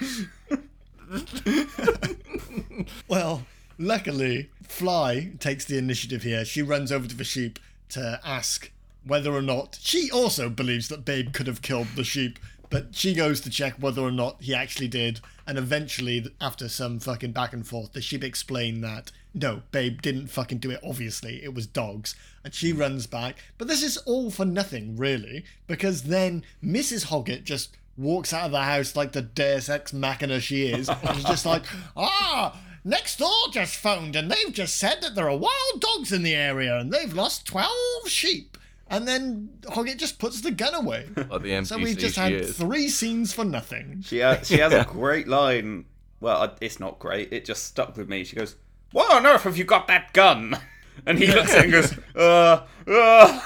Well, 3.08 3.42
luckily 3.78 4.50
Fly 4.70 5.32
takes 5.40 5.66
the 5.66 5.76
initiative 5.76 6.22
here. 6.22 6.44
She 6.44 6.62
runs 6.62 6.90
over 6.90 7.06
to 7.06 7.14
the 7.14 7.24
sheep 7.24 7.58
to 7.90 8.18
ask 8.24 8.70
whether 9.04 9.32
or 9.32 9.42
not 9.42 9.78
she 9.82 10.10
also 10.10 10.48
believes 10.48 10.88
that 10.88 11.04
Babe 11.04 11.34
could 11.34 11.48
have 11.48 11.60
killed 11.60 11.88
the 11.96 12.04
sheep, 12.04 12.38
but 12.70 12.94
she 12.94 13.12
goes 13.12 13.40
to 13.42 13.50
check 13.50 13.74
whether 13.74 14.00
or 14.00 14.12
not 14.12 14.40
he 14.40 14.54
actually 14.54 14.88
did. 14.88 15.20
And 15.46 15.58
eventually, 15.58 16.32
after 16.40 16.68
some 16.68 16.98
fucking 16.98 17.32
back 17.32 17.52
and 17.52 17.66
forth, 17.66 17.92
the 17.92 18.00
sheep 18.00 18.24
explain 18.24 18.80
that 18.80 19.10
no, 19.34 19.62
Babe 19.70 20.00
didn't 20.00 20.28
fucking 20.28 20.58
do 20.58 20.70
it, 20.70 20.80
obviously. 20.82 21.42
It 21.42 21.52
was 21.52 21.66
dogs. 21.66 22.14
And 22.42 22.54
she 22.54 22.72
runs 22.72 23.06
back. 23.06 23.36
But 23.58 23.68
this 23.68 23.82
is 23.82 23.98
all 23.98 24.30
for 24.30 24.44
nothing, 24.46 24.96
really, 24.96 25.44
because 25.66 26.04
then 26.04 26.42
Mrs. 26.64 27.06
Hoggett 27.06 27.44
just 27.44 27.76
walks 27.98 28.32
out 28.32 28.46
of 28.46 28.52
the 28.52 28.62
house 28.62 28.96
like 28.96 29.12
the 29.12 29.20
Deus 29.20 29.68
Ex 29.68 29.92
Machina 29.92 30.40
she 30.40 30.68
is. 30.68 30.88
and 30.88 31.16
she's 31.16 31.24
just 31.24 31.44
like, 31.44 31.64
ah, 31.96 32.56
next 32.84 33.18
door 33.18 33.30
just 33.52 33.76
phoned 33.76 34.16
and 34.16 34.30
they've 34.30 34.52
just 34.52 34.76
said 34.76 35.02
that 35.02 35.14
there 35.14 35.28
are 35.28 35.36
wild 35.36 35.80
dogs 35.80 36.12
in 36.12 36.22
the 36.22 36.34
area 36.34 36.78
and 36.78 36.92
they've 36.92 37.12
lost 37.12 37.46
12 37.46 37.70
sheep. 38.06 38.56
And 38.88 39.06
then 39.06 39.50
Hoggett 39.66 39.98
just 39.98 40.18
puts 40.18 40.40
the 40.40 40.50
gun 40.50 40.74
away. 40.74 41.08
Like 41.30 41.42
the 41.42 41.64
so 41.64 41.78
we've 41.78 41.96
just 41.96 42.16
had 42.16 42.32
is. 42.32 42.56
three 42.58 42.88
scenes 42.88 43.32
for 43.32 43.44
nothing. 43.44 44.02
She 44.04 44.18
has, 44.18 44.48
she 44.48 44.58
has 44.58 44.72
Yeah. 44.72 44.82
a 44.82 44.84
great 44.92 45.28
line. 45.28 45.84
Well, 46.20 46.56
it's 46.60 46.80
not 46.80 46.98
great. 46.98 47.32
It 47.32 47.44
just 47.44 47.64
stuck 47.64 47.96
with 47.96 48.08
me. 48.08 48.24
She 48.24 48.34
goes, 48.36 48.56
"Why 48.92 49.08
on 49.12 49.24
earth 49.26 49.44
have 49.44 49.56
you 49.56 49.64
got 49.64 49.86
that 49.88 50.12
gun?" 50.12 50.58
And 51.06 51.18
he 51.18 51.28
looks 51.28 51.54
at 51.54 51.60
it 51.60 51.64
and 51.64 51.72
goes, 51.72 51.94
"Uh, 52.14 52.66
uh, 52.86 53.40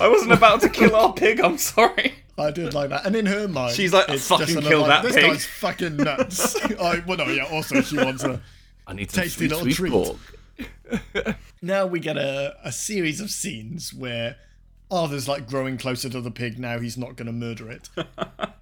I 0.00 0.08
wasn't 0.08 0.32
about 0.32 0.60
to 0.62 0.68
kill 0.68 0.96
our 0.96 1.12
pig. 1.12 1.38
I'm 1.40 1.56
sorry." 1.58 2.14
I 2.36 2.50
did 2.50 2.74
like 2.74 2.88
that. 2.90 3.06
And 3.06 3.14
in 3.14 3.26
her 3.26 3.46
mind, 3.46 3.76
She's 3.76 3.92
like, 3.92 4.08
it's 4.08 4.26
"Fucking 4.26 4.46
just 4.46 4.56
another, 4.58 4.68
kill 4.70 4.80
like, 4.80 4.88
that 4.88 5.02
This 5.04 5.14
pig." 5.14 5.24
guy's 5.30 5.44
fucking 5.46 5.96
nuts. 5.98 6.56
I, 6.80 7.04
well, 7.06 7.18
no, 7.18 7.26
yeah, 7.28 7.44
also 7.44 7.80
she 7.82 7.96
wants 7.96 8.24
a. 8.24 8.40
I 8.86 8.92
need 8.94 9.10
some 9.10 9.24
Tasty 9.24 9.48
sweet, 9.48 9.50
little 9.50 9.64
sweet 9.64 9.74
treat. 9.76 9.92
pork. 9.92 11.36
Now 11.62 11.86
we 11.86 11.98
get 12.00 12.16
a, 12.16 12.56
a 12.62 12.70
series 12.70 13.20
of 13.20 13.30
scenes 13.30 13.92
where 13.92 14.36
Arthur's 14.90 15.26
like 15.26 15.48
growing 15.48 15.78
closer 15.78 16.08
to 16.10 16.20
the 16.20 16.30
pig. 16.30 16.58
Now 16.58 16.78
he's 16.78 16.96
not 16.96 17.16
going 17.16 17.26
to 17.26 17.32
murder 17.32 17.70
it. 17.70 17.88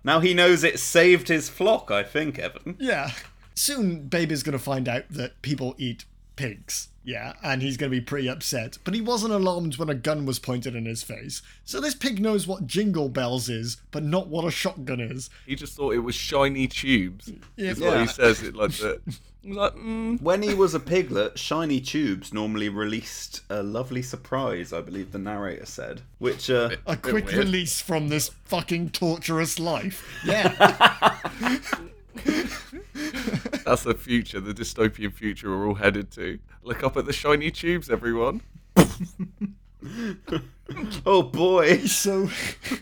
Now 0.07 0.20
he 0.20 0.35
knows 0.35 0.64
it 0.64 0.79
saved 0.79 1.29
his 1.29 1.49
flock. 1.49 1.91
I 1.91 2.03
think, 2.03 2.39
Evan. 2.39 2.77
Yeah. 2.79 3.12
Soon, 3.55 4.07
Baby's 4.09 4.43
going 4.43 4.53
to 4.57 4.62
find 4.62 4.87
out 4.87 5.05
that 5.09 5.41
people 5.41 5.75
eat 5.79 6.05
pigs. 6.37 6.89
Yeah, 7.03 7.33
and 7.43 7.62
he's 7.62 7.79
going 7.79 7.91
to 7.91 7.97
be 7.99 8.03
pretty 8.05 8.29
upset. 8.29 8.77
But 8.85 8.93
he 8.93 9.01
wasn't 9.01 9.33
alarmed 9.33 9.77
when 9.79 9.89
a 9.89 9.95
gun 9.95 10.27
was 10.27 10.39
pointed 10.39 10.75
in 10.75 10.85
his 10.85 11.03
face. 11.03 11.41
So 11.64 11.81
this 11.81 11.95
pig 11.95 12.20
knows 12.20 12.47
what 12.47 12.66
jingle 12.66 13.09
bells 13.09 13.49
is, 13.49 13.79
but 13.93 14.03
not 14.03 14.29
what 14.29 14.45
a 14.45 14.51
shotgun 14.51 15.01
is. 15.01 15.31
He 15.47 15.55
just 15.55 15.75
thought 15.75 15.95
it 15.95 16.01
was 16.01 16.14
shiny 16.14 16.66
tubes. 16.66 17.33
Yeah. 17.57 17.70
Is 17.70 17.81
what 17.81 17.93
Yeah. 17.95 18.01
he 18.03 18.07
says 18.09 18.43
it 18.43 18.55
like 18.55 18.72
that. 18.72 19.01
He's 19.45 19.55
like, 19.57 19.74
mm, 19.74 20.20
When 20.22 20.42
he 20.42 20.55
was 20.55 20.74
a 20.74 20.80
piglet, 20.80 21.38
Shiny 21.38 21.80
Tubes 21.80 22.32
normally 22.32 22.68
released 22.70 23.42
a 23.51 23.62
lovely 23.62 24.01
surprise. 24.03 24.72
I 24.72 24.80
believe 24.80 25.12
the 25.12 25.18
narrator 25.18 25.66
said, 25.66 26.01
which 26.18 26.49
uh, 26.49 26.70
A 26.86 26.92
Bit 26.97 27.03
quick 27.03 27.26
weird. 27.26 27.38
release 27.38 27.80
from 27.80 28.09
this 28.09 28.30
fucking 28.47 28.90
torturous 28.90 29.59
life. 29.59 30.09
Yeah. 30.24 30.49
that's 33.64 33.82
the 33.82 33.95
future, 33.99 34.40
the 34.40 34.55
dystopian 34.55 35.12
future 35.12 35.51
we're 35.51 35.68
all 35.68 35.74
headed 35.74 36.11
to. 36.12 36.38
Look 36.62 36.82
up 36.82 36.97
at 36.97 37.05
the 37.07 37.12
shiny 37.12 37.51
tubes, 37.51 37.90
everyone. 37.90 38.40
oh 41.05 41.22
boy. 41.22 41.78
so 41.86 42.28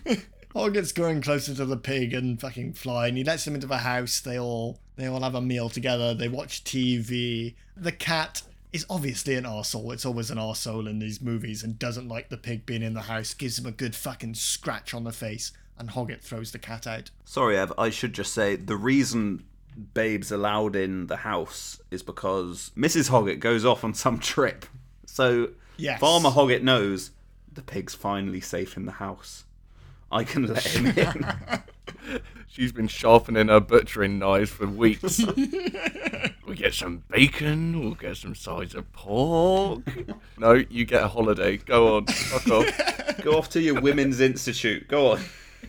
Hoggett's 0.55 0.93
going 0.93 1.23
closer 1.23 1.55
to 1.55 1.65
the 1.65 1.77
pig 1.77 2.15
and 2.15 2.41
fucking 2.41 2.75
fly, 2.75 3.09
and 3.09 3.17
he 3.17 3.25
lets 3.25 3.47
him 3.47 3.55
into 3.55 3.67
the 3.67 3.79
house. 3.79 4.21
They 4.21 4.39
all 4.39 4.79
they 4.97 5.07
all 5.07 5.21
have 5.21 5.35
a 5.35 5.41
meal 5.41 5.69
together. 5.69 6.15
They 6.15 6.29
watch 6.29 6.65
TV. 6.65 7.55
The 7.77 7.93
cat 7.93 8.43
is 8.73 8.87
obviously 8.89 9.35
an 9.35 9.45
arsehole. 9.45 9.93
It's 9.93 10.05
always 10.07 10.31
an 10.31 10.39
arsehole 10.39 10.89
in 10.89 10.99
these 10.99 11.21
movies 11.21 11.63
and 11.63 11.79
doesn't 11.79 12.09
like 12.09 12.29
the 12.29 12.37
pig 12.37 12.67
being 12.67 12.83
in 12.83 12.95
the 12.95 13.03
house. 13.03 13.35
Gives 13.35 13.59
him 13.59 13.67
a 13.67 13.73
good 13.73 13.95
fucking 13.95 14.35
scratch 14.35 14.95
on 14.95 15.05
the 15.05 15.13
face, 15.13 15.53
and 15.79 15.91
Hoggett 15.91 16.23
throws 16.23 16.53
the 16.53 16.59
cat 16.59 16.87
out. 16.87 17.11
Sorry, 17.25 17.57
Ev. 17.57 17.73
I 17.79 17.91
should 17.91 18.13
just 18.13 18.33
say 18.33 18.57
the 18.57 18.77
reason 18.77 19.45
Babe's 19.95 20.31
allowed 20.31 20.77
in 20.77 21.07
the 21.07 21.19
house 21.19 21.81
is 21.91 22.03
because 22.03 22.71
Mrs. 22.77 23.11
Hoggett 23.11 23.41
goes 23.41 23.65
off 23.65 23.85
on 23.85 23.95
some 23.95 24.19
trip. 24.19 24.67
So 25.07 25.51
Yes. 25.77 26.01
Farmer 26.01 26.31
Hoggett 26.31 26.63
knows 26.63 27.11
the 27.53 27.63
pig's 27.63 27.95
finally 27.95 28.41
safe 28.41 28.77
in 28.77 28.87
the 28.87 28.93
house. 28.93 29.45
I 30.11 30.25
can 30.25 30.47
let 30.47 30.65
him 30.65 30.87
in. 30.87 31.27
She's 32.49 32.73
been 32.73 32.89
sharpening 32.89 33.49
her 33.49 33.61
butchering 33.61 34.19
knives 34.19 34.51
for 34.51 34.67
weeks. 34.67 35.21
we 36.47 36.55
get 36.55 36.75
some 36.75 37.03
bacon, 37.09 37.81
we'll 37.81 37.95
get 37.95 38.17
some 38.17 38.35
sides 38.35 38.75
of 38.75 38.93
pork. 38.93 39.81
No, 40.39 40.53
you 40.53 40.85
get 40.85 41.03
a 41.03 41.09
holiday. 41.09 41.57
Go 41.57 41.97
on, 41.97 42.07
fuck 42.07 42.49
off. 42.49 43.23
Go 43.23 43.39
off 43.39 43.49
to 43.51 43.61
your 43.61 43.81
women's 43.81 44.21
institute. 44.21 44.89
Go 44.89 45.13
on. 45.13 45.21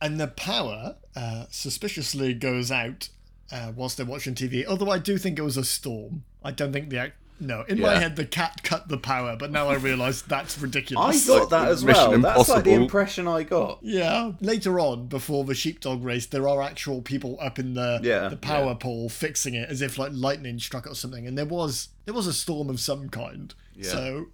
And 0.00 0.20
the 0.20 0.28
power 0.28 0.96
uh, 1.16 1.46
suspiciously 1.50 2.34
goes 2.34 2.70
out 2.70 3.08
uh, 3.50 3.72
whilst 3.74 3.96
they're 3.96 4.06
watching 4.06 4.34
TV. 4.34 4.64
Although 4.66 4.90
I 4.90 4.98
do 4.98 5.18
think 5.18 5.38
it 5.38 5.42
was 5.42 5.56
a 5.56 5.64
storm. 5.64 6.24
I 6.44 6.52
don't 6.52 6.72
think 6.72 6.90
the 6.90 6.98
act. 6.98 7.14
No, 7.38 7.62
in 7.68 7.80
my 7.80 7.96
head 7.96 8.16
the 8.16 8.24
cat 8.24 8.62
cut 8.62 8.88
the 8.88 8.96
power, 8.98 9.36
but 9.36 9.50
now 9.50 9.68
I 9.68 9.74
realise 9.74 10.22
that's 10.22 10.58
ridiculous. 10.58 11.04
I 11.04 11.08
ridiculous. 11.08 11.40
thought 11.40 11.50
that 11.50 11.68
as 11.68 11.84
Mission 11.84 12.22
well. 12.22 12.34
That's 12.36 12.48
like 12.48 12.64
the 12.64 12.72
impression 12.72 13.28
I 13.28 13.42
got. 13.42 13.78
Yeah. 13.82 14.32
Later 14.40 14.80
on, 14.80 15.06
before 15.06 15.44
the 15.44 15.54
sheepdog 15.54 16.02
race, 16.02 16.26
there 16.26 16.48
are 16.48 16.62
actual 16.62 17.02
people 17.02 17.36
up 17.40 17.58
in 17.58 17.74
the 17.74 18.00
Yeah, 18.02 18.28
the 18.28 18.36
power 18.36 18.74
pole 18.74 19.08
fixing 19.08 19.54
it 19.54 19.68
as 19.68 19.82
if 19.82 19.98
like 19.98 20.12
lightning 20.14 20.58
struck 20.58 20.86
or 20.86 20.94
something. 20.94 21.26
And 21.26 21.36
there 21.36 21.44
was 21.44 21.88
there 22.06 22.14
was 22.14 22.26
a 22.26 22.32
storm 22.32 22.70
of 22.70 22.80
some 22.80 23.08
kind. 23.10 23.54
Yeah. 23.74 23.90
So 23.90 24.26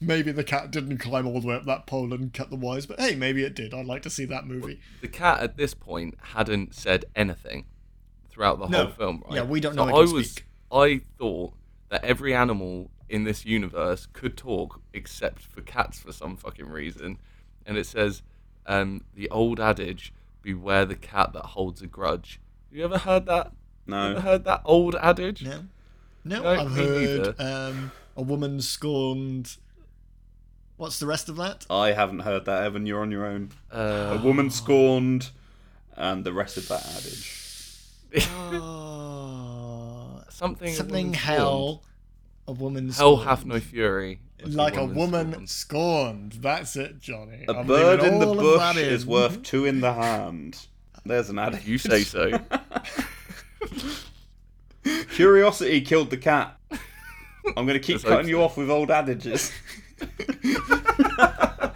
maybe 0.00 0.30
the 0.30 0.44
cat 0.44 0.70
didn't 0.70 0.98
climb 0.98 1.26
all 1.26 1.40
the 1.40 1.48
way 1.48 1.54
up 1.56 1.64
that 1.64 1.86
pole 1.86 2.12
and 2.12 2.32
cut 2.32 2.50
the 2.50 2.56
wires, 2.56 2.86
but 2.86 3.00
hey, 3.00 3.14
maybe 3.16 3.42
it 3.42 3.54
did. 3.54 3.74
I'd 3.74 3.86
like 3.86 4.02
to 4.02 4.10
see 4.10 4.26
that 4.26 4.46
movie. 4.46 4.80
The 5.00 5.08
cat 5.08 5.40
at 5.40 5.56
this 5.56 5.74
point 5.74 6.14
hadn't 6.34 6.74
said 6.74 7.06
anything 7.16 7.64
throughout 8.30 8.58
the 8.60 8.68
No. 8.68 8.84
whole 8.84 8.92
film, 8.92 9.24
right? 9.26 9.36
Yeah, 9.36 9.42
we 9.44 9.60
don't 9.60 9.74
So 9.74 9.84
know 9.86 9.96
I 9.96 10.00
was, 10.00 10.30
speak. 10.32 10.46
I 10.70 11.00
thought 11.18 11.54
that 11.90 12.04
every 12.04 12.34
animal 12.34 12.90
in 13.08 13.24
this 13.24 13.44
universe 13.44 14.06
could 14.12 14.36
talk 14.36 14.80
except 14.92 15.42
for 15.42 15.60
cats 15.60 15.98
for 15.98 16.12
some 16.12 16.36
fucking 16.36 16.68
reason. 16.68 17.18
And 17.66 17.76
it 17.76 17.86
says, 17.86 18.22
um, 18.66 19.04
the 19.14 19.28
old 19.30 19.60
adage, 19.60 20.12
beware 20.42 20.84
the 20.86 20.94
cat 20.96 21.32
that 21.34 21.44
holds 21.46 21.82
a 21.82 21.86
grudge. 21.86 22.40
You 22.72 22.84
ever 22.84 22.98
heard 22.98 23.26
that? 23.26 23.52
Ever 23.88 24.14
No. 24.14 24.20
heard 24.20 24.44
that 24.44 24.62
old 24.64 24.94
adage? 24.96 25.42
No, 25.44 25.64
no, 26.24 26.42
No, 26.42 26.48
I've 26.48 26.72
me 26.72 26.82
heard 26.84 27.40
um, 27.40 27.92
a 28.16 28.22
woman 28.22 28.60
scorned. 28.60 29.56
What's 30.76 30.98
the 30.98 31.06
rest 31.06 31.28
of 31.28 31.36
that? 31.36 31.66
I 31.70 31.92
haven't 31.92 32.20
heard 32.20 32.46
that, 32.46 32.64
Evan. 32.64 32.84
You're 32.86 33.02
on 33.02 33.10
your 33.12 33.26
own. 33.26 33.50
Uh, 33.70 34.18
A 34.18 34.24
woman 34.24 34.50
scorned, 34.50 35.30
and 35.96 36.24
the 36.24 36.32
rest 36.32 36.56
of 36.56 36.66
that 36.68 36.84
adage. 36.96 37.30
Oh, 38.56 39.63
something. 40.34 40.72
something 40.74 41.06
woman 41.06 41.18
hell. 41.18 41.82
A 42.46 42.52
woman 42.52 42.90
Hell 42.90 43.16
scorned. 43.16 43.28
hath 43.28 43.44
no 43.46 43.58
fury. 43.60 44.20
like 44.44 44.76
a 44.76 44.84
woman 44.84 45.46
scorned. 45.46 45.48
scorned. 45.48 46.32
That's 46.42 46.76
it, 46.76 46.98
Johnny. 47.00 47.46
A 47.48 47.52
I'm 47.54 47.66
bird 47.66 48.02
in 48.02 48.18
the 48.18 48.26
bush 48.34 48.76
in. 48.76 48.84
is 48.84 49.06
worth 49.06 49.42
two 49.42 49.64
in 49.64 49.80
the 49.80 49.94
hand. 49.94 50.66
There's 51.06 51.30
an 51.30 51.38
adage. 51.38 51.66
You 51.66 51.78
say 51.78 52.02
so. 52.02 52.38
Curiosity 55.14 55.80
killed 55.80 56.10
the 56.10 56.16
cat. 56.18 56.58
I'm 57.56 57.66
going 57.66 57.68
to 57.68 57.78
keep 57.80 57.94
Let's 57.96 58.04
cutting 58.04 58.28
you 58.28 58.36
so. 58.36 58.42
off 58.44 58.56
with 58.56 58.70
old 58.70 58.90
adages. 58.90 59.50
I 60.00 60.06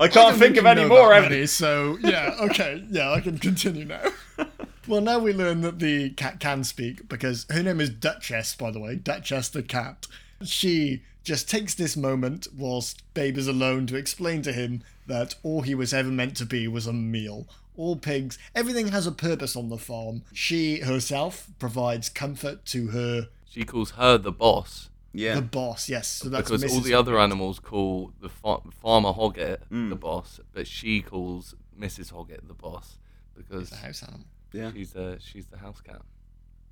I 0.00 0.08
can't 0.08 0.12
don't 0.14 0.38
think 0.38 0.56
of 0.56 0.66
any 0.66 0.84
more, 0.84 1.10
that 1.10 1.24
Evan. 1.32 1.46
so 1.46 1.98
yeah, 2.00 2.34
okay, 2.40 2.84
yeah, 2.90 3.10
I 3.12 3.20
can 3.20 3.38
continue 3.38 3.84
now. 3.84 4.00
well, 4.88 5.00
now 5.00 5.18
we 5.18 5.32
learn 5.32 5.60
that 5.62 5.78
the 5.78 6.10
cat 6.10 6.40
can 6.40 6.64
speak 6.64 7.08
because 7.08 7.46
her 7.50 7.62
name 7.62 7.80
is 7.80 7.90
Duchess, 7.90 8.54
by 8.54 8.70
the 8.70 8.80
way, 8.80 8.96
Duchess 8.96 9.48
the 9.48 9.62
cat. 9.62 10.06
She 10.44 11.02
just 11.24 11.48
takes 11.48 11.74
this 11.74 11.96
moment 11.96 12.46
whilst 12.56 13.02
Babe 13.14 13.36
is 13.38 13.48
alone 13.48 13.86
to 13.88 13.96
explain 13.96 14.42
to 14.42 14.52
him 14.52 14.82
that 15.06 15.34
all 15.42 15.62
he 15.62 15.74
was 15.74 15.92
ever 15.94 16.08
meant 16.10 16.36
to 16.36 16.46
be 16.46 16.68
was 16.68 16.86
a 16.86 16.92
meal. 16.92 17.48
All 17.76 17.96
pigs, 17.96 18.38
everything 18.54 18.88
has 18.88 19.06
a 19.06 19.12
purpose 19.12 19.56
on 19.56 19.68
the 19.68 19.76
farm. 19.78 20.22
She 20.32 20.80
herself 20.80 21.48
provides 21.58 22.08
comfort 22.08 22.64
to 22.66 22.88
her, 22.88 23.28
She 23.48 23.64
calls 23.64 23.92
her 23.92 24.18
the 24.18 24.32
boss 24.32 24.88
Yeah. 25.12 25.34
the 25.36 25.42
boss. 25.42 25.88
Yes, 25.88 26.08
so 26.08 26.28
that's 26.28 26.48
because 26.50 26.62
all 26.72 26.80
Mrs. 26.80 26.84
the 26.84 26.94
other 26.94 27.18
animals 27.18 27.58
call 27.58 28.12
the 28.20 28.28
fa- 28.28 28.58
farmer 28.82 29.12
Hoggett 29.12 29.60
Mm. 29.70 29.88
the 29.90 29.96
boss, 29.96 30.40
but 30.52 30.66
she 30.66 31.00
calls 31.00 31.54
Mrs. 31.78 32.12
Hoggett 32.12 32.46
the 32.48 32.54
boss 32.54 32.98
because 33.36 33.70
the 33.70 33.76
house 33.76 34.02
animal. 34.02 34.26
Yeah. 34.56 34.72
she's 34.72 34.92
the 34.92 35.18
she's 35.20 35.46
the 35.46 35.58
house 35.58 35.80
cat. 35.80 36.02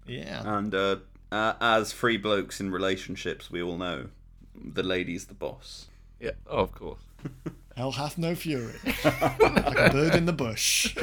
Yeah. 0.06 0.42
And 0.44 0.74
uh, 0.74 0.96
uh, 1.32 1.54
as 1.60 1.92
free 1.92 2.16
blokes 2.16 2.60
in 2.60 2.70
relationships, 2.70 3.50
we 3.50 3.62
all 3.62 3.76
know 3.76 4.08
the 4.54 4.82
lady's 4.82 5.26
the 5.26 5.34
boss. 5.34 5.86
Yeah, 6.20 6.32
oh, 6.46 6.58
of 6.58 6.72
course. 6.72 7.00
Hell 7.76 7.92
hath 7.92 8.18
no 8.18 8.34
fury. 8.34 8.74
like 9.04 9.78
a 9.78 9.90
bird 9.90 10.14
in 10.14 10.26
the 10.26 10.32
bush. 10.32 10.94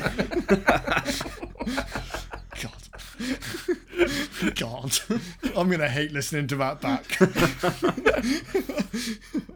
God. 2.61 4.55
God, 4.55 4.99
I'm 5.55 5.69
gonna 5.69 5.89
hate 5.89 6.11
listening 6.11 6.47
to 6.47 6.55
that 6.55 6.79
back. 6.79 7.17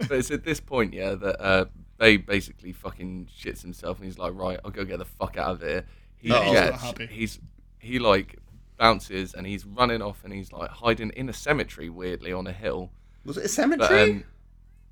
But 0.07 0.19
it's 0.19 0.31
at 0.31 0.43
this 0.43 0.59
point, 0.59 0.93
yeah, 0.93 1.15
that 1.15 1.41
uh, 1.41 1.65
Babe 1.97 2.25
basically 2.25 2.71
fucking 2.73 3.29
shits 3.37 3.61
himself 3.61 3.97
and 3.97 4.05
he's 4.05 4.17
like, 4.17 4.33
right, 4.35 4.59
I'll 4.63 4.71
go 4.71 4.83
get 4.85 4.99
the 4.99 5.05
fuck 5.05 5.37
out 5.37 5.51
of 5.51 5.61
here. 5.61 5.85
He 6.17 6.29
Yeah, 6.29 6.43
he's 6.43 6.53
not 6.71 6.79
happy. 6.81 7.05
he's 7.07 7.39
he 7.79 7.99
like 7.99 8.37
bounces 8.77 9.33
and 9.33 9.45
he's 9.47 9.65
running 9.65 10.01
off 10.01 10.23
and 10.23 10.33
he's 10.33 10.51
like 10.51 10.69
hiding 10.69 11.11
in 11.11 11.29
a 11.29 11.33
cemetery 11.33 11.89
weirdly 11.89 12.33
on 12.33 12.47
a 12.47 12.51
hill. 12.51 12.91
Was 13.23 13.37
it 13.37 13.41
a 13.41 13.43
But 13.43 13.49
cemetery? 13.51 14.11
um, 14.11 14.23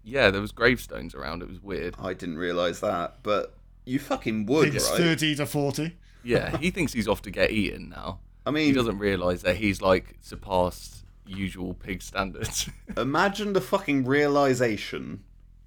yeah, 0.04 0.30
there 0.32 0.42
was 0.42 0.52
gravestones 0.52 1.14
around. 1.16 1.42
It 1.42 1.50
was 1.50 1.62
weird. 1.62 1.96
I 2.00 2.14
didn't 2.14 2.38
realise 2.38 2.80
that, 2.82 3.18
but 3.24 3.56
you 3.86 4.00
fucking 4.00 4.46
would, 4.48 4.74
It's 4.76 4.90
right? 4.90 4.98
thirty 4.98 5.36
to 5.36 5.46
forty. 5.46 5.98
Yeah, 6.24 6.58
he 6.62 6.72
thinks 6.72 6.94
he's 6.94 7.08
off 7.08 7.22
to 7.24 7.32
get 7.32 7.52
eaten 7.52 7.90
now. 7.90 8.20
I 8.46 8.52
mean, 8.52 8.66
He 8.68 8.72
doesn't 8.74 9.00
realise 9.00 9.42
that 9.44 9.56
he's 9.58 9.82
like 9.82 10.16
surpassed 10.22 11.06
usual 11.26 11.74
pig 11.74 12.02
standards. 12.02 12.70
imagine 12.98 13.54
the 13.54 13.62
fucking 13.62 14.06
realization 14.06 15.24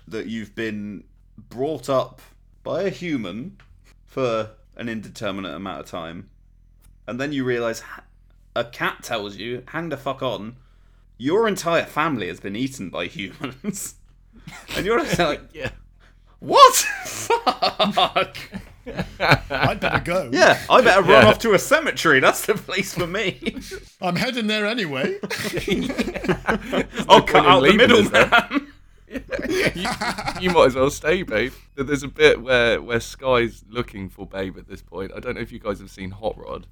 that 0.08 0.26
you've 0.26 0.54
been 0.54 1.04
brought 1.48 1.88
up 1.88 2.20
by 2.62 2.82
a 2.82 2.90
human 2.90 3.56
for 4.06 4.50
an 4.76 4.88
indeterminate 4.88 5.54
amount 5.54 5.80
of 5.80 5.86
time, 5.86 6.28
and 7.06 7.20
then 7.20 7.32
you 7.32 7.44
realize 7.44 7.82
a 8.54 8.64
cat 8.64 9.02
tells 9.02 9.36
you, 9.36 9.62
"Hang 9.68 9.88
the 9.88 9.96
fuck 9.96 10.22
on." 10.22 10.56
Your 11.18 11.48
entire 11.48 11.84
family 11.86 12.28
has 12.28 12.40
been 12.40 12.54
eaten 12.56 12.90
by 12.90 13.06
humans, 13.16 13.94
and 14.76 14.84
you're 14.86 15.00
just 15.00 15.18
like, 15.18 15.40
yeah. 15.54 15.70
"What? 16.40 16.74
Fuck!" 17.94 18.36
I'd 19.50 19.80
better 19.80 19.98
go. 20.04 20.30
Yeah, 20.32 20.60
I 20.70 20.80
better 20.80 21.02
run 21.02 21.22
Yeah. 21.24 21.28
off 21.28 21.38
to 21.40 21.54
a 21.54 21.58
cemetery. 21.58 22.20
That's 22.20 22.46
the 22.46 22.54
place 22.54 22.94
for 22.94 23.06
me. 23.06 23.56
I'm 24.00 24.14
heading 24.14 24.46
there 24.46 24.64
anyway. 24.66 25.18
I'll 27.08 27.22
cut 27.22 27.26
Couldn't 27.26 27.46
out 27.46 27.60
the 27.60 27.68
leave 27.70 27.80
it, 27.80 27.90
is 27.90 28.10
there? 28.10 28.26
middleman. 28.28 28.72
you, 29.74 29.88
you 30.40 30.50
might 30.50 30.66
as 30.66 30.74
well 30.74 30.90
stay, 30.90 31.22
babe. 31.22 31.52
There's 31.76 32.02
a 32.02 32.08
bit 32.08 32.42
where 32.42 32.80
where 32.82 33.00
Sky's 33.00 33.64
looking 33.68 34.08
for 34.08 34.26
Babe 34.26 34.56
at 34.58 34.68
this 34.68 34.82
point. 34.82 35.12
I 35.14 35.20
don't 35.20 35.34
know 35.34 35.40
if 35.40 35.52
you 35.52 35.58
guys 35.58 35.78
have 35.80 35.90
seen 35.90 36.10
Hot 36.10 36.36
Rod, 36.38 36.66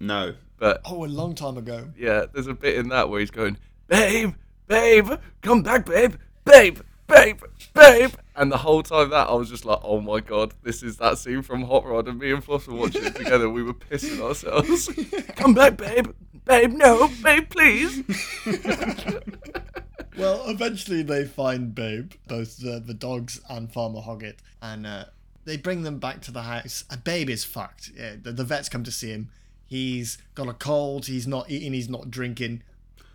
No. 0.00 0.34
but 0.58 0.80
Oh, 0.84 1.04
a 1.04 1.06
long 1.06 1.34
time 1.34 1.56
ago. 1.56 1.88
yeah, 1.96 2.26
there's 2.32 2.46
a 2.46 2.54
bit 2.54 2.76
in 2.76 2.88
that 2.88 3.08
where 3.08 3.20
he's 3.20 3.30
going, 3.30 3.58
"Babe, 3.88 4.34
babe, 4.66 5.10
come 5.42 5.62
back, 5.62 5.86
babe, 5.86 6.14
babe, 6.44 6.78
babe, 7.08 7.40
babe," 7.74 8.12
and 8.36 8.50
the 8.52 8.58
whole 8.58 8.82
time 8.82 9.10
that 9.10 9.28
I 9.28 9.34
was 9.34 9.48
just 9.50 9.64
like, 9.64 9.80
"Oh 9.82 10.00
my 10.00 10.20
god, 10.20 10.54
this 10.62 10.82
is 10.82 10.96
that 10.98 11.18
scene 11.18 11.42
from 11.42 11.62
Hot 11.64 11.84
Rod," 11.86 12.08
and 12.08 12.18
me 12.18 12.30
and 12.32 12.42
Floss 12.44 12.66
were 12.66 12.74
watching 12.74 13.04
it 13.04 13.14
together. 13.16 13.48
We 13.50 13.62
were 13.62 13.74
pissing 13.74 14.20
ourselves. 14.20 14.88
come 15.36 15.54
back, 15.54 15.76
babe, 15.76 16.08
babe, 16.44 16.72
no, 16.72 17.08
babe, 17.22 17.48
please. 17.50 18.02
Well, 20.16 20.42
eventually 20.48 21.02
they 21.02 21.24
find 21.24 21.74
Babe, 21.74 22.12
both 22.26 22.58
the, 22.58 22.80
the 22.80 22.94
dogs 22.94 23.40
and 23.48 23.72
Farmer 23.72 24.00
Hoggett, 24.00 24.38
and 24.60 24.86
uh, 24.86 25.04
they 25.44 25.56
bring 25.56 25.82
them 25.82 25.98
back 25.98 26.20
to 26.22 26.32
the 26.32 26.42
house. 26.42 26.84
And 26.90 27.02
Babe 27.04 27.30
is 27.30 27.44
fucked. 27.44 27.90
Yeah, 27.96 28.16
the, 28.20 28.32
the 28.32 28.44
vets 28.44 28.68
come 28.68 28.84
to 28.84 28.90
see 28.90 29.10
him. 29.10 29.30
He's 29.66 30.18
got 30.34 30.48
a 30.48 30.52
cold. 30.52 31.06
He's 31.06 31.26
not 31.26 31.50
eating. 31.50 31.72
He's 31.72 31.88
not 31.88 32.10
drinking. 32.10 32.62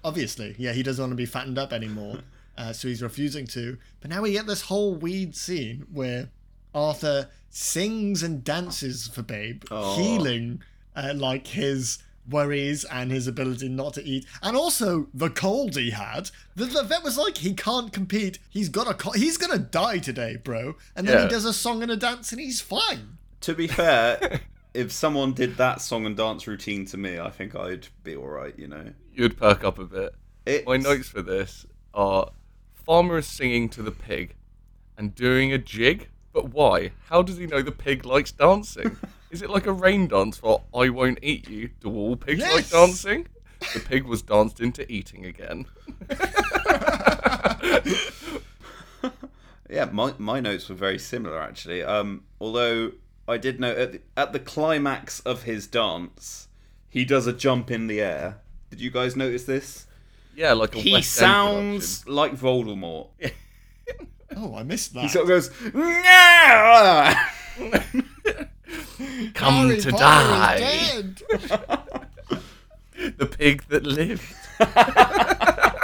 Obviously, 0.03 0.55
yeah, 0.57 0.71
he 0.71 0.83
doesn't 0.83 1.01
want 1.01 1.11
to 1.11 1.17
be 1.17 1.25
fattened 1.25 1.57
up 1.57 1.73
anymore. 1.73 2.19
Uh, 2.57 2.71
so 2.71 2.87
he's 2.87 3.01
refusing 3.01 3.45
to. 3.45 3.77
But 3.99 4.09
now 4.09 4.21
we 4.21 4.31
get 4.31 4.47
this 4.47 4.61
whole 4.61 4.95
weird 4.95 5.35
scene 5.35 5.87
where 5.91 6.29
Arthur 6.73 7.27
sings 7.49 8.23
and 8.23 8.45
dances 8.45 9.09
for 9.09 9.21
Babe, 9.21 9.63
healing 9.69 10.61
uh, 10.95 11.11
like 11.17 11.47
his 11.47 11.99
worries 12.29 12.83
and 12.85 13.11
his 13.11 13.27
ability 13.27 13.69
not 13.69 13.93
to 13.95 14.03
eat, 14.03 14.25
and 14.41 14.55
also 14.57 15.07
the 15.13 15.29
cold 15.29 15.75
he 15.75 15.91
had. 15.91 16.29
The, 16.55 16.65
the 16.65 16.83
vet 16.83 17.03
was 17.03 17.17
like, 17.17 17.37
he 17.37 17.53
can't 17.53 17.91
compete. 17.93 18.39
He's 18.49 18.69
got 18.69 18.89
a 18.89 18.93
co- 18.93 19.11
he's 19.11 19.37
gonna 19.37 19.59
die 19.59 19.99
today, 19.99 20.37
bro. 20.37 20.75
And 20.95 21.07
then 21.07 21.17
Yeah. 21.17 21.23
he 21.23 21.29
does 21.29 21.45
a 21.45 21.53
song 21.53 21.81
and 21.83 21.91
a 21.91 21.97
dance, 21.97 22.31
and 22.31 22.41
he's 22.41 22.61
fine. 22.61 23.17
To 23.41 23.53
be 23.53 23.67
fair, 23.67 24.41
if 24.73 24.91
someone 24.91 25.33
did 25.33 25.57
that 25.57 25.81
song 25.81 26.05
and 26.05 26.17
dance 26.17 26.47
routine 26.47 26.85
to 26.87 26.97
me, 26.97 27.19
I 27.19 27.29
think 27.29 27.55
I'd 27.55 27.87
be 28.03 28.15
alright, 28.15 28.57
you 28.57 28.67
know. 28.67 28.91
You'd 29.13 29.37
perk 29.37 29.63
up 29.63 29.77
a 29.79 29.85
bit. 29.85 30.15
It's, 30.45 30.65
My 30.65 30.77
notes 30.77 31.09
for 31.09 31.21
this 31.21 31.65
are 31.93 32.31
farmer 32.73 33.17
is 33.17 33.27
singing 33.27 33.69
to 33.69 33.81
the 33.81 33.91
pig 33.91 34.35
and 34.97 35.13
doing 35.15 35.51
a 35.53 35.57
jig, 35.57 36.09
but 36.33 36.49
why? 36.53 36.91
How 37.09 37.21
does 37.21 37.37
he 37.37 37.47
know 37.47 37.61
the 37.61 37.71
pig 37.71 38.05
likes 38.05 38.31
dancing? 38.31 38.97
is 39.35 39.41
it 39.41 39.49
like 39.49 39.67
a 39.67 39.73
rain 39.73 40.07
dance 40.07 40.37
for 40.37 40.63
I 40.73 40.87
won't 40.87 41.19
eat 41.21 41.49
you? 41.49 41.69
Do 41.81 41.93
all 41.93 42.15
pigs 42.15 42.41
like 42.41 42.69
dancing? 42.69 43.27
The 43.73 43.81
pig 43.81 44.05
was 44.05 44.21
danced 44.21 44.61
into 44.61 44.89
eating 44.91 45.25
again. 45.25 45.65
Yeah, 49.67 49.85
my, 49.91 50.13
my 50.19 50.39
notes 50.39 50.69
were 50.69 50.75
very 50.75 50.99
similar 50.99 51.41
actually. 51.41 51.83
Um, 51.83 52.23
although 52.39 52.91
I 53.27 53.37
did 53.37 53.59
note 53.59 53.77
at 53.77 53.91
the, 53.91 54.01
at 54.15 54.31
the 54.31 54.39
climax 54.39 55.19
of 55.21 55.43
his 55.43 55.67
dance, 55.67 56.47
he 56.87 57.03
does 57.03 57.27
a 57.27 57.33
jump 57.33 57.71
in 57.71 57.87
the 57.87 57.99
air. 57.99 58.37
Did 58.69 58.79
you 58.79 58.91
guys 58.91 59.15
notice 59.15 59.43
this? 59.43 59.87
Yeah, 60.35 60.53
like 60.53 60.75
a 60.75 60.79
He 60.79 60.93
West 60.93 61.19
End 61.21 61.27
sounds 61.27 62.07
like 62.07 62.37
Voldemort. 62.37 63.07
Oh, 64.37 64.55
I 64.55 64.63
missed 64.63 64.93
that. 64.95 65.03
He 65.03 65.07
sort 65.07 65.23
of 65.23 65.29
goes, 65.29 65.49
"Nah!" 65.73 67.13
production. 67.57 68.04
Come 69.33 69.67
Harry 69.67 69.79
to 69.81 69.91
Potter 69.91 70.03
die. 70.03 70.57
dead. 70.59 71.21
The 73.17 73.25
pig 73.25 73.63
that 73.69 73.85
lived. 73.85 74.23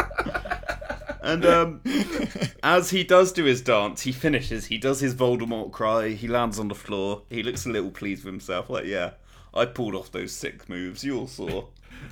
And 1.23 1.45
um, 1.45 1.81
as 2.63 2.89
he 2.89 3.03
does 3.03 3.31
do 3.31 3.43
his 3.45 3.61
dance, 3.61 4.01
he 4.01 4.11
finishes. 4.11 4.65
He 4.65 4.77
does 4.79 4.99
his 5.01 5.13
Voldemort 5.13 5.71
cry. 5.71 6.09
He 6.09 6.27
lands 6.27 6.57
on 6.57 6.67
the 6.67 6.75
floor. 6.75 7.21
He 7.29 7.43
looks 7.43 7.65
a 7.65 7.69
little 7.69 7.91
pleased 7.91 8.23
with 8.25 8.33
himself, 8.33 8.69
like, 8.71 8.85
yeah, 8.85 9.11
I 9.53 9.65
pulled 9.65 9.93
off 9.93 10.11
those 10.11 10.31
sick 10.31 10.67
moves. 10.67 11.03
You 11.03 11.19
all 11.19 11.27
saw. 11.27 11.65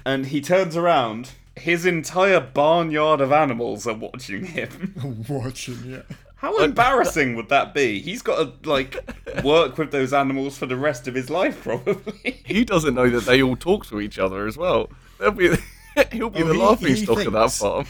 and 0.05 0.27
he 0.27 0.41
turns 0.41 0.77
around. 0.77 1.31
His 1.57 1.85
entire 1.87 2.39
barnyard 2.39 3.19
of 3.19 3.31
animals 3.31 3.87
are 3.87 3.95
watching 3.95 4.45
him. 4.45 5.25
Watching, 5.27 5.79
yeah. 5.85 6.01
How 6.39 6.57
embarrassing 6.63 7.35
would 7.37 7.49
that 7.49 7.73
be? 7.73 7.99
He's 8.01 8.21
got 8.21 8.63
to 8.63 8.69
like 8.69 8.97
work 9.43 9.77
with 9.77 9.91
those 9.91 10.13
animals 10.13 10.57
for 10.57 10.65
the 10.65 10.77
rest 10.77 11.07
of 11.07 11.13
his 11.15 11.29
life, 11.29 11.63
probably. 11.63 12.41
He 12.45 12.63
doesn't 12.65 12.95
know 12.95 13.09
that 13.09 13.25
they 13.25 13.41
all 13.43 13.55
talk 13.55 13.85
to 13.87 13.99
each 13.99 14.17
other 14.19 14.47
as 14.47 14.57
well. 14.57 14.89
They'll 15.19 15.31
be, 15.31 15.49
he'll 16.11 16.29
be 16.29 16.43
Oh, 16.43 16.47
the 16.47 16.53
he- 16.53 16.59
laughing 16.59 16.87
he 16.87 17.03
stock 17.03 17.25
of 17.25 17.33
that 17.33 17.51
farm. 17.51 17.85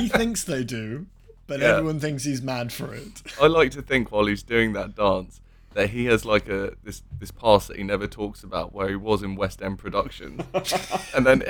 He 0.00 0.08
thinks 0.08 0.42
they 0.44 0.64
do, 0.64 1.06
but 1.46 1.60
Yeah. 1.60 1.76
everyone 1.76 2.00
thinks 2.00 2.24
he's 2.24 2.42
mad 2.42 2.72
for 2.72 2.92
it. 2.92 3.22
I 3.40 3.46
like 3.46 3.70
to 3.72 3.82
think 3.82 4.10
while 4.10 4.26
he's 4.26 4.42
doing 4.42 4.72
that 4.72 4.94
dance 4.96 5.40
that 5.74 5.90
he 5.90 6.06
has 6.06 6.24
like 6.24 6.48
a 6.48 6.72
this 6.84 7.02
this 7.20 7.30
past 7.30 7.68
that 7.68 7.76
he 7.76 7.82
never 7.82 8.06
talks 8.06 8.42
about 8.42 8.72
where 8.74 8.88
he 8.88 8.96
was 8.96 9.22
in 9.22 9.36
West 9.36 9.60
End 9.62 9.78
Productions, 9.78 10.42
and 11.14 11.24
then 11.26 11.42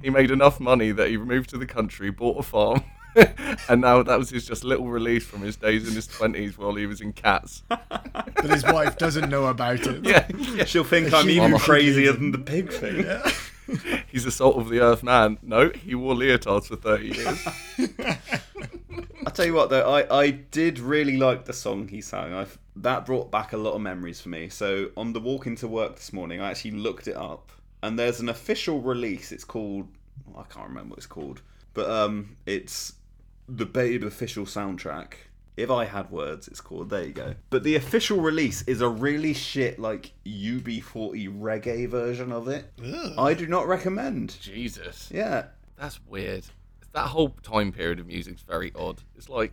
he 0.00 0.08
made 0.08 0.30
enough 0.30 0.58
money 0.60 0.90
that 0.92 1.10
he 1.10 1.16
moved 1.18 1.50
to 1.50 1.58
the 1.58 1.66
country, 1.66 2.08
bought 2.10 2.38
a 2.38 2.42
farm, 2.44 2.84
and 3.68 3.80
now 3.80 4.02
that 4.02 4.18
was 4.18 4.30
his 4.30 4.46
just 4.46 4.64
little 4.64 4.88
release 4.88 5.24
from 5.24 5.40
his 5.42 5.56
days 5.56 5.86
in 5.86 5.94
his 5.94 6.06
twenties 6.06 6.56
while 6.56 6.74
he 6.74 6.86
was 6.86 7.00
in 7.00 7.12
Cats. 7.12 7.62
But 7.68 8.50
his 8.50 8.64
wife 8.64 8.96
doesn't 8.96 9.28
know 9.28 9.46
about 9.46 9.80
it. 9.80 10.04
Yeah, 10.04 10.26
yeah. 10.54 10.64
She'll 10.64 10.84
think 10.84 11.12
I'm 11.12 11.28
even 11.28 11.58
crazier 11.58 12.12
than 12.12 12.32
the 12.32 12.38
pig 12.38 12.72
thing. 12.72 13.04
he's 14.08 14.24
the 14.24 14.30
salt 14.30 14.56
of 14.56 14.68
the 14.68 14.80
earth 14.80 15.02
man. 15.02 15.38
No, 15.42 15.70
he 15.70 15.94
wore 15.94 16.14
leotards 16.14 16.66
for 16.66 16.76
thirty 16.76 17.08
years. 17.08 17.46
I'll 19.24 19.32
tell 19.32 19.46
you 19.46 19.54
what 19.54 19.70
though, 19.70 19.88
I, 19.88 20.20
I 20.20 20.30
did 20.30 20.78
really 20.78 21.16
like 21.16 21.44
the 21.44 21.52
song 21.52 21.88
he 21.88 22.00
sang. 22.00 22.34
I 22.34 22.46
that 22.76 23.04
brought 23.04 23.30
back 23.30 23.52
a 23.52 23.58
lot 23.58 23.74
of 23.74 23.82
memories 23.82 24.20
for 24.20 24.30
me. 24.30 24.48
So 24.48 24.90
on 24.96 25.12
the 25.12 25.20
walk 25.20 25.46
into 25.46 25.68
work 25.68 25.96
this 25.96 26.12
morning, 26.12 26.40
I 26.40 26.50
actually 26.50 26.72
looked 26.72 27.06
it 27.08 27.16
up, 27.16 27.52
and 27.82 27.98
there's 27.98 28.20
an 28.20 28.30
official 28.30 28.80
release. 28.80 29.32
It's 29.32 29.44
called 29.44 29.88
I 30.36 30.42
can't 30.44 30.68
remember 30.68 30.90
what 30.90 30.98
it's 30.98 31.06
called, 31.06 31.42
but 31.74 31.88
um, 31.90 32.36
it's 32.46 32.94
the 33.48 33.66
Babe 33.66 34.04
official 34.04 34.44
soundtrack. 34.44 35.14
If 35.56 35.70
I 35.70 35.84
had 35.84 36.10
words, 36.10 36.48
it's 36.48 36.60
called. 36.62 36.88
There 36.88 37.04
you 37.04 37.12
go. 37.12 37.34
But 37.50 37.62
the 37.62 37.76
official 37.76 38.20
release 38.20 38.62
is 38.62 38.80
a 38.80 38.88
really 38.88 39.34
shit 39.34 39.78
like 39.78 40.12
UB40 40.24 41.38
reggae 41.40 41.86
version 41.88 42.32
of 42.32 42.48
it. 42.48 42.72
Ugh. 42.82 43.12
I 43.18 43.34
do 43.34 43.46
not 43.46 43.68
recommend. 43.68 44.40
Jesus, 44.40 45.10
Yeah, 45.12 45.46
that's 45.76 46.00
weird. 46.06 46.44
That 46.92 47.08
whole 47.08 47.30
time 47.42 47.70
period 47.72 48.00
of 48.00 48.06
music's 48.06 48.42
very 48.42 48.72
odd. 48.74 49.02
It's 49.16 49.28
like, 49.28 49.52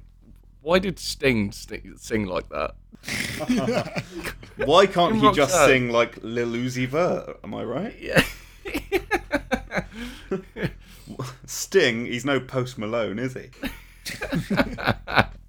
why 0.61 0.80
did 0.80 0.99
Sting 0.99 1.52
sti- 1.52 1.82
sing 1.98 2.26
like 2.26 2.48
that? 2.49 2.76
Why 4.57 4.86
can't 4.88 5.16
he 5.16 5.32
just 5.32 5.53
sing 5.66 5.90
like 5.90 6.18
Lil 6.22 6.49
Uzi 6.49 6.86
Vert? 6.86 7.40
Am 7.45 7.53
I 7.53 7.64
right? 7.64 7.95
Yeah. 7.98 8.22
Sting, 11.45 12.06
he's 12.06 12.26
no 12.26 12.40
Post 12.40 12.77
Malone, 12.77 13.19
is 13.19 13.34
he? 13.36 13.49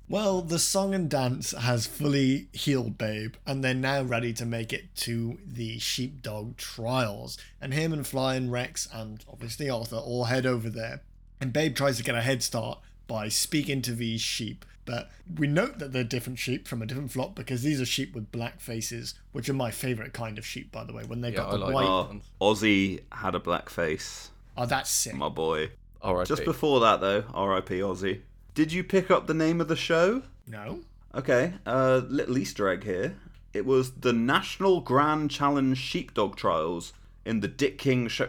Well, 0.08 0.42
the 0.42 0.58
song 0.58 0.92
and 0.92 1.08
dance 1.08 1.52
has 1.52 1.86
fully 1.86 2.48
healed 2.52 2.98
Babe, 2.98 3.34
and 3.46 3.62
they're 3.62 3.74
now 3.74 4.02
ready 4.02 4.32
to 4.32 4.44
make 4.44 4.72
it 4.72 4.92
to 4.96 5.38
the 5.46 5.78
sheepdog 5.78 6.56
trials. 6.56 7.38
And 7.60 7.72
him 7.72 7.92
and 7.92 8.04
Fly 8.04 8.34
and 8.34 8.50
Rex, 8.50 8.88
and 8.92 9.24
obviously 9.32 9.70
Arthur, 9.70 9.98
all 9.98 10.24
head 10.24 10.46
over 10.46 10.68
there. 10.68 11.02
And 11.40 11.52
Babe 11.52 11.76
tries 11.76 11.96
to 11.98 12.02
get 12.02 12.16
a 12.16 12.22
head 12.22 12.42
start 12.42 12.80
by 13.06 13.28
speaking 13.28 13.82
to 13.82 13.92
these 13.94 14.20
sheep. 14.20 14.64
But 14.84 15.12
we 15.38 15.46
note 15.46 15.78
that 15.78 15.92
they're 15.92 16.02
different 16.02 16.40
sheep 16.40 16.66
from 16.66 16.82
a 16.82 16.86
different 16.86 17.12
flock 17.12 17.36
because 17.36 17.62
these 17.62 17.80
are 17.80 17.86
sheep 17.86 18.12
with 18.12 18.32
black 18.32 18.60
faces, 18.60 19.14
which 19.30 19.48
are 19.48 19.54
my 19.54 19.70
favourite 19.70 20.12
kind 20.12 20.38
of 20.38 20.44
sheep, 20.44 20.72
by 20.72 20.82
the 20.82 20.92
way. 20.92 21.04
When 21.04 21.20
they 21.20 21.30
Yeah, 21.30 21.36
got 21.36 21.48
I 21.50 21.52
the 21.52 21.58
like 21.58 21.74
white. 21.74 22.06
Ones. 22.08 22.24
Ozzy 22.40 23.02
had 23.12 23.36
a 23.36 23.40
black 23.40 23.68
face, 23.70 24.30
Oh, 24.60 24.66
that's 24.66 24.90
sick. 24.90 25.14
my 25.14 25.30
boy. 25.30 25.70
R.I.P. 26.02 26.28
Just 26.28 26.44
before 26.44 26.80
that, 26.80 27.00
though, 27.00 27.24
R.I.P. 27.32 27.78
Ozzy. 27.80 28.20
Did 28.54 28.72
you 28.72 28.84
pick 28.84 29.10
up 29.10 29.26
the 29.26 29.32
name 29.34 29.60
of 29.60 29.68
the 29.68 29.76
show? 29.76 30.22
No? 30.46 30.80
Okay, 31.14 31.54
uh, 31.66 32.02
little 32.08 32.36
Easter 32.36 32.68
egg 32.68 32.84
here. 32.84 33.16
It 33.54 33.64
was 33.64 33.92
the 33.92 34.12
National 34.12 34.80
Grand 34.80 35.30
Challenge 35.30 35.76
Sheepdog 35.78 36.36
Trials 36.36 36.92
in 37.24 37.40
the 37.40 37.48
Dick 37.48 37.78
King 37.78 38.06
show. 38.08 38.28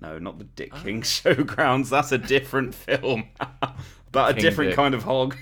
No, 0.00 0.18
not 0.18 0.38
the 0.38 0.44
Dick 0.44 0.70
Ah. 0.72 0.82
King 0.82 1.02
Showgrounds. 1.02 1.90
That's 1.90 2.12
a 2.12 2.18
different 2.18 2.74
film, 2.74 3.24
but 4.12 4.36
a 4.36 4.40
different 4.40 4.70
Dick. 4.70 4.76
kind 4.76 4.94
of 4.94 5.04
hog. 5.04 5.36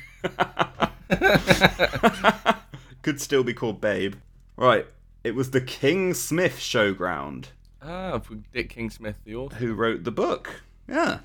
Could 3.02 3.20
still 3.20 3.44
be 3.44 3.54
called 3.54 3.80
Babe. 3.80 4.14
Right. 4.56 4.86
It 5.24 5.34
was 5.34 5.50
the 5.50 5.60
King 5.60 6.14
Smith 6.14 6.58
Showground 6.58 7.46
Ah, 7.82 8.18
for 8.18 8.36
Dick 8.52 8.70
King 8.70 8.90
Smith, 8.90 9.16
the 9.24 9.34
author. 9.34 9.56
who 9.56 9.74
wrote 9.74 10.04
the 10.04 10.10
book. 10.10 10.62
Yeah. 10.88 11.18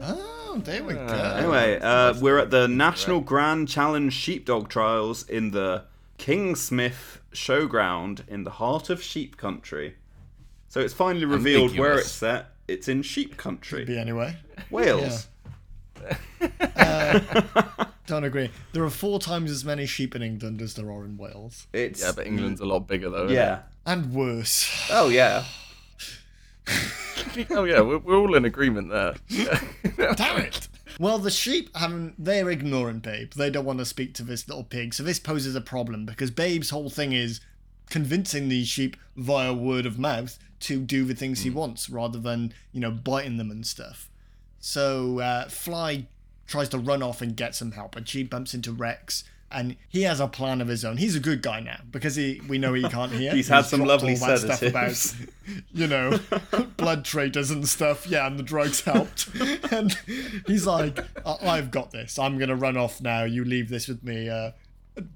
Oh, 0.00 0.60
there 0.64 0.82
we 0.84 0.94
go. 0.94 1.00
Anyway, 1.00 1.78
uh, 1.80 2.14
we're 2.20 2.38
at 2.38 2.50
the 2.50 2.68
National 2.68 3.20
Grand 3.20 3.68
Challenge 3.68 4.12
Sheepdog 4.12 4.68
Trials 4.68 5.28
in 5.28 5.50
the 5.50 5.84
King 6.18 6.54
Smith 6.56 7.20
Showground 7.32 8.26
in 8.28 8.44
the 8.44 8.50
heart 8.50 8.90
of 8.90 9.02
sheep 9.02 9.36
country. 9.36 9.96
So 10.68 10.80
it's 10.80 10.94
finally 10.94 11.24
revealed 11.24 11.76
where 11.76 11.98
it's 11.98 12.10
set. 12.10 12.50
It's 12.68 12.86
in 12.88 13.02
sheep 13.02 13.36
country, 13.36 13.84
Be 13.84 13.98
anyway. 13.98 14.36
Wales. 14.70 15.28
Don't 18.06 18.24
agree. 18.24 18.50
There 18.72 18.84
are 18.84 18.90
four 18.90 19.18
times 19.18 19.50
as 19.50 19.64
many 19.64 19.86
sheep 19.86 20.14
in 20.14 20.22
England 20.22 20.62
as 20.62 20.74
there 20.74 20.90
are 20.90 21.04
in 21.04 21.16
Wales. 21.16 21.66
It's 21.72 22.02
Yeah, 22.02 22.12
but 22.14 22.26
England's 22.26 22.60
a 22.60 22.66
lot 22.66 22.80
bigger 22.86 23.10
though. 23.10 23.24
isn't 23.24 23.36
yeah. 23.36 23.60
And 23.84 24.12
worse. 24.12 24.88
Oh 24.90 25.08
yeah. 25.08 25.44
It? 26.68 27.46
oh 27.50 27.64
yeah, 27.64 27.80
we're, 27.80 27.98
we're 27.98 28.16
all 28.16 28.34
in 28.34 28.44
agreement 28.44 28.90
there. 28.90 29.14
Damn 30.14 30.38
it! 30.38 30.68
Well, 30.98 31.18
the 31.18 31.30
sheep 31.30 31.76
haven't. 31.76 32.14
They're 32.18 32.50
ignoring 32.50 33.00
Babe. 33.00 33.32
They 33.32 33.50
don't 33.50 33.64
want 33.64 33.78
to 33.78 33.84
speak 33.84 34.14
to 34.14 34.22
this 34.22 34.48
little 34.48 34.64
pig, 34.64 34.94
so 34.94 35.02
this 35.02 35.18
poses 35.18 35.54
a 35.54 35.60
problem 35.60 36.06
because 36.06 36.30
Babe's 36.30 36.70
whole 36.70 36.90
thing 36.90 37.12
is 37.12 37.40
convincing 37.90 38.48
these 38.48 38.68
sheep 38.68 38.96
via 39.16 39.54
word 39.54 39.86
of 39.86 39.98
mouth 39.98 40.38
to 40.60 40.80
do 40.80 41.04
the 41.04 41.14
things 41.14 41.40
he 41.40 41.50
wants 41.50 41.88
rather 41.88 42.18
than, 42.18 42.52
you 42.72 42.80
know, 42.80 42.90
biting 42.90 43.36
them 43.36 43.50
and 43.50 43.66
stuff. 43.66 44.10
So 44.58 45.20
uh, 45.20 45.48
Fly 45.48 46.06
tries 46.46 46.68
to 46.70 46.78
run 46.78 47.02
off 47.02 47.22
and 47.22 47.36
get 47.36 47.54
some 47.54 47.72
help, 47.72 47.94
and 47.96 48.08
she 48.08 48.24
bumps 48.24 48.54
into 48.54 48.72
Rex. 48.72 49.24
And 49.50 49.76
he 49.88 50.02
has 50.02 50.20
a 50.20 50.28
plan 50.28 50.60
of 50.60 50.68
his 50.68 50.84
own. 50.84 50.98
He's 50.98 51.16
a 51.16 51.20
good 51.20 51.40
guy 51.40 51.60
now 51.60 51.80
because 51.90 52.16
he 52.16 52.42
we 52.48 52.58
know 52.58 52.74
he 52.74 52.82
can't 52.82 53.12
hear. 53.12 53.32
He's 53.34 53.48
had 53.48 53.64
some 53.64 53.80
lovely 53.80 54.12
all 54.20 54.26
that 54.28 54.40
stuff 54.40 54.62
about 54.62 55.14
you 55.72 55.86
know, 55.86 56.18
blood 56.76 57.04
traitors 57.04 57.50
and 57.50 57.66
stuff. 57.66 58.06
Yeah, 58.06 58.26
and 58.26 58.38
the 58.38 58.42
drugs 58.42 58.82
helped. 58.82 59.28
and 59.72 59.96
he's 60.46 60.66
like, 60.66 60.98
I- 61.24 61.38
I've 61.56 61.70
got 61.70 61.92
this. 61.92 62.18
I'm 62.18 62.36
going 62.36 62.50
to 62.50 62.56
run 62.56 62.76
off 62.76 63.00
now. 63.00 63.24
You 63.24 63.44
leave 63.44 63.70
this 63.70 63.88
with 63.88 64.04
me. 64.04 64.28
Uh, 64.28 64.50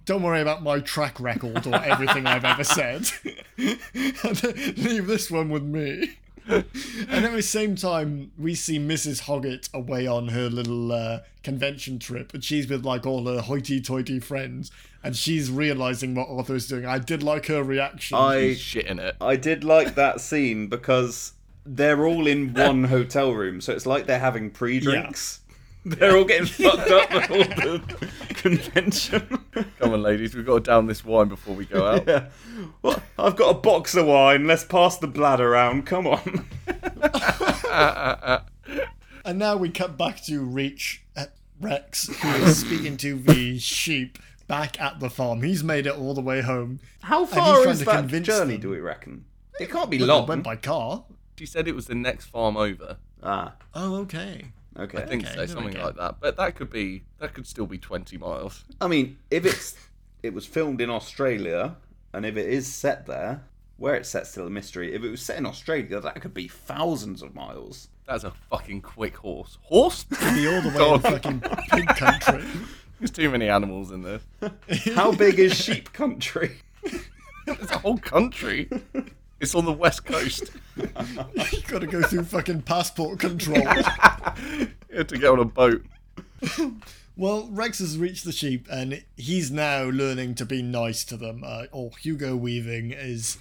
don't 0.07 0.23
worry 0.23 0.41
about 0.41 0.63
my 0.63 0.81
track 0.81 1.21
record 1.21 1.67
or 1.67 1.75
everything 1.75 2.27
I've 2.27 2.45
ever 2.45 2.65
said. 2.65 3.11
leave 3.59 5.07
this 5.07 5.31
one 5.31 5.51
with 5.51 5.65
me. 5.65 6.17
And 7.09 7.25
at 7.27 7.33
the 7.33 7.43
same 7.43 7.77
time, 7.77 8.33
we 8.39 8.55
see 8.55 8.79
Mrs. 8.79 9.23
Hoggett 9.23 9.73
away 9.75 10.07
on 10.07 10.29
her 10.29 10.49
little 10.49 10.93
uh, 10.93 11.21
convention 11.43 11.99
trip, 11.99 12.33
and 12.35 12.43
she's 12.43 12.69
with 12.69 12.85
like 12.85 13.07
all 13.07 13.27
her 13.27 13.41
hoity-toity 13.41 14.21
friends, 14.21 14.71
and 15.03 15.15
she's 15.17 15.51
realizing 15.51 16.15
what 16.15 16.29
Arthur's 16.29 16.67
doing. 16.67 16.87
I 16.87 16.99
did 16.99 17.23
like 17.23 17.47
her 17.47 17.63
reaction. 17.63 18.17
I 18.17 18.55
Shit 18.55 18.87
in 18.87 18.99
it. 18.99 19.17
I 19.21 19.37
did 19.37 19.65
like 19.65 19.95
that 19.95 20.21
scene 20.21 20.69
because 20.69 21.33
they're 21.65 22.07
all 22.07 22.27
in 22.27 22.55
one 22.55 22.85
hotel 22.97 23.33
room, 23.33 23.61
so 23.61 23.73
it's 23.73 23.87
like 23.87 24.07
they're 24.07 24.19
having 24.19 24.51
pre-drinks. 24.51 25.41
They're 25.85 26.17
all 26.17 26.25
getting 26.25 26.47
fucked 26.47 26.91
up 26.91 27.13
at 27.13 27.31
all 27.31 27.39
the 27.39 27.83
convention. 28.35 29.39
Come 29.81 29.93
on, 29.95 30.03
ladies, 30.03 30.35
we've 30.35 30.47
got 30.47 30.55
to 30.65 30.71
down 30.71 30.87
this 30.87 31.05
wine 31.05 31.29
before 31.29 31.55
we 31.57 31.65
go 31.67 31.87
out. 31.95 32.07
yeah. 32.07 32.29
Well, 32.83 33.03
I've 33.19 33.35
got 33.37 33.51
a 33.57 33.59
box 33.59 33.95
of 33.97 34.07
wine. 34.07 34.47
Let's 34.47 34.65
pass 34.65 34.99
the 34.99 35.09
bladder 35.09 35.53
around. 35.53 35.87
Come 35.87 36.07
on. 36.07 36.47
And 39.25 39.39
now 39.39 39.57
we 39.57 39.71
cut 39.71 39.97
back 39.97 40.23
to 40.25 40.41
Reach 40.45 41.03
uh, 41.17 41.27
Rex, 41.61 42.09
who 42.09 42.29
is 42.45 42.59
speaking 42.59 42.97
to 42.99 43.17
the 43.19 43.59
sheep 43.59 44.19
back 44.49 44.81
at 44.81 44.99
the 45.01 45.09
farm. 45.09 45.43
He's 45.43 45.63
made 45.63 45.87
it 45.87 45.95
all 45.97 46.13
the 46.15 46.21
way 46.21 46.41
home. 46.43 46.81
How 47.03 47.25
far 47.25 47.69
is 47.69 47.81
to 47.81 47.85
that 47.87 48.09
journey? 48.23 48.53
them. 48.55 48.61
Do 48.61 48.71
we 48.71 48.81
reckon? 48.81 49.25
It 49.61 49.71
can't 49.71 49.91
be 49.91 49.99
They 49.99 50.05
long. 50.05 50.27
went 50.27 50.43
by 50.43 50.57
car. 50.57 51.05
She 51.39 51.47
said 51.47 51.69
it 51.69 51.75
was 51.75 51.87
the 51.87 51.95
next 51.95 52.27
farm 52.27 52.57
over. 52.57 52.97
Ah, 53.23 53.55
Oh, 53.75 53.95
okay. 53.97 54.47
Okay. 54.79 54.99
I 55.03 55.07
think 55.07 55.25
Okay, 55.27 55.35
so, 55.35 55.47
something 55.47 55.75
go. 55.75 55.85
like 55.85 55.97
that. 55.97 56.17
But 56.21 56.37
that 56.37 56.55
could 56.57 56.71
be 56.71 57.05
that 57.19 57.35
could 57.35 57.47
still 57.47 57.67
be 57.67 57.79
twenty 57.79 58.17
miles. 58.19 58.65
I 58.81 58.89
mean, 58.89 59.19
if 59.31 59.45
it's 59.47 59.77
it 60.23 60.33
was 60.35 60.47
filmed 60.47 60.81
in 60.81 60.91
Australia, 60.91 61.77
and 62.13 62.25
if 62.27 62.37
it 62.37 62.49
is 62.49 62.73
set 62.73 63.07
there, 63.07 63.43
where 63.77 63.95
it's 63.95 64.09
set 64.09 64.27
still 64.27 64.47
a 64.47 64.51
mystery. 64.51 64.95
If 64.95 65.03
it 65.03 65.11
was 65.11 65.21
set 65.23 65.39
in 65.39 65.47
Australia, 65.47 66.01
that 66.01 66.21
could 66.21 66.35
be 66.35 66.47
thousands 66.49 67.23
of 67.23 67.35
miles. 67.35 67.89
That's 68.07 68.25
a 68.25 68.33
fucking 68.51 68.83
quick 68.83 69.17
horse. 69.17 69.59
Horse? 69.63 70.05
To 70.11 70.35
be 70.35 70.47
all 70.47 70.61
the 70.61 70.69
way 70.69 70.75
God. 70.77 71.05
in 71.05 71.41
fucking 71.41 71.41
pig 71.71 71.89
country. 71.97 72.45
There's 72.99 73.11
too 73.11 73.31
many 73.31 73.49
animals 73.49 73.91
in 73.91 74.03
this. 74.03 74.23
How 74.95 75.11
big 75.13 75.39
is 75.41 75.55
sheep 75.55 75.93
country? 75.93 76.59
It's 77.45 77.73
a 77.73 77.79
whole 77.79 77.99
country. 77.99 78.69
It's 79.43 79.57
on 79.57 79.65
the 79.65 79.73
west 79.73 80.05
coast. 80.07 80.53
you 80.77 81.63
gotta 81.67 81.89
go 81.89 82.01
through 82.03 82.23
fucking 82.25 82.63
passport 82.63 83.19
control. 83.19 83.67
You 84.91 84.99
had 84.99 85.09
to 85.09 85.19
get 85.19 85.31
on 85.31 85.41
a 85.41 85.45
boat. 85.45 85.85
Well, 87.15 87.47
Rex 87.51 87.79
has 87.81 87.99
reached 87.99 88.25
the 88.25 88.33
sheep 88.33 88.67
and 88.71 89.05
he's 89.19 89.51
now 89.51 89.83
learning 89.85 90.35
to 90.37 90.47
be 90.47 90.63
nice 90.63 91.05
to 91.05 91.19
them. 91.19 91.43
Uh, 91.45 91.65
or 91.71 91.91
Hugo 92.01 92.37
Weaving 92.37 92.91
is 92.91 93.37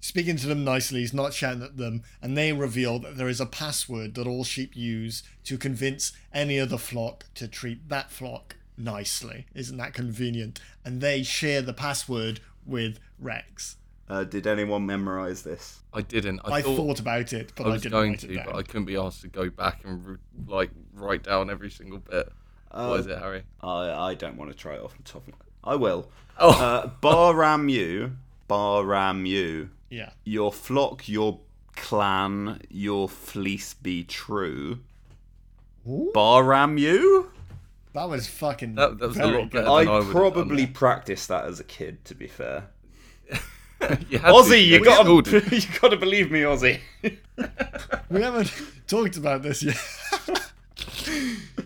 speaking 0.00 0.36
to 0.38 0.48
them 0.48 0.64
nicely, 0.64 1.00
he's 1.00 1.14
not 1.14 1.32
shouting 1.32 1.62
at 1.62 1.76
them, 1.76 2.02
and 2.20 2.36
they 2.36 2.52
reveal 2.52 2.98
that 2.98 3.16
there 3.16 3.28
is 3.28 3.40
a 3.40 3.46
password 3.46 4.14
that 4.14 4.26
all 4.26 4.42
sheep 4.42 4.74
use 4.74 5.22
to 5.44 5.56
convince 5.56 6.12
any 6.34 6.58
other 6.58 6.76
flock 6.76 7.26
to 7.36 7.46
treat 7.46 7.88
that 7.88 8.10
flock 8.10 8.56
nicely. 8.76 9.46
Isn't 9.54 9.76
that 9.76 9.94
convenient? 9.94 10.58
And 10.84 11.00
they 11.00 11.22
share 11.22 11.62
the 11.62 11.72
password 11.72 12.40
with 12.66 12.98
Rex. 13.20 13.76
Uh, 14.08 14.24
did 14.24 14.46
anyone 14.46 14.84
memorize 14.84 15.42
this? 15.42 15.80
I 15.94 16.02
didn't. 16.02 16.40
I, 16.44 16.54
I, 16.54 16.62
thought, 16.62 16.76
thought 16.76 17.00
about 17.00 17.32
it, 17.32 17.52
but 17.56 17.66
I 17.66 17.70
I, 17.70 17.72
was 17.72 17.82
didn't 17.82 17.92
going 17.92 18.10
write 18.12 18.20
to, 18.20 18.32
it 18.32 18.36
down. 18.36 18.46
but 18.46 18.56
I 18.56 18.62
couldn't 18.62 18.84
be 18.84 18.96
asked 18.96 19.22
to 19.22 19.28
go 19.28 19.48
back 19.48 19.80
and 19.84 20.04
re- 20.06 20.16
like 20.46 20.70
write 20.94 21.22
down 21.22 21.48
every 21.50 21.70
single 21.70 21.98
bit. 21.98 22.30
what 22.70 23.00
is 23.00 23.06
it, 23.06 23.18
Harry? 23.18 23.42
I 23.62 23.90
I 24.10 24.14
don't 24.14 24.36
want 24.36 24.50
to 24.50 24.56
try 24.56 24.74
it 24.74 24.82
off 24.82 24.96
the 24.96 25.02
top 25.04 25.26
of 25.28 25.34
my. 25.34 25.72
I 25.72 25.76
will. 25.76 26.10
Oh, 26.38 26.50
Uh, 26.50 26.86
Baa-ram-ewe, 27.00 28.12
Baram 28.50 29.26
you. 29.26 29.70
Yeah. 29.90 30.10
Your 30.24 30.52
flock, 30.52 31.08
your 31.08 31.40
clan, 31.76 32.60
your 32.70 33.08
fleece 33.08 33.72
be 33.74 34.02
true. 34.04 34.80
Ooh, 35.88 36.10
Baa-ram-ewe. 36.12 37.30
that 37.92 38.08
was 38.08 38.26
fucking. 38.26 38.74
That- 38.74 38.98
that 38.98 39.08
was 39.08 39.16
a 39.16 39.26
lot 39.26 39.32
better 39.32 39.46
good. 39.48 39.64
than 39.64 39.88
I 39.88 39.98
I 39.98 40.04
probably 40.10 40.66
practiced 40.66 41.28
that 41.28 41.44
as 41.44 41.60
a 41.60 41.64
kid. 41.64 42.04
To 42.06 42.14
be 42.14 42.26
fair, 42.26 42.68
you 44.10 44.18
had 44.18 44.28
to, 44.28 44.34
Ozzy, 44.34 44.66
you 44.66 44.84
get 44.84 45.04
got 45.04 45.24
to, 45.26 45.56
you 45.56 45.62
got 45.80 45.88
to 45.88 45.96
believe 45.96 46.30
me, 46.30 46.40
Ozzy. 46.40 46.80
We 48.10 48.22
haven't 48.22 48.52
talked 48.86 49.16
about 49.16 49.42
this 49.42 49.62
yet. 49.62 49.76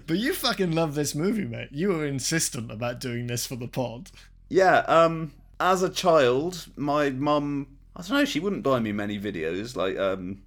but 0.06 0.18
you 0.18 0.32
fucking 0.32 0.72
love 0.72 0.94
this 0.94 1.14
movie, 1.14 1.44
mate. 1.44 1.68
You 1.72 1.88
were 1.88 2.06
insistent 2.06 2.70
about 2.70 3.00
doing 3.00 3.26
this 3.26 3.46
for 3.46 3.56
the 3.56 3.68
pod. 3.68 4.10
Yeah, 4.48 4.78
um, 4.86 5.32
as 5.60 5.82
a 5.82 5.90
child, 5.90 6.66
my 6.76 7.10
mum, 7.10 7.66
I 7.96 8.02
don't 8.02 8.10
know, 8.10 8.24
she 8.24 8.40
wouldn't 8.40 8.62
buy 8.62 8.78
me 8.78 8.92
many 8.92 9.18
videos. 9.18 9.76
Like, 9.76 9.98
um, 9.98 10.42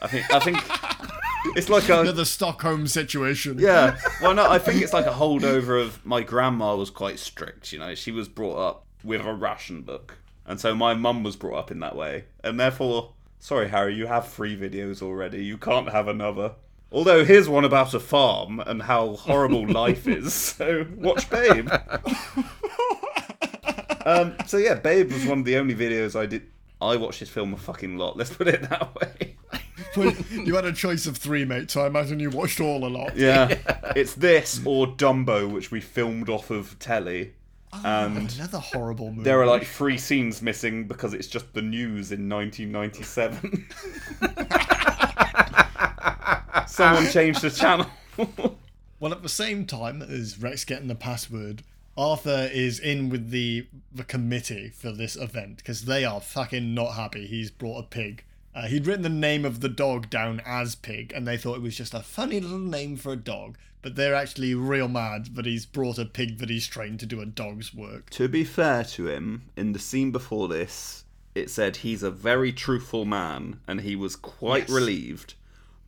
I 0.00 0.08
think, 0.08 0.32
I 0.32 0.38
think 0.38 0.58
it's 1.56 1.68
like 1.68 1.88
a 1.88 2.00
Another 2.00 2.24
Stockholm 2.24 2.86
situation. 2.86 3.58
yeah. 3.58 3.98
Well, 4.20 4.34
no, 4.34 4.48
I 4.50 4.58
think 4.58 4.82
it's 4.82 4.92
like 4.92 5.06
a 5.06 5.10
holdover 5.12 5.80
of 5.80 6.04
my 6.04 6.22
grandma 6.22 6.74
was 6.76 6.90
quite 6.90 7.18
strict. 7.18 7.72
You 7.72 7.78
know, 7.78 7.94
she 7.94 8.10
was 8.10 8.28
brought 8.28 8.56
up 8.56 8.86
with 9.04 9.20
a 9.24 9.32
ration 9.34 9.82
book, 9.82 10.18
and 10.46 10.60
so 10.60 10.74
my 10.74 10.94
mum 10.94 11.22
was 11.22 11.36
brought 11.36 11.58
up 11.58 11.70
in 11.70 11.80
that 11.80 11.96
way, 11.96 12.24
and 12.42 12.58
therefore, 12.58 13.12
sorry, 13.38 13.68
Harry, 13.68 13.94
you 13.94 14.06
have 14.06 14.28
three 14.28 14.56
videos 14.56 15.02
already. 15.02 15.44
You 15.44 15.58
can't 15.58 15.90
have 15.90 16.08
another. 16.08 16.52
Although 16.90 17.24
here's 17.24 17.48
one 17.48 17.64
about 17.64 17.94
a 17.94 18.00
farm 18.00 18.60
and 18.60 18.82
how 18.82 19.14
horrible 19.14 19.66
life 19.72 20.06
is. 20.06 20.34
So 20.34 20.86
watch 20.96 21.28
Babe. 21.30 21.70
um, 24.04 24.36
so 24.46 24.58
yeah, 24.58 24.74
Babe 24.74 25.10
was 25.10 25.24
one 25.24 25.38
of 25.40 25.44
the 25.44 25.56
only 25.56 25.74
videos 25.74 26.18
I 26.18 26.26
did. 26.26 26.42
I 26.80 26.96
watched 26.96 27.20
this 27.20 27.28
film 27.28 27.54
a 27.54 27.56
fucking 27.56 27.96
lot. 27.96 28.16
Let's 28.16 28.34
put 28.34 28.48
it 28.48 28.68
that 28.68 28.94
way. 28.94 29.36
You 30.30 30.54
had 30.54 30.64
a 30.64 30.72
choice 30.72 31.06
of 31.06 31.16
three, 31.16 31.44
mate, 31.44 31.70
so 31.70 31.82
I 31.82 31.86
imagine 31.86 32.18
you 32.18 32.30
watched 32.30 32.60
all 32.60 32.86
a 32.86 32.88
lot. 32.88 33.16
Yeah, 33.16 33.56
it's 33.96 34.14
this 34.14 34.60
or 34.64 34.86
Dumbo, 34.86 35.50
which 35.50 35.70
we 35.70 35.80
filmed 35.80 36.28
off 36.28 36.50
of 36.50 36.78
telly. 36.78 37.34
Ah, 37.72 38.04
and 38.04 38.30
Another 38.34 38.58
horrible 38.58 39.10
movie. 39.10 39.22
there 39.22 39.40
are 39.40 39.46
like 39.46 39.64
three 39.64 39.96
scenes 39.96 40.42
missing 40.42 40.86
because 40.86 41.14
it's 41.14 41.26
just 41.26 41.54
the 41.54 41.62
news 41.62 42.12
in 42.12 42.28
1997. 42.28 43.66
Someone 46.66 47.08
changed 47.10 47.42
the 47.42 47.50
channel. 47.50 47.86
Well, 49.00 49.12
at 49.12 49.22
the 49.22 49.28
same 49.28 49.66
time 49.66 50.00
as 50.02 50.38
Rex 50.38 50.64
getting 50.64 50.88
the 50.88 50.94
password, 50.94 51.62
Arthur 51.96 52.48
is 52.52 52.78
in 52.78 53.08
with 53.08 53.30
the 53.30 53.66
the 53.92 54.04
committee 54.04 54.68
for 54.70 54.92
this 54.92 55.16
event 55.16 55.56
because 55.58 55.84
they 55.86 56.04
are 56.04 56.20
fucking 56.20 56.74
not 56.74 56.92
happy. 56.92 57.26
He's 57.26 57.50
brought 57.50 57.78
a 57.80 57.82
pig. 57.82 58.24
Uh, 58.54 58.66
he'd 58.66 58.86
written 58.86 59.02
the 59.02 59.08
name 59.08 59.44
of 59.44 59.60
the 59.60 59.68
dog 59.68 60.10
down 60.10 60.42
as 60.44 60.74
Pig, 60.74 61.12
and 61.14 61.26
they 61.26 61.36
thought 61.38 61.56
it 61.56 61.62
was 61.62 61.76
just 61.76 61.94
a 61.94 62.00
funny 62.00 62.38
little 62.40 62.58
name 62.58 62.96
for 62.96 63.12
a 63.12 63.16
dog. 63.16 63.56
But 63.80 63.96
they're 63.96 64.14
actually 64.14 64.54
real 64.54 64.86
mad 64.88 65.34
that 65.34 65.46
he's 65.46 65.66
brought 65.66 65.98
a 65.98 66.04
pig 66.04 66.38
that 66.38 66.48
he's 66.50 66.68
trained 66.68 67.00
to 67.00 67.06
do 67.06 67.20
a 67.20 67.26
dog's 67.26 67.74
work. 67.74 68.10
to 68.10 68.28
be 68.28 68.44
fair 68.44 68.84
to 68.84 69.08
him, 69.08 69.44
in 69.56 69.72
the 69.72 69.78
scene 69.80 70.12
before 70.12 70.46
this, 70.46 71.04
it 71.34 71.50
said 71.50 71.76
he's 71.78 72.02
a 72.04 72.10
very 72.10 72.52
truthful 72.52 73.04
man, 73.04 73.58
and 73.66 73.80
he 73.80 73.96
was 73.96 74.14
quite 74.14 74.68
Yes. 74.68 74.70
relieved 74.70 75.34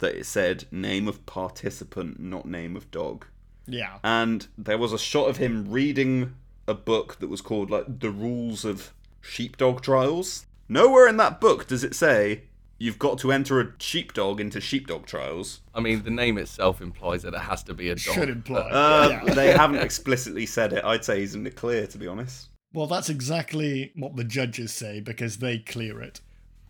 that 0.00 0.16
it 0.16 0.26
said 0.26 0.64
name 0.72 1.06
of 1.06 1.24
participant, 1.24 2.18
not 2.18 2.46
name 2.46 2.74
of 2.76 2.90
dog. 2.90 3.26
Yeah. 3.66 3.98
and 4.02 4.46
there 4.58 4.76
was 4.76 4.92
a 4.92 4.98
shot 4.98 5.28
of 5.30 5.36
him 5.38 5.70
reading 5.70 6.34
a 6.66 6.74
book 6.74 7.18
that 7.20 7.28
was 7.28 7.40
called 7.40 7.70
like 7.70 8.00
the 8.00 8.10
rules 8.10 8.64
of 8.64 8.92
sheepdog 9.22 9.80
trials 9.82 10.44
nowhere 10.68 11.08
in 11.08 11.16
that 11.18 11.40
book 11.40 11.66
does 11.66 11.82
it 11.84 11.94
say 11.94 12.42
you've 12.84 12.98
got 12.98 13.18
to 13.18 13.32
enter 13.32 13.60
a 13.60 13.72
sheepdog 13.78 14.40
into 14.40 14.60
sheepdog 14.60 15.06
trials 15.06 15.60
I 15.74 15.80
mean, 15.80 16.02
the 16.02 16.10
name 16.10 16.38
itself 16.38 16.80
implies 16.80 17.22
that 17.22 17.34
it 17.34 17.40
has 17.40 17.62
to 17.64 17.74
be 17.74 17.88
a 17.90 17.94
dog. 17.94 18.14
Should 18.14 18.28
imply. 18.28 18.68
uh, 18.70 19.20
yeah. 19.26 19.34
they 19.34 19.50
haven't 19.52 19.80
explicitly 19.80 20.46
said 20.46 20.72
it 20.72 20.84
i'd 20.84 21.04
say 21.04 21.20
he's 21.20 21.34
in 21.34 21.44
the 21.44 21.50
clear 21.50 21.86
to 21.86 21.98
be 21.98 22.06
honest 22.06 22.48
Well, 22.72 22.88
that's 22.88 23.08
exactly 23.08 23.92
what 23.94 24.16
the 24.16 24.24
judges 24.24 24.72
say 24.72 25.00
because 25.00 25.38
they 25.38 25.58
clear 25.58 26.02
it. 26.02 26.20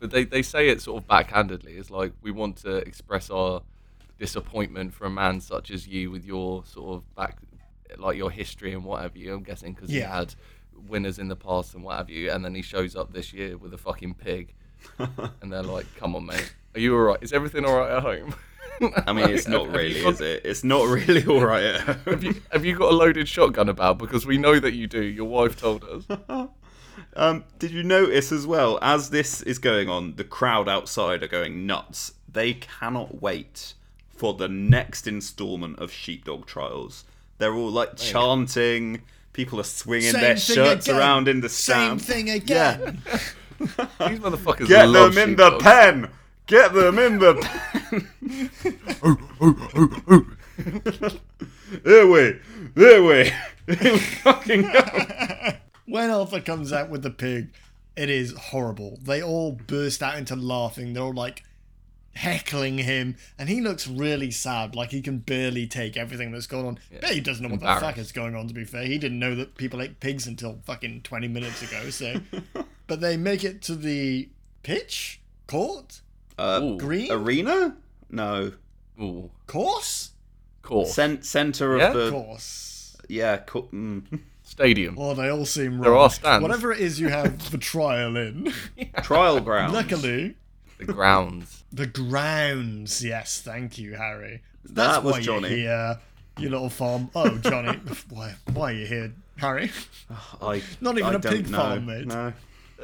But 0.00 0.10
they, 0.10 0.24
they 0.24 0.42
say 0.42 0.68
it 0.68 0.82
sort 0.82 1.02
of 1.02 1.08
backhandedly. 1.08 1.78
It's 1.78 1.90
like 1.90 2.12
we 2.20 2.30
want 2.30 2.56
to 2.58 2.76
express 2.76 3.30
our 3.30 3.62
disappointment 4.18 4.92
for 4.92 5.06
a 5.06 5.10
man 5.10 5.40
such 5.40 5.70
as 5.70 5.88
you 5.88 6.10
with 6.10 6.24
your 6.26 6.62
sort 6.66 6.96
of 6.96 7.14
back, 7.14 7.38
like 7.98 8.16
your 8.18 8.30
history 8.30 8.74
and 8.74 8.84
what 8.84 9.00
have 9.02 9.16
you. 9.16 9.32
I'm 9.32 9.42
guessing 9.42 9.72
because 9.72 9.88
he 9.88 10.00
had 10.00 10.34
winners 10.88 11.18
in 11.18 11.28
the 11.28 11.36
past 11.36 11.74
and 11.74 11.82
what 11.82 11.96
have 11.96 12.10
you, 12.10 12.30
and 12.30 12.44
then 12.44 12.54
he 12.54 12.62
shows 12.62 12.94
up 12.96 13.12
this 13.14 13.32
year 13.32 13.56
with 13.56 13.72
a 13.72 13.78
fucking 13.78 14.14
pig, 14.14 14.54
and 15.42 15.52
they're 15.52 15.62
like, 15.62 15.86
"Come 15.96 16.14
on, 16.16 16.26
mate, 16.26 16.54
are 16.74 16.80
you 16.80 16.94
all 16.96 17.02
right? 17.02 17.18
Is 17.20 17.32
everything 17.32 17.64
all 17.64 17.76
right 17.78 17.90
at 17.96 18.02
home?" 18.02 18.34
i 19.06 19.12
mean 19.12 19.30
it's 19.30 19.46
not 19.56 19.68
really 19.68 20.02
got- 20.02 20.14
is 20.14 20.20
it 20.20 20.42
it's 20.44 20.64
not 20.64 20.88
really 20.88 21.24
all 21.28 21.44
right 21.44 21.62
at 21.62 21.80
home. 21.82 21.98
Have 22.06 22.24
you, 22.24 22.34
have 22.50 22.64
you 22.64 22.76
got 22.76 22.92
a 22.92 22.96
loaded 22.96 23.28
shotgun 23.28 23.68
about? 23.68 23.98
Because 23.98 24.26
we 24.26 24.36
know 24.36 24.58
that 24.58 24.72
you 24.74 24.86
do. 24.86 25.00
Your 25.02 25.26
wife 25.26 25.58
told 25.60 25.84
us. 25.84 26.48
Um, 27.16 27.44
did 27.60 27.70
you 27.70 27.82
notice 27.84 28.32
as 28.32 28.46
well, 28.46 28.78
as 28.82 29.10
this 29.10 29.42
is 29.42 29.58
going 29.58 29.88
on, 29.88 30.16
the 30.16 30.24
crowd 30.24 30.68
outside 30.68 31.22
are 31.22 31.28
going 31.28 31.66
nuts. 31.66 32.14
They 32.30 32.54
cannot 32.54 33.22
wait 33.22 33.74
for 34.16 34.34
the 34.34 34.48
next 34.48 35.06
installment 35.06 35.78
of 35.78 35.92
Sheepdog 35.92 36.46
Trials. 36.46 37.04
They're 37.38 37.54
all 37.54 37.70
like 37.70 37.96
chanting. 37.96 39.02
People 39.32 39.60
are 39.60 39.64
swinging 39.64 40.12
Same 40.12 40.20
their 40.20 40.36
shirts 40.36 40.86
again. 40.86 40.98
around 40.98 41.28
in 41.28 41.40
the 41.40 41.48
Same 41.48 41.98
stand. 41.98 42.28
thing 42.28 42.42
Yeah. 42.46 42.92
Again. 43.60 43.88
These 44.08 44.20
motherfuckers 44.20 44.68
Get 44.68 44.88
love 44.88 45.14
them 45.14 45.30
in 45.30 45.36
the 45.36 45.58
pen. 45.58 46.10
Get 46.46 46.72
them 46.74 46.98
in 46.98 47.18
the 47.18 47.34
pen. 47.44 48.08
There 51.82 52.06
way. 52.06 52.38
There 52.74 53.02
way. 53.02 53.32
Fucking 54.22 54.64
hell. 54.64 55.54
when 55.86 56.10
Arthur 56.10 56.40
comes 56.40 56.72
out 56.72 56.90
with 56.90 57.02
the 57.02 57.10
pig, 57.10 57.48
it 57.96 58.10
is 58.10 58.34
horrible. 58.36 58.98
They 59.02 59.22
all 59.22 59.52
burst 59.52 60.02
out 60.02 60.18
into 60.18 60.36
laughing. 60.36 60.92
They're 60.92 61.02
all 61.02 61.14
like 61.14 61.42
heckling 62.14 62.78
him, 62.78 63.16
and 63.38 63.48
he 63.48 63.60
looks 63.60 63.88
really 63.88 64.30
sad, 64.30 64.76
like 64.76 64.90
he 64.90 65.02
can 65.02 65.18
barely 65.18 65.66
take 65.66 65.96
everything 65.96 66.30
that's 66.30 66.46
going 66.46 66.66
on. 66.66 66.78
But 67.00 67.10
he 67.10 67.20
doesn't 67.20 67.42
know 67.42 67.50
what 67.50 67.60
the 67.60 67.80
fuck 67.80 67.98
is 67.98 68.12
going 68.12 68.34
on. 68.34 68.48
To 68.48 68.54
be 68.54 68.64
fair, 68.64 68.84
he 68.84 68.98
didn't 68.98 69.18
know 69.18 69.34
that 69.34 69.56
people 69.56 69.82
ate 69.82 70.00
pigs 70.00 70.26
until 70.26 70.58
fucking 70.64 71.02
twenty 71.02 71.28
minutes 71.28 71.62
ago. 71.62 71.90
So, 71.90 72.20
but 72.86 73.00
they 73.00 73.16
make 73.16 73.44
it 73.44 73.62
to 73.62 73.74
the 73.74 74.28
pitch 74.62 75.20
court 75.46 76.00
Uh, 76.38 76.72
green 76.76 77.10
arena? 77.12 77.76
No. 78.10 78.52
ooh, 79.00 79.30
course 79.46 80.10
cool. 80.62 80.86
Cent- 80.86 81.24
center 81.26 81.74
of 81.74 81.80
Yeah? 81.80 81.92
the 81.92 82.10
course. 82.10 82.96
yeah. 83.08 83.36
Co- 83.38 83.68
mm. 83.72 84.02
Stadium. 84.42 84.94
Well, 84.94 85.14
they 85.14 85.28
all 85.30 85.44
seem 85.46 85.78
There 85.80 85.94
are 85.96 86.08
stands. 86.10 86.42
Whatever 86.42 86.72
it 86.72 86.80
is 86.80 86.98
you 87.00 87.08
have 87.08 87.50
the 87.50 87.58
trial 87.58 88.16
in. 88.16 88.52
Trial 89.02 89.40
ground. 89.40 89.72
Luckily, 89.72 90.36
The 90.78 90.84
grounds. 90.86 91.64
The 91.72 91.86
grounds, 91.86 93.04
yes, 93.04 93.40
thank 93.40 93.78
you, 93.78 93.94
Harry. 93.94 94.42
That 94.64 94.74
That's 94.74 95.04
was 95.04 95.12
why 95.14 95.20
Johnny. 95.22 95.48
You're 95.48 95.58
here, 95.58 95.98
you 96.38 96.48
little 96.50 96.70
farm. 96.70 97.10
Oh, 97.14 97.36
Johnny, 97.38 97.78
why? 98.10 98.34
Why 98.52 98.70
are 98.70 98.74
you 98.74 98.86
here, 98.86 99.12
Harry? 99.36 99.70
I, 100.40 100.62
Not 100.80 100.98
even 100.98 101.04
I 101.04 101.14
a 101.14 101.18
don't 101.18 101.32
pig 101.32 101.50
know. 101.50 101.58
farm, 101.58 101.86
mate. 101.86 102.06
No. 102.06 102.32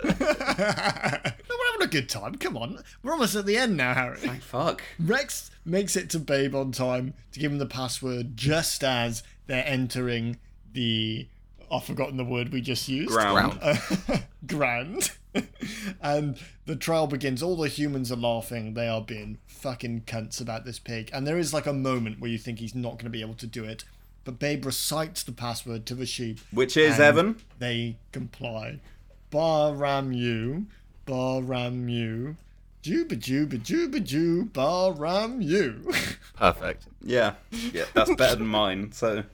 No, 0.05 0.15
we're 0.19 1.73
having 1.73 1.83
a 1.83 1.87
good 1.87 2.09
time. 2.09 2.35
Come 2.37 2.57
on, 2.57 2.83
we're 3.03 3.13
almost 3.13 3.35
at 3.35 3.47
the 3.47 3.57
end 3.57 3.77
now, 3.77 3.95
Harry. 3.95 4.19
Thank 4.19 4.43
fuck. 4.43 4.83
Rex 4.99 5.51
makes 5.65 5.97
it 5.97 6.11
to 6.11 6.19
Babe 6.19 6.55
on 6.55 6.73
time 6.73 7.15
to 7.33 7.41
give 7.41 7.53
him 7.53 7.59
the 7.59 7.67
password 7.67 8.37
just 8.37 8.83
as 8.85 9.23
they're 9.47 9.67
entering 9.67 10.39
the. 10.73 11.29
Oh, 11.71 11.77
I've 11.77 11.85
forgotten 11.85 12.17
the 12.17 12.25
word 12.25 12.53
we 12.53 12.61
just 12.61 12.89
used. 12.89 13.11
Ground. 13.11 13.61
Ground. 13.61 14.25
Grand. 14.47 15.11
and 16.03 16.39
the 16.67 16.77
trial 16.77 17.07
begins. 17.07 17.43
All 17.43 17.57
the 17.57 17.69
humans 17.69 18.11
are 18.11 18.17
laughing. 18.17 18.75
They 18.75 18.89
are 18.89 19.01
being 19.01 19.39
fucking 19.47 20.03
cunts 20.03 20.41
about 20.41 20.65
this 20.65 20.79
pig. 20.79 21.11
And 21.13 21.27
there 21.27 21.39
is 21.39 21.55
like 21.55 21.67
a 21.67 21.73
moment 21.73 22.21
where 22.21 22.31
you 22.31 22.39
think 22.39 22.59
he's 22.59 22.75
not 22.75 22.93
going 22.93 23.05
to 23.05 23.11
be 23.11 23.21
able 23.21 23.35
to 23.35 23.47
do 23.47 23.65
it. 23.65 23.85
But 24.25 24.39
Babe 24.39 24.67
recites 24.67 25.23
the 25.23 25.33
password 25.33 25.87
to 25.87 25.95
the 25.95 26.07
sheep. 26.07 26.41
Which 26.53 26.77
is 26.77 26.95
and 26.95 27.03
Evan. 27.03 27.37
They 27.59 27.97
comply. 28.13 28.81
Baa-ram-ewe. 29.31 30.67
Baa-ram-ewe. 31.07 32.37
Juba-juba-juba-ju. 32.83 34.45
Baa-ram-ewe. 34.47 35.93
Perfect. 36.37 36.87
Yeah. 37.03 37.35
Yeah, 37.73 37.85
that's 37.95 38.15
better 38.15 38.37
than 38.37 38.47
mine. 38.47 38.93
So 38.93 39.25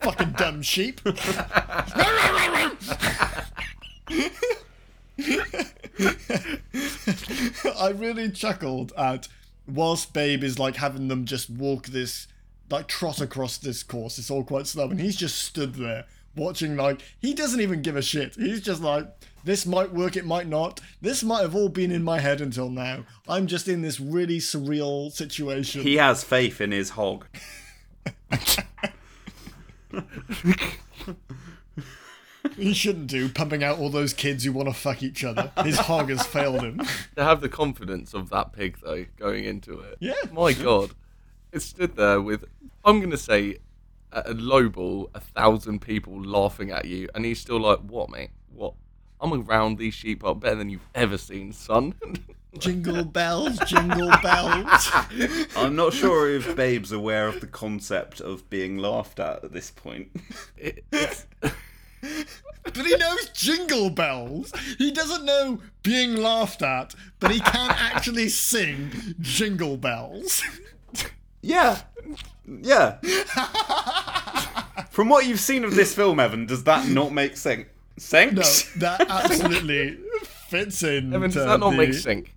fucking 0.00 0.32
dumb 0.32 0.62
sheep. 0.62 1.00
I 7.78 7.88
really 7.94 8.30
chuckled 8.30 8.92
at 8.96 9.28
whilst 9.66 10.12
Babe 10.12 10.44
is 10.44 10.58
like 10.58 10.76
having 10.76 11.08
them 11.08 11.24
just 11.24 11.50
walk 11.50 11.86
this, 11.86 12.28
like 12.70 12.88
trot 12.88 13.20
across 13.20 13.58
this 13.58 13.82
course. 13.82 14.18
It's 14.18 14.30
all 14.30 14.44
quite 14.44 14.66
slow, 14.66 14.90
and 14.90 15.00
he's 15.00 15.16
just 15.16 15.38
stood 15.38 15.74
there 15.74 16.04
watching. 16.36 16.76
Like 16.76 17.00
he 17.20 17.34
doesn't 17.34 17.60
even 17.60 17.82
give 17.82 17.96
a 17.96 18.02
shit. 18.02 18.34
He's 18.36 18.60
just 18.60 18.82
like, 18.82 19.06
this 19.44 19.66
might 19.66 19.92
work, 19.92 20.16
it 20.16 20.24
might 20.24 20.46
not. 20.46 20.80
This 21.00 21.22
might 21.22 21.42
have 21.42 21.54
all 21.54 21.68
been 21.68 21.90
in 21.90 22.02
my 22.02 22.20
head 22.20 22.40
until 22.40 22.70
now. 22.70 23.04
I'm 23.28 23.46
just 23.46 23.68
in 23.68 23.82
this 23.82 23.98
really 24.00 24.38
surreal 24.38 25.10
situation. 25.10 25.82
he 25.82 25.96
has 25.96 26.22
faith 26.24 26.60
in 26.60 26.70
his 26.72 26.90
hog. 26.90 27.26
He 32.56 32.74
shouldn't 32.74 33.06
do, 33.06 33.28
pumping 33.28 33.62
out 33.62 33.78
all 33.78 33.88
those 33.88 34.12
kids 34.12 34.44
who 34.44 34.52
want 34.52 34.68
to 34.68 34.74
fuck 34.74 35.02
each 35.02 35.24
other. 35.24 35.52
His 35.64 35.78
hog 35.78 36.10
has 36.10 36.26
failed 36.26 36.62
him. 36.62 36.80
To 37.16 37.24
have 37.24 37.40
the 37.40 37.48
confidence 37.48 38.14
of 38.14 38.30
that 38.30 38.52
pig 38.52 38.78
though 38.82 39.04
going 39.18 39.44
into 39.44 39.80
it. 39.80 39.98
Yeah. 40.00 40.14
My 40.32 40.54
God, 40.54 40.90
it 41.52 41.60
stood 41.60 41.94
there 41.96 42.20
with 42.22 42.44
I'm 42.84 43.00
gonna 43.00 43.18
say 43.18 43.58
at 44.12 44.28
a 44.28 44.34
low 44.34 44.68
ball, 44.68 45.10
a 45.14 45.20
thousand 45.20 45.80
people 45.80 46.20
laughing 46.22 46.70
at 46.70 46.84
you, 46.84 47.08
and 47.14 47.24
he's 47.24 47.40
still 47.40 47.60
like, 47.60 47.80
"What, 47.80 48.10
mate? 48.10 48.30
What? 48.52 48.74
I'm 49.20 49.32
around 49.32 49.78
these 49.78 49.94
sheep 49.94 50.24
up 50.24 50.40
better 50.40 50.56
than 50.56 50.70
you've 50.70 50.86
ever 50.94 51.18
seen, 51.18 51.52
son." 51.52 51.94
Jingle 52.58 53.04
bells, 53.06 53.58
jingle 53.60 54.10
bells. 54.22 54.90
I'm 55.56 55.74
not 55.74 55.94
sure 55.94 56.28
if 56.30 56.54
Babe's 56.54 56.92
aware 56.92 57.26
of 57.26 57.40
the 57.40 57.46
concept 57.46 58.20
of 58.20 58.48
being 58.50 58.76
laughed 58.76 59.18
at 59.20 59.42
at 59.44 59.52
this 59.52 59.70
point. 59.70 60.10
It- 60.58 60.84
But 62.64 62.86
he 62.86 62.96
knows 62.96 63.28
jingle 63.30 63.90
bells. 63.90 64.52
He 64.78 64.90
doesn't 64.92 65.24
know 65.24 65.60
being 65.82 66.14
laughed 66.16 66.62
at, 66.62 66.94
but 67.20 67.30
he 67.30 67.40
can 67.40 67.70
actually 67.70 68.28
sing 68.28 68.90
jingle 69.20 69.76
bells. 69.76 70.42
Yeah. 71.40 71.80
Yeah. 72.46 72.98
From 74.90 75.08
what 75.08 75.26
you've 75.26 75.40
seen 75.40 75.64
of 75.64 75.74
this 75.74 75.94
film, 75.94 76.20
Evan, 76.20 76.46
does 76.46 76.64
that 76.64 76.88
not 76.88 77.12
make 77.12 77.36
sense? 77.36 77.66
Sense? 77.98 78.74
No, 78.76 78.80
that 78.80 79.08
absolutely 79.08 79.98
fits 80.48 80.82
in. 80.82 81.12
Evan, 81.14 81.30
does 81.30 81.46
that 81.46 81.60
not 81.60 81.70
the- 81.70 81.76
make 81.76 81.94
sync? 81.94 82.34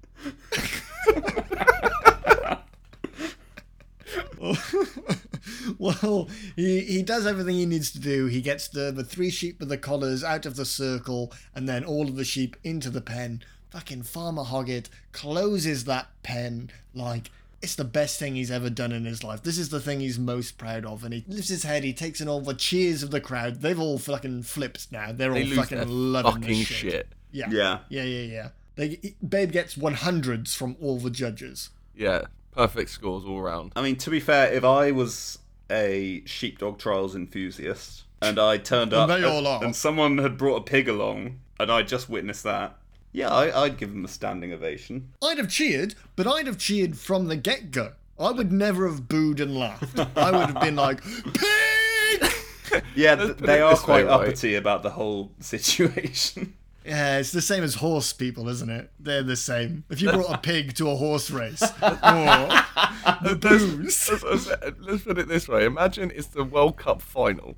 well, 5.78 6.30
he, 6.56 6.82
he 6.82 7.02
does 7.04 7.26
everything 7.26 7.56
he 7.56 7.66
needs 7.66 7.92
to 7.92 8.00
do. 8.00 8.28
He 8.28 8.42
gets 8.42 8.68
the, 8.68 8.92
the 8.92 9.04
three 9.04 9.30
sheep 9.30 9.60
with 9.60 9.70
the 9.70 9.78
collars 9.78 10.24
out 10.24 10.46
of 10.46 10.56
the 10.56 10.66
circle 10.66 11.32
and 11.54 11.68
then 11.68 11.84
all 11.84 12.08
of 12.08 12.16
the 12.16 12.26
sheep 12.26 12.56
into 12.64 12.90
the 12.90 13.02
pen. 13.02 13.44
Fucking 13.72 14.04
Farmer 14.04 14.44
Hoggett 14.44 14.90
closes 15.12 15.86
that 15.86 16.08
pen 16.24 16.70
like 16.94 17.32
it's 17.66 17.76
the 17.76 17.84
best 17.84 18.20
thing 18.20 18.36
he's 18.36 18.52
ever 18.52 18.70
done 18.70 18.92
in 18.92 19.06
his 19.06 19.24
life. 19.24 19.42
This 19.42 19.58
is 19.58 19.70
the 19.70 19.80
thing 19.80 20.00
he's 20.00 20.20
most 20.20 20.58
proud 20.58 20.86
of. 20.86 21.04
And 21.04 21.14
he 21.14 21.26
lifts 21.28 21.50
his 21.50 21.64
head, 21.64 21.84
he 21.84 21.94
takes 21.94 22.22
in 22.22 22.30
all 22.30 22.40
the 22.40 22.54
cheers 22.54 23.02
of 23.02 23.10
the 23.12 23.20
crowd. 23.20 23.62
They've 23.62 23.80
all 23.80 23.98
fucking 23.98 24.44
flipped 24.44 24.92
now. 24.92 25.12
They're 25.12 25.34
They 25.34 25.42
all 25.42 25.48
lose 25.48 25.58
fucking 25.58 25.78
their 25.80 25.88
loving 25.88 26.32
fucking 26.32 26.48
this 26.48 26.68
shit. 26.68 26.92
shit. 26.92 27.08
Yeah. 27.32 27.48
Yeah. 27.50 27.80
Yeah, 27.90 28.04
yeah, 28.04 28.34
yeah. 28.34 28.50
They, 28.76 29.16
Babe 29.28 29.52
gets 29.52 29.76
100s 29.76 30.56
from 30.56 30.76
all 30.80 31.00
the 31.00 31.10
judges. 31.10 31.72
Yeah, 31.96 32.26
perfect 32.52 32.92
scores 32.92 33.26
all 33.26 33.42
round. 33.42 33.72
I 33.76 33.82
mean, 33.82 33.96
to 33.98 34.10
be 34.10 34.20
fair, 34.20 34.54
if 34.54 34.64
I 34.64 34.92
was 34.92 35.40
a 35.72 36.22
sheepdog 36.26 36.78
trials 36.78 37.16
enthusiast 37.16 38.04
and 38.22 38.38
I 38.38 38.58
turned 38.58 38.94
up 38.94 39.10
they 39.10 39.24
and, 39.24 39.64
and 39.64 39.76
someone 39.76 40.20
had 40.20 40.38
brought 40.38 40.58
a 40.58 40.62
pig 40.62 40.88
along 40.88 41.40
and 41.60 41.72
I 41.72 41.82
just 41.82 42.10
witnessed 42.10 42.44
that, 42.44 42.78
yeah, 43.16 43.30
I, 43.30 43.64
I'd 43.64 43.78
give 43.78 43.92
them 43.92 44.04
a 44.06 44.08
standing 44.08 44.52
ovation. 44.54 45.10
I'd 45.24 45.38
have 45.38 45.50
cheered, 45.50 45.96
but 46.16 46.28
I'd 46.28 46.48
have 46.48 46.58
cheered 46.58 46.98
from 46.98 47.28
the 47.28 47.36
get 47.38 47.72
go. 47.72 47.94
I 48.20 48.32
would 48.32 48.52
never 48.52 48.88
have 48.88 49.08
booed 49.10 49.40
and 49.40 49.58
laughed. 49.58 50.00
I 50.18 50.32
would 50.32 50.50
have 50.52 50.62
been 50.62 50.76
like, 50.76 51.02
pig! 51.04 52.32
Yeah, 52.96 53.16
th- 53.16 53.38
they 53.38 53.62
are 53.62 53.72
this 53.72 53.80
way, 53.82 53.86
quite 53.86 54.06
right? 54.08 54.28
uppity 54.28 54.56
about 54.56 54.84
the 54.84 54.90
whole 54.92 55.32
situation. 55.40 56.54
Yeah, 56.88 57.18
it's 57.18 57.32
the 57.32 57.42
same 57.42 57.64
as 57.64 57.74
horse 57.74 58.14
people, 58.14 58.48
isn't 58.48 58.70
it? 58.70 58.92
They're 59.00 59.24
the 59.24 59.36
same. 59.36 59.86
If 59.90 60.04
you 60.04 60.12
brought 60.12 60.32
a 60.36 60.38
pig 60.38 60.76
to 60.76 60.88
a 60.92 60.96
horse 60.96 61.32
race, 61.32 61.64
oh, 61.82 63.18
the 63.24 63.36
boos. 63.36 64.08
Let's, 64.12 64.24
let's- 64.24 64.78
let's 64.82 65.02
put 65.04 65.18
it 65.18 65.28
this 65.28 65.48
way: 65.48 65.66
Imagine 65.66 66.12
it's 66.14 66.28
the 66.28 66.44
World 66.44 66.78
Cup 66.78 67.02
final. 67.02 67.56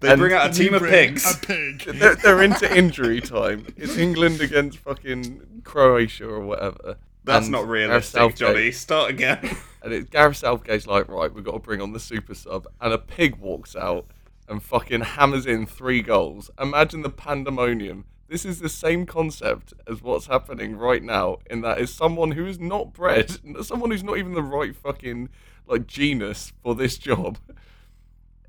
They 0.00 0.10
And- 0.10 0.18
bring 0.20 0.32
out 0.32 0.50
a 0.50 0.52
team 0.52 0.74
of 0.74 0.82
pigs. 0.82 1.24
A 1.34 1.38
pig. 1.46 1.82
They're, 1.86 2.14
they're 2.16 2.42
into 2.42 2.74
injury 2.76 3.20
time. 3.20 3.66
It's 3.76 3.96
England 3.96 4.40
against 4.40 4.78
fucking 4.78 5.62
Croatia 5.64 6.28
or 6.28 6.40
whatever. 6.40 6.96
That's 7.24 7.46
And 7.46 7.52
not 7.52 7.58
Gareth 7.64 7.70
realistic, 7.70 8.18
Southgate- 8.20 8.36
Johnny. 8.38 8.72
Start 8.72 9.10
again. 9.10 9.56
And 9.82 9.94
it, 9.94 10.10
Gareth 10.10 10.38
Southgate's 10.38 10.88
like, 10.88 11.06
right, 11.08 11.32
we've 11.32 11.44
got 11.44 11.52
to 11.52 11.58
bring 11.60 11.80
on 11.80 11.92
the 11.92 12.00
super 12.00 12.34
sub. 12.34 12.66
And 12.80 12.92
a 12.92 12.98
pig 12.98 13.36
walks 13.36 13.76
out 13.76 14.06
and 14.48 14.60
fucking 14.60 15.02
hammers 15.02 15.46
in 15.46 15.64
three 15.64 16.02
goals. 16.02 16.50
Imagine 16.60 17.02
the 17.02 17.08
pandemonium. 17.10 18.04
This 18.26 18.44
is 18.44 18.58
the 18.58 18.68
same 18.68 19.06
concept 19.06 19.74
as 19.88 20.02
what's 20.02 20.26
happening 20.26 20.74
right 20.76 21.04
now, 21.04 21.38
in 21.48 21.60
that 21.60 21.78
is 21.78 21.94
someone 21.94 22.32
who 22.32 22.46
is 22.46 22.58
not 22.58 22.92
bred, 22.94 23.30
someone 23.64 23.92
who's 23.92 24.02
not 24.02 24.18
even 24.18 24.34
the 24.34 24.42
right 24.42 24.74
fucking 24.74 25.28
like 25.68 25.86
genus 25.86 26.52
for 26.64 26.74
this 26.74 26.98
job, 26.98 27.38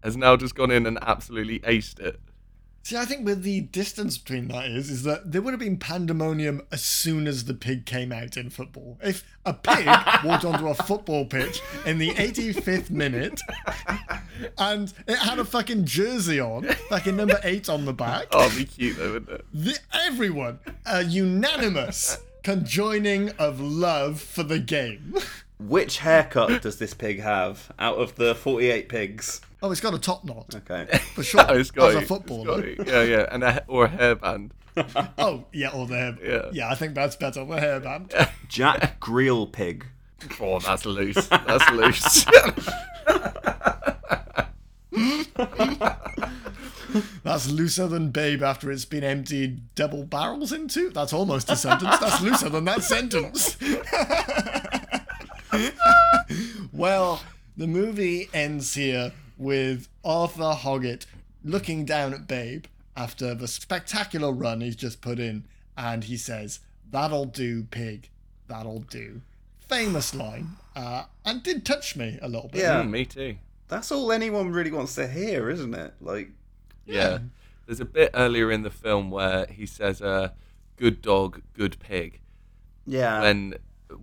has 0.07 0.15
now 0.17 0.37
just 0.37 0.55
gone 0.55 0.71
in 0.71 0.85
and 0.85 0.97
absolutely 1.01 1.59
aced 1.59 1.99
it. 1.99 2.19
See, 2.83 2.95
I 2.95 3.03
think 3.03 3.25
with 3.25 3.43
the 3.43 3.59
distance 3.59 4.17
between 4.17 4.47
that 4.47 4.67
is, 4.67 4.89
is 4.89 5.03
that 5.03 5.33
there 5.33 5.41
would 5.41 5.51
have 5.51 5.59
been 5.59 5.75
pandemonium 5.75 6.61
as 6.71 6.81
soon 6.81 7.27
as 7.27 7.43
the 7.43 7.53
pig 7.53 7.85
came 7.85 8.13
out 8.13 8.37
in 8.37 8.49
football. 8.49 8.97
If 9.03 9.25
a 9.45 9.53
pig 9.53 9.85
walked 10.23 10.45
onto 10.45 10.69
a 10.69 10.73
football 10.73 11.25
pitch 11.25 11.59
in 11.85 11.97
the 11.97 12.11
85th 12.11 12.89
minute 12.89 13.41
and 14.57 14.93
it 15.05 15.17
had 15.17 15.37
a 15.39 15.43
fucking 15.43 15.83
jersey 15.83 16.39
on, 16.39 16.61
like 16.63 16.77
fucking 16.89 17.17
number 17.17 17.41
eight 17.43 17.67
on 17.67 17.83
the 17.83 17.91
back, 17.91 18.27
Oh, 18.31 18.49
be 18.57 18.63
cute 18.63 18.95
though, 18.97 19.11
wouldn't 19.13 19.31
it? 19.41 19.45
the, 19.53 19.77
everyone, 20.05 20.59
a 20.85 21.03
unanimous 21.03 22.19
conjoining 22.43 23.31
of 23.31 23.59
love 23.59 24.21
for 24.21 24.43
the 24.43 24.59
game. 24.59 25.13
Which 25.59 25.97
haircut 25.99 26.61
does 26.61 26.77
this 26.77 26.93
pig 26.93 27.19
have 27.21 27.71
out 27.79 27.97
of 27.97 28.15
the 28.15 28.35
48 28.35 28.89
pigs? 28.89 29.41
Oh, 29.63 29.71
it's 29.71 29.81
got 29.81 29.93
a 29.95 29.99
top 29.99 30.23
knot, 30.23 30.53
Okay. 30.53 30.85
for 31.15 31.23
sure. 31.23 31.43
Oh, 31.49 31.55
it's 31.57 31.71
got 31.71 31.89
as 31.89 31.95
a 31.95 31.97
it, 31.97 32.01
it's 32.01 32.07
footballer. 32.09 32.75
got. 32.75 32.87
Yeah, 32.87 33.01
yeah, 33.03 33.25
and 33.31 33.43
a, 33.43 33.63
or 33.67 33.85
a 33.85 33.89
hairband. 33.89 34.51
Oh, 35.17 35.45
yeah, 35.51 35.69
or 35.69 35.87
the 35.87 35.95
hair. 35.95 36.17
Yeah. 36.23 36.49
yeah, 36.53 36.69
I 36.69 36.75
think 36.75 36.93
that's 36.93 37.15
better. 37.15 37.43
The 37.43 37.55
hairband. 37.55 38.29
Jack 38.47 38.99
Greel 38.99 39.51
pig. 39.51 39.87
Oh, 40.39 40.59
that's 40.59 40.85
loose. 40.85 41.27
That's 41.27 41.71
loose. 41.71 42.25
That's 47.23 47.49
looser 47.49 47.87
than 47.87 48.09
Babe 48.11 48.41
after 48.41 48.71
it's 48.71 48.85
been 48.85 49.03
emptied 49.03 49.73
double 49.75 50.03
barrels 50.05 50.51
into. 50.51 50.89
That's 50.89 51.11
almost 51.13 51.49
a 51.51 51.55
sentence. 51.55 51.97
That's 51.99 52.21
looser 52.21 52.49
than 52.49 52.65
that 52.65 52.81
sentence. 52.83 53.57
well, 56.71 57.21
the 57.55 57.67
movie 57.67 58.29
ends 58.33 58.73
here 58.73 59.11
with 59.37 59.87
Arthur 60.03 60.53
Hoggett 60.53 61.05
looking 61.43 61.85
down 61.85 62.13
at 62.13 62.27
Babe 62.27 62.65
after 62.95 63.35
the 63.35 63.47
spectacular 63.47 64.31
run 64.31 64.61
he's 64.61 64.75
just 64.75 65.01
put 65.01 65.19
in, 65.19 65.45
and 65.77 66.03
he 66.05 66.17
says, 66.17 66.59
That'll 66.89 67.25
do, 67.25 67.63
pig. 67.63 68.09
That'll 68.47 68.79
do. 68.79 69.21
Famous 69.67 70.15
line, 70.15 70.57
uh, 70.75 71.03
and 71.25 71.43
did 71.43 71.65
touch 71.65 71.95
me 71.95 72.17
a 72.21 72.27
little 72.29 72.49
bit. 72.49 72.61
Yeah. 72.61 72.81
Mm, 72.81 72.89
me 72.89 73.05
too. 73.05 73.35
That's 73.67 73.91
all 73.91 74.11
anyone 74.11 74.51
really 74.51 74.71
wants 74.71 74.95
to 74.95 75.07
hear, 75.07 75.49
isn't 75.49 75.73
it? 75.73 75.93
Like, 75.99 76.31
Yeah. 76.85 77.19
There's 77.65 77.81
a 77.81 77.85
bit 77.85 78.11
earlier 78.13 78.49
in 78.49 78.61
the 78.61 78.69
film 78.69 79.11
where 79.11 79.45
he 79.47 79.65
says, 79.65 80.01
uh, 80.01 80.29
"Good 80.77 81.01
dog, 81.01 81.41
good 81.53 81.77
pig." 81.79 82.21
yeah. 82.87 83.21
when 83.21 83.55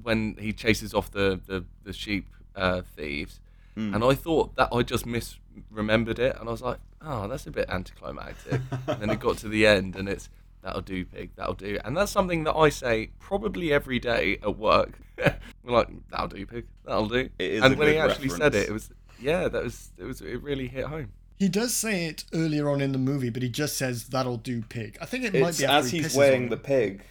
when 0.02 0.36
he 0.38 0.52
chases 0.52 0.94
off 0.94 1.10
the 1.10 1.40
the, 1.46 1.64
the 1.82 1.92
sheep 1.92 2.26
uh, 2.56 2.82
thieves, 2.96 3.40
and 3.76 4.04
I 4.04 4.14
thought 4.14 4.54
that 4.56 4.68
I 4.72 4.82
just 4.82 5.04
misremembered 5.06 6.18
it, 6.18 6.36
and 6.38 6.48
I 6.48 6.52
was 6.52 6.62
like, 6.62 6.78
"Oh, 7.02 7.26
that's 7.28 7.46
a 7.46 7.50
bit 7.50 7.68
anticlimactic." 7.68 8.60
and 8.86 9.00
then 9.00 9.10
it 9.10 9.20
got 9.20 9.38
to 9.38 9.48
the 9.48 9.66
end, 9.66 9.96
and 9.96 10.08
it's 10.08 10.28
that'll 10.62 10.80
do, 10.80 11.04
pig, 11.04 11.30
that'll 11.36 11.54
do, 11.54 11.78
and 11.84 11.96
that's 11.96 12.12
something 12.12 12.44
that 12.44 12.54
I 12.54 12.68
say 12.68 13.10
probably 13.18 13.72
every 13.72 13.98
day 13.98 14.38
at 14.42 14.56
work. 14.56 14.98
We're 15.16 15.36
like, 15.72 15.88
"That'll 16.10 16.28
do, 16.28 16.46
pig, 16.46 16.66
that'll 16.84 17.08
do." 17.08 17.28
It 17.38 17.50
is 17.52 17.62
and 17.62 17.74
a 17.74 17.76
when 17.76 17.88
he 17.88 17.94
good 17.94 18.10
actually 18.10 18.28
said 18.30 18.54
it, 18.54 18.68
it 18.68 18.72
was 18.72 18.90
yeah, 19.20 19.48
that 19.48 19.64
was 19.64 19.90
it 19.98 20.04
was 20.04 20.20
it 20.20 20.42
really 20.42 20.68
hit 20.68 20.84
home. 20.86 21.10
He 21.36 21.48
does 21.48 21.74
say 21.74 22.06
it 22.06 22.24
earlier 22.32 22.70
on 22.70 22.80
in 22.80 22.92
the 22.92 22.98
movie, 22.98 23.30
but 23.30 23.42
he 23.42 23.48
just 23.48 23.76
says, 23.76 24.04
That'll 24.04 24.36
do, 24.36 24.62
pig. 24.62 24.96
I 25.00 25.06
think 25.06 25.24
it 25.24 25.34
might 25.34 25.48
it's 25.48 25.58
be 25.58 25.64
after 25.64 25.78
as 25.78 25.90
he's 25.90 26.06
pisses 26.06 26.16
weighing 26.16 26.48
the 26.48 26.56
pig. 26.56 27.02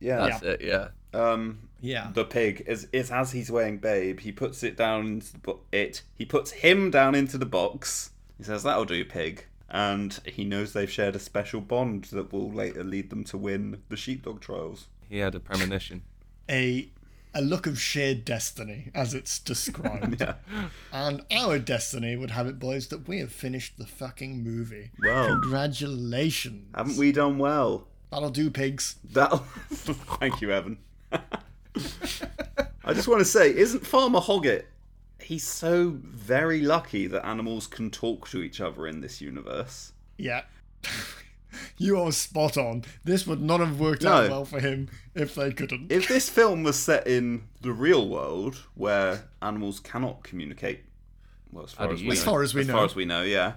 Yeah. 0.00 0.28
That's 0.28 0.42
it, 0.42 0.60
yeah. 0.62 0.88
Um, 1.12 1.67
Yeah. 1.80 2.10
the 2.12 2.24
pig 2.24 2.64
is 2.66 2.88
it's 2.92 3.10
as 3.10 3.32
he's 3.32 3.50
weighing 3.50 3.78
Babe. 3.78 4.20
He 4.20 4.32
puts 4.32 4.62
it 4.62 4.76
down 4.76 5.06
into 5.06 5.32
the 5.32 5.38
bo- 5.38 5.60
it. 5.72 6.02
He 6.14 6.24
puts 6.24 6.50
him 6.50 6.90
down 6.90 7.14
into 7.14 7.38
the 7.38 7.46
box. 7.46 8.10
He 8.36 8.44
says, 8.44 8.62
"That'll 8.62 8.84
do, 8.84 9.04
pig." 9.04 9.44
And 9.70 10.18
he 10.24 10.44
knows 10.44 10.72
they've 10.72 10.90
shared 10.90 11.14
a 11.14 11.18
special 11.18 11.60
bond 11.60 12.04
that 12.12 12.32
will 12.32 12.50
later 12.50 12.82
lead 12.82 13.10
them 13.10 13.22
to 13.24 13.36
win 13.36 13.82
the 13.90 13.96
sheepdog 13.96 14.40
trials. 14.40 14.86
He 15.08 15.18
had 15.18 15.34
a 15.34 15.40
premonition. 15.40 16.02
a 16.50 16.90
a 17.34 17.42
look 17.42 17.66
of 17.66 17.78
shared 17.78 18.24
destiny 18.24 18.90
as 18.94 19.12
it's 19.14 19.38
described. 19.38 20.20
Yeah. 20.20 20.34
And 20.90 21.22
our 21.30 21.58
destiny 21.58 22.16
would 22.16 22.30
have 22.30 22.46
it, 22.46 22.58
boys, 22.58 22.88
that 22.88 23.06
we 23.06 23.18
have 23.20 23.30
finished 23.30 23.76
the 23.78 23.86
fucking 23.86 24.42
movie. 24.42 24.90
Well. 25.02 25.38
Congratulations. 25.40 26.68
Haven't 26.74 26.96
we 26.96 27.12
done 27.12 27.36
well? 27.38 27.86
That'll 28.10 28.30
do, 28.30 28.50
pigs. 28.50 28.96
that'll 29.12 29.38
Thank 29.70 30.40
you, 30.40 30.50
Evan. 30.50 30.78
I 32.84 32.94
just 32.94 33.08
want 33.08 33.20
to 33.20 33.24
say, 33.24 33.54
isn't 33.54 33.86
Farmer 33.86 34.20
Hoggett? 34.20 34.64
He's 35.20 35.44
so 35.44 35.96
very 36.02 36.62
lucky 36.62 37.06
that 37.06 37.26
animals 37.26 37.66
can 37.66 37.90
talk 37.90 38.28
to 38.30 38.42
each 38.42 38.60
other 38.60 38.86
in 38.86 39.00
this 39.00 39.20
universe. 39.20 39.92
Yeah. 40.16 40.42
you 41.78 42.00
are 42.00 42.12
spot 42.12 42.56
on. 42.56 42.84
This 43.04 43.26
would 43.26 43.42
not 43.42 43.60
have 43.60 43.80
worked 43.80 44.04
out 44.04 44.30
well 44.30 44.44
for 44.44 44.60
him 44.60 44.88
if 45.14 45.34
they 45.34 45.52
couldn't. 45.52 45.92
If 45.92 46.08
this 46.08 46.28
film 46.28 46.62
was 46.62 46.78
set 46.78 47.06
in 47.06 47.48
the 47.60 47.72
real 47.72 48.08
world, 48.08 48.56
where 48.74 49.24
animals 49.42 49.80
cannot 49.80 50.22
communicate, 50.22 50.80
well, 51.52 51.64
as 51.64 51.72
far 51.72 51.92
as 51.92 52.00
we 52.00 52.06
know? 52.06 52.12
As 52.12 52.24
far 52.24 52.42
as 52.42 52.54
we 52.54 52.60
as 52.62 52.70
far 52.70 52.84
as 52.84 52.94
we 52.94 53.04
know, 53.04 53.22
yeah. 53.22 53.54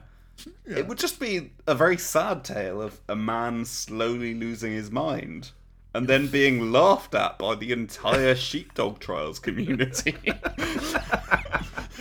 It 0.66 0.88
would 0.88 0.98
just 0.98 1.20
be 1.20 1.52
a 1.68 1.76
very 1.76 1.98
sad 1.98 2.44
tale 2.44 2.82
of 2.82 3.00
a 3.08 3.16
man 3.16 3.64
slowly 3.64 4.34
losing 4.34 4.72
his 4.72 4.90
mind 4.90 5.52
and 5.94 6.08
then 6.08 6.28
being 6.28 6.72
laughed 6.72 7.14
at 7.16 7.38
by 7.38 7.56
the 7.56 7.72
entire 7.72 8.36
sheepdog 8.36 9.00
trials 9.00 9.40
community. 9.48 10.16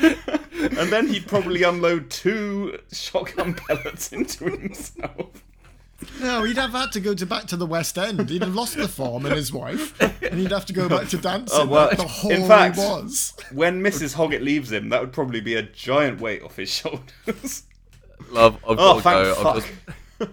and 0.01 0.89
then 0.93 1.09
he'd 1.09 1.27
probably 1.27 1.62
unload 1.62 2.11
two 2.11 2.79
shotgun 2.93 3.55
pellets 3.55 4.12
into 4.12 4.45
himself. 4.45 5.45
No, 6.19 6.45
he'd 6.45 6.57
have 6.57 6.71
had 6.71 6.93
to 6.93 7.01
go 7.01 7.12
to 7.12 7.27
back 7.27 7.45
to 7.49 7.57
the 7.59 7.67
West 7.67 7.99
End. 7.99 8.31
He'd 8.31 8.41
have 8.43 8.55
lost 8.55 8.75
the 8.77 8.89
farm 8.89 9.27
and 9.27 9.35
his 9.35 9.53
wife, 9.53 10.01
and 10.01 10.41
he'd 10.41 10.51
have 10.51 10.65
to 10.67 10.73
go 10.73 10.89
back 10.89 11.09
to 11.09 11.19
oh, 11.19 11.21
dancing. 11.21 11.61
Oh, 11.61 11.67
well, 11.67 11.89
like 11.89 11.99
the 11.99 12.05
whole 12.07 12.31
in 12.31 12.49
fact- 12.49 12.79
was. 12.79 13.35
When 13.53 13.83
Mrs. 13.83 14.15
Hoggett 14.15 14.43
leaves 14.43 14.73
him, 14.73 14.89
that 14.89 15.01
would 15.03 15.12
probably 15.12 15.43
be 15.43 15.57
a 15.57 15.62
giant 15.62 16.21
weight 16.21 16.43
off 16.43 16.57
his 16.57 16.71
shoulders. 16.71 17.65
Love, 18.31 18.57
I've 18.67 18.79
Oh, 18.79 19.01
got 19.01 19.03
to 19.03 19.03
go. 19.03 19.35
fuck. 19.35 19.57
I've 19.57 19.62
just, 20.19 20.31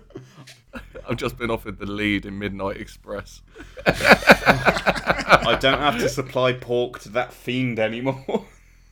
I've 1.08 1.18
just 1.18 1.38
been 1.38 1.50
offered 1.50 1.80
the 1.80 1.86
lead 1.86 2.26
in 2.26 2.38
Midnight 2.38 2.78
Express. 2.78 3.42
I 3.86 5.58
don't 5.60 5.80
have 5.80 5.98
to 6.00 6.10
supply 6.10 6.54
pork 6.54 7.00
to 7.00 7.10
that 7.10 7.34
fiend 7.34 7.80
anymore. 7.80 8.46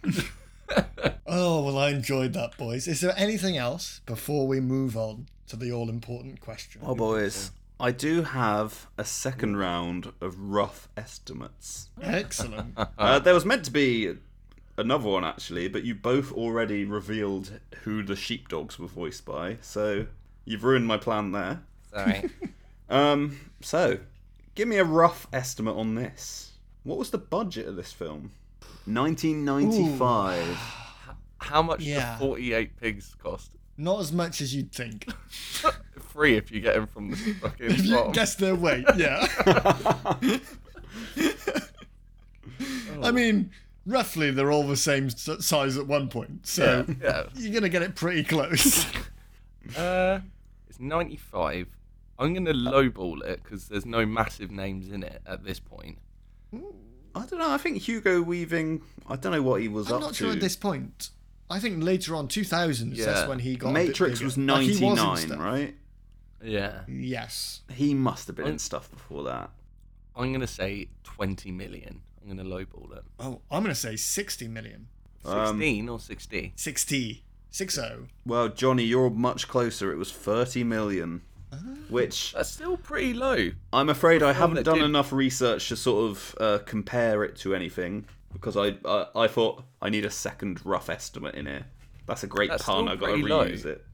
Oh 1.28 1.64
well, 1.64 1.78
I 1.78 1.90
enjoyed 1.90 2.34
that, 2.34 2.56
boys. 2.56 2.88
Is 2.88 3.02
there 3.02 3.14
anything 3.18 3.58
else 3.58 4.02
before 4.06 4.48
we 4.48 4.60
move 4.60 4.96
on 4.96 5.28
to 5.48 5.56
the 5.56 5.72
all-important 5.72 6.40
question? 6.40 6.82
Oh, 6.84 6.96
boys. 6.96 7.52
I 7.80 7.92
do 7.92 8.22
have 8.24 8.88
a 8.98 9.04
second 9.04 9.58
round 9.58 10.14
of 10.22 10.40
rough 10.40 10.88
estimates. 10.96 11.90
Excellent. 12.02 12.78
Uh, 12.98 13.20
there 13.20 13.34
was 13.34 13.44
meant 13.44 13.66
to 13.66 13.72
be 13.72 14.16
another 14.78 15.10
one, 15.10 15.26
actually, 15.26 15.68
but 15.68 15.84
you 15.84 15.94
both 15.94 16.32
already 16.32 16.86
revealed 16.86 17.60
who 17.84 18.02
the 18.02 18.16
sheepdogs 18.16 18.80
were 18.80 18.88
voiced 18.88 19.26
by, 19.26 19.58
so 19.62 20.08
you've 20.46 20.64
ruined 20.64 20.88
my 20.88 20.98
plan 20.98 21.32
there. 21.32 21.64
Sorry. 21.96 22.30
Um, 22.88 23.40
so, 23.62 23.98
give 24.54 24.68
me 24.68 24.78
a 24.78 24.84
rough 24.84 25.26
estimate 25.34 25.76
on 25.76 25.96
this. 25.96 26.52
What 26.84 27.00
was 27.00 27.10
the 27.10 27.18
budget 27.18 27.68
of 27.68 27.76
this 27.76 27.92
film? 27.92 28.30
1995. 28.86 30.46
How 31.40 31.64
much 31.64 31.82
Yeah. 31.82 32.14
do 32.20 32.26
48 32.26 32.80
pigs 32.80 33.16
cost? 33.24 33.50
Not 33.78 34.02
as 34.02 34.12
much 34.12 34.40
as 34.40 34.54
you'd 34.54 34.72
think. 34.72 35.10
Free 36.10 36.38
if 36.38 36.52
you 36.52 36.62
get 36.62 36.76
them 36.76 36.86
from 36.86 37.10
the 37.10 37.16
fucking 37.42 37.72
If 37.72 37.86
you 37.86 37.96
bottom. 37.96 38.12
guess 38.12 38.36
their 38.36 38.54
weight, 38.56 38.86
yeah. 38.96 39.26
I 43.02 43.12
mean, 43.12 43.50
roughly 43.86 44.30
they're 44.32 44.52
all 44.52 44.68
the 44.68 44.78
same 44.78 45.08
s- 45.08 45.30
size 45.46 45.76
at 45.78 45.88
one 45.88 46.08
point, 46.10 46.46
so 46.48 46.86
Yeah. 47.02 47.24
you're 47.36 47.54
gonna 47.54 47.70
get 47.70 47.82
it 47.82 47.96
pretty 47.96 48.24
close. 48.24 48.86
Uh, 49.76 50.20
it's 50.70 50.80
95. 50.80 51.68
I'm 52.18 52.34
going 52.34 52.46
to 52.46 52.54
lowball 52.54 53.24
it 53.24 53.44
because 53.44 53.68
there's 53.68 53.86
no 53.86 54.06
massive 54.06 54.52
names 54.52 54.90
in 54.90 55.04
it 55.04 55.22
at 55.26 55.44
this 55.44 55.60
point. 55.60 55.98
I 56.54 57.26
don't 57.26 57.40
know, 57.40 57.52
I 57.52 57.58
think 57.58 57.78
Hugo 57.82 58.22
Weaving, 58.22 58.82
I 59.08 59.16
don't 59.16 59.32
know 59.32 59.42
what 59.42 59.62
he 59.62 59.68
was 59.68 59.88
I'm 59.90 59.96
up 59.96 60.02
not 60.02 60.10
to. 60.14 60.16
sure 60.16 60.32
at 60.32 60.40
this 60.40 60.56
point. 60.56 61.10
I 61.50 61.60
think 61.60 61.84
later 61.84 62.16
on, 62.16 62.28
2000s, 62.28 62.96
Yeah. 62.98 63.06
that's 63.06 63.28
when 63.28 63.40
he 63.40 63.56
got. 63.56 63.70
a 63.70 63.74
bit 63.74 63.88
Matrix 63.88 64.20
bigger. 64.20 64.26
was 64.26 64.38
Like, 64.38 64.62
he 64.64 64.74
in 64.86 64.96
99, 64.96 65.18
stuff. 65.18 65.40
right? 65.40 65.76
Yeah. 66.44 66.82
Yes. 66.88 67.62
He 67.72 67.94
must 67.94 68.28
have 68.28 68.36
been 68.36 68.46
in 68.46 68.52
I'm- 68.54 68.60
stuff 68.60 68.90
before 68.92 69.24
that. 69.26 69.50
I'm 70.16 70.30
going 70.32 70.42
to 70.42 70.48
say 70.48 70.88
20 71.04 71.52
million. 71.52 72.02
I'm 72.22 72.36
going 72.36 72.38
to 72.38 72.56
lowball 72.56 72.98
it. 72.98 73.04
Oh, 73.20 73.42
I'm 73.52 73.62
gonna 73.62 73.76
say 73.76 73.96
60 73.96 74.48
million. 74.48 74.88
Um, 75.24 75.60
16 75.60 75.90
or 75.90 76.00
60? 76.00 76.54
60. 76.56 77.24
60. 77.52 77.82
Well, 78.26 78.50
Johnny, 78.50 78.84
you're 78.84 79.10
much 79.12 79.48
closer. 79.48 79.92
It 79.92 79.98
was 79.98 80.12
30 80.12 80.64
million. 80.64 81.22
Which 81.90 82.34
That's 82.34 82.50
still 82.50 82.78
pretty 82.78 83.14
low. 83.14 83.52
I'm 83.74 83.90
afraid 83.90 84.24
I 84.24 84.34
haven't 84.34 84.64
done 84.64 84.76
did- 84.80 84.86
enough 84.86 85.12
research 85.14 85.68
to 85.70 85.76
sort 85.76 86.10
of 86.12 86.36
uh, 86.40 86.58
compare 86.66 87.24
it 87.24 87.36
to 87.38 87.54
anything 87.56 88.06
because 88.34 88.58
I, 88.58 88.76
I 88.86 89.06
I 89.16 89.28
thought 89.28 89.64
I 89.82 89.90
need 89.90 90.06
a 90.06 90.10
second 90.12 90.66
rough 90.66 90.90
estimate 90.90 91.36
in 91.36 91.46
here. 91.46 91.66
That's 92.08 92.24
a 92.24 92.28
great 92.28 92.50
That's 92.50 92.64
pun. 92.64 92.86
still 92.86 92.90
I 92.90 92.96
got 92.96 93.06
to 93.08 93.12
pretty 93.14 93.28
low. 93.28 93.46
reuse 93.48 93.66
it. 93.66 93.86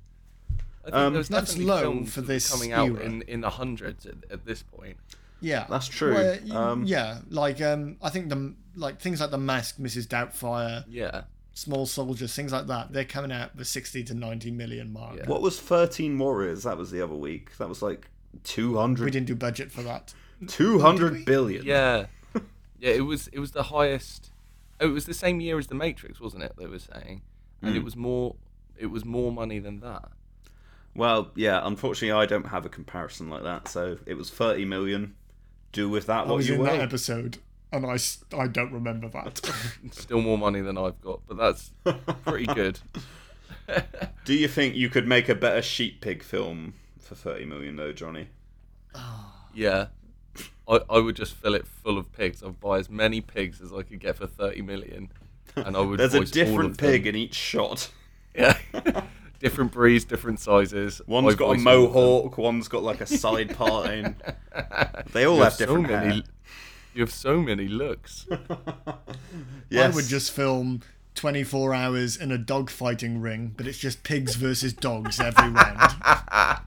I 0.84 0.84
think 0.86 0.96
Um, 0.96 1.14
there 1.14 1.24
That's 1.24 1.58
low 1.58 2.04
for 2.06 2.22
this 2.22 2.52
coming 2.52 2.72
out 2.74 2.88
era. 2.90 3.00
in, 3.02 3.22
in 3.24 3.42
the 3.42 3.50
hundreds 3.52 4.06
at, 4.06 4.16
at 4.32 4.46
this 4.46 4.64
point. 4.64 4.98
Yeah, 5.40 5.66
That's 5.70 5.88
true. 5.88 6.14
Well, 6.14 6.58
Um, 6.58 6.84
yeah, 6.86 7.20
like 7.30 7.62
um, 7.62 7.98
I 8.02 8.10
think 8.10 8.30
the 8.30 8.54
like 8.76 9.00
things 9.00 9.20
like 9.22 9.32
the 9.32 9.38
Mask, 9.38 9.78
Mrs. 9.78 10.08
Doubtfire, 10.08 10.84
Yeah. 10.90 11.24
Small 11.62 11.86
Soldiers, 11.86 12.34
things 12.36 12.52
like 12.52 12.68
that. 12.68 12.92
They're 12.92 13.06
coming 13.06 13.32
out 13.32 13.56
the 13.56 13.66
60 13.66 14.04
to 14.06 14.14
90 14.14 14.52
million 14.52 14.92
mark. 14.92 15.18
Yeah. 15.18 15.26
What 15.28 15.42
was 15.42 15.60
13 15.60 16.18
Warriors? 16.18 16.64
That 16.64 16.78
was 16.78 16.90
the 16.92 17.02
other 17.02 17.14
week. 17.16 17.56
That 17.58 17.70
was 17.70 17.82
like 17.82 18.08
200, 18.44 19.06
We 19.06 19.12
didn't 19.12 19.28
do 19.28 19.36
budget 19.36 19.72
for 19.72 19.84
that. 19.84 20.14
200 20.48 21.26
billion. 21.26 21.66
Yeah. 21.66 22.06
yeah, 22.80 22.90
it 22.92 23.02
was 23.06 23.28
it 23.28 23.40
was 23.40 23.52
the 23.52 23.64
highest 23.64 24.32
oh, 24.80 24.88
it 24.88 24.92
was 24.92 25.06
the 25.06 25.14
same 25.14 25.40
year 25.40 25.60
as 25.60 25.68
the 25.68 25.76
Matrix, 25.76 26.20
wasn't 26.20 26.44
it? 26.44 26.54
They 26.58 26.66
were 26.68 26.80
saying. 26.80 27.22
And 27.62 27.74
Mm. 27.76 27.78
it 27.78 27.84
was 27.84 27.96
more 27.96 28.36
it 28.78 28.88
was 28.88 29.06
more 29.06 29.32
money 29.32 29.60
than 29.60 29.80
that. 29.82 30.10
Well, 30.96 31.32
yeah. 31.36 31.62
Unfortunately, 31.64 32.12
I 32.12 32.26
don't 32.26 32.48
have 32.48 32.66
a 32.66 32.70
comparison 32.70 33.30
like 33.30 33.44
that. 33.44 33.68
So 33.68 34.00
it 34.06 34.16
was 34.16 34.30
30 34.32 34.66
million. 34.66 35.16
Do 35.72 35.88
with 35.90 36.08
that 36.08 36.26
I 36.26 36.28
what 36.28 36.38
was 36.38 36.48
you 36.50 36.56
in 36.56 36.60
will. 36.62 36.68
that 36.68 36.80
episode, 36.82 37.38
and 37.72 37.86
I, 37.86 37.98
I 38.38 38.48
don't 38.48 38.72
remember 38.72 39.08
that. 39.10 39.40
Still 39.92 40.22
more 40.22 40.38
money 40.38 40.62
than 40.62 40.78
I've 40.78 41.00
got, 41.02 41.22
but 41.28 41.38
that's 41.38 41.72
pretty 42.26 42.46
good. 42.48 42.80
Do 44.26 44.34
you 44.34 44.48
think 44.48 44.76
you 44.76 44.90
could 44.90 45.08
make 45.08 45.30
a 45.30 45.36
better 45.36 45.62
sheep 45.62 46.02
pig 46.02 46.24
film 46.24 46.74
for 47.00 47.16
30 47.16 47.46
million 47.46 47.76
though, 47.76 47.94
Johnny? 47.94 48.28
Yeah. 49.54 49.88
I, 50.66 50.80
I 50.90 51.00
would 51.00 51.18
just 51.18 51.34
fill 51.34 51.56
it 51.56 51.68
full 51.68 51.98
of 51.98 52.10
pigs. 52.14 52.42
I'd 52.42 52.62
buy 52.62 52.80
as 52.80 52.90
many 52.90 53.20
pigs 53.20 53.60
as 53.60 53.74
I 53.74 53.84
could 53.84 54.00
get 54.00 54.16
for 54.16 54.26
30 54.28 54.62
million. 54.62 55.12
And 55.58 55.76
I 55.76 55.82
would 55.82 56.00
There's 56.00 56.14
a 56.14 56.24
different 56.24 56.72
of 56.72 56.78
them. 56.78 56.90
pig 56.90 57.06
in 57.08 57.16
each 57.18 57.36
shot. 57.36 57.92
Yeah. 58.34 58.58
different 59.42 59.74
breeds, 59.74 60.06
different 60.06 60.40
sizes. 60.40 61.02
One's 61.06 61.34
I 61.34 61.38
got 61.38 61.50
a 61.52 61.56
voice 61.58 61.66
all 61.66 61.74
of 61.74 61.82
them. 61.84 61.94
mohawk, 61.94 62.38
one's 62.38 62.70
got 62.70 62.84
like 62.84 63.02
a 63.02 63.06
side 63.06 63.58
part 63.58 63.90
in. 63.90 64.16
They 65.12 65.26
all 65.26 65.36
You 65.36 65.44
have 65.44 65.52
have 65.52 65.54
so 65.54 65.66
different 65.66 65.88
hair. 65.88 66.22
Many 66.92 67.00
You 67.00 67.04
have 67.04 67.14
so 67.14 67.42
many 67.42 67.68
looks. 67.68 68.28
Yes. 69.70 69.94
I 69.94 69.96
would 69.96 70.06
just 70.06 70.32
film 70.32 70.82
24 71.16 71.74
hours 71.74 72.18
in 72.18 72.32
a 72.32 72.38
dog 72.38 72.70
fighting 72.70 73.22
ring, 73.22 73.54
but 73.56 73.68
it's 73.68 73.78
just 73.78 74.04
pigs 74.04 74.36
versus 74.36 74.74
dogs 74.74 75.20
every 75.20 75.50
round. 75.50 75.94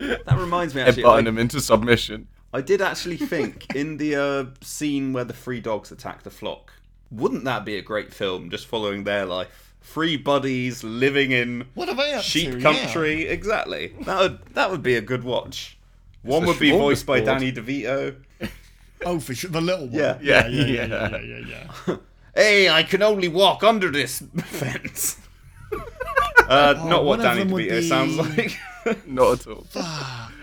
That 0.00 0.38
reminds 0.38 0.74
me 0.74 0.80
actually. 0.80 1.02
Headbutting 1.02 1.18
I, 1.18 1.22
them 1.22 1.38
into 1.38 1.60
submission. 1.60 2.26
I 2.54 2.62
did 2.62 2.80
actually 2.80 3.18
think 3.18 3.74
in 3.74 3.98
the 3.98 4.16
uh, 4.16 4.44
scene 4.62 5.12
where 5.12 5.24
the 5.24 5.34
three 5.34 5.60
dogs 5.60 5.92
attack 5.92 6.22
the 6.22 6.30
flock, 6.30 6.72
wouldn't 7.10 7.44
that 7.44 7.66
be 7.66 7.76
a 7.76 7.82
great 7.82 8.12
film 8.14 8.48
just 8.48 8.66
following 8.66 9.04
their 9.04 9.26
life? 9.26 9.74
Three 9.82 10.16
buddies 10.16 10.82
living 10.82 11.32
in 11.32 11.66
What 11.74 11.90
are 11.90 11.94
they 11.94 12.14
up 12.14 12.22
sheep 12.22 12.52
to? 12.52 12.60
Yeah. 12.60 12.62
country. 12.62 13.26
Exactly. 13.26 13.94
That 14.06 14.20
would 14.20 14.38
that 14.54 14.70
would 14.70 14.82
be 14.82 14.94
a 14.94 15.02
good 15.02 15.22
watch. 15.22 15.78
One 16.22 16.44
a 16.44 16.46
would 16.46 16.58
be 16.58 16.70
voiced 16.70 17.04
by. 17.04 17.20
Danny 17.20 17.52
DeVito. 17.52 18.16
Oh, 19.04 19.18
for 19.20 19.34
sure. 19.34 19.50
The 19.50 19.60
little 19.60 19.86
one. 19.86 19.94
Yeah. 19.94 20.18
Yeah, 20.20 20.46
Yeah, 20.48 20.64
yeah, 20.64 20.66
yeah, 20.66 20.84
yeah. 20.86 21.08
yeah, 21.10 21.20
yeah, 21.20 21.38
yeah, 21.46 21.64
yeah. 21.88 21.96
Hey, 22.34 22.68
I 22.68 22.84
can 22.84 23.02
only 23.02 23.26
walk 23.28 23.64
under 23.64 23.90
this 23.90 24.22
fence. 24.44 25.18
Uh, 26.48 26.74
not 26.86 27.00
Oh, 27.00 27.02
one 27.02 27.18
what 27.18 27.20
Danny 27.22 27.40
them 27.40 27.50
would 27.50 27.64
DeVito 27.64 27.88
sounds 27.88 28.16
like. 28.16 28.56
Not 29.06 29.40
at 29.40 29.46
all. 29.46 29.66
Fuck, 29.68 29.84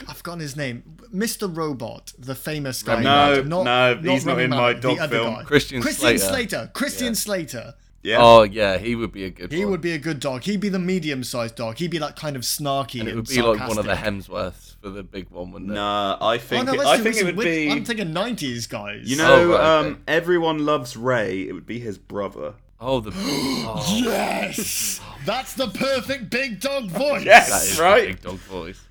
I've 0.07 0.17
forgotten 0.17 0.39
his 0.41 0.55
name. 0.55 0.83
Mr. 1.13 1.53
Robot, 1.53 2.13
the 2.19 2.35
famous 2.35 2.83
guy. 2.83 3.01
No, 3.01 3.41
not, 3.41 3.45
no, 3.45 3.63
not 3.95 4.03
he's 4.03 4.25
not 4.25 4.33
Rami 4.33 4.43
in 4.43 4.49
my 4.51 4.73
dog 4.73 4.97
film. 5.09 5.33
guy. 5.35 5.43
Christian 5.43 5.81
Christian 5.81 6.17
Slater. 6.19 6.33
Slater. 6.33 6.71
Christian 6.73 7.15
Slater. 7.15 7.73
Yeah. 8.07 8.17
Oh 8.19 8.43
yeah, 8.43 8.77
he 8.77 8.95
would 8.95 9.11
be 9.11 9.25
a 9.25 9.29
good 9.29 9.51
He 9.51 9.63
one. 9.65 9.71
would 9.71 9.81
be 9.81 9.91
a 9.91 9.97
good 9.97 10.19
dog. 10.19 10.43
He'd 10.43 10.59
be 10.61 10.69
the 10.69 10.79
medium-sized 10.79 11.55
dog. 11.55 11.77
He'd 11.77 11.91
be 11.91 11.99
like 11.99 12.15
kind 12.15 12.35
of 12.35 12.43
snarky 12.43 12.99
and 12.99 13.01
and, 13.01 13.09
it 13.09 13.15
would 13.15 13.27
be 13.27 13.41
like 13.41 13.67
one 13.67 13.77
of 13.77 13.85
the. 13.85 13.93
Hemsworths 13.95 14.75
for 14.81 14.89
the 14.89 15.03
big 15.03 15.29
one, 15.29 15.51
wouldn't 15.51 15.71
it? 15.71 15.73
Nah, 15.73 16.17
I 16.21 16.35
Oh, 16.35 16.37
think 16.37 16.65
no, 16.67 16.73
it, 16.73 16.79
I 16.85 16.97
think 16.99 17.17
it 17.17 17.25
would 17.25 17.35
with, 17.35 17.45
be. 17.45 17.69
I'm 17.71 17.83
thinking 17.83 18.13
90s 18.13 18.69
guys. 18.69 19.01
You 19.09 19.17
know, 19.17 19.33
Oh, 19.33 19.49
right, 19.57 19.79
um, 19.79 19.85
okay. 19.87 19.99
everyone 20.07 20.65
loves 20.65 20.95
Ray. 20.95 21.41
It 21.47 21.53
would 21.53 21.65
be 21.65 21.79
his 21.79 21.97
brother. 21.97 22.53
Oh, 22.79 22.99
the 22.99 23.11
oh, 23.15 23.83
Yes, 24.03 25.01
that's 25.25 25.53
the 25.53 25.67
perfect 25.67 26.29
big 26.29 26.59
dog 26.59 26.85
voice. 26.89 27.25
Yes. 27.25 27.49
that 27.49 27.63
is 27.73 27.79
right. 27.79 28.01
the 28.01 28.13
big 28.13 28.21
dog 28.21 28.37
voice. 28.39 28.81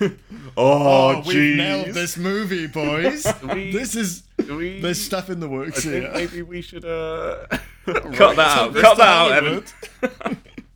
Oh, 0.56 1.16
Oh, 1.16 1.22
we've 1.26 1.56
nailed 1.56 1.88
this 1.94 2.16
movie, 2.16 2.66
boys. 2.66 3.24
we- 3.54 3.70
this 3.72 3.94
is 3.94 4.22
Do 4.22 4.26
we? 4.48 4.80
there's 4.80 5.00
stuff 5.00 5.30
in 5.30 5.40
the 5.40 5.46
I 5.46 5.50
works 5.50 5.82
think 5.84 6.02
here. 6.04 6.12
maybe 6.12 6.42
we 6.42 6.62
should 6.62 6.84
uh. 6.84 7.46
Cut 7.84 8.36
that 8.36 8.38
out. 8.38 8.74
Cut 8.74 8.96
that 8.98 9.08
out, 9.08 9.32
Evan. 9.32 9.64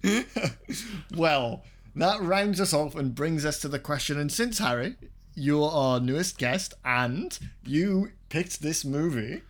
Well, 1.14 1.62
that 1.94 2.20
rounds 2.20 2.60
us 2.60 2.72
off 2.72 2.94
and 2.94 3.14
brings 3.14 3.44
us 3.44 3.58
to 3.60 3.68
the 3.68 3.78
question. 3.78 4.18
And 4.18 4.30
since 4.30 4.58
Harry, 4.58 4.96
you're 5.34 5.70
our 5.70 5.98
newest 6.00 6.38
guest 6.38 6.74
and 6.84 7.38
you 7.64 8.12
picked 8.28 8.60
this 8.60 8.84
movie, 8.84 9.42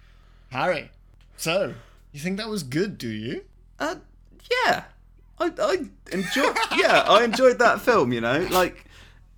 Harry. 0.50 0.90
So 1.36 1.74
you 2.12 2.20
think 2.20 2.36
that 2.38 2.48
was 2.48 2.62
good? 2.62 2.98
Do 2.98 3.08
you? 3.08 3.44
Uh, 3.78 3.96
yeah, 4.64 4.84
I, 5.38 5.50
I 5.58 5.76
enjoy. 6.12 6.52
yeah, 6.76 7.04
I 7.06 7.24
enjoyed 7.24 7.58
that 7.58 7.80
film. 7.80 8.12
You 8.12 8.20
know, 8.20 8.46
like 8.50 8.84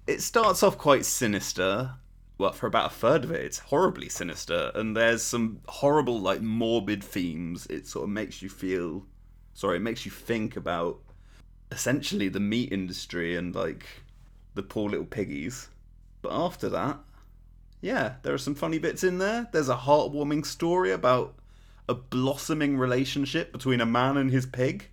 it 0.07 0.21
starts 0.23 0.63
off 0.63 0.77
quite 0.79 1.05
sinister. 1.05 1.93
Well, 2.39 2.53
for 2.53 2.69
about 2.69 2.93
a 2.93 2.95
third 2.95 3.25
of 3.25 3.33
it, 3.33 3.45
it's 3.45 3.59
horribly 3.59 4.09
sinister, 4.09 4.71
and 4.77 4.97
there's 4.97 5.23
some 5.23 5.61
horrible, 5.67 6.21
like 6.21 6.41
morbid 6.41 7.03
themes. 7.03 7.67
It 7.69 7.89
sort 7.89 8.05
of 8.05 8.11
makes 8.11 8.41
you 8.41 8.49
feel. 8.49 9.05
Sorry, 9.55 9.77
it 9.77 9.83
makes 9.83 10.05
you 10.05 10.13
think 10.13 10.57
about 10.57 11.01
essentially 11.73 12.29
the 12.29 12.41
meat 12.41 12.73
industry 12.73 13.37
and 13.37 13.55
like 13.55 13.87
the 14.55 14.63
poor 14.63 14.89
little 14.89 15.05
piggies. 15.05 15.69
But 16.23 16.33
after 16.33 16.69
that, 16.69 16.99
yeah, 17.81 18.15
there 18.23 18.35
are 18.35 18.39
some 18.39 18.55
funny 18.55 18.79
bits 18.79 19.03
in 19.03 19.19
there. 19.19 19.49
There's 19.51 19.69
a 19.69 19.77
heartwarming 19.77 20.47
story 20.47 20.93
about 20.93 21.35
a 21.89 21.95
blossoming 21.95 22.77
relationship 22.77 23.51
between 23.51 23.81
a 23.81 23.87
man 23.87 24.17
and 24.17 24.31
his 24.31 24.47
pig. 24.47 24.87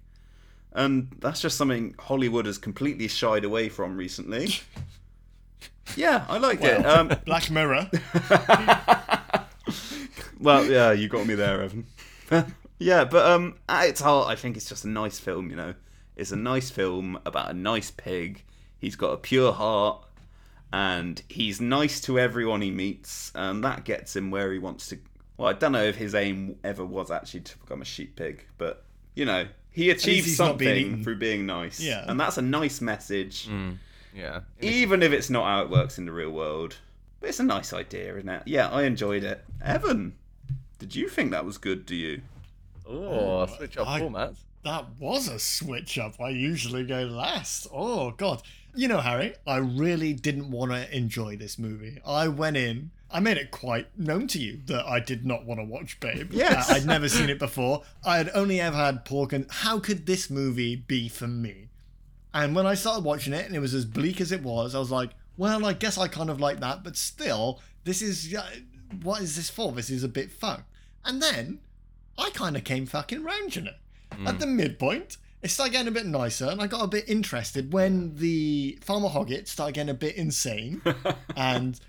And 0.72 1.16
that's 1.20 1.42
just 1.42 1.58
something 1.58 1.96
Hollywood 2.00 2.48
has 2.48 2.58
completely 2.58 3.08
shied 3.08 3.46
away 3.46 3.70
from 3.70 3.98
recently. 3.98 4.50
yeah, 5.96 6.26
I 6.28 6.38
like 6.38 6.62
it. 6.62 6.86
Um, 6.86 7.08
Black 7.26 7.50
Mirror. 7.52 7.90
well, 10.40 10.66
yeah, 10.66 10.92
you 10.92 11.08
got 11.08 11.26
me 11.26 11.36
there, 11.36 11.62
Evan. 11.62 11.86
yeah, 12.80 13.06
but 13.06 13.26
um, 13.26 13.56
at 13.70 13.90
its 13.90 14.02
heart, 14.02 14.28
I 14.30 14.36
think 14.36 14.58
it's 14.58 14.68
just 14.70 14.86
a 14.86 14.90
nice 14.90 15.20
film. 15.20 15.50
You 15.50 15.56
know, 15.56 15.74
it's 16.16 16.32
a 16.32 16.36
nice 16.36 16.70
film 16.70 17.20
about 17.26 17.50
a 17.52 17.54
nice 17.54 17.92
pig. 17.92 18.44
He's 18.78 18.96
got 18.96 19.12
a 19.12 19.18
pure 19.18 19.54
heart, 19.54 20.04
and 20.74 21.22
he's 21.30 21.62
nice 21.62 22.02
to 22.02 22.20
everyone 22.20 22.62
he 22.62 22.72
meets, 22.72 23.32
and 23.36 23.64
that 23.64 23.86
gets 23.86 24.16
him 24.16 24.32
where 24.32 24.52
he 24.52 24.60
wants 24.60 24.88
to. 24.90 25.00
Well, 25.38 25.50
I 25.50 25.54
don't 25.54 25.72
know 25.72 25.84
if 25.84 25.96
his 25.96 26.16
aim 26.16 26.58
ever 26.64 26.86
was 26.86 27.12
actually 27.12 27.42
to 27.42 27.58
become 27.60 27.82
a 27.82 27.86
sheep 27.86 28.16
pig, 28.16 28.46
but 28.58 28.84
you 29.16 29.26
know, 29.26 29.48
he 29.72 29.90
achieved 29.90 30.26
he's 30.28 30.40
not 30.40 30.58
being 30.58 30.86
something 30.90 31.04
through 31.04 31.18
being 31.18 31.46
nice, 31.46 31.80
Yeah. 31.80 32.06
and 32.08 32.20
that's 32.20 32.38
a 32.38 32.42
nice 32.42 32.80
message, 32.82 33.50
Yeah. 34.16 34.42
even 34.62 35.04
if 35.04 35.12
it's 35.12 35.30
not 35.30 35.46
how 35.46 35.62
it 35.64 35.70
works 35.70 35.98
in 35.98 36.06
the 36.06 36.12
real 36.12 36.32
world. 36.32 36.78
But 37.20 37.30
it's 37.30 37.40
a 37.40 37.44
nice 37.44 37.74
idea, 37.74 38.16
isn't 38.18 38.30
it? 38.30 38.44
Yeah, 38.46 38.70
I 38.70 38.84
enjoyed 38.84 39.24
it. 39.24 39.44
Evan, 39.64 40.16
did 40.80 40.96
you 40.96 41.10
think 41.10 41.32
that 41.32 41.44
was 41.46 41.58
good? 41.58 41.86
Do 41.86 41.96
you? 41.96 42.22
Oh, 42.88 43.46
switch 43.48 43.78
up 43.78 43.88
I- 43.88 44.02
formats. 44.02 44.38
That 44.64 44.86
was 45.00 45.28
a 45.28 45.38
switch 45.38 46.00
up. 46.00 46.20
I 46.20 46.30
usually 46.30 46.84
go 46.86 47.02
last. 47.04 47.68
Oh 47.72 48.12
god. 48.12 48.42
You 48.74 48.88
know, 48.88 49.00
Harry, 49.00 49.36
I 49.46 49.58
really 49.58 50.14
didn't 50.14 50.50
want 50.52 50.72
to 50.72 50.96
enjoy 50.96 51.38
this 51.38 51.60
movie. 51.60 52.00
I 52.06 52.28
went 52.30 52.58
in. 52.58 52.90
I 53.12 53.20
made 53.20 53.38
it 53.38 53.52
quite 53.52 53.88
known 53.98 54.28
to 54.30 54.40
you 54.40 54.60
that 54.66 54.84
I 54.86 55.00
did 55.00 55.24
not 55.26 55.46
want 55.46 55.60
to 55.60 55.64
watch 55.64 56.00
Babe. 56.00 56.32
Yes. 56.34 56.70
I- 56.72 56.78
I'd 56.78 56.86
never 56.86 57.08
seen 57.08 57.30
it 57.30 57.38
before. 57.40 57.84
I 58.04 58.18
had 58.18 58.32
only 58.34 58.60
ever 58.60 58.76
had 58.76 59.06
pork 59.06 59.34
and 59.34 59.46
how 59.52 59.80
could 59.80 60.08
this 60.08 60.30
movie 60.32 60.76
be 60.76 61.10
for 61.10 61.28
me? 61.28 61.65
And 62.36 62.54
when 62.56 62.68
I 62.68 62.74
started 62.76 63.04
watching 63.04 63.34
it 63.34 63.46
and 63.48 63.56
it 63.56 63.60
was 63.60 63.74
as 63.74 63.86
bleak 63.86 64.20
as 64.22 64.32
it 64.32 64.44
was, 64.44 64.76
I 64.76 64.80
was 64.80 64.92
like, 64.92 65.12
well, 65.38 65.66
I 65.66 65.74
guess 65.74 65.98
I 65.98 66.08
kind 66.08 66.30
of 66.30 66.40
like 66.40 66.60
that, 66.60 66.84
but 66.84 66.96
still, 66.98 67.62
this 67.86 68.02
is 68.02 68.36
uh, 68.36 68.46
what 69.02 69.22
is 69.22 69.36
this 69.38 69.50
for? 69.50 69.72
This 69.72 69.90
is 69.90 70.04
a 70.04 70.08
bit 70.10 70.32
fun. 70.32 70.64
And 71.06 71.22
then 71.22 71.60
I 72.18 72.30
kind 72.32 72.56
of 72.58 72.64
came 72.64 72.86
fucking 72.86 73.24
round 73.24 73.56
in 73.58 73.68
it. 73.68 73.76
At 74.26 74.40
the 74.40 74.48
midpoint, 74.48 75.18
it 75.42 75.50
started 75.52 75.72
getting 75.74 75.88
a 75.90 75.92
bit 75.92 76.06
nicer, 76.06 76.46
and 76.48 76.62
I 76.62 76.68
got 76.68 76.84
a 76.84 76.88
bit 76.88 77.08
interested 77.10 77.74
when 77.74 78.16
the 78.16 78.78
Farmer 78.82 79.10
Hoggett 79.10 79.48
started 79.48 79.74
getting 79.76 79.90
a 79.90 79.94
bit 79.94 80.16
insane, 80.16 80.82
and 81.36 81.80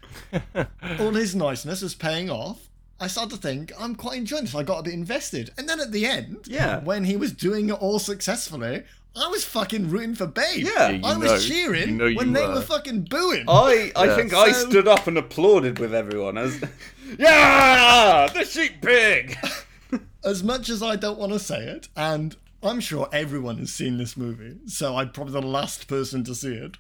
all 0.99 1.13
his 1.13 1.35
niceness 1.35 1.83
was 1.83 1.95
paying 1.95 2.31
off. 2.31 2.69
I 2.99 3.07
started 3.09 3.37
to 3.37 3.41
think 3.41 3.73
I'm 3.79 3.95
quite 3.95 4.19
enjoying 4.19 4.45
this. 4.45 4.55
I 4.55 4.63
got 4.63 4.79
a 4.81 4.83
bit 4.83 4.95
invested, 4.95 5.51
and 5.59 5.69
then 5.69 5.81
at 5.81 5.93
the 5.93 6.07
end, 6.07 6.47
Yeah. 6.47 6.81
when 6.81 7.05
he 7.05 7.17
was 7.17 7.33
doing 7.33 7.69
it 7.69 7.75
all 7.75 7.99
successfully, 7.99 8.85
I 9.19 9.29
was 9.29 9.45
fucking 9.45 9.89
rooting 9.91 10.15
for 10.15 10.27
Babe. 10.27 10.67
Yeah. 10.67 10.91
you 10.91 11.01
I 11.05 11.17
was 11.17 11.47
cheering 11.47 11.89
you 11.89 11.95
know 11.97 12.07
you 12.07 12.17
when 12.17 12.33
they 12.35 12.47
were. 12.47 12.55
were 12.55 12.61
fucking 12.61 13.03
booing. 13.11 13.45
I 13.49 13.91
I 13.97 14.05
Yeah. 14.07 14.17
think 14.17 14.35
I 14.35 14.53
So- 14.53 14.69
stood 14.71 14.87
up 14.89 15.07
and 15.07 15.17
applauded 15.17 15.79
with 15.79 15.95
everyone 15.95 16.37
as 16.39 16.61
Yeah 17.19 18.29
the 18.33 18.45
sheep 18.45 18.83
pig 18.83 19.37
as 20.25 20.43
much 20.43 20.69
as 20.69 20.83
I 20.83 20.97
don't 20.97 21.19
want 21.19 21.33
to 21.33 21.39
say 21.39 21.61
it, 21.65 21.89
and 21.97 22.37
I'm 22.63 22.81
sure 22.81 23.09
everyone 23.13 23.59
has 23.59 23.73
seen 23.73 23.97
this 23.99 24.17
movie, 24.17 24.57
so 24.67 24.97
I'm 24.97 25.11
probably 25.13 25.35
the 25.35 25.43
last 25.47 25.87
person 25.87 26.25
to 26.25 26.35
see 26.35 26.55
it. 26.55 26.77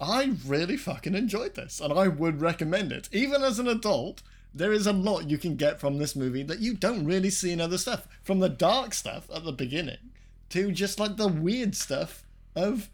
I 0.00 0.32
really 0.46 0.76
fucking 0.76 1.14
enjoyed 1.14 1.54
this, 1.54 1.80
and 1.80 1.92
I 1.92 2.08
would 2.08 2.40
recommend 2.42 2.92
it. 2.92 3.08
Even 3.12 3.42
as 3.42 3.58
an 3.58 3.66
adult, 3.68 4.20
there 4.52 4.72
is 4.72 4.86
a 4.86 4.92
lot 4.92 5.30
you 5.30 5.38
can 5.38 5.56
get 5.56 5.80
from 5.80 5.96
this 5.98 6.14
movie 6.14 6.42
that 6.42 6.58
you 6.60 6.74
don't 6.74 7.06
really 7.06 7.30
see 7.30 7.50
in 7.52 7.60
other 7.62 7.78
stuff. 7.78 8.06
From 8.22 8.40
the 8.40 8.48
dark 8.50 8.92
stuff 8.92 9.30
at 9.34 9.44
the 9.44 9.52
beginning 9.52 10.10
to 10.52 10.70
just 10.70 11.00
like 11.00 11.16
the 11.16 11.28
weird 11.28 11.74
stuff 11.74 12.24
of 12.54 12.90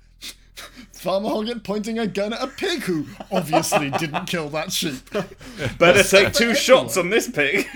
Farmer 0.93 1.28
Hoggett 1.28 1.62
pointing 1.64 1.98
a 1.98 2.06
gun 2.06 2.32
at 2.32 2.43
a 2.43 2.47
pig 2.47 2.82
who 2.82 3.06
obviously 3.30 3.90
didn't 3.98 4.26
kill 4.26 4.48
that 4.51 4.72
sheep. 4.72 5.09
Better 5.78 6.02
take 6.02 6.32
two 6.32 6.55
shots 6.55 6.97
on 6.97 7.10
this 7.10 7.28
pig 7.28 7.66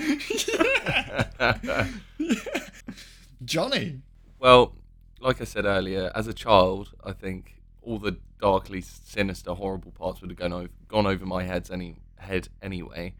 Johnny, 3.45 3.99
Well, 4.39 4.73
like 5.19 5.41
I 5.41 5.43
said 5.43 5.65
earlier, 5.65 6.11
as 6.15 6.27
a 6.27 6.33
child, 6.33 6.91
I 7.03 7.11
think 7.11 7.55
all 7.81 7.99
the 7.99 8.17
darkly 8.39 8.81
sinister, 8.81 9.53
horrible 9.53 9.91
parts 9.91 10.21
would 10.21 10.29
have 10.29 10.37
gone 10.37 10.53
over, 10.53 10.69
gone 10.87 11.05
over 11.05 11.25
my 11.25 11.43
head's 11.43 11.69
any 11.69 11.97
head 12.17 12.47
anyway. 12.61 13.15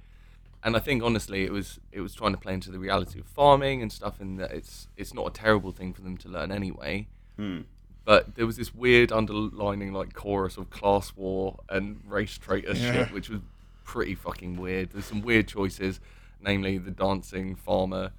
And 0.65 0.76
I 0.77 0.80
think 0.80 1.03
honestly, 1.03 1.44
it 1.44 1.52
was 1.52 1.80
it 1.91 1.99
was 2.02 2.14
trying 2.14 2.31
to 2.31 2.38
play 2.38 2.53
into 2.53 2.72
the 2.72 2.80
reality 2.80 3.19
of 3.19 3.26
farming 3.26 3.81
and 3.81 3.91
stuff, 3.91 4.19
and 4.22 4.40
that 4.40 4.52
it's 4.52 4.88
it's 4.98 5.14
not 5.14 5.27
a 5.27 5.31
terrible 5.31 5.72
thing 5.72 5.94
for 5.94 6.02
them 6.02 6.18
to 6.18 6.30
learn 6.30 6.52
anyway. 6.52 7.07
Hmm. 7.38 7.61
But 8.06 8.35
there 8.35 8.45
was 8.45 8.57
this 8.57 8.73
weird 8.76 9.11
underlining 9.11 9.94
like 9.94 10.14
chorus 10.14 10.57
of 10.57 10.69
class 10.69 11.14
war 11.15 11.60
and 11.69 12.02
race 12.07 12.38
traitor 12.38 12.73
Yeah. 12.73 12.91
shit, 12.94 13.11
which 13.14 13.30
was 13.30 13.40
pretty 13.84 14.15
fucking 14.15 14.57
weird. 14.57 14.91
There's 14.91 15.06
some 15.06 15.22
weird 15.22 15.48
choices, 15.48 15.99
namely 16.41 16.77
the 16.77 16.91
dancing 16.91 17.56
farmer, 17.56 18.11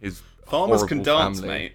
his 0.00 0.22
Farmers 0.46 0.82
can 0.84 1.02
dance 1.02 1.40
family. 1.40 1.54
mate 1.54 1.72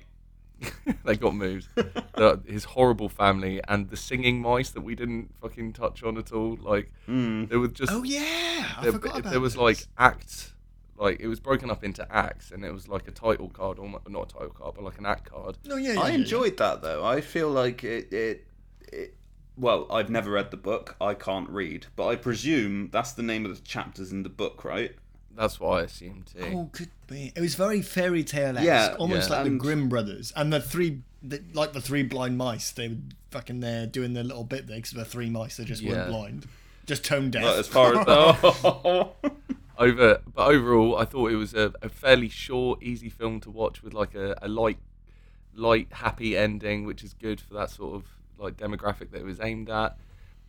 they 1.06 1.15
got 1.15 1.36
moves. 1.36 1.69
The- 2.15 2.40
his 2.48 2.64
horrible 2.64 3.10
family 3.10 3.61
and 3.68 3.90
the 3.90 3.98
singing 3.98 4.41
mice 4.41 4.69
that 4.69 4.82
we 4.82 4.95
didn't 4.95 5.34
fucking 5.41 5.73
touch 5.73 6.02
on 6.02 6.18
at 6.18 6.32
all. 6.32 6.57
Like 6.61 6.91
hmm. 7.06 7.45
there 7.45 7.60
was 7.60 7.72
just 7.72 7.91
oh 7.91 8.03
yeah, 8.03 8.72
I 8.77 8.84
there, 8.84 8.94
forgot 8.94 9.19
about 9.19 9.32
there 9.32 9.41
was 9.41 9.53
this. 9.56 9.61
like 9.61 9.88
acts. 9.98 10.53
Like 10.98 11.19
it 11.19 11.27
was 11.27 11.41
broken 11.41 11.69
up 11.69 11.84
into 11.84 12.10
acts, 12.10 12.52
and 12.52 12.64
it 12.64 12.72
was 12.72 12.88
like 12.88 13.06
a 13.10 13.11
title 13.11 13.49
card, 13.49 13.80
or 13.80 13.90
not 14.07 14.32
a 14.32 14.34
title 14.34 14.56
card, 14.57 14.76
but 14.76 14.86
like 14.86 14.98
an 14.98 15.06
act 15.06 15.30
card. 15.30 15.57
No, 15.65 15.76
yeah, 15.76 15.94
yeah, 15.94 15.99
I 15.99 16.07
yeah, 16.10 16.15
enjoyed 16.15 16.56
that 16.56 16.82
though 16.82 17.03
I 17.03 17.19
feel 17.19 17.49
like 17.49 17.84
it, 17.84 18.14
it 18.14 18.48
it 18.91 19.18
well 19.57 19.88
I've 19.90 20.10
never 20.10 20.32
read 20.32 20.52
the 20.52 20.57
book 20.57 20.95
I 20.99 21.14
can't 21.14 21.49
read 21.49 21.88
but 21.95 22.07
I 22.07 22.15
presume 22.15 22.90
that's 22.91 23.14
the 23.14 23.23
name 23.23 23.45
of 23.45 23.56
the 23.56 23.61
chapters 23.61 24.11
in 24.11 24.23
the 24.23 24.30
book 24.30 24.64
right 24.64 24.95
That's 25.36 25.60
what 25.60 25.80
I 25.80 25.84
assumed 25.84 26.28
too. 26.28 26.52
Oh, 26.56 26.70
could 26.72 26.90
be. 27.07 27.32
It 27.36 27.41
was 27.41 27.56
very 27.56 27.82
fairy 27.82 28.24
tale 28.24 28.57
esque, 28.57 28.66
Yeah, 28.66 28.95
almost 28.98 29.30
yeah. 29.30 29.38
like 29.38 29.45
And- 29.48 29.56
the 29.60 29.64
Grimm 29.64 29.90
brothers 29.90 30.32
and 30.36 30.52
the 30.53 30.62
three, 30.62 31.02
the, 31.22 31.41
like 31.53 31.74
the 31.74 31.82
three 31.82 32.03
blind 32.03 32.38
mice. 32.38 32.72
They 32.72 32.88
were 32.90 32.95
fucking 33.32 33.60
there 33.60 33.86
doing 33.86 34.14
their 34.14 34.24
little 34.24 34.44
bit 34.45 34.68
there 34.68 34.78
because 34.78 34.91
they're 34.91 35.03
three 35.06 35.30
mice. 35.30 35.57
They 35.57 35.66
just 35.66 35.82
Yeah. 35.82 35.91
weren't 35.94 36.10
blind, 36.10 36.48
just 36.86 37.03
tone 37.03 37.32
deaf. 37.32 37.44
but 37.44 37.60
as 37.60 37.68
far 37.68 37.99
as 37.99 39.07
over 39.78 40.22
but 40.34 40.48
overall 40.48 40.98
i 40.98 41.03
thought 41.03 41.30
it 41.32 41.36
was 41.36 41.53
a, 41.53 41.74
a 41.82 41.90
fairly 41.90 42.30
short 42.30 42.82
easy 42.82 43.10
film 43.10 43.41
to 43.41 43.49
watch 43.52 43.84
with 43.84 43.94
like 43.94 44.16
a, 44.16 44.34
a 44.41 44.48
light 44.48 44.78
light 45.53 45.88
happy 45.91 46.38
ending 46.38 46.86
which 46.86 47.03
is 47.03 47.14
good 47.14 47.41
for 47.41 47.53
that 47.56 47.70
sort 47.70 47.94
of 47.95 48.06
like 48.38 48.56
demographic 48.56 49.12
that 49.12 49.20
it 49.20 49.26
was 49.26 49.40
aimed 49.41 49.70
at 49.70 49.98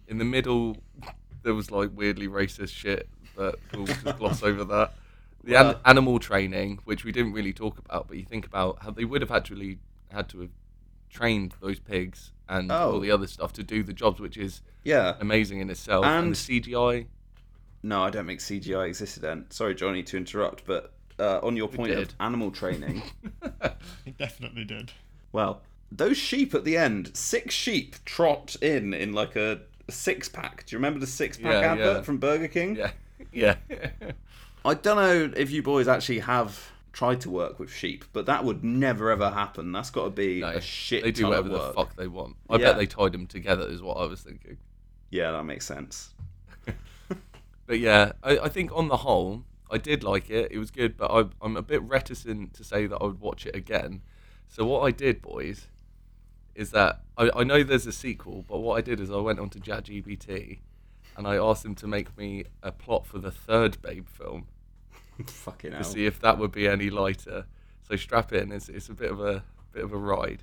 in 0.07 0.19
the 0.19 0.25
middle 0.25 0.77
there 1.43 1.55
was 1.55 1.73
like 1.73 1.91
weirdly 1.93 2.29
racist 2.29 2.69
shit 2.73 3.09
but 3.37 3.59
we'll 3.75 3.87
just 3.87 4.05
gloss 4.19 4.43
over 4.43 4.65
that 4.65 4.95
the 5.45 5.55
an- 5.55 5.67
Well- 5.67 5.81
animal 5.85 6.19
training 6.19 6.81
which 6.85 7.05
we 7.05 7.13
didn't 7.13 7.33
really 7.33 7.53
talk 7.53 7.79
about 7.79 8.09
but 8.09 8.17
you 8.17 8.25
think 8.25 8.47
about 8.47 8.79
how 8.83 8.91
they 8.91 9.05
would 9.05 9.21
have 9.23 9.31
actually 9.31 9.79
had 10.11 10.29
to 10.31 10.41
have 10.41 10.51
trained 11.11 11.55
those 11.61 11.79
pigs 11.79 12.33
and 12.49 12.71
Oh. 12.73 12.93
all 12.95 13.01
the 13.01 13.11
other 13.11 13.27
stuff 13.27 13.53
to 13.55 13.63
do 13.63 13.83
the 13.83 13.93
jobs 13.93 14.19
which 14.21 14.37
is 14.37 14.63
yeah 14.85 15.15
amazing 15.21 15.61
in 15.61 15.71
itself 15.71 16.05
and, 16.05 16.27
And- 16.27 16.35
the 16.35 16.61
cgi 16.63 17.07
no 17.83 18.03
I 18.03 18.11
don't 18.11 18.27
think 18.27 18.41
CGI 18.41 18.89
existed 18.89 19.23
then 19.23 19.47
sorry 19.51 19.75
Johnny 19.75 20.03
to 20.05 20.17
interrupt 20.17 20.65
but 20.67 20.93
uh, 21.19 21.39
on 21.43 21.57
your 21.57 21.69
point 21.69 21.93
of 21.93 22.09
animal 22.21 22.51
training 22.51 23.03
It 24.07 24.19
definitely 24.19 24.65
did. 24.65 24.93
Well, 25.33 25.63
those 25.93 26.17
sheep 26.17 26.55
at 26.55 26.65
the 26.65 26.77
end, 26.77 27.17
six 27.17 27.55
sheep 27.55 27.97
trot 28.05 28.57
in 28.61 28.93
in 28.95 29.13
like 29.13 29.37
a 29.37 29.61
six 29.89 30.29
pack. 30.29 30.65
Do 30.67 30.75
you 30.75 30.79
remember 30.79 30.99
the 31.01 31.07
six 31.07 31.37
pack 31.37 31.53
Yeah, 31.63 31.73
advert 31.73 31.97
yeah. 31.97 32.03
from 32.03 32.19
Burger 32.19 32.49
King? 32.49 32.77
yeah 32.77 32.91
yeah 33.33 33.57
I 34.65 34.75
don't 34.75 34.97
know 34.97 35.33
if 35.37 35.51
you 35.51 35.63
boys 35.63 35.87
actually 35.89 36.19
have 36.21 36.71
tried 36.93 37.21
to 37.21 37.31
work 37.31 37.59
with 37.59 37.71
sheep, 37.71 38.05
but 38.13 38.27
that 38.27 38.43
would 38.45 38.65
never 38.65 39.11
ever 39.11 39.31
happen. 39.31 39.71
That's 39.71 39.91
got 39.91 40.05
to 40.05 40.11
be 40.11 40.41
No, 40.41 40.49
a 40.49 40.61
shit 40.61 41.05
they 41.05 41.13
do 41.13 41.29
whatever 41.29 41.51
the 41.51 41.73
fuck 41.75 41.95
they 41.95 42.09
want. 42.09 42.37
I 42.49 42.57
Yeah. 42.57 42.65
bet 42.71 42.79
they 42.79 42.87
tied 42.87 43.13
them 43.13 43.27
together, 43.27 43.69
is 43.69 43.83
what 43.83 43.99
I 43.99 44.07
was 44.07 44.23
thinking. 44.23 44.57
Yeah, 45.11 45.31
that 45.33 45.45
makes 45.45 45.67
sense. 45.67 46.11
But 47.67 47.81
yeah, 47.81 48.13
I, 48.23 48.39
I 48.39 48.49
think 48.49 48.71
on 48.77 48.87
the 48.89 48.99
whole, 48.99 49.43
I 49.71 49.79
did 49.79 50.05
like 50.05 50.31
it. 50.31 50.53
It 50.53 50.59
was 50.59 50.71
good, 50.71 50.97
but 50.97 51.11
I, 51.11 51.25
I'm 51.43 51.57
a 51.57 51.63
bit 51.63 51.83
reticent 51.83 52.55
to 52.55 52.63
say 52.65 52.87
that 52.87 52.97
I 52.97 53.05
would 53.05 53.21
watch 53.21 53.45
it 53.45 53.57
again. 53.57 54.03
So 54.49 54.65
what 54.65 54.83
I 54.83 54.93
did, 54.93 55.21
boys, 55.21 55.67
is 56.55 56.71
that 56.71 57.03
I, 57.19 57.29
I 57.35 57.43
know 57.45 57.65
there's 57.65 57.87
a 57.87 57.93
sequel, 57.93 58.45
but 58.49 58.59
what 58.61 58.77
I 58.79 58.81
did 58.83 59.01
is 59.01 59.11
I 59.11 59.17
went 59.17 59.41
onto 59.41 59.59
ChatGPT 59.59 60.59
and 61.17 61.27
I 61.27 61.37
asked 61.37 61.65
him 61.65 61.75
to 61.77 61.87
make 61.87 62.17
me 62.17 62.45
a 62.63 62.71
plot 62.73 63.07
for 63.07 63.19
the 63.19 63.31
third 63.31 63.81
Babe 63.83 64.07
film 64.09 64.47
Fucking 65.27 65.71
to 65.71 65.77
hell. 65.79 65.85
see 65.85 66.07
if 66.07 66.21
that 66.21 66.39
would 66.39 66.53
be 66.53 66.69
any 66.69 66.91
lighter. 66.91 67.47
So 67.89 67.97
strap 67.97 68.33
in. 68.33 68.53
It's, 68.53 68.69
it's 68.69 68.89
a 68.89 68.95
bit 68.95 69.11
of 69.11 69.21
a 69.21 69.43
bit 69.73 69.85
of 69.85 69.93
a 69.93 69.97
ride. 69.97 70.43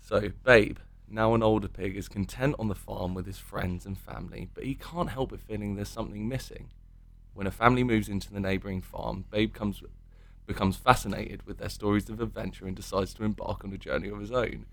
So 0.00 0.30
Babe, 0.44 0.78
now 1.08 1.34
an 1.34 1.42
older 1.42 1.68
pig, 1.68 1.96
is 1.96 2.08
content 2.08 2.56
on 2.58 2.68
the 2.68 2.74
farm 2.74 3.14
with 3.14 3.26
his 3.26 3.38
friends 3.38 3.86
and 3.86 3.98
family, 3.98 4.48
but 4.54 4.64
he 4.64 4.74
can't 4.74 5.10
help 5.10 5.30
but 5.30 5.40
feeling 5.40 5.74
there's 5.74 5.88
something 5.88 6.28
missing. 6.28 6.70
When 7.32 7.46
a 7.46 7.50
family 7.50 7.82
moves 7.82 8.08
into 8.08 8.32
the 8.32 8.38
neighbouring 8.38 8.80
farm, 8.80 9.24
Babe 9.30 9.52
comes, 9.52 9.82
becomes 10.46 10.76
fascinated 10.76 11.44
with 11.46 11.58
their 11.58 11.68
stories 11.68 12.08
of 12.08 12.20
adventure 12.20 12.66
and 12.66 12.76
decides 12.76 13.14
to 13.14 13.24
embark 13.24 13.64
on 13.64 13.72
a 13.72 13.78
journey 13.78 14.08
of 14.08 14.20
his 14.20 14.30
own. 14.30 14.66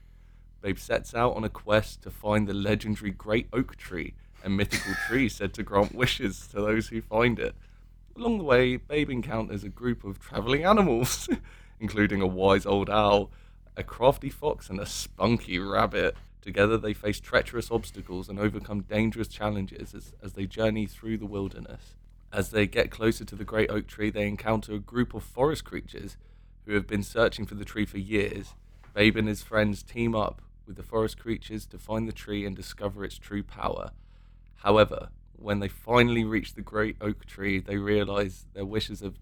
Babe 0.62 0.78
sets 0.78 1.16
out 1.16 1.36
on 1.36 1.44
a 1.44 1.50
quest 1.50 2.04
to 2.04 2.12
find 2.12 2.48
the 2.48 2.54
legendary 2.54 3.10
Great 3.10 3.48
Oak 3.52 3.78
Tree, 3.78 4.14
a 4.44 4.50
mythical 4.50 4.94
tree 5.08 5.30
said 5.30 5.54
to 5.54 5.64
grant 5.64 5.94
wishes 5.94 6.48
to 6.48 6.58
those 6.58 6.88
who 6.88 7.02
find 7.02 7.40
it. 7.40 7.56
Along 8.16 8.38
the 8.38 8.44
way, 8.44 8.76
Babe 8.76 9.10
encounters 9.10 9.64
a 9.64 9.70
group 9.70 10.04
of 10.04 10.20
travelling 10.20 10.64
animals, 10.64 11.30
including 11.80 12.22
a 12.22 12.28
wise 12.28 12.66
old 12.66 12.90
owl, 12.90 13.32
a 13.78 13.84
crafty 13.84 14.30
fox, 14.30 14.70
and 14.70 14.80
a 14.80 14.86
spunky 14.86 15.60
rabbit. 15.60 16.16
Together, 16.42 16.78
they 16.78 16.94
face 16.94 17.20
treacherous 17.20 17.72
obstacles 17.72 18.28
and 18.28 18.40
overcome 18.40 18.82
dangerous 18.82 19.28
challenges 19.28 19.94
as, 19.94 20.14
as 20.22 20.34
they 20.34 20.46
journey 20.46 20.86
through 20.88 21.18
the 21.18 21.26
wilderness. 21.26 21.96
As 22.34 22.50
they 22.50 22.66
get 22.66 22.92
closer 22.92 23.26
to 23.26 23.36
the 23.36 23.44
great 23.44 23.70
oak 23.70 23.88
tree, 23.88 24.10
they 24.10 24.28
encounter 24.28 24.74
a 24.74 24.80
group 24.80 25.14
of 25.14 25.24
forest 25.24 25.66
creatures 25.66 26.18
who 26.66 26.74
have 26.74 26.88
been 26.88 27.04
searching 27.04 27.46
for 27.46 27.56
the 27.56 27.66
tree 27.66 27.86
for 27.86 27.98
years. 27.98 28.56
Babe 28.94 29.18
and 29.18 29.28
his 29.28 29.44
friends 29.44 29.84
team 29.84 30.16
up 30.16 30.42
with 30.66 30.76
the 30.76 30.84
forest 30.84 31.20
creatures 31.20 31.66
to 31.68 31.78
find 31.78 32.08
the 32.08 32.14
tree 32.14 32.46
and 32.46 32.56
discover 32.56 33.04
its 33.04 33.18
true 33.18 33.44
power. 33.44 33.92
However, 34.64 35.10
when 35.36 35.60
they 35.60 35.68
finally 35.68 36.24
reach 36.24 36.54
the 36.54 36.62
great 36.62 36.96
oak 37.02 37.26
tree, 37.26 37.60
they 37.60 37.78
realize 37.78 38.46
their 38.54 38.66
wishes 38.66 39.00
have, 39.00 39.16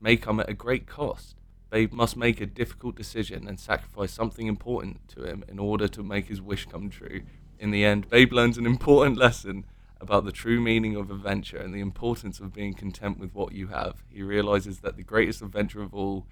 may 0.00 0.16
come 0.16 0.40
at 0.40 0.48
a 0.48 0.54
great 0.54 0.86
cost. 0.86 1.36
Babe 1.70 1.92
must 1.92 2.16
make 2.16 2.40
a 2.40 2.46
difficult 2.46 2.96
decision 2.96 3.46
and 3.46 3.60
sacrifice 3.60 4.12
something 4.12 4.48
important 4.48 5.08
to 5.10 5.22
him 5.22 5.44
in 5.46 5.60
order 5.60 5.86
to 5.86 6.02
make 6.02 6.26
his 6.26 6.42
wish 6.42 6.66
come 6.66 6.90
true. 6.90 7.22
In 7.60 7.70
the 7.70 7.84
end, 7.84 8.10
Babe 8.10 8.32
learns 8.32 8.58
an 8.58 8.66
important 8.66 9.16
lesson 9.16 9.64
about 10.00 10.24
the 10.24 10.32
true 10.32 10.60
meaning 10.60 10.96
of 10.96 11.10
adventure 11.10 11.58
and 11.58 11.72
the 11.72 11.80
importance 11.80 12.40
of 12.40 12.52
being 12.52 12.74
content 12.74 13.20
with 13.20 13.32
what 13.32 13.52
you 13.52 13.68
have. 13.68 14.02
He 14.08 14.22
realizes 14.22 14.80
that 14.80 14.96
the 14.96 15.04
greatest 15.04 15.40
adventure 15.40 15.82
of 15.82 15.94
all 15.94 16.26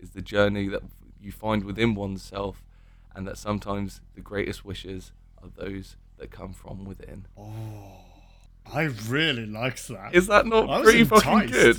is 0.00 0.10
the 0.10 0.22
journey 0.22 0.68
that 0.68 0.82
you 1.20 1.32
find 1.32 1.64
within 1.64 1.94
oneself, 1.94 2.64
and 3.14 3.26
that 3.26 3.36
sometimes 3.36 4.00
the 4.14 4.22
greatest 4.22 4.64
wishes 4.64 5.12
are 5.42 5.50
those 5.54 5.96
that 6.18 6.30
come 6.30 6.52
from 6.52 6.84
within. 6.84 7.26
Oh, 7.36 7.52
I 8.72 8.82
really 9.08 9.46
liked 9.46 9.88
that. 9.88 10.14
Is 10.14 10.26
that 10.26 10.46
not 10.46 10.68
I 10.68 10.82
pretty 10.82 11.04
fucking 11.04 11.50
good? 11.50 11.78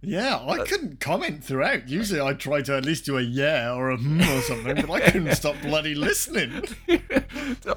Yeah, 0.00 0.38
I 0.46 0.58
couldn't 0.58 1.00
comment 1.00 1.42
throughout. 1.42 1.88
Usually 1.88 2.20
I 2.20 2.32
try 2.32 2.62
to 2.62 2.76
at 2.76 2.84
least 2.84 3.04
do 3.04 3.18
a 3.18 3.20
yeah 3.20 3.74
or 3.74 3.90
a 3.90 3.96
hmm 3.96 4.20
or 4.20 4.40
something, 4.42 4.76
but 4.76 4.90
I 4.90 5.00
couldn't 5.10 5.34
stop 5.34 5.56
bloody 5.62 5.96
listening. 5.96 6.62
I, 6.88 7.00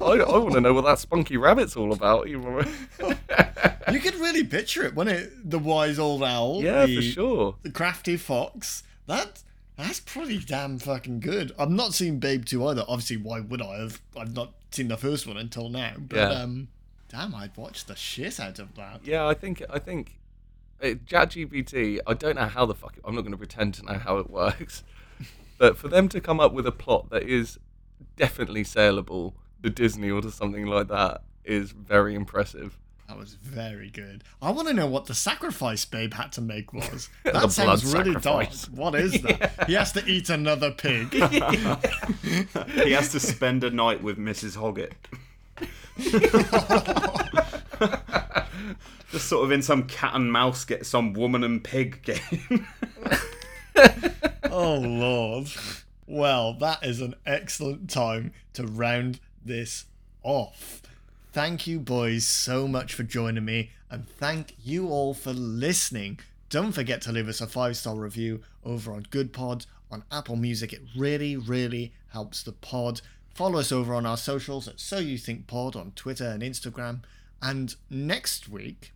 I 0.00 0.38
want 0.38 0.52
to 0.54 0.60
know 0.60 0.72
what 0.72 0.84
that 0.84 1.00
spunky 1.00 1.36
rabbit's 1.36 1.76
all 1.76 1.92
about. 1.92 2.28
You- 2.28 2.64
You 3.90 3.98
could 4.00 4.14
really 4.14 4.44
picture 4.44 4.84
it 4.84 4.94
when 4.94 5.08
it 5.08 5.50
the 5.50 5.58
wise 5.58 5.98
old 5.98 6.22
owl, 6.22 6.62
yeah, 6.62 6.86
the, 6.86 6.96
for 6.96 7.02
sure. 7.02 7.54
the 7.62 7.70
crafty 7.70 8.16
fox. 8.16 8.84
That 9.06 9.42
that's 9.76 10.00
pretty 10.00 10.38
damn 10.38 10.78
fucking 10.78 11.20
good. 11.20 11.52
I've 11.58 11.68
not 11.70 11.92
seen 11.92 12.18
Babe 12.18 12.44
2 12.44 12.64
either. 12.68 12.84
Obviously, 12.88 13.16
why 13.18 13.40
would 13.40 13.60
I 13.60 13.80
have? 13.80 14.00
I've 14.16 14.34
not 14.34 14.52
seen 14.74 14.88
the 14.88 14.96
first 14.96 15.26
one 15.26 15.36
until 15.36 15.68
now. 15.68 15.94
But 15.98 16.16
Yeah. 16.16 16.42
um 16.42 16.68
damn, 17.08 17.34
I'd 17.34 17.56
watch 17.56 17.84
the 17.84 17.94
shit 17.96 18.40
out 18.40 18.58
of 18.58 18.74
that. 18.76 19.00
Yeah, 19.04 19.26
I 19.26 19.34
think 19.34 19.62
I 19.70 19.78
think 19.78 20.18
uh, 20.82 20.94
ChatGPT. 21.06 22.00
I 22.06 22.14
don't 22.14 22.36
know 22.36 22.46
how 22.46 22.66
the 22.66 22.74
fuck. 22.74 22.96
I'm 23.04 23.14
not 23.14 23.20
going 23.22 23.32
to 23.32 23.38
pretend 23.38 23.74
to 23.74 23.84
know 23.84 23.98
how 23.98 24.18
it 24.18 24.28
works, 24.30 24.82
but 25.58 25.76
for 25.76 25.88
them 25.88 26.08
to 26.08 26.20
come 26.20 26.40
up 26.40 26.52
with 26.52 26.66
a 26.66 26.72
plot 26.72 27.10
that 27.10 27.22
is 27.22 27.58
definitely 28.16 28.64
saleable 28.64 29.34
to 29.62 29.70
Disney 29.70 30.10
or 30.10 30.20
to 30.22 30.30
something 30.30 30.66
like 30.66 30.88
that 30.88 31.22
is 31.44 31.70
very 31.72 32.14
impressive. 32.14 32.78
That 33.12 33.18
was 33.18 33.34
very 33.34 33.90
good. 33.90 34.24
I 34.40 34.52
want 34.52 34.68
to 34.68 34.74
know 34.74 34.86
what 34.86 35.04
the 35.04 35.12
sacrifice 35.14 35.84
Babe 35.84 36.14
had 36.14 36.32
to 36.32 36.40
make 36.40 36.72
was. 36.72 37.10
That 37.24 37.52
sounds 37.52 37.84
really 37.84 38.14
sacrifice. 38.14 38.62
dark. 38.64 38.78
What 38.78 38.94
is 38.94 39.20
that? 39.20 39.64
He 39.66 39.74
has 39.74 39.92
to 39.92 40.06
eat 40.06 40.30
another 40.30 40.70
pig. 40.70 41.12
He 42.72 42.92
has 42.92 43.10
to 43.10 43.20
spend 43.20 43.64
a 43.64 43.70
night 43.70 44.02
with 44.02 44.16
Mrs. 44.16 44.56
Hoggett. 44.56 44.94
Just 49.10 49.28
sort 49.28 49.44
of 49.44 49.52
in 49.52 49.60
some 49.60 49.82
cat 49.82 50.14
and 50.14 50.32
mouse 50.32 50.64
get 50.64 50.86
some 50.86 51.12
woman 51.12 51.44
and 51.44 51.62
pig 51.62 52.00
game. 52.02 52.66
oh 54.50 54.76
lord. 54.78 55.48
Well, 56.06 56.54
that 56.54 56.82
is 56.82 57.02
an 57.02 57.16
excellent 57.26 57.90
time 57.90 58.32
to 58.54 58.66
round 58.66 59.20
this 59.44 59.84
off. 60.22 60.80
Thank 61.32 61.66
you, 61.66 61.80
boys, 61.80 62.26
so 62.26 62.68
much 62.68 62.92
for 62.92 63.04
joining 63.04 63.46
me, 63.46 63.70
and 63.88 64.06
thank 64.06 64.54
you 64.62 64.90
all 64.90 65.14
for 65.14 65.32
listening. 65.32 66.20
Don't 66.50 66.72
forget 66.72 67.00
to 67.02 67.12
leave 67.12 67.26
us 67.26 67.40
a 67.40 67.46
five 67.46 67.78
star 67.78 67.94
review 67.94 68.42
over 68.66 68.92
on 68.92 69.06
Good 69.08 69.32
Pod 69.32 69.64
on 69.90 70.04
Apple 70.12 70.36
Music. 70.36 70.74
It 70.74 70.82
really, 70.94 71.38
really 71.38 71.94
helps 72.08 72.42
the 72.42 72.52
pod. 72.52 73.00
Follow 73.34 73.60
us 73.60 73.72
over 73.72 73.94
on 73.94 74.04
our 74.04 74.18
socials 74.18 74.68
at 74.68 74.78
So 74.78 74.98
You 74.98 75.16
Think 75.16 75.46
Pod 75.46 75.74
on 75.74 75.92
Twitter 75.92 76.26
and 76.26 76.42
Instagram. 76.42 77.00
And 77.40 77.76
next 77.88 78.50
week, 78.50 78.92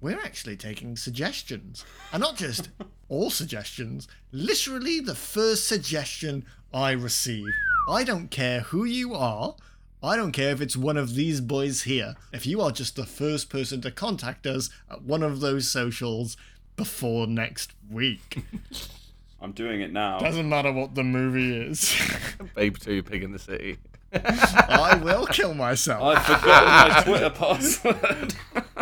we're 0.00 0.18
actually 0.18 0.56
taking 0.56 0.96
suggestions. 0.96 1.84
And 2.12 2.20
not 2.20 2.34
just 2.34 2.68
all 3.08 3.30
suggestions, 3.30 4.08
literally 4.32 4.98
the 4.98 5.14
first 5.14 5.68
suggestion 5.68 6.44
I 6.74 6.90
receive. 6.90 7.46
I 7.88 8.02
don't 8.02 8.32
care 8.32 8.62
who 8.62 8.84
you 8.84 9.14
are. 9.14 9.54
I 10.02 10.16
don't 10.16 10.32
care 10.32 10.50
if 10.50 10.60
it's 10.60 10.76
one 10.76 10.96
of 10.96 11.14
these 11.14 11.40
boys 11.40 11.82
here. 11.82 12.14
If 12.32 12.46
you 12.46 12.60
are 12.60 12.70
just 12.70 12.96
the 12.96 13.06
first 13.06 13.48
person 13.50 13.80
to 13.80 13.90
contact 13.90 14.46
us 14.46 14.70
at 14.90 15.02
one 15.02 15.22
of 15.22 15.40
those 15.40 15.70
socials 15.70 16.36
before 16.76 17.26
next 17.26 17.72
week. 17.90 18.44
I'm 19.40 19.52
doing 19.52 19.80
it 19.80 19.92
now. 19.92 20.18
Doesn't 20.18 20.48
matter 20.48 20.72
what 20.72 20.94
the 20.94 21.04
movie 21.04 21.56
is. 21.56 21.94
Babe 22.54 22.76
Two, 22.78 23.02
Pig 23.02 23.22
in 23.22 23.32
the 23.32 23.38
City. 23.38 23.78
I 24.12 24.98
will 25.02 25.26
kill 25.26 25.54
myself. 25.54 26.02
I've 26.02 26.24
forgotten 26.24 26.94
my 26.94 27.02
Twitter 27.02 27.30
password. 27.30 28.34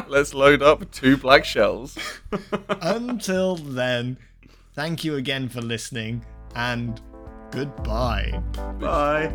Let's 0.06 0.32
load 0.34 0.62
up 0.62 0.90
two 0.92 1.16
black 1.16 1.44
shells. 1.44 1.98
Until 2.68 3.56
then, 3.56 4.18
thank 4.74 5.02
you 5.02 5.16
again 5.16 5.48
for 5.48 5.60
listening 5.60 6.24
and 6.54 7.00
goodbye. 7.50 8.40
Bye. 8.78 9.32